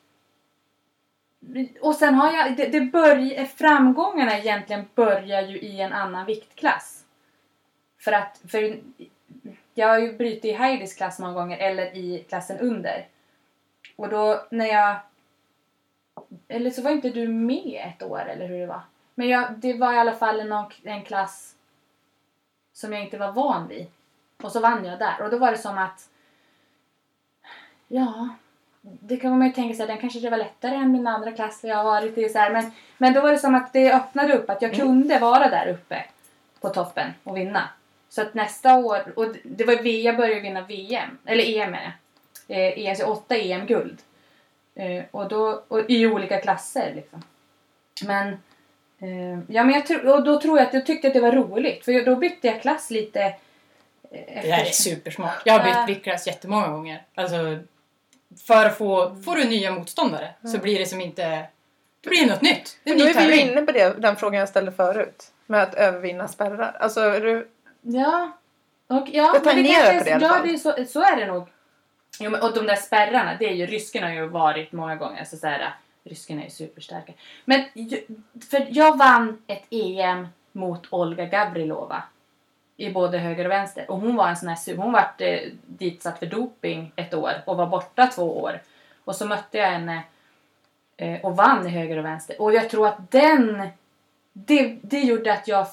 och 1.81 1.95
sen 1.95 2.15
har 2.15 2.33
jag, 2.33 2.57
det, 2.57 2.65
det 2.65 2.81
börj, 2.81 3.45
framgångarna 3.45 4.37
egentligen 4.37 4.85
börjar 4.95 5.41
ju 5.41 5.59
i 5.59 5.81
en 5.81 5.93
annan 5.93 6.25
viktklass. 6.25 7.05
För 7.99 8.11
att, 8.11 8.41
för 8.47 8.79
jag 9.73 9.87
har 9.87 9.99
ju 9.99 10.17
brutit 10.17 10.45
i 10.45 10.51
Heidis 10.51 10.93
klass 10.93 11.19
många 11.19 11.33
gånger 11.33 11.57
eller 11.57 11.95
i 11.95 12.25
klassen 12.29 12.59
under. 12.59 13.07
Och 13.95 14.09
då 14.09 14.47
när 14.51 14.65
jag, 14.65 14.97
eller 16.47 16.71
så 16.71 16.81
var 16.81 16.91
inte 16.91 17.09
du 17.09 17.27
med 17.27 17.85
ett 17.87 18.03
år 18.03 18.25
eller 18.29 18.47
hur 18.47 18.59
det 18.59 18.65
var. 18.65 18.81
Men 19.15 19.29
jag, 19.29 19.51
det 19.51 19.73
var 19.73 19.93
i 19.93 19.97
alla 19.97 20.15
fall 20.15 20.39
en, 20.39 20.65
en 20.83 21.03
klass 21.03 21.55
som 22.73 22.93
jag 22.93 23.03
inte 23.03 23.17
var 23.17 23.31
van 23.31 23.67
vid. 23.67 23.87
Och 24.43 24.51
så 24.51 24.59
vann 24.59 24.85
jag 24.85 24.99
där. 24.99 25.21
Och 25.21 25.29
då 25.29 25.37
var 25.37 25.51
det 25.51 25.57
som 25.57 25.77
att... 25.77 26.09
Ja, 27.87 28.29
det 28.81 29.17
kan 29.17 29.37
man 29.37 29.47
ju 29.47 29.53
tänka 29.53 29.75
sig, 29.75 29.87
den 29.87 29.97
kanske 29.97 30.19
det 30.19 30.29
var 30.29 30.37
lättare 30.37 30.75
än 30.75 30.91
min 30.91 31.07
andra 31.07 31.31
klass 31.31 31.59
jag 31.63 31.75
har 31.75 31.83
varit 31.83 32.17
i. 32.17 32.29
Så 32.29 32.39
här. 32.39 32.51
Men, 32.51 32.71
men 32.97 33.13
då 33.13 33.21
var 33.21 33.31
det 33.31 33.37
som 33.37 33.55
att 33.55 33.73
det 33.73 33.93
öppnade 33.93 34.33
upp, 34.33 34.49
att 34.49 34.61
jag 34.61 34.73
mm. 34.73 34.85
kunde 34.85 35.19
vara 35.19 35.49
där 35.49 35.67
uppe 35.67 36.05
på 36.61 36.69
toppen 36.69 37.13
och 37.23 37.37
vinna. 37.37 37.69
Så 38.09 38.21
att 38.21 38.33
nästa 38.33 38.77
år, 38.77 39.13
och 39.15 39.35
det 39.43 39.65
var 39.65 39.87
jag 39.87 40.17
började 40.17 40.41
vinna 40.41 40.61
VM, 40.61 41.17
eller 41.25 41.43
EM 41.43 41.73
är 41.73 41.93
det. 42.47 42.55
Eh, 42.55 42.85
EM, 42.85 43.11
åtta 43.11 43.37
EM-guld. 43.37 43.97
Eh, 44.75 45.03
och, 45.11 45.27
då, 45.27 45.63
och 45.67 45.89
i 45.89 46.07
olika 46.07 46.41
klasser 46.41 46.93
liksom. 46.95 47.23
Men, 48.05 48.27
eh, 48.99 49.39
ja, 49.47 49.63
men 49.63 49.69
jag 49.69 50.05
och 50.15 50.23
då 50.23 50.41
tror 50.41 50.57
jag 50.57 50.67
att 50.67 50.73
jag 50.73 50.85
tyckte 50.85 51.07
att 51.07 51.13
det 51.13 51.19
var 51.19 51.31
roligt. 51.31 51.85
För 51.85 52.05
då 52.05 52.15
bytte 52.15 52.47
jag 52.47 52.61
klass 52.61 52.89
lite 52.91 53.35
efter... 54.11 54.41
Det 54.41 54.51
här 54.51 54.65
är 54.65 54.71
supersmart. 54.71 55.41
Jag 55.45 55.59
har 55.59 55.85
bytt 55.85 55.97
viktklass 55.97 56.27
jättemånga 56.27 56.67
gånger. 56.67 57.03
Alltså, 57.15 57.59
för 58.47 58.65
att 58.65 58.77
få, 58.77 59.15
får 59.25 59.35
du 59.35 59.43
nya 59.43 59.71
motståndare 59.71 60.29
mm. 60.43 60.53
så 60.53 60.57
blir 60.57 60.79
det 60.79 60.85
som 60.85 61.01
inte... 61.01 61.45
Det 62.01 62.09
blir 62.09 62.27
något 62.27 62.41
nytt. 62.41 62.79
Det 62.83 62.89
är 62.89 62.95
Men 62.95 63.13
då 63.13 63.19
är 63.19 63.27
vi 63.27 63.41
inne 63.41 63.61
på 63.61 63.71
det, 63.71 64.01
den 64.01 64.15
frågan 64.15 64.39
jag 64.39 64.49
ställde 64.49 64.71
förut. 64.71 65.31
Med 65.45 65.63
att 65.63 65.75
övervinna 65.75 66.27
spärrar. 66.27 66.77
Alltså, 66.79 67.01
är 67.01 67.21
du... 67.21 67.47
Ja. 67.81 68.31
Och, 68.87 69.07
ja, 69.11 69.31
jag 69.33 69.43
tangerar 69.43 69.97
på 69.97 70.03
det 70.03 70.09
i 70.09 70.13
alla 70.13 70.29
fall. 70.29 70.37
Ja, 70.37 70.43
det 70.45 70.53
är 70.53 70.57
så, 70.57 70.85
så 70.85 71.01
är 71.01 71.15
det 71.15 71.25
nog. 71.25 71.47
Jo, 72.19 72.31
men, 72.31 72.41
och 72.41 72.53
de 72.53 72.65
där 72.65 72.75
spärrarna, 72.75 73.35
det 73.39 73.45
är 73.49 73.53
ju, 73.53 73.65
ryskarna 73.65 74.07
har 74.07 74.13
ju 74.13 74.27
varit 74.27 74.71
många 74.71 74.95
gånger. 74.95 75.19
Alltså, 75.19 75.37
så 75.37 75.47
här, 75.47 75.73
ryskarna 76.03 76.41
är 76.41 76.45
ju 76.45 76.51
superstarka. 76.51 77.13
Men 77.45 77.63
för 78.51 78.67
jag 78.69 78.97
vann 78.97 79.41
ett 79.47 79.63
EM 79.69 80.27
mot 80.51 80.87
Olga 80.89 81.25
Gavrilova 81.25 82.03
i 82.79 82.89
både 82.89 83.17
höger 83.17 83.45
och 83.45 83.51
vänster. 83.51 83.91
Och 83.91 83.99
hon 83.99 84.15
var 84.15 84.29
en 84.29 84.37
sån 84.37 84.49
här 84.49 84.75
hon 84.75 84.91
vart 84.91 85.21
eh, 85.21 85.39
ditsatt 85.65 86.19
för 86.19 86.25
doping 86.25 86.91
ett 86.95 87.13
år 87.13 87.33
och 87.45 87.57
var 87.57 87.67
borta 87.67 88.07
två 88.07 88.41
år. 88.41 88.61
Och 89.03 89.15
så 89.15 89.25
mötte 89.25 89.57
jag 89.57 89.67
henne 89.67 90.03
eh, 90.97 91.21
och 91.21 91.35
vann 91.35 91.67
i 91.67 91.69
höger 91.69 91.97
och 91.97 92.05
vänster. 92.05 92.41
Och 92.41 92.53
jag 92.53 92.69
tror 92.69 92.87
att 92.87 93.11
den, 93.11 93.67
det, 94.33 94.79
det 94.81 94.99
gjorde 94.99 95.33
att 95.33 95.47
jag 95.47 95.67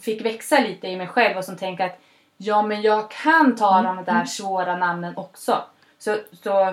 fick 0.00 0.24
växa 0.24 0.60
lite 0.60 0.88
i 0.88 0.96
mig 0.96 1.06
själv 1.06 1.36
och 1.36 1.44
som 1.44 1.56
tänka 1.56 1.84
att 1.84 2.00
ja 2.36 2.62
men 2.62 2.82
jag 2.82 3.10
kan 3.10 3.56
ta 3.56 3.78
mm. 3.78 3.96
de 3.96 4.04
där 4.04 4.12
mm. 4.12 4.26
svåra 4.26 4.76
namnen 4.76 5.16
också. 5.16 5.64
Så, 5.98 6.16
så, 6.42 6.68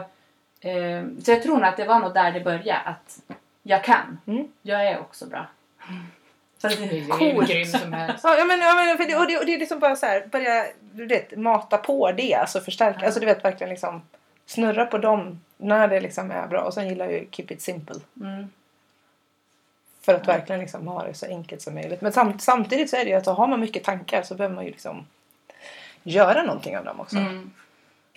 eh, 0.60 1.06
så 1.24 1.32
jag 1.32 1.44
tror 1.44 1.56
nog 1.56 1.64
att 1.64 1.78
det 1.78 1.86
var 1.86 2.00
nog 2.00 2.14
där 2.14 2.32
det 2.32 2.40
började 2.40 2.80
att 2.80 3.20
jag 3.64 3.84
kan. 3.84 4.18
Mm. 4.26 4.48
Jag 4.62 4.88
är 4.88 5.00
också 5.00 5.26
bra. 5.26 5.46
Så 6.58 6.68
det 6.68 6.74
är 6.74 7.08
Coolt. 7.08 7.50
grym 7.50 7.66
som 7.66 7.94
helst. 7.94 8.24
Ja, 8.24 8.46
men, 8.48 8.60
ja, 8.60 8.76
men, 8.76 8.98
för 8.98 9.06
det, 9.06 9.16
och, 9.16 9.28
det, 9.28 9.38
och 9.38 9.46
det 9.46 9.54
är 9.54 9.60
liksom 9.60 9.80
bara 9.80 9.96
så 9.96 10.06
här, 10.06 10.28
börja 10.32 10.66
du 10.80 11.06
vet, 11.06 11.38
mata 11.38 11.78
på 11.78 12.12
det, 12.12 12.34
alltså 12.34 12.60
förstärka, 12.60 13.00
ja. 13.00 13.06
alltså 13.06 13.20
du 13.20 13.26
vet 13.26 13.46
verkligen 13.46 13.70
liksom 13.70 14.02
snurra 14.46 14.86
på 14.86 14.98
dem 14.98 15.42
när 15.58 15.88
det 15.88 16.00
liksom 16.00 16.32
är 16.32 16.48
bra 16.48 16.62
och 16.62 16.74
sen 16.74 16.88
gillar 16.88 17.06
jag 17.06 17.14
ju 17.14 17.28
keep 17.32 17.46
it 17.50 17.62
simple. 17.62 17.96
Mm. 18.22 18.50
För 20.02 20.14
att 20.14 20.28
ja. 20.28 20.34
verkligen 20.34 20.62
liksom 20.62 20.88
ha 20.88 21.04
det 21.04 21.14
så 21.14 21.26
enkelt 21.26 21.62
som 21.62 21.74
möjligt. 21.74 22.02
Men 22.02 22.14
samt, 22.14 22.42
samtidigt 22.42 22.90
så 22.90 22.96
är 22.96 23.06
det 23.06 23.10
ju 23.10 23.18
att 23.18 23.26
har 23.26 23.48
man 23.48 23.60
mycket 23.60 23.84
tankar 23.84 24.22
så 24.24 24.36
behöver 24.36 24.56
man 24.56 24.66
ju 24.66 24.72
liksom 24.72 25.06
göra 26.04 26.44
någonting 26.44 26.78
av 26.78 26.86
dem 26.86 27.00
också. 27.00 27.18
Mm. 27.18 27.52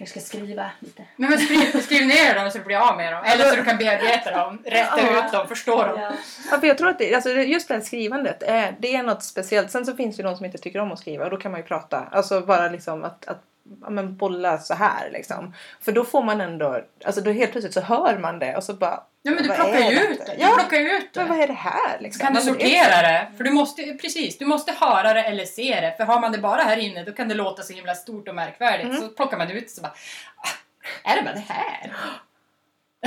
Jag 0.00 0.08
ska 0.08 0.20
skriva 0.20 0.70
lite. 0.78 1.02
Men, 1.16 1.30
men 1.30 1.38
skriv, 1.38 1.80
skriv 1.80 2.06
ner 2.06 2.34
dem 2.34 2.50
så 2.50 2.58
du 2.58 2.64
blir 2.64 2.76
av 2.76 2.96
med 2.96 3.12
dem. 3.12 3.24
Eller 3.24 3.44
så 3.44 3.56
du 3.56 3.64
kan 3.64 3.76
bearbeta 3.76 4.30
dem, 4.30 4.58
rätta 4.64 5.00
ja. 5.00 5.26
ut 5.26 5.32
dem, 5.32 5.48
förstå 5.48 5.82
dem. 5.82 6.00
Ja. 6.00 6.12
ja, 6.50 6.60
för 6.60 6.66
jag 6.66 6.78
tror 6.78 6.88
att 6.88 6.98
det, 6.98 7.14
alltså 7.14 7.30
just 7.30 7.68
det 7.68 7.74
här 7.74 7.80
skrivandet, 7.80 8.42
är, 8.42 8.76
det 8.78 8.96
är 8.96 9.02
något 9.02 9.22
speciellt. 9.22 9.70
Sen 9.70 9.86
så 9.86 9.96
finns 9.96 10.16
det 10.16 10.22
ju 10.22 10.28
de 10.28 10.36
som 10.36 10.46
inte 10.46 10.58
tycker 10.58 10.78
om 10.78 10.92
att 10.92 10.98
skriva 10.98 11.24
och 11.24 11.30
då 11.30 11.36
kan 11.36 11.50
man 11.50 11.60
ju 11.60 11.66
prata. 11.66 12.08
Alltså 12.12 12.40
bara 12.40 12.68
liksom 12.68 13.04
att, 13.04 13.28
att 13.28 13.42
ja, 13.82 13.90
men 13.90 14.16
bolla 14.16 14.58
så 14.58 14.74
här 14.74 15.10
liksom. 15.12 15.54
För 15.80 15.92
då 15.92 16.04
får 16.04 16.22
man 16.22 16.40
ändå, 16.40 16.80
alltså 17.04 17.20
då 17.20 17.30
helt 17.30 17.52
plötsligt 17.52 17.74
så 17.74 17.80
hör 17.80 18.18
man 18.18 18.38
det 18.38 18.56
och 18.56 18.64
så 18.64 18.74
bara 18.74 19.02
Ja 19.22 19.30
men 19.30 19.42
du 19.42 19.48
plockar 19.48 19.90
ju 19.90 19.98
ut 19.98 20.26
det. 20.26 20.34
Ja, 20.38 20.54
plockar 20.58 20.76
ju 20.76 20.90
ut 20.90 21.14
men 21.14 21.28
vad 21.28 21.38
det. 21.38 21.42
är 21.42 21.46
det 21.46 21.52
här 21.52 21.96
Så 21.96 22.02
liksom? 22.02 22.26
kan 22.26 22.34
du 22.34 22.40
det 22.40 22.46
sortera 22.46 23.02
det. 23.02 23.28
För 23.36 23.44
du 23.44 23.50
måste, 23.50 23.82
precis, 23.82 24.38
du 24.38 24.44
måste 24.46 24.72
höra 24.72 25.14
det 25.14 25.22
eller 25.22 25.44
se 25.44 25.80
det. 25.80 25.94
För 25.96 26.04
har 26.04 26.20
man 26.20 26.32
det 26.32 26.38
bara 26.38 26.62
här 26.62 26.76
inne 26.76 27.04
då 27.04 27.12
kan 27.12 27.28
det 27.28 27.34
låta 27.34 27.62
så 27.62 27.72
himla 27.72 27.94
stort 27.94 28.28
och 28.28 28.34
märkvärdigt. 28.34 28.88
Mm. 28.88 29.00
Så 29.00 29.08
plockar 29.08 29.38
man 29.38 29.50
ut 29.50 29.64
det 29.64 29.70
så 29.70 29.82
bara, 29.82 29.94
ah, 30.36 31.10
är 31.10 31.16
det 31.16 31.22
bara 31.22 31.34
det 31.34 31.44
här? 31.48 31.92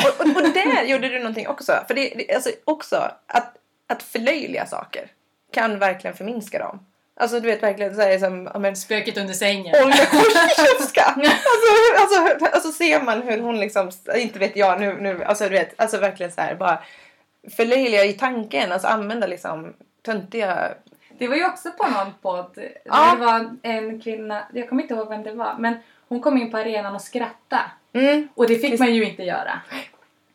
Och, 0.03 0.26
och, 0.26 0.36
och 0.36 0.53
där 0.53 0.84
gjorde 0.84 1.09
du 1.09 1.20
någonting 1.20 1.47
också. 1.47 1.84
För 1.88 1.93
det, 1.93 2.14
det, 2.16 2.36
alltså 2.36 2.49
också 2.64 3.11
att, 3.28 3.55
att 3.88 4.03
förlöjliga 4.03 4.66
saker 4.66 5.07
kan 5.53 5.80
verkligen 5.80 6.16
förminska 6.16 6.59
dem. 6.59 6.86
Alltså 7.16 7.39
du 7.39 7.47
vet 7.47 7.64
verkligen 7.64 7.95
såhär 7.95 8.20
som, 8.20 8.49
ja 8.53 8.59
men 8.59 8.76
Spöket 8.76 9.18
under 9.18 9.34
sängen. 9.34 9.76
Olga 9.84 9.95
alltså, 11.97 12.20
alltså, 12.20 12.45
alltså 12.45 12.72
ser 12.72 13.01
man 13.01 13.22
hur 13.22 13.39
hon 13.39 13.59
liksom, 13.59 13.91
inte 14.16 14.39
vet 14.39 14.55
jag 14.55 14.80
nu, 14.80 14.97
nu 15.01 15.24
alltså 15.24 15.43
du 15.43 15.49
vet, 15.49 15.74
alltså 15.82 15.97
verkligen 15.97 16.32
så 16.32 16.41
här 16.41 16.55
bara 16.55 16.84
förlöjliga 17.55 18.05
i 18.05 18.14
tanken, 18.14 18.72
alltså 18.72 18.88
använda 18.88 19.28
liksom 19.28 19.74
töntiga 20.05 20.74
Det 21.18 21.28
var 21.28 21.36
ju 21.36 21.45
också 21.45 21.72
på 21.72 21.88
någon 21.89 22.14
podd. 22.22 22.59
Ja. 22.86 23.16
Det 23.16 23.26
var 23.26 23.55
en 23.61 24.01
kvinna, 24.01 24.43
jag 24.53 24.70
kommer 24.70 24.82
inte 24.82 24.93
ihåg 24.93 25.09
vem 25.09 25.24
det 25.24 25.34
var, 25.34 25.55
men 25.59 25.76
hon 26.07 26.22
kom 26.22 26.38
in 26.38 26.51
på 26.51 26.57
arenan 26.57 26.95
och 26.95 27.01
skrattade. 27.01 27.64
mm. 27.93 28.28
Och 28.36 28.47
det 28.47 28.55
fick 28.55 28.80
man 28.80 28.93
ju 28.93 29.03
inte 29.03 29.24
göra. 29.24 29.61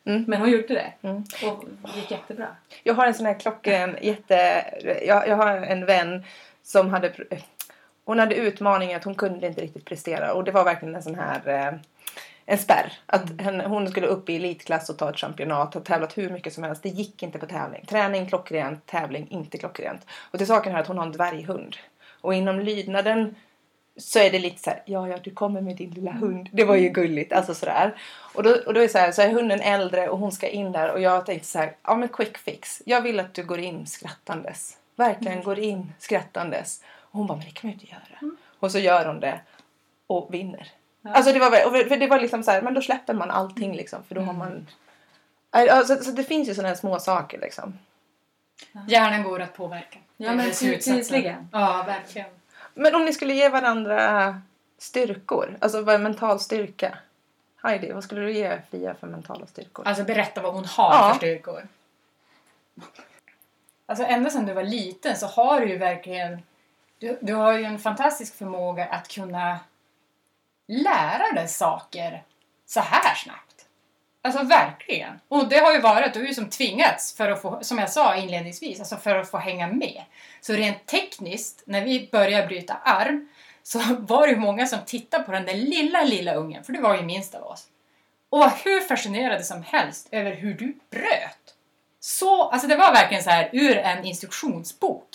Mm. 0.05 0.25
Men 0.27 0.39
hon 0.39 0.49
gjorde 0.49 0.73
det. 0.73 0.93
Mm. 1.01 1.23
Och 1.45 1.63
det 1.93 1.99
gick 1.99 2.11
jättebra. 2.11 2.47
Jag 2.83 2.93
har 2.93 3.07
en 3.07 3.13
sån 3.13 3.25
här 3.25 3.39
klockren 3.39 3.97
jätte... 4.01 4.65
Jag, 5.05 5.27
jag 5.27 5.35
har 5.35 5.47
en 5.47 5.85
vän 5.85 6.23
som 6.69 6.89
hade... 6.89 7.09
pr- 7.09 7.41
Hon 8.05 8.19
hade 8.19 8.35
utmaningen 8.35 8.97
att 8.97 9.03
hon 9.03 9.15
kunde 9.15 9.47
inte 9.47 9.61
riktigt 9.61 9.85
prestera 9.85 10.33
och 10.33 10.43
det 10.43 10.51
var 10.51 10.63
verkligen 10.63 10.95
en 10.95 11.03
sån 11.03 11.15
här... 11.15 11.47
Eh, 11.47 11.79
en 12.45 12.57
spärr. 12.57 12.93
Att 13.05 13.41
henne, 13.41 13.67
hon 13.67 13.89
skulle 13.89 14.07
upp 14.07 14.29
i 14.29 14.35
elitklass 14.35 14.89
och 14.89 14.97
ta 14.97 15.09
ett 15.09 15.17
championat 15.17 15.75
och 15.75 15.85
tävlat 15.85 16.17
hur 16.17 16.29
mycket 16.29 16.53
som 16.53 16.63
helst. 16.63 16.83
Det 16.83 16.89
gick 16.89 17.23
inte 17.23 17.39
på 17.39 17.45
tävling. 17.45 17.85
Träning 17.85 18.25
klockrent, 18.25 18.85
tävling 18.85 19.27
inte 19.29 19.57
klockrent. 19.57 20.05
Och 20.31 20.37
till 20.37 20.47
saken 20.47 20.75
är 20.75 20.79
att 20.79 20.87
hon 20.87 20.97
har 20.97 21.05
en 21.05 21.11
dvärghund. 21.11 21.75
Och 22.21 22.33
inom 22.33 22.59
lydnaden 22.59 23.35
så 23.97 24.19
är 24.19 24.31
det 24.31 24.39
lite 24.39 24.61
så 24.61 24.69
här, 24.69 24.83
ja 24.85 25.07
ja 25.07 25.17
du 25.23 25.31
kommer 25.31 25.61
med 25.61 25.75
din 25.75 25.91
lilla 25.91 26.11
hund. 26.11 26.49
Det 26.51 26.63
var 26.63 26.75
ju 26.75 26.89
gulligt, 26.89 27.33
alltså 27.33 27.53
sådär. 27.53 27.95
Och 28.35 28.43
då, 28.43 28.55
och 28.65 28.73
då 28.73 28.81
är 28.81 28.87
så 28.87 28.97
här, 28.97 29.11
så 29.11 29.21
är 29.21 29.29
hunden 29.29 29.61
äldre 29.61 30.09
och 30.09 30.19
hon 30.19 30.31
ska 30.31 30.47
in 30.47 30.71
där 30.71 30.91
och 30.91 31.01
jag 31.01 31.25
tänkte 31.25 31.47
så 31.47 31.59
här, 31.59 31.75
ja 31.83 31.95
men 31.95 32.09
quick 32.09 32.37
fix. 32.37 32.81
Jag 32.85 33.01
vill 33.01 33.19
att 33.19 33.33
du 33.33 33.43
går 33.43 33.59
in 33.59 33.87
skrattandes. 33.87 34.78
Verkligen 34.99 35.43
går 35.43 35.59
in 35.59 35.93
skrattandes. 35.99 36.83
Och 37.01 37.17
hon 37.19 37.27
bara, 37.27 37.37
men 37.37 37.45
det 37.45 37.51
kan 37.51 37.67
man 37.69 37.77
ju 37.77 37.81
inte 37.85 37.95
göra. 37.95 38.33
Och 38.59 38.71
så 38.71 38.79
gör 38.79 39.05
hon 39.05 39.19
det 39.19 39.39
och 40.07 40.33
vinner. 40.33 40.67
Ja. 41.01 41.13
Alltså 41.13 41.33
det 41.33 41.39
var, 41.39 41.97
det 41.97 42.07
var 42.07 42.19
liksom 42.19 42.43
så 42.43 42.51
här, 42.51 42.61
men 42.61 42.73
då 42.73 42.81
släpper 42.81 43.13
man 43.13 43.31
allting 43.31 43.75
liksom 43.75 44.03
för 44.03 44.15
då 44.15 44.21
har 44.21 44.33
man 44.33 44.67
Alltså, 45.51 45.95
så 46.03 46.11
det 46.11 46.23
finns 46.23 46.49
ju 46.49 46.53
sådana 46.55 46.67
här 46.69 46.75
små 46.75 46.99
saker 46.99 47.39
liksom. 47.39 47.79
Hjärnan 48.87 49.23
går 49.23 49.39
att 49.39 49.53
påverka. 49.53 49.99
Ja, 50.17 50.33
men 50.35 50.51
tydligen. 50.51 51.49
Ja, 51.51 51.83
verkligen. 51.87 52.29
Men 52.73 52.95
om 52.95 53.05
ni 53.05 53.13
skulle 53.13 53.33
ge 53.33 53.49
varandra 53.49 54.41
styrkor, 54.77 55.57
alltså 55.61 55.81
vad 55.81 55.95
är 55.95 55.99
mental 55.99 56.39
styrka? 56.39 56.97
Heidi, 57.63 57.91
vad 57.91 58.03
skulle 58.03 58.21
du 58.21 58.31
ge 58.31 58.57
Fia 58.71 58.95
för 58.95 59.07
mentala 59.07 59.45
styrkor? 59.45 59.87
Alltså 59.87 60.03
berätta 60.03 60.41
vad 60.41 60.53
hon 60.53 60.65
har 60.65 60.93
Ja. 60.93 61.09
för 61.09 61.17
styrkor. 61.17 61.67
Alltså 63.89 64.05
ända 64.05 64.29
sedan 64.29 64.45
du 64.45 64.53
var 64.53 64.63
liten 64.63 65.17
så 65.17 65.27
har 65.27 65.61
du 65.61 65.69
ju 65.69 65.77
verkligen... 65.77 66.41
Du, 66.99 67.17
du 67.21 67.33
har 67.33 67.53
ju 67.53 67.63
en 67.63 67.79
fantastisk 67.79 68.35
förmåga 68.35 68.85
att 68.85 69.07
kunna 69.07 69.59
lära 70.67 71.31
dig 71.33 71.47
saker 71.47 72.23
så 72.65 72.79
här 72.79 73.15
snabbt. 73.15 73.65
Alltså 74.21 74.43
verkligen. 74.43 75.19
Och 75.27 75.49
det 75.49 75.57
har 75.57 75.73
ju 75.73 75.79
varit, 75.79 76.13
du 76.13 76.19
har 76.19 76.27
ju 76.27 76.33
som 76.33 76.49
tvingats 76.49 77.13
för 77.13 77.29
att 77.29 77.41
få, 77.41 77.59
som 77.61 77.77
jag 77.77 77.89
sa 77.89 78.15
inledningsvis, 78.15 78.79
alltså 78.79 78.97
för 78.97 79.15
att 79.15 79.31
få 79.31 79.37
hänga 79.37 79.67
med. 79.67 80.03
Så 80.41 80.53
rent 80.53 80.85
tekniskt, 80.85 81.63
när 81.65 81.85
vi 81.85 82.09
började 82.11 82.47
bryta 82.47 82.73
arm, 82.73 83.29
så 83.63 83.79
var 83.99 84.27
det 84.27 84.33
ju 84.33 84.39
många 84.39 84.67
som 84.67 84.79
tittade 84.85 85.23
på 85.23 85.31
den 85.31 85.45
där 85.45 85.53
lilla, 85.53 86.03
lilla 86.03 86.33
ungen, 86.33 86.63
för 86.63 86.73
du 86.73 86.81
var 86.81 86.95
ju 86.95 87.03
minst 87.03 87.35
av 87.35 87.43
oss. 87.43 87.67
Och 88.29 88.39
var 88.39 88.53
hur 88.63 88.81
fascinerade 88.81 89.43
som 89.43 89.63
helst 89.63 90.07
över 90.11 90.31
hur 90.31 90.53
du 90.53 90.77
bröt. 90.89 91.38
Så, 91.99 92.49
alltså 92.49 92.67
det 92.67 92.75
var 92.75 92.93
verkligen 92.93 93.23
så 93.23 93.29
här 93.29 93.49
ur 93.53 93.77
en 93.77 94.05
instruktionsbok. 94.05 95.07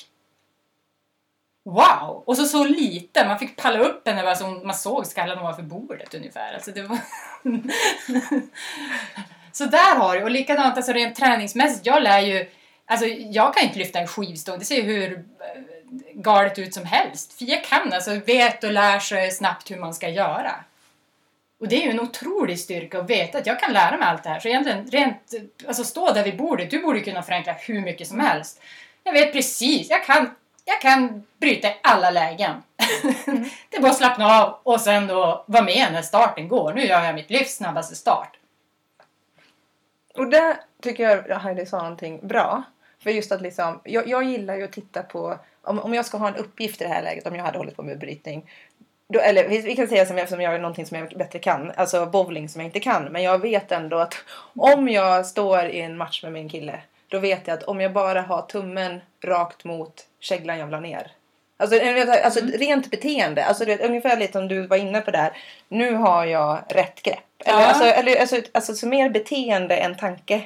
Wow! 1.65 2.23
Och 2.27 2.37
så 2.37 2.45
så 2.45 2.65
lite, 2.65 3.27
man 3.27 3.39
fick 3.39 3.57
palla 3.57 3.79
upp 3.79 4.09
henne 4.09 4.23
bara 4.23 4.35
så 4.35 4.47
man 4.47 4.75
såg 4.75 5.07
skallen 5.07 5.39
ovanför 5.39 5.63
bordet 5.63 6.15
ungefär. 6.15 6.55
Alltså 6.55 6.71
det 6.71 6.83
var... 6.83 6.99
så 9.53 9.65
där 9.65 9.97
har 9.97 10.17
du, 10.17 10.23
och 10.23 10.31
likadant 10.31 10.77
alltså 10.77 10.93
rent 10.93 11.17
träningsmässigt, 11.17 11.87
jag 11.87 12.03
lär 12.03 12.21
ju... 12.21 12.51
Alltså 12.87 13.07
jag 13.07 13.55
kan 13.55 13.65
inte 13.65 13.79
lyfta 13.79 13.99
en 13.99 14.07
skivstång, 14.07 14.59
det 14.59 14.65
ser 14.65 14.77
ju 14.77 14.83
hur 14.83 15.13
eh, 15.15 15.63
galet 16.15 16.59
ut 16.59 16.75
som 16.75 16.85
helst. 16.85 17.33
Fia 17.33 17.57
kan, 17.57 17.93
alltså 17.93 18.15
vet 18.15 18.65
och 18.65 18.73
lär 18.73 18.99
sig 18.99 19.31
snabbt 19.31 19.71
hur 19.71 19.77
man 19.77 19.95
ska 19.95 20.09
göra. 20.09 20.65
Och 21.65 21.71
det 21.71 21.77
är 21.77 21.85
ju 21.85 21.91
en 21.91 22.01
otrolig 22.01 22.59
styrka 22.59 23.01
att 23.01 23.11
veta 23.11 23.39
att 23.39 23.47
jag 23.47 23.61
kan 23.61 23.73
lära 23.73 23.97
mig 23.97 24.09
allt 24.09 24.23
det 24.23 24.29
här. 24.29 24.41
Så 24.41 24.49
egentligen, 24.49 24.87
rent, 24.87 25.35
alltså 25.67 25.85
stå 25.85 26.13
där 26.13 26.25
vid 26.25 26.37
bordet, 26.37 26.71
du 26.71 26.83
borde 26.83 27.01
kunna 27.01 27.23
förenkla 27.23 27.53
hur 27.53 27.81
mycket 27.81 28.09
som 28.09 28.21
helst. 28.21 28.61
Jag 29.05 29.13
vet 29.13 29.33
precis, 29.33 29.91
jag 29.91 30.05
kan, 30.05 30.31
jag 30.65 30.81
kan 30.81 31.25
bryta 31.39 31.69
alla 31.83 32.11
lägen. 32.11 32.63
det 33.71 33.77
är 33.77 33.81
bara 33.81 33.91
att 33.91 33.97
slappna 33.97 34.27
av 34.27 34.59
och 34.63 34.81
sen 34.81 35.07
då 35.07 35.45
vara 35.47 35.65
med 35.65 35.93
när 35.93 36.03
starten 36.03 36.49
går. 36.49 36.73
Nu 36.73 36.85
gör 36.87 37.05
jag 37.05 37.15
mitt 37.15 37.31
livs 37.31 37.57
snabbaste 37.57 37.95
start. 37.95 38.37
Och 40.15 40.31
där 40.31 40.57
tycker 40.83 41.29
jag 41.29 41.39
Heidi 41.39 41.67
sa 41.67 41.79
någonting 41.79 42.27
bra. 42.29 42.63
För 43.03 43.11
just 43.11 43.33
att 43.33 43.41
liksom, 43.41 43.81
jag, 43.85 44.09
jag 44.09 44.25
gillar 44.25 44.57
ju 44.57 44.65
att 44.65 44.73
titta 44.73 45.03
på, 45.03 45.39
om, 45.63 45.79
om 45.79 45.95
jag 45.95 46.07
ska 46.07 46.17
ha 46.19 46.29
en 46.29 46.37
uppgift 46.37 46.81
i 46.81 46.85
det 46.85 46.91
här 46.91 47.03
läget, 47.03 47.27
om 47.27 47.37
jag 47.37 47.45
hade 47.45 47.59
hållit 47.59 47.77
på 47.77 47.83
med 47.83 47.99
brytning. 47.99 48.51
Då, 49.13 49.21
eller 49.21 49.49
vi, 49.49 49.77
kan 49.77 49.89
säga 49.89 50.07
som 50.07 50.19
jag, 50.19 50.29
som 50.29 50.41
jag 50.41 50.55
är 50.55 50.59
någonting 50.59 50.87
som 50.87 50.99
jag 50.99 51.09
bättre 51.09 51.39
kan, 51.39 51.73
alltså 51.77 52.07
bowling 52.07 52.49
som 52.49 52.61
jag 52.61 52.69
inte 52.69 52.81
kan. 52.81 53.05
Men 53.05 53.23
jag 53.23 53.39
vet 53.39 53.73
ändå 53.73 53.99
att 53.99 54.15
om 54.57 54.89
jag 54.89 55.27
står 55.27 55.65
i 55.65 55.81
en 55.81 55.97
match 55.97 56.23
med 56.23 56.33
min 56.33 56.49
kille, 56.49 56.81
då 57.09 57.19
vet 57.19 57.47
jag 57.47 57.55
att 57.59 57.63
om 57.63 57.81
jag 57.81 57.93
bara 57.93 58.21
har 58.23 58.43
tummen 58.43 59.01
rakt 59.25 59.65
mot 59.65 60.07
käglan 60.21 60.59
jag 60.59 60.67
vill 60.67 60.75
ha 60.75 60.81
ner. 60.81 61.11
Alltså, 61.57 61.77
alltså 62.25 62.41
rent 62.41 62.91
beteende, 62.91 63.45
alltså, 63.45 63.65
vet, 63.65 63.81
ungefär 63.81 64.17
lite 64.17 64.33
som 64.33 64.49
du 64.49 64.67
var 64.67 64.77
inne 64.77 65.01
på 65.01 65.11
där. 65.11 65.33
Nu 65.69 65.95
har 65.95 66.25
jag 66.25 66.59
rätt 66.69 67.03
grepp. 67.03 67.19
Eller, 67.45 67.61
Ja. 67.61 67.67
alltså, 67.67 67.85
eller, 67.85 68.21
alltså, 68.21 68.37
alltså 68.53 68.75
så 68.75 68.87
mer 68.87 69.09
beteende 69.11 69.77
än 69.77 69.97
tanke. 69.97 70.43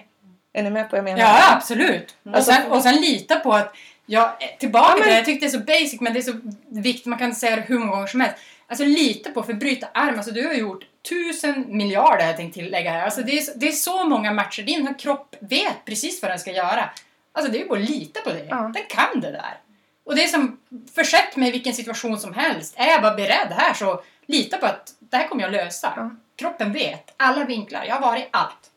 Är 0.53 0.63
ni 0.63 0.71
med 0.71 0.91
på 0.91 0.97
vad 0.97 0.99
jag 0.99 1.05
menar? 1.05 1.21
Ja, 1.21 1.55
absolut. 1.57 2.17
Och 2.25 2.35
Alltså- 2.35 2.53
sen, 2.53 2.73
och 2.73 2.83
sen 2.83 2.95
lita 2.97 3.37
på 3.37 3.53
att, 3.53 3.73
jag, 4.11 4.33
tillbaka 4.59 4.87
Ja, 4.89 4.95
men- 4.95 5.03
till 5.03 5.11
det, 5.13 5.17
jag 5.17 5.25
tyckte 5.25 5.47
det 5.47 5.51
är 5.51 5.59
så 5.59 5.65
basic 5.65 6.01
men 6.01 6.13
det 6.13 6.19
är 6.19 6.23
så 6.23 6.41
viktigt, 6.69 7.07
man 7.07 7.19
kan 7.19 7.35
säga 7.35 7.57
det 7.57 7.63
hur 7.63 7.79
många 7.79 7.91
gånger 7.93 8.07
som 8.07 8.21
helst. 8.21 8.37
Alltså 8.67 8.85
lita 8.85 9.31
på, 9.31 9.43
för 9.43 9.53
bryta 9.55 9.87
arm, 9.95 10.15
alltså 10.17 10.33
du 10.33 10.47
har 10.47 10.55
gjort 10.55 10.85
tusen 11.09 11.65
miljarder 11.69 12.27
jag 12.27 12.37
tänkte 12.37 12.61
tillägga 12.61 12.91
här. 12.91 13.05
Alltså 13.05 13.23
det 13.23 13.39
är, 13.39 13.41
så- 13.43 13.53
det 13.57 13.69
är 13.69 13.73
så 13.73 14.05
många 14.05 14.33
matcher, 14.33 14.63
din 14.63 14.95
kropp 14.95 15.37
vet 15.41 15.85
precis 15.85 16.23
vad 16.23 16.31
den 16.31 16.39
ska 16.39 16.53
göra. 16.53 16.91
Alltså 17.33 17.53
det 17.53 17.59
är 17.59 17.63
ju 17.63 17.69
bara 17.69 17.81
att 17.81 17.91
lita 17.91 18.21
på 18.21 18.31
det. 18.31 18.47
Ja. 18.51 18.57
Den 18.57 18.83
kan 18.89 19.21
det 19.21 19.31
där. 19.33 19.59
Och 20.05 20.17
det 20.17 20.25
är 20.25 20.29
som, 20.29 20.59
försätt 20.95 21.37
mig 21.37 21.49
i 21.49 21.53
vilken 21.53 21.75
situation 21.75 22.19
som 22.19 22.35
helst. 22.35 22.75
Är 22.77 22.87
jag 22.87 23.03
bara 23.03 23.15
beredd 23.15 23.49
här 23.51 23.75
så 23.75 24.03
lita 24.27 24.57
på 24.59 24.67
att 24.67 24.95
det 24.99 25.17
här 25.17 25.29
kommer 25.29 25.43
jag 25.43 25.53
lösa. 25.53 25.93
Ja. 25.97 26.11
Kroppen 26.37 26.73
vet, 26.73 27.15
alla 27.17 27.45
vinklar, 27.45 27.85
jag 27.85 27.95
har 27.95 28.01
varit 28.01 28.23
i 28.25 28.29
allt. 28.31 28.71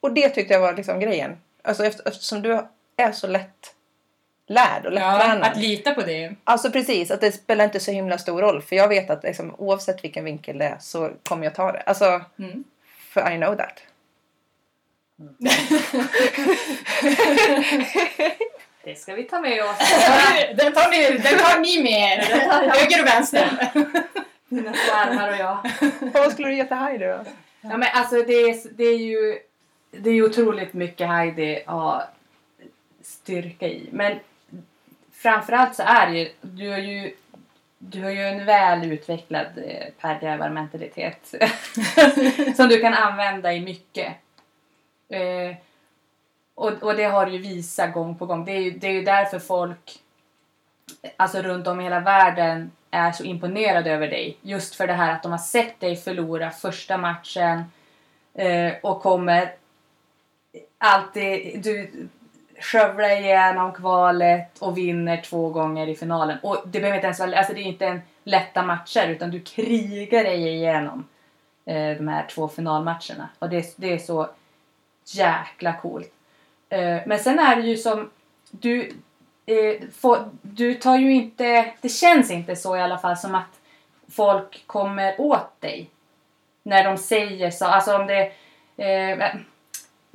Och 0.00 0.12
det 0.12 0.28
tyckte 0.28 0.54
jag 0.54 0.60
var 0.60 0.74
liksom 0.74 1.00
grejen. 1.00 1.36
Alltså 1.62 1.84
efter, 1.84 2.08
eftersom 2.08 2.42
du 2.42 2.66
är 2.96 3.12
så 3.12 3.26
lätt 3.26 3.74
lärd 4.46 4.86
och 4.86 4.92
Ja, 4.92 5.18
lättränad. 5.18 5.42
att 5.50 5.56
lita 5.56 5.94
på 5.94 6.00
det. 6.02 6.34
Alltså 6.44 6.70
precis, 6.70 7.10
att 7.10 7.20
det 7.20 7.32
spelar 7.32 7.64
inte 7.64 7.80
så 7.80 7.90
himla 7.90 8.18
stor 8.18 8.42
roll. 8.42 8.62
För 8.62 8.76
jag 8.76 8.88
vet 8.88 9.10
att 9.10 9.22
liksom, 9.22 9.54
oavsett 9.58 10.04
vilken 10.04 10.24
vinkel 10.24 10.58
det 10.58 10.64
är 10.64 10.76
så 10.80 11.10
kommer 11.28 11.44
jag 11.44 11.54
ta 11.54 11.72
det. 11.72 11.80
Alltså, 11.80 12.20
Mm. 12.38 12.64
för 13.08 13.32
I 13.32 13.36
know 13.36 13.56
that. 13.56 13.82
Det 18.84 18.94
ska 18.98 19.14
vi 19.14 19.24
ta 19.24 19.40
med 19.40 19.64
oss. 19.64 19.78
den, 20.56 20.72
tar 20.72 20.90
ni, 20.90 21.18
den 21.18 21.38
tar 21.38 21.60
ni 21.60 21.82
med 21.82 22.18
er. 22.18 22.22
Höger 22.70 23.00
och 23.02 23.06
vänster. 23.06 23.50
Mina 24.48 24.72
svärmar 24.74 25.30
och 25.32 25.36
jag. 25.36 25.70
Vad 26.14 26.32
skulle 26.32 26.48
du 26.48 26.54
ge 26.56 26.64
till 26.64 26.76
Heidi 26.76 27.04
då? 27.04 27.24
Ja, 27.60 27.76
men 27.76 27.88
alltså 27.94 28.22
det 28.22 28.32
är, 28.34 28.74
det 28.76 28.84
är 28.84 28.98
ju 28.98 29.38
det 29.90 30.10
är 30.10 30.14
ju 30.14 30.24
otroligt 30.24 30.72
mycket 30.74 31.08
Heidi 31.08 31.62
har 31.66 32.02
styrka 33.02 33.66
i. 33.66 33.88
Men 33.92 34.18
framförallt 35.24 35.74
så 35.74 35.82
är 35.82 36.10
det 36.10 36.18
ju, 36.18 36.30
du 36.40 36.70
har 36.70 36.78
ju 36.78 37.14
du 37.78 38.02
har 38.02 38.10
ju 38.10 38.22
en 38.22 38.46
väl 38.46 38.92
utvecklad 38.92 39.46
eh, 39.56 39.92
pärljävarmentalitet 40.00 41.34
som 42.56 42.68
du 42.68 42.80
kan 42.80 42.94
använda 42.94 43.52
i 43.52 43.60
mycket. 43.60 44.12
Eh, 45.08 45.56
och, 46.54 46.72
och 46.82 46.96
det 46.96 47.04
har 47.04 47.26
du 47.26 47.32
ju 47.32 47.38
visat 47.38 47.92
gång 47.92 48.18
på 48.18 48.26
gång. 48.26 48.44
Det 48.44 48.52
är 48.52 48.60
ju, 48.60 48.70
det 48.70 48.86
är 48.86 48.92
ju 48.92 49.02
därför 49.02 49.38
folk 49.38 49.98
alltså 51.16 51.42
runt 51.42 51.66
om 51.66 51.80
i 51.80 51.84
hela 51.84 52.00
världen 52.00 52.70
är 52.90 53.12
så 53.12 53.24
imponerade 53.24 53.90
över 53.90 54.08
dig. 54.08 54.36
Just 54.42 54.74
för 54.74 54.86
det 54.86 54.92
här 54.92 55.12
att 55.12 55.22
de 55.22 55.32
har 55.32 55.38
sett 55.38 55.80
dig 55.80 55.96
förlora 55.96 56.50
första 56.50 56.98
matchen 56.98 57.64
eh, 58.34 58.72
och 58.82 59.02
kommer 59.02 59.54
alltid... 60.78 61.62
Du 61.62 62.08
skövlar 62.64 63.20
igenom 63.20 63.72
kvalet 63.72 64.58
och 64.58 64.78
vinner 64.78 65.22
två 65.22 65.48
gånger 65.48 65.86
i 65.86 65.94
finalen. 65.94 66.38
Och 66.42 66.62
det 66.66 66.80
behöver 66.80 66.96
inte 66.96 67.06
ens 67.06 67.20
vara... 67.20 67.38
Alltså 67.38 67.52
det 67.52 67.60
är 67.60 67.64
inte 67.64 67.86
en 67.86 68.02
lätta 68.24 68.62
matcher 68.62 69.08
utan 69.08 69.30
du 69.30 69.40
krigar 69.40 70.24
dig 70.24 70.48
igenom 70.48 71.08
eh, 71.64 71.96
de 71.96 72.08
här 72.08 72.26
två 72.26 72.48
finalmatcherna. 72.48 73.28
Och 73.38 73.48
det, 73.50 73.74
det 73.76 73.92
är 73.92 73.98
så 73.98 74.28
jäkla 75.06 75.72
coolt. 75.72 76.12
Eh, 76.68 76.98
men 77.06 77.18
sen 77.18 77.38
är 77.38 77.56
det 77.56 77.62
ju 77.62 77.76
som... 77.76 78.10
Du, 78.50 78.92
eh, 79.46 79.88
får, 79.92 80.18
du 80.42 80.74
tar 80.74 80.98
ju 80.98 81.12
inte... 81.12 81.72
Det 81.80 81.88
känns 81.88 82.30
inte 82.30 82.56
så 82.56 82.76
i 82.76 82.80
alla 82.80 82.98
fall 82.98 83.16
som 83.16 83.34
att 83.34 83.60
folk 84.10 84.66
kommer 84.66 85.20
åt 85.20 85.60
dig. 85.60 85.90
När 86.62 86.84
de 86.84 86.98
säger 86.98 87.50
så. 87.50 87.64
Alltså 87.64 87.96
om 87.96 88.06
det... 88.06 88.32
Eh, 88.76 89.34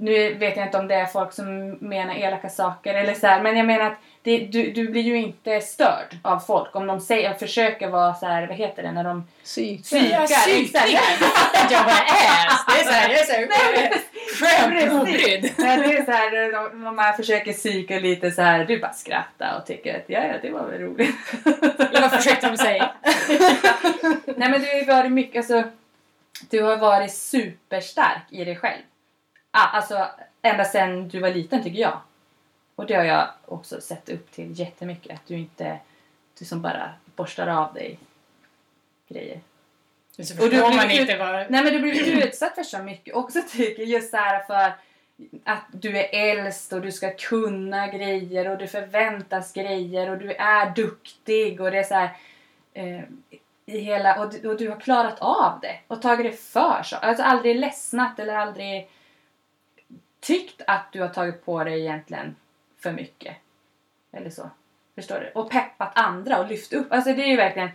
nu 0.02 0.34
vet 0.34 0.58
jag 0.58 0.66
inte 0.66 0.78
om 0.78 0.88
det 0.88 0.96
är 0.96 1.06
folk 1.06 1.34
som 1.34 1.72
menar 1.72 2.16
elaka 2.16 2.50
saker 2.50 2.94
eller 2.94 3.14
så 3.14 3.28
här, 3.28 3.42
men 3.42 3.58
jag 3.58 3.66
menar 3.66 3.86
att 3.86 3.98
det, 4.22 4.38
du, 4.38 4.72
du 4.72 4.90
blir 4.90 5.02
ju 5.02 5.18
inte 5.18 5.62
störd 5.62 6.18
av 6.22 6.40
folk 6.40 6.76
om 6.76 6.88
de 6.88 7.00
säger, 7.00 7.34
försöker 7.34 7.90
vara 7.90 8.14
så 8.14 8.26
här, 8.26 8.48
vad 8.48 8.58
heter 8.58 8.84
det 8.84 8.92
när 8.92 9.04
de 9.04 9.28
Psyk. 9.44 9.84
psykar. 9.84 10.24
exakt. 10.24 10.48
Jag 10.50 10.60
inte 10.60 11.74
jag 11.74 11.84
vad 11.84 11.94
det 11.94 12.10
är. 12.10 12.50
Det 12.68 12.82
är 12.82 12.84
såhär, 12.84 13.10
jag 13.10 13.20
är 13.20 13.26
såhär 13.26 13.48
skönt 14.40 15.02
obrydd. 15.02 15.54
Nej, 15.58 15.78
det 15.88 15.98
är 15.98 16.06
så 16.06 16.12
här, 16.12 16.52
de, 16.52 16.84
de 16.84 16.98
här 16.98 17.14
försöker 17.14 17.54
psyka 17.54 18.00
lite 18.00 18.32
så 18.32 18.42
här, 18.42 18.66
du 18.66 18.80
bara 18.80 18.94
skrattar 18.94 19.58
och 19.58 19.66
tycker 19.66 19.96
att 19.96 20.04
ja, 20.08 20.26
ja, 20.26 20.34
det 20.42 20.50
var 20.50 20.68
väl 20.68 20.82
roligt. 20.82 21.16
Eller 21.80 22.02
vad 22.02 22.12
försökte 22.12 22.50
de 22.50 22.58
säga? 22.58 22.92
Nej 24.26 24.50
men 24.50 24.62
du 24.62 24.68
har 24.68 24.80
ju 24.80 24.86
varit 24.86 25.12
mycket, 25.12 25.38
alltså, 25.38 25.64
du 26.50 26.64
har 26.64 26.78
varit 26.78 27.14
superstark 27.14 28.24
i 28.30 28.46
dig 28.46 28.56
själv. 28.56 28.82
Ah, 29.52 29.68
alltså 29.68 30.08
ända 30.42 30.66
sedan 30.66 31.10
du 31.10 31.20
var 31.20 31.30
liten 31.30 31.64
tycker 31.64 31.80
jag. 31.80 32.02
Och 32.76 32.86
det 32.86 32.94
har 32.94 33.04
jag 33.04 33.28
också 33.46 33.82
sett 33.82 34.10
upp 34.10 34.32
till 34.32 34.60
jättemycket. 34.60 35.16
Att 35.16 35.28
du 35.28 35.38
inte, 35.38 35.80
du 36.40 36.46
som 36.46 36.62
bara 36.62 36.94
borstar 37.16 37.48
av 37.48 37.74
dig 37.74 38.00
grejer. 39.08 39.42
Så 40.12 40.44
Och 40.44 40.50
du 40.50 40.60
man 40.60 40.92
inte 40.92 41.18
vad... 41.18 41.52
Nej 41.52 41.64
men 41.64 41.74
du 41.74 41.80
blir 41.80 42.28
utsatt 42.28 42.56
för 42.56 42.64
så 42.64 42.78
mycket 42.78 43.16
också 43.16 43.42
tycker 43.52 43.82
jag. 43.82 43.90
Just 43.90 44.12
så 44.12 44.18
här 44.18 44.44
för 44.44 44.74
att 45.44 45.66
du 45.72 45.98
är 45.98 46.10
äldst 46.12 46.74
och 46.74 46.82
du 46.82 46.92
ska 46.92 47.14
kunna 47.14 47.88
grejer 47.88 48.50
och 48.50 48.58
du 48.58 48.68
förväntas 48.68 49.54
grejer 49.54 50.10
och 50.10 50.18
du 50.18 50.34
är 50.34 50.76
duktig 50.76 51.62
och 51.62 51.72
det 51.72 51.78
är 51.78 51.84
så 51.84 51.94
här 51.94 52.10
eh, 52.74 53.02
i 53.66 53.80
hela 53.80 54.20
och 54.20 54.32
du, 54.32 54.50
och 54.50 54.58
du 54.58 54.70
har 54.70 54.80
klarat 54.80 55.20
av 55.20 55.60
det 55.62 55.76
och 55.88 56.02
tagit 56.02 56.32
det 56.32 56.38
för 56.38 56.84
så. 56.84 56.96
Alltså 56.96 57.24
aldrig 57.24 57.60
ledsnat 57.60 58.20
eller 58.20 58.36
aldrig 58.36 58.90
tyckt 60.20 60.62
att 60.68 60.92
du 60.92 61.02
har 61.02 61.08
tagit 61.10 61.46
på 61.46 61.64
dig 61.64 61.80
egentligen 61.80 62.36
för 62.80 62.92
mycket. 62.92 63.36
Eller 64.12 64.30
så. 64.30 64.50
Förstår 64.96 65.20
du? 65.20 65.40
Och 65.40 65.52
peppat 65.52 65.92
andra 65.96 66.40
och 66.40 66.48
lyft 66.48 66.74
upp. 66.74 66.88
Alltså 66.94 67.14
det 67.14 67.24
är 67.24 67.28
ju 67.28 67.36
verkligen 67.38 67.70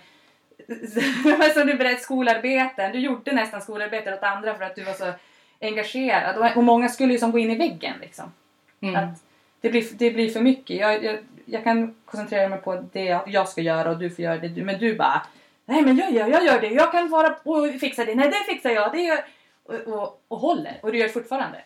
som 1.55 1.67
du 1.67 1.75
berättade 1.75 1.97
skolarbeten. 1.97 2.93
Du 2.93 2.99
gjorde 2.99 3.33
nästan 3.33 3.63
skolarbeten 3.63 4.15
åt 4.15 4.23
andra 4.23 4.55
för 4.55 4.65
att 4.65 4.75
du 4.77 4.83
var 4.85 4.93
så 4.93 5.13
engagerad. 5.61 6.57
Och- 6.57 6.65
många 6.65 6.89
skulle 6.89 7.13
ju 7.13 7.19
som 7.19 7.31
gå 7.33 7.39
in 7.39 7.51
i 7.51 7.55
väggen 7.59 7.95
liksom. 8.01 8.33
Mm. 8.81 8.97
Att 8.97 9.19
det, 9.61 9.71
blir, 9.71 9.85
det 9.93 10.11
blir 10.11 10.31
för 10.31 10.41
mycket. 10.41 10.77
Jag, 10.77 11.05
jag, 11.05 11.19
jag 11.45 11.65
kan 11.65 11.95
koncentrera 12.05 12.49
mig 12.49 12.59
på 12.61 12.85
det 12.93 13.05
jag- 13.05 13.29
jag 13.29 13.49
ska 13.49 13.61
göra 13.61 13.91
och 13.91 13.99
du 13.99 14.11
får 14.11 14.23
göra 14.25 14.39
det 14.39 14.49
du. 14.49 14.63
Men 14.65 14.79
du 14.79 14.95
bara 14.97 15.27
Nej 15.65 15.83
men 15.83 15.97
jag 15.97 16.13
gör, 16.13 16.29
jag 16.29 16.45
gör 16.45 16.61
det. 16.61 16.69
Jag 16.69 16.93
kan 16.93 17.09
vara 17.09 17.37
och 17.43 17.81
fixa 17.81 18.05
det. 18.05 18.15
Nej 18.15 18.29
det 18.29 18.53
fixar 18.55 18.71
jag. 18.71 18.93
Det 18.93 19.01
gör, 19.03 19.25
och, 19.65 19.75
och, 19.75 20.23
och 20.29 20.39
håller. 20.39 20.79
Och 20.83 20.93
du 20.93 20.99
gör 20.99 21.07
det 21.07 21.13
fortfarande. 21.13 21.59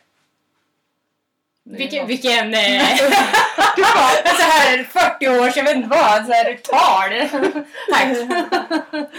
Vilken, 1.71 2.07
vilken... 2.07 2.55
Eh, 2.55 2.97
så 4.39 4.43
här 4.43 4.85
40 4.85 5.29
års, 5.29 5.57
jag 5.57 5.65
vet 5.65 5.77
inte 5.77 5.89
vad, 5.89 6.27
så 6.27 6.33
här 6.33 6.57
tal. 6.63 7.29
Tack. 7.93 8.17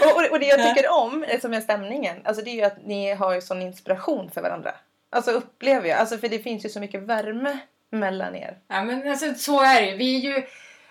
Och, 0.00 0.16
och, 0.16 0.30
och 0.30 0.40
det 0.40 0.46
jag 0.46 0.68
tycker 0.68 0.90
om, 0.90 1.24
eh, 1.24 1.40
som 1.40 1.54
är 1.54 1.60
stämningen, 1.60 2.16
alltså 2.24 2.44
det 2.44 2.50
är 2.50 2.54
ju 2.54 2.62
att 2.62 2.86
ni 2.86 3.14
har 3.14 3.34
ju 3.34 3.40
sån 3.40 3.62
inspiration 3.62 4.30
för 4.30 4.42
varandra. 4.42 4.74
Alltså 5.10 5.30
upplever 5.30 5.88
jag. 5.88 5.98
Alltså 5.98 6.18
för 6.18 6.28
det 6.28 6.38
finns 6.38 6.64
ju 6.64 6.68
så 6.68 6.80
mycket 6.80 7.02
värme 7.02 7.58
mellan 7.90 8.36
er. 8.36 8.58
Ja 8.68 8.82
men 8.84 9.10
alltså 9.10 9.34
så 9.34 9.60
är 9.60 9.82
det. 9.82 9.96
Vi 9.96 10.16
är 10.16 10.20
ju... 10.20 10.42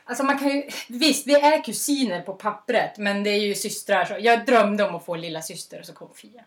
Alltså 0.05 0.23
man 0.23 0.39
kan 0.39 0.49
ju... 0.49 0.69
Visst, 0.87 1.27
vi 1.27 1.35
är 1.35 1.63
kusiner 1.63 2.21
på 2.21 2.33
pappret 2.33 2.97
men 2.97 3.23
det 3.23 3.29
är 3.29 3.39
ju 3.39 3.55
systrar. 3.55 4.05
Så 4.05 4.15
jag 4.19 4.45
drömde 4.45 4.83
om 4.83 4.95
att 4.95 5.05
få 5.05 5.15
en 5.15 5.21
lilla 5.21 5.41
syster 5.41 5.79
och 5.79 5.85
så 5.85 5.93
kom 5.93 6.09
Fia. 6.15 6.41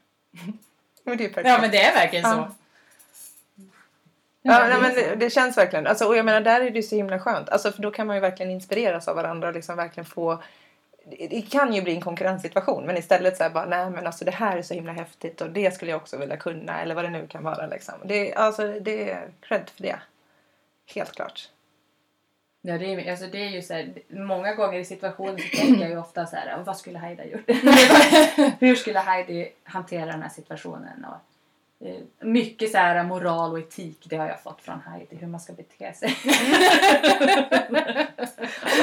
Men 1.05 1.19
det 1.19 1.25
är 1.25 1.29
perfekt. 1.29 1.49
Ja 1.49 1.59
men 1.61 1.71
det 1.71 1.83
är 1.83 1.95
verkligen 1.95 2.25
så. 2.25 2.37
Ja. 2.37 2.55
Ja, 4.43 4.69
nej, 4.69 4.81
men 4.81 5.19
det, 5.19 5.31
känns 5.31 5.59
verkligen. 5.59 5.87
Alltså, 5.87 6.05
och 6.05 6.17
jag 6.17 6.25
menar, 6.25 6.41
där 6.41 6.61
är 6.61 6.71
det 6.71 6.83
så 6.83 6.97
himla 6.97 7.19
skönt. 7.19 7.49
Alltså, 7.49 7.73
för 7.73 7.83
då 7.83 7.91
kan 7.91 8.07
man 8.07 8.17
ju 8.17 8.21
verkligen 8.21 8.53
inspireras 8.53 9.09
av 9.09 9.17
varandra 9.17 9.49
och 9.49 9.55
liksom 9.55 9.77
verkligen 9.77 10.05
få... 10.05 10.43
Det 11.05 11.51
kan 11.51 11.75
ju 11.75 11.83
bli 11.83 11.95
en 11.95 12.01
konkurrenssituation 12.01 12.87
men 12.87 12.97
istället 12.97 13.37
så 13.37 13.43
här 13.43 13.51
bara, 13.51 13.67
nej 13.67 13.91
men 13.91 14.07
alltså 14.07 14.25
det 14.25 14.31
här 14.31 14.59
är 14.59 14.63
så 14.63 14.75
himla 14.75 14.93
häftigt 14.93 15.41
och 15.41 15.51
det 15.51 15.75
skulle 15.75 15.91
jag 15.91 16.01
också 16.01 16.17
vilja 16.17 16.37
kunna 16.37 16.83
eller 16.83 16.95
vad 16.95 17.05
det 17.05 17.11
nu 17.11 17.27
kan 17.27 17.45
vara 17.45 17.67
liksom. 17.67 17.95
Det, 18.05 18.35
alltså, 18.35 18.67
det 18.81 19.11
är 19.11 19.29
cred 19.41 19.71
för 19.77 19.83
det. 19.83 19.99
Helt 20.95 21.13
klart. 21.13 21.49
Ja, 22.63 22.79
det, 22.79 22.87
är, 22.87 23.11
alltså, 23.11 23.27
det 23.27 23.45
är 23.45 23.49
ju 23.49 23.63
så 23.63 23.75
här, 23.75 23.93
många 24.09 24.55
gånger 24.55 24.79
i 24.79 24.85
situationer 24.85 25.39
så 25.39 25.57
tänker 25.57 25.81
jag 25.81 25.91
ju 25.91 25.99
ofta 25.99 26.27
så 26.27 26.37
här, 26.37 26.63
vad 26.63 26.77
skulle 26.77 26.99
Haida 26.99 27.25
gjort? 27.25 27.45
Hur 28.61 28.75
skulle 28.75 28.99
Heidi 28.99 29.53
hantera 29.65 30.07
den 30.07 30.23
här 30.23 30.29
situationen? 30.29 31.05
Och, 31.05 31.32
mycket 32.21 32.71
så 32.71 32.79
här 32.79 33.03
moral 33.03 33.53
och 33.53 33.59
etik, 33.59 33.99
det 34.05 34.17
har 34.17 34.27
jag 34.29 34.43
fått 34.43 34.63
från 34.63 34.81
Heidi, 34.81 35.17
hur 35.17 35.27
man 35.27 35.41
ska 35.41 35.53
bete 35.53 35.93
sig. 35.95 36.17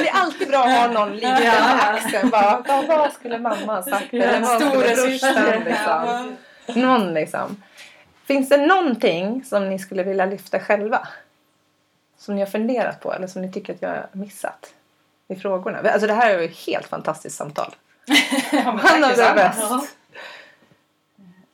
Det 0.02 0.08
är 0.08 0.14
alltid 0.14 0.48
bra 0.48 0.64
att 0.64 0.78
ha 0.78 0.86
någon 0.92 1.14
liten 1.14 1.42
Ja. 1.44 1.80
axel. 1.80 2.30
Bara, 2.30 2.62
vad, 2.68 2.86
vad 2.86 3.12
skulle 3.12 3.38
mamma 3.38 3.74
ha 3.74 3.82
sagt? 3.82 4.14
Eller 4.14 4.40
vad 4.40 4.60
skulle 4.62 5.06
liksom? 5.06 6.36
Någon 6.66 7.14
liksom. 7.14 7.62
Finns 8.26 8.48
det 8.48 8.66
någonting 8.66 9.44
som 9.44 9.68
ni 9.68 9.78
skulle 9.78 10.02
vilja 10.02 10.26
lyfta 10.26 10.60
själva? 10.60 11.08
Som 12.18 12.34
ni 12.34 12.40
har 12.40 12.46
funderat 12.48 13.00
på 13.00 13.12
eller 13.14 13.26
som 13.26 13.42
ni 13.42 13.52
tycker 13.52 13.74
att 13.74 13.82
jag 13.82 13.88
har 13.88 14.06
missat? 14.12 14.74
I 15.28 15.36
frågorna. 15.36 15.78
Alltså 15.90 16.06
det 16.06 16.12
här 16.14 16.30
är 16.34 16.38
ju 16.38 16.44
ett 16.44 16.56
helt 16.66 16.86
fantastiskt 16.86 17.36
samtal. 17.36 17.74
Ja, 18.52 18.58
men 18.64 18.64
Han 18.64 18.78
tack 18.78 18.92
har 18.92 19.00
det 19.00 19.08
detsamma. 19.08 19.78
bäst. 19.80 19.96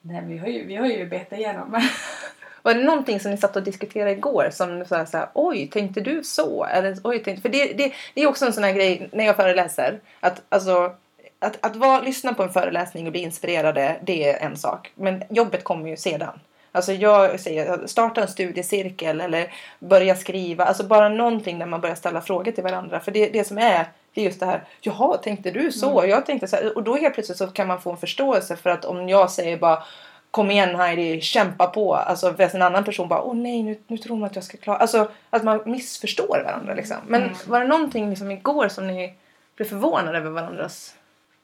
Nej, 0.08 0.22
vi 0.26 0.38
har 0.38 0.46
ju, 0.46 0.66
vi 0.66 0.76
har 0.76 0.86
ju 0.86 1.06
betat 1.06 1.38
igenom. 1.38 1.80
Var 2.62 2.74
det 2.74 2.82
någonting 2.82 3.20
som 3.20 3.30
ni 3.30 3.36
satt 3.36 3.56
och 3.56 3.62
diskuterade 3.62 4.10
igår 4.10 4.48
som 4.52 4.84
så 4.84 4.94
här, 4.94 5.04
så 5.04 5.16
här, 5.16 5.28
oj, 5.34 5.68
tänkte 5.68 6.00
du 6.00 6.22
så? 6.24 6.64
Eller, 6.64 6.96
oj, 7.04 7.22
tänkte, 7.22 7.42
för 7.42 7.48
det, 7.48 7.72
det, 7.72 7.92
det 8.14 8.22
är 8.22 8.26
också 8.26 8.46
en 8.46 8.52
sån 8.52 8.64
här 8.64 8.72
grej 8.72 9.08
när 9.12 9.24
jag 9.24 9.36
föreläser. 9.36 10.00
Att, 10.20 10.42
alltså, 10.48 10.94
att, 11.38 11.66
att 11.66 11.76
var, 11.76 12.02
lyssna 12.02 12.34
på 12.34 12.42
en 12.42 12.52
föreläsning 12.52 13.06
och 13.06 13.12
bli 13.12 13.20
inspirerade, 13.20 13.96
det 14.02 14.30
är 14.30 14.46
en 14.46 14.56
sak. 14.56 14.92
Men 14.94 15.22
jobbet 15.30 15.64
kommer 15.64 15.90
ju 15.90 15.96
sedan. 15.96 16.40
Alltså 16.76 16.92
jag 16.92 17.40
säger, 17.40 17.86
starta 17.86 18.22
en 18.22 18.28
studiecirkel 18.28 19.20
eller 19.20 19.52
börja 19.78 20.16
skriva. 20.16 20.64
Alltså 20.64 20.84
bara 20.84 21.08
någonting 21.08 21.58
där 21.58 21.66
man 21.66 21.80
börjar 21.80 21.94
ställa 21.94 22.20
frågor 22.20 22.52
till 22.52 22.64
varandra. 22.64 23.00
För 23.00 23.12
det, 23.12 23.28
det 23.28 23.44
som 23.44 23.58
är, 23.58 23.86
det 24.14 24.20
är 24.20 24.24
just 24.24 24.40
det 24.40 24.46
här, 24.46 24.64
jaha, 24.80 25.16
tänkte 25.16 25.50
du 25.50 25.72
så? 25.72 26.04
Jag 26.08 26.26
tänkte 26.26 26.48
så 26.48 26.56
här. 26.56 26.76
Och 26.76 26.82
då 26.82 26.96
helt 26.96 27.14
plötsligt 27.14 27.38
så 27.38 27.46
kan 27.46 27.66
man 27.66 27.80
få 27.80 27.90
en 27.90 27.96
förståelse 27.96 28.56
för 28.56 28.70
att 28.70 28.84
om 28.84 29.08
jag 29.08 29.30
säger 29.30 29.56
bara 29.56 29.82
Kom 30.30 30.50
igen 30.50 30.76
Heidi, 30.76 31.20
kämpa 31.20 31.66
på. 31.66 31.94
Alltså 31.94 32.34
en 32.38 32.62
annan 32.62 32.84
person 32.84 33.08
bara, 33.08 33.22
åh 33.22 33.34
nej 33.34 33.62
nu, 33.62 33.78
nu 33.86 33.98
tror 33.98 34.16
man 34.16 34.26
att 34.26 34.34
jag 34.34 34.44
ska 34.44 34.56
klara. 34.56 34.78
Alltså 34.78 35.10
att 35.30 35.44
man 35.44 35.60
missförstår 35.64 36.42
varandra 36.44 36.74
liksom. 36.74 36.96
Men 37.06 37.30
var 37.46 37.60
det 37.60 37.66
någonting 37.66 38.10
liksom 38.10 38.30
igår 38.30 38.68
som 38.68 38.86
ni 38.86 39.14
blev 39.56 39.66
förvånade 39.66 40.18
över 40.18 40.30
varandras 40.30 40.94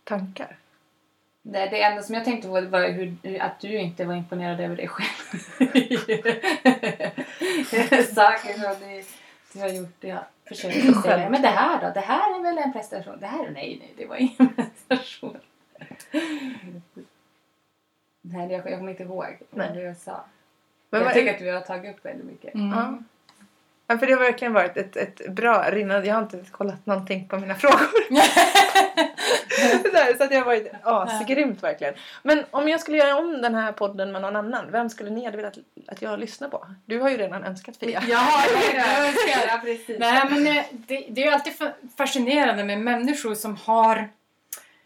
tankar? 0.05 0.57
Det, 1.43 1.67
det 1.67 1.83
enda 1.83 2.03
som 2.03 2.15
jag 2.15 2.25
tänkte 2.25 2.49
på 2.49 2.61
var 2.61 2.89
hur, 2.89 3.43
att 3.43 3.61
du 3.61 3.79
inte 3.79 4.05
var 4.05 4.15
imponerad 4.15 4.61
över 4.61 4.77
dig 4.77 4.89
själv. 4.89 5.39
Saker 8.15 8.53
som 8.53 8.89
du, 8.89 9.05
du 9.53 9.61
har 9.61 9.69
gjort. 9.69 9.97
Jag 10.01 10.25
försöker 10.45 10.93
säga, 10.93 11.31
men 11.31 11.43
det 11.43 11.49
här 11.49 11.81
då? 11.81 11.91
Det 11.95 12.01
här 12.01 12.39
är 12.39 12.43
väl 12.43 12.59
en 12.59 12.73
prestation? 12.73 13.21
Det 13.21 13.27
här, 13.27 13.51
nej, 13.51 13.79
nej, 13.81 13.95
det 13.97 14.07
var 14.07 14.17
ingen 14.17 14.55
prestation. 14.57 15.37
Nej, 18.21 18.53
jag, 18.53 18.71
jag 18.71 18.79
kommer 18.79 18.91
inte 18.91 19.03
ihåg 19.03 19.39
vad 19.51 19.75
du 19.75 19.95
sa. 19.99 20.25
Men 20.91 21.03
jag 21.03 21.15
tycker 21.15 21.33
att 21.35 21.39
du 21.39 21.53
har 21.53 21.61
tagit 21.61 21.97
upp 21.97 22.05
väldigt 22.05 22.27
mycket. 22.27 22.55
Mm. 22.55 22.71
Ja. 22.71 22.99
Ja, 23.93 23.99
för 23.99 24.07
det 24.07 24.13
har 24.13 24.21
verkligen 24.21 24.53
varit 24.53 24.77
ett, 24.77 24.97
ett 24.97 25.29
bra 25.29 25.71
rinnande. 25.71 26.07
Jag 26.07 26.15
har 26.15 26.23
inte 26.23 26.45
kollat 26.51 26.87
någonting 26.87 27.29
på 27.29 27.39
mina 27.39 27.55
frågor. 27.65 27.89
Där, 29.93 30.17
så 30.17 30.25
att 30.25 30.31
det 30.31 30.37
har 30.37 30.45
varit 30.45 30.73
asgrymt 30.83 31.63
verkligen. 31.63 31.95
Men 32.23 32.45
om 32.51 32.69
jag 32.69 32.81
skulle 32.81 32.97
göra 32.99 33.17
om 33.17 33.43
den 33.43 33.55
här 33.55 33.73
podden 33.73 34.13
med 34.13 34.23
någon 34.23 34.37
annan, 34.37 34.71
vem 34.71 34.91
skulle 34.91 35.11
ni 35.11 35.25
hade 35.25 35.37
velat 35.37 35.59
att 35.89 36.03
jag 36.03 36.19
lyssnar 36.19 36.49
på? 36.49 36.67
Du 36.87 37.01
har 37.01 37.11
ju 37.11 37.17
redan 37.17 37.45
önskat 37.45 37.77
Fia. 37.77 38.03
Jag 38.09 38.19
har 38.19 38.73
det! 38.75 39.47
Ja, 39.49 39.61
precis. 39.65 39.99
Nej 39.99 40.23
men 40.31 40.47
eh, 40.47 40.65
det, 40.73 41.07
det 41.09 41.21
är 41.23 41.27
ju 41.27 41.33
alltid 41.33 41.53
fa- 41.53 41.73
fascinerande 41.97 42.65
med 42.65 42.79
människor 42.81 43.35
som 43.35 43.57
har 43.57 44.09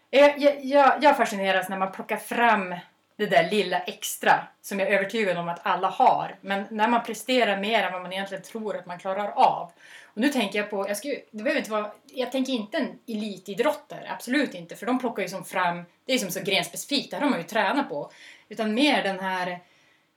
Jag, 0.09 0.37
jag, 0.39 0.55
jag, 0.65 0.93
jag 1.01 1.17
fascineras 1.17 1.69
när 1.69 1.77
man 1.77 1.91
plockar 1.91 2.17
fram 2.17 2.75
det 3.17 3.25
där 3.25 3.49
lilla 3.51 3.79
extra 3.79 4.47
som 4.61 4.79
jag 4.79 4.89
är 4.89 4.95
övertygad 4.95 5.37
om 5.37 5.49
att 5.49 5.59
alla 5.63 5.87
har. 5.89 6.35
Men 6.41 6.65
när 6.69 6.87
man 6.87 7.03
presterar 7.03 7.57
mer 7.57 7.83
än 7.83 7.93
vad 7.93 8.01
man 8.01 8.13
egentligen 8.13 8.43
tror 8.43 8.77
att 8.77 8.85
man 8.85 8.99
klarar 8.99 9.31
av. 9.31 9.71
Och 10.05 10.21
nu 10.21 10.29
tänker 10.29 10.59
jag 10.59 10.69
på, 10.69 10.87
jag, 10.87 10.97
skulle, 10.97 11.15
det 11.31 11.43
behöver 11.43 11.59
inte 11.59 11.71
vara, 11.71 11.91
jag 12.05 12.31
tänker 12.31 12.53
inte 12.53 12.77
en 12.77 12.99
elitidrottare, 13.07 14.11
absolut 14.11 14.53
inte. 14.53 14.75
För 14.75 14.85
de 14.85 14.99
plockar 14.99 15.23
ju 15.23 15.29
som 15.29 15.45
fram, 15.45 15.85
det 16.05 16.13
är 16.13 16.17
som 16.17 16.31
så 16.31 16.39
grenspecifikt, 16.39 17.11
det 17.11 17.17
här 17.17 17.23
har 17.23 17.29
man 17.29 17.39
ju 17.39 17.45
tränat 17.45 17.89
på. 17.89 18.11
Utan 18.49 18.73
mer 18.73 19.03
den 19.03 19.19
här 19.19 19.59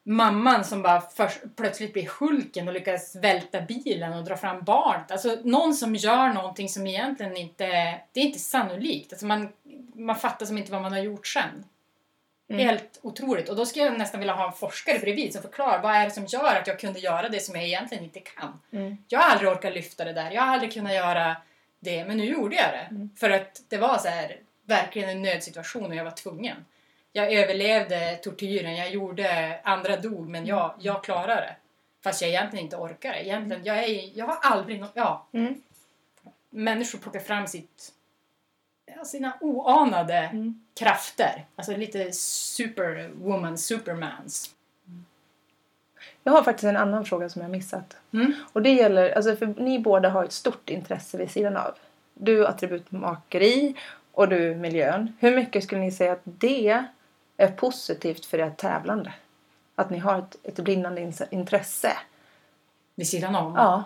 mamman 0.02 0.64
som 0.64 0.82
bara 0.82 1.00
först, 1.00 1.38
plötsligt 1.56 1.92
blir 1.92 2.10
Hulken 2.20 2.68
och 2.68 2.74
lyckas 2.74 3.16
välta 3.16 3.60
bilen 3.60 4.12
och 4.12 4.24
dra 4.24 4.36
fram 4.36 4.64
barnet. 4.64 5.10
Alltså 5.10 5.38
någon 5.44 5.74
som 5.74 5.94
gör 5.94 6.28
någonting 6.28 6.68
som 6.68 6.86
egentligen 6.86 7.36
inte, 7.36 7.66
det 8.12 8.20
är 8.20 8.24
inte 8.24 8.38
sannolikt. 8.38 9.12
Alltså 9.12 9.26
man, 9.26 9.48
man 9.94 10.16
fattar 10.16 10.46
som 10.46 10.58
inte 10.58 10.72
vad 10.72 10.82
man 10.82 10.92
har 10.92 11.00
gjort 11.00 11.26
sen. 11.26 11.64
Mm. 12.50 12.66
Helt 12.66 12.98
otroligt. 13.02 13.48
Och 13.48 13.56
då 13.56 13.66
skulle 13.66 13.84
jag 13.84 13.98
nästan 13.98 14.20
vilja 14.20 14.34
ha 14.34 14.46
en 14.46 14.52
forskare 14.52 14.98
bredvid 14.98 15.32
som 15.32 15.42
förklarar 15.42 15.82
vad 15.82 15.94
är 15.94 16.04
det 16.04 16.10
som 16.10 16.26
gör 16.26 16.56
att 16.56 16.66
jag 16.66 16.78
kunde 16.80 17.00
göra 17.00 17.28
det 17.28 17.40
som 17.40 17.54
jag 17.56 17.64
egentligen 17.64 18.04
inte 18.04 18.20
kan. 18.20 18.60
Mm. 18.72 18.96
Jag 19.08 19.18
har 19.20 19.30
aldrig 19.30 19.50
orkat 19.50 19.74
lyfta 19.74 20.04
det 20.04 20.12
där. 20.12 20.30
Jag 20.30 20.42
har 20.42 20.52
aldrig 20.54 20.72
kunnat 20.72 20.92
göra 20.94 21.36
det. 21.80 22.04
Men 22.04 22.16
nu 22.16 22.24
gjorde 22.24 22.56
jag 22.56 22.72
det. 22.72 22.86
Mm. 22.90 23.10
För 23.16 23.30
att 23.30 23.62
det 23.68 23.76
var 23.76 23.98
så 23.98 24.08
här, 24.08 24.36
verkligen 24.64 25.08
en 25.10 25.22
nödsituation 25.22 25.84
och 25.86 25.94
jag 25.94 26.04
var 26.04 26.10
tvungen. 26.10 26.64
Jag 27.12 27.32
överlevde 27.32 28.16
tortyren. 28.16 28.76
Jag 28.76 28.90
gjorde, 28.90 29.60
andra 29.64 29.96
dog 29.96 30.28
men 30.28 30.46
jag, 30.46 30.74
jag 30.78 31.04
klarade 31.04 31.40
det. 31.40 31.56
Fast 32.04 32.20
jag 32.22 32.30
egentligen 32.30 32.64
inte 32.64 32.76
orkade. 32.76 33.26
Egentligen, 33.26 33.64
jag, 33.64 33.78
är, 33.84 34.18
jag 34.18 34.26
har 34.26 34.38
aldrig... 34.42 34.80
nå- 34.80 34.86
Ja, 34.94 35.26
Mm. 35.32 35.62
människor 36.50 36.98
plockar 36.98 37.20
fram 37.20 37.46
sitt, 37.46 37.92
sina 39.04 39.32
oanade 39.40 40.14
Mm. 40.18 40.60
krafter. 40.74 41.44
Alltså 41.56 41.76
lite 41.76 42.12
superwoman, 42.12 43.58
supermans. 43.58 44.54
Jag 46.24 46.32
har 46.32 46.42
faktiskt 46.42 46.64
en 46.64 46.76
annan 46.76 47.04
fråga 47.04 47.28
som 47.28 47.42
jag 47.42 47.50
missat. 47.50 47.96
Mm. 48.12 48.32
Och 48.52 48.62
det 48.62 48.72
gäller, 48.72 49.10
alltså 49.10 49.36
för 49.36 49.46
ni 49.46 49.78
båda 49.78 50.08
har 50.08 50.24
ett 50.24 50.32
stort 50.32 50.70
intresse 50.70 51.18
vid 51.18 51.30
sidan 51.30 51.56
av. 51.56 51.74
Du 52.14 52.46
attributmakeri 52.46 53.74
och 54.12 54.28
du 54.28 54.54
miljön. 54.54 55.16
Hur 55.20 55.36
mycket 55.36 55.64
skulle 55.64 55.80
ni 55.80 55.92
säga 55.92 56.12
att 56.12 56.20
det 56.24 56.84
är 57.36 57.48
positivt 57.48 58.24
för 58.26 58.38
ert 58.38 58.56
tävlande? 58.56 59.12
Att 59.74 59.90
ni 59.90 59.98
har 59.98 60.18
ett, 60.18 60.36
ett 60.42 60.56
brinnande 60.64 61.00
in- 61.00 61.12
intresse? 61.30 61.92
Vid 62.94 63.08
sidan 63.08 63.34
om. 63.36 63.54
Ja. 63.56 63.84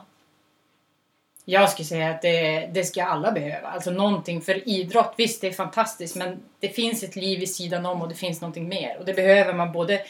Jag 1.44 1.70
skulle 1.70 1.86
säga 1.86 2.10
att 2.10 2.22
det, 2.22 2.66
det 2.66 2.84
ska 2.84 3.04
alla 3.04 3.32
behöva. 3.32 3.68
Alltså 3.68 3.90
någonting 3.90 4.40
för 4.40 4.68
idrott, 4.68 5.14
visst 5.16 5.40
det 5.40 5.48
är 5.48 5.52
fantastiskt 5.52 6.16
men 6.16 6.42
det 6.60 6.68
finns 6.68 7.02
ett 7.02 7.16
liv 7.16 7.38
vid 7.38 7.54
sidan 7.54 7.86
om 7.86 8.02
och 8.02 8.08
det 8.08 8.14
finns 8.14 8.40
någonting 8.40 8.68
mer. 8.68 8.98
Och 8.98 9.04
det 9.04 9.14
behöver 9.14 9.54
man 9.54 9.72
både 9.72 10.02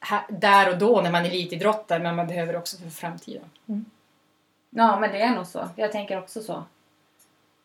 här, 0.00 0.22
där 0.28 0.72
och 0.72 0.78
då 0.78 1.00
när 1.00 1.10
man 1.10 1.24
är 1.24 1.28
elitidrottare 1.28 2.02
men 2.02 2.16
man 2.16 2.26
behöver 2.26 2.56
också 2.56 2.76
för 2.76 2.90
framtiden. 2.90 3.50
Ja, 4.70 5.00
men 5.00 5.12
det 5.12 5.20
är 5.20 5.34
nog 5.34 5.46
så. 5.46 5.68
Jag 5.76 5.92
tänker 5.92 6.18
också 6.18 6.42
så. 6.42 6.64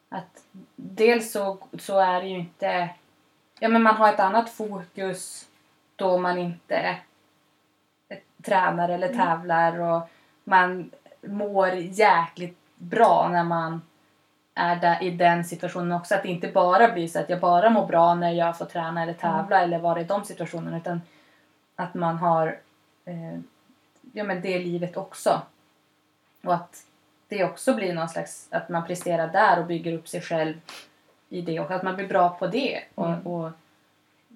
Att 0.09 0.43
dels 0.75 1.31
så, 1.31 1.57
så 1.79 1.99
är 1.99 2.21
det 2.21 2.27
ju 2.27 2.39
inte... 2.39 2.89
Ja, 3.59 3.67
men 3.67 3.83
man 3.83 3.95
har 3.95 4.13
ett 4.13 4.19
annat 4.19 4.49
fokus 4.49 5.47
då 5.95 6.17
man 6.17 6.37
inte 6.37 6.97
tränar 8.43 8.89
eller 8.89 9.13
tävlar 9.13 9.79
och 9.79 10.09
man 10.43 10.91
mår 11.21 11.69
jäkligt 11.75 12.64
bra 12.89 13.29
när 13.31 13.43
man 13.43 13.81
är 14.55 14.75
där 14.75 15.03
i 15.03 15.11
den 15.11 15.45
situationen 15.45 15.91
också. 15.91 16.15
Att 16.15 16.23
det 16.23 16.29
inte 16.29 16.47
bara 16.47 16.91
blir 16.91 17.07
så 17.07 17.19
att 17.19 17.29
jag 17.29 17.39
bara 17.39 17.69
mår 17.69 17.87
bra 17.87 18.15
när 18.15 18.31
jag 18.31 18.57
får 18.57 18.65
träna 18.65 19.03
eller 19.03 19.13
tävla 19.13 19.61
eller 19.61 19.79
vara 19.79 20.01
i 20.01 20.03
de 20.03 20.23
situationerna 20.25 20.77
utan 20.77 21.01
att 21.75 21.93
man 21.93 22.17
har 22.17 22.47
eh, 23.05 23.39
ja, 24.13 24.23
men 24.23 24.41
det 24.41 24.59
livet 24.59 24.97
också. 24.97 25.41
Och 26.43 26.53
att 26.53 26.83
det 27.27 27.43
också 27.43 27.73
blir 27.73 27.93
någon 27.93 28.09
slags, 28.09 28.47
att 28.51 28.69
man 28.69 28.85
presterar 28.87 29.27
där 29.27 29.59
och 29.59 29.65
bygger 29.65 29.93
upp 29.93 30.07
sig 30.07 30.21
själv 30.21 30.53
i 31.29 31.41
det 31.41 31.59
och 31.59 31.71
att 31.71 31.83
man 31.83 31.95
blir 31.95 32.07
bra 32.07 32.29
på 32.29 32.47
det 32.47 32.79
och, 32.95 33.07
Mm. 33.07 33.27
och 33.27 33.51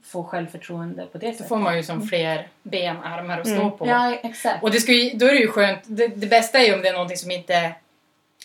får 0.03 0.23
självförtroende 0.23 1.05
på 1.05 1.17
det 1.17 1.27
Då 1.27 1.31
sättet. 1.33 1.47
får 1.47 1.57
man 1.57 1.77
ju 1.77 1.83
som 1.83 2.01
fler 2.07 2.47
ben, 2.63 2.97
armar 3.03 3.39
att 3.39 3.47
stå 3.47 3.61
Mm. 3.61 3.77
på. 3.77 3.87
Ja, 3.87 4.15
exakt. 4.23 4.63
Och 4.63 4.71
det 4.71 4.79
ska 4.79 4.91
ju, 4.91 5.17
då 5.17 5.25
är 5.25 5.31
det 5.31 5.39
ju 5.39 5.47
skönt, 5.51 5.79
det, 5.83 6.07
det 6.07 6.27
bästa 6.27 6.59
är 6.59 6.67
ju 6.67 6.73
om 6.73 6.81
det 6.81 6.87
är 6.89 6.93
någonting 6.93 7.17
som 7.17 7.31
inte 7.31 7.75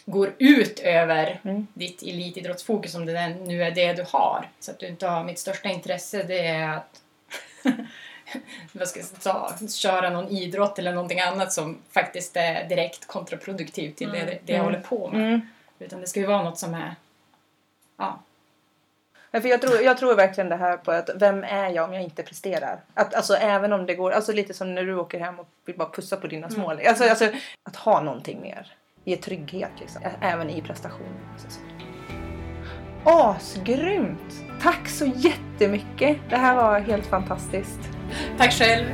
går 0.06 0.32
ut 0.38 0.80
över 0.80 1.40
Mm. 1.44 1.66
ditt 1.74 2.02
elitidrottsfokus 2.02 2.94
om 2.94 3.06
det 3.06 3.28
nu 3.28 3.62
är 3.64 3.70
det 3.70 3.92
du 3.92 4.04
har. 4.08 4.48
Så 4.60 4.70
att 4.70 4.78
du 4.78 4.86
inte 4.86 5.06
har, 5.06 5.24
mitt 5.24 5.38
största 5.38 5.68
intresse 5.68 6.22
det 6.22 6.46
är 6.46 6.68
att 6.76 7.00
vad 8.72 8.88
ska 8.88 9.00
jag 9.00 9.06
säga, 9.06 9.68
köra 9.68 10.10
någon 10.10 10.28
idrott 10.28 10.78
eller 10.78 10.92
någonting 10.92 11.20
annat 11.20 11.52
som 11.52 11.78
faktiskt 11.90 12.36
är 12.36 12.64
direkt 12.68 13.06
kontraproduktivt 13.06 13.96
till 13.96 14.10
det, 14.12 14.18
det 14.24 14.52
jag 14.52 14.60
Mm. 14.60 14.64
håller 14.64 14.80
på 14.80 15.08
med. 15.10 15.20
Mm. 15.26 15.40
Utan 15.78 16.00
det 16.00 16.06
ska 16.06 16.20
ju 16.20 16.26
vara 16.26 16.42
något 16.42 16.58
som 16.58 16.74
är, 16.74 16.94
ja, 17.96 18.20
för 19.30 19.48
jag, 19.48 19.60
tror, 19.62 19.80
jag 19.82 19.98
tror 19.98 20.14
verkligen 20.14 20.48
det 20.48 20.56
här 20.56 20.76
på 20.76 20.92
att 20.92 21.10
vem 21.14 21.44
är 21.44 21.68
jag 21.70 21.84
om 21.88 21.94
jag 21.94 22.02
inte 22.02 22.22
presterar? 22.22 22.80
Att, 22.94 23.14
alltså 23.14 23.34
även 23.34 23.72
om 23.72 23.86
det 23.86 23.94
går, 23.94 24.10
alltså 24.10 24.32
lite 24.32 24.54
som 24.54 24.74
när 24.74 24.82
du 24.84 24.96
åker 24.96 25.20
hem 25.20 25.40
och 25.40 25.48
vill 25.64 25.76
bara 25.76 25.88
pussa 25.90 26.16
på 26.16 26.26
dina 26.26 26.50
små. 26.50 26.70
Alltså, 26.70 27.04
alltså 27.04 27.28
att 27.62 27.76
ha 27.76 28.00
någonting 28.00 28.40
mer. 28.40 28.72
Ge 29.04 29.16
trygghet 29.16 29.70
liksom. 29.80 30.02
Även 30.20 30.50
i 30.50 30.62
prestation. 30.62 31.08
Asgrymt! 33.04 34.44
Tack 34.62 34.88
så 34.88 35.06
jättemycket! 35.06 36.16
Det 36.30 36.36
här 36.36 36.54
var 36.56 36.80
helt 36.80 37.06
fantastiskt. 37.06 37.80
tack 38.38 38.52
själv! 38.52 38.86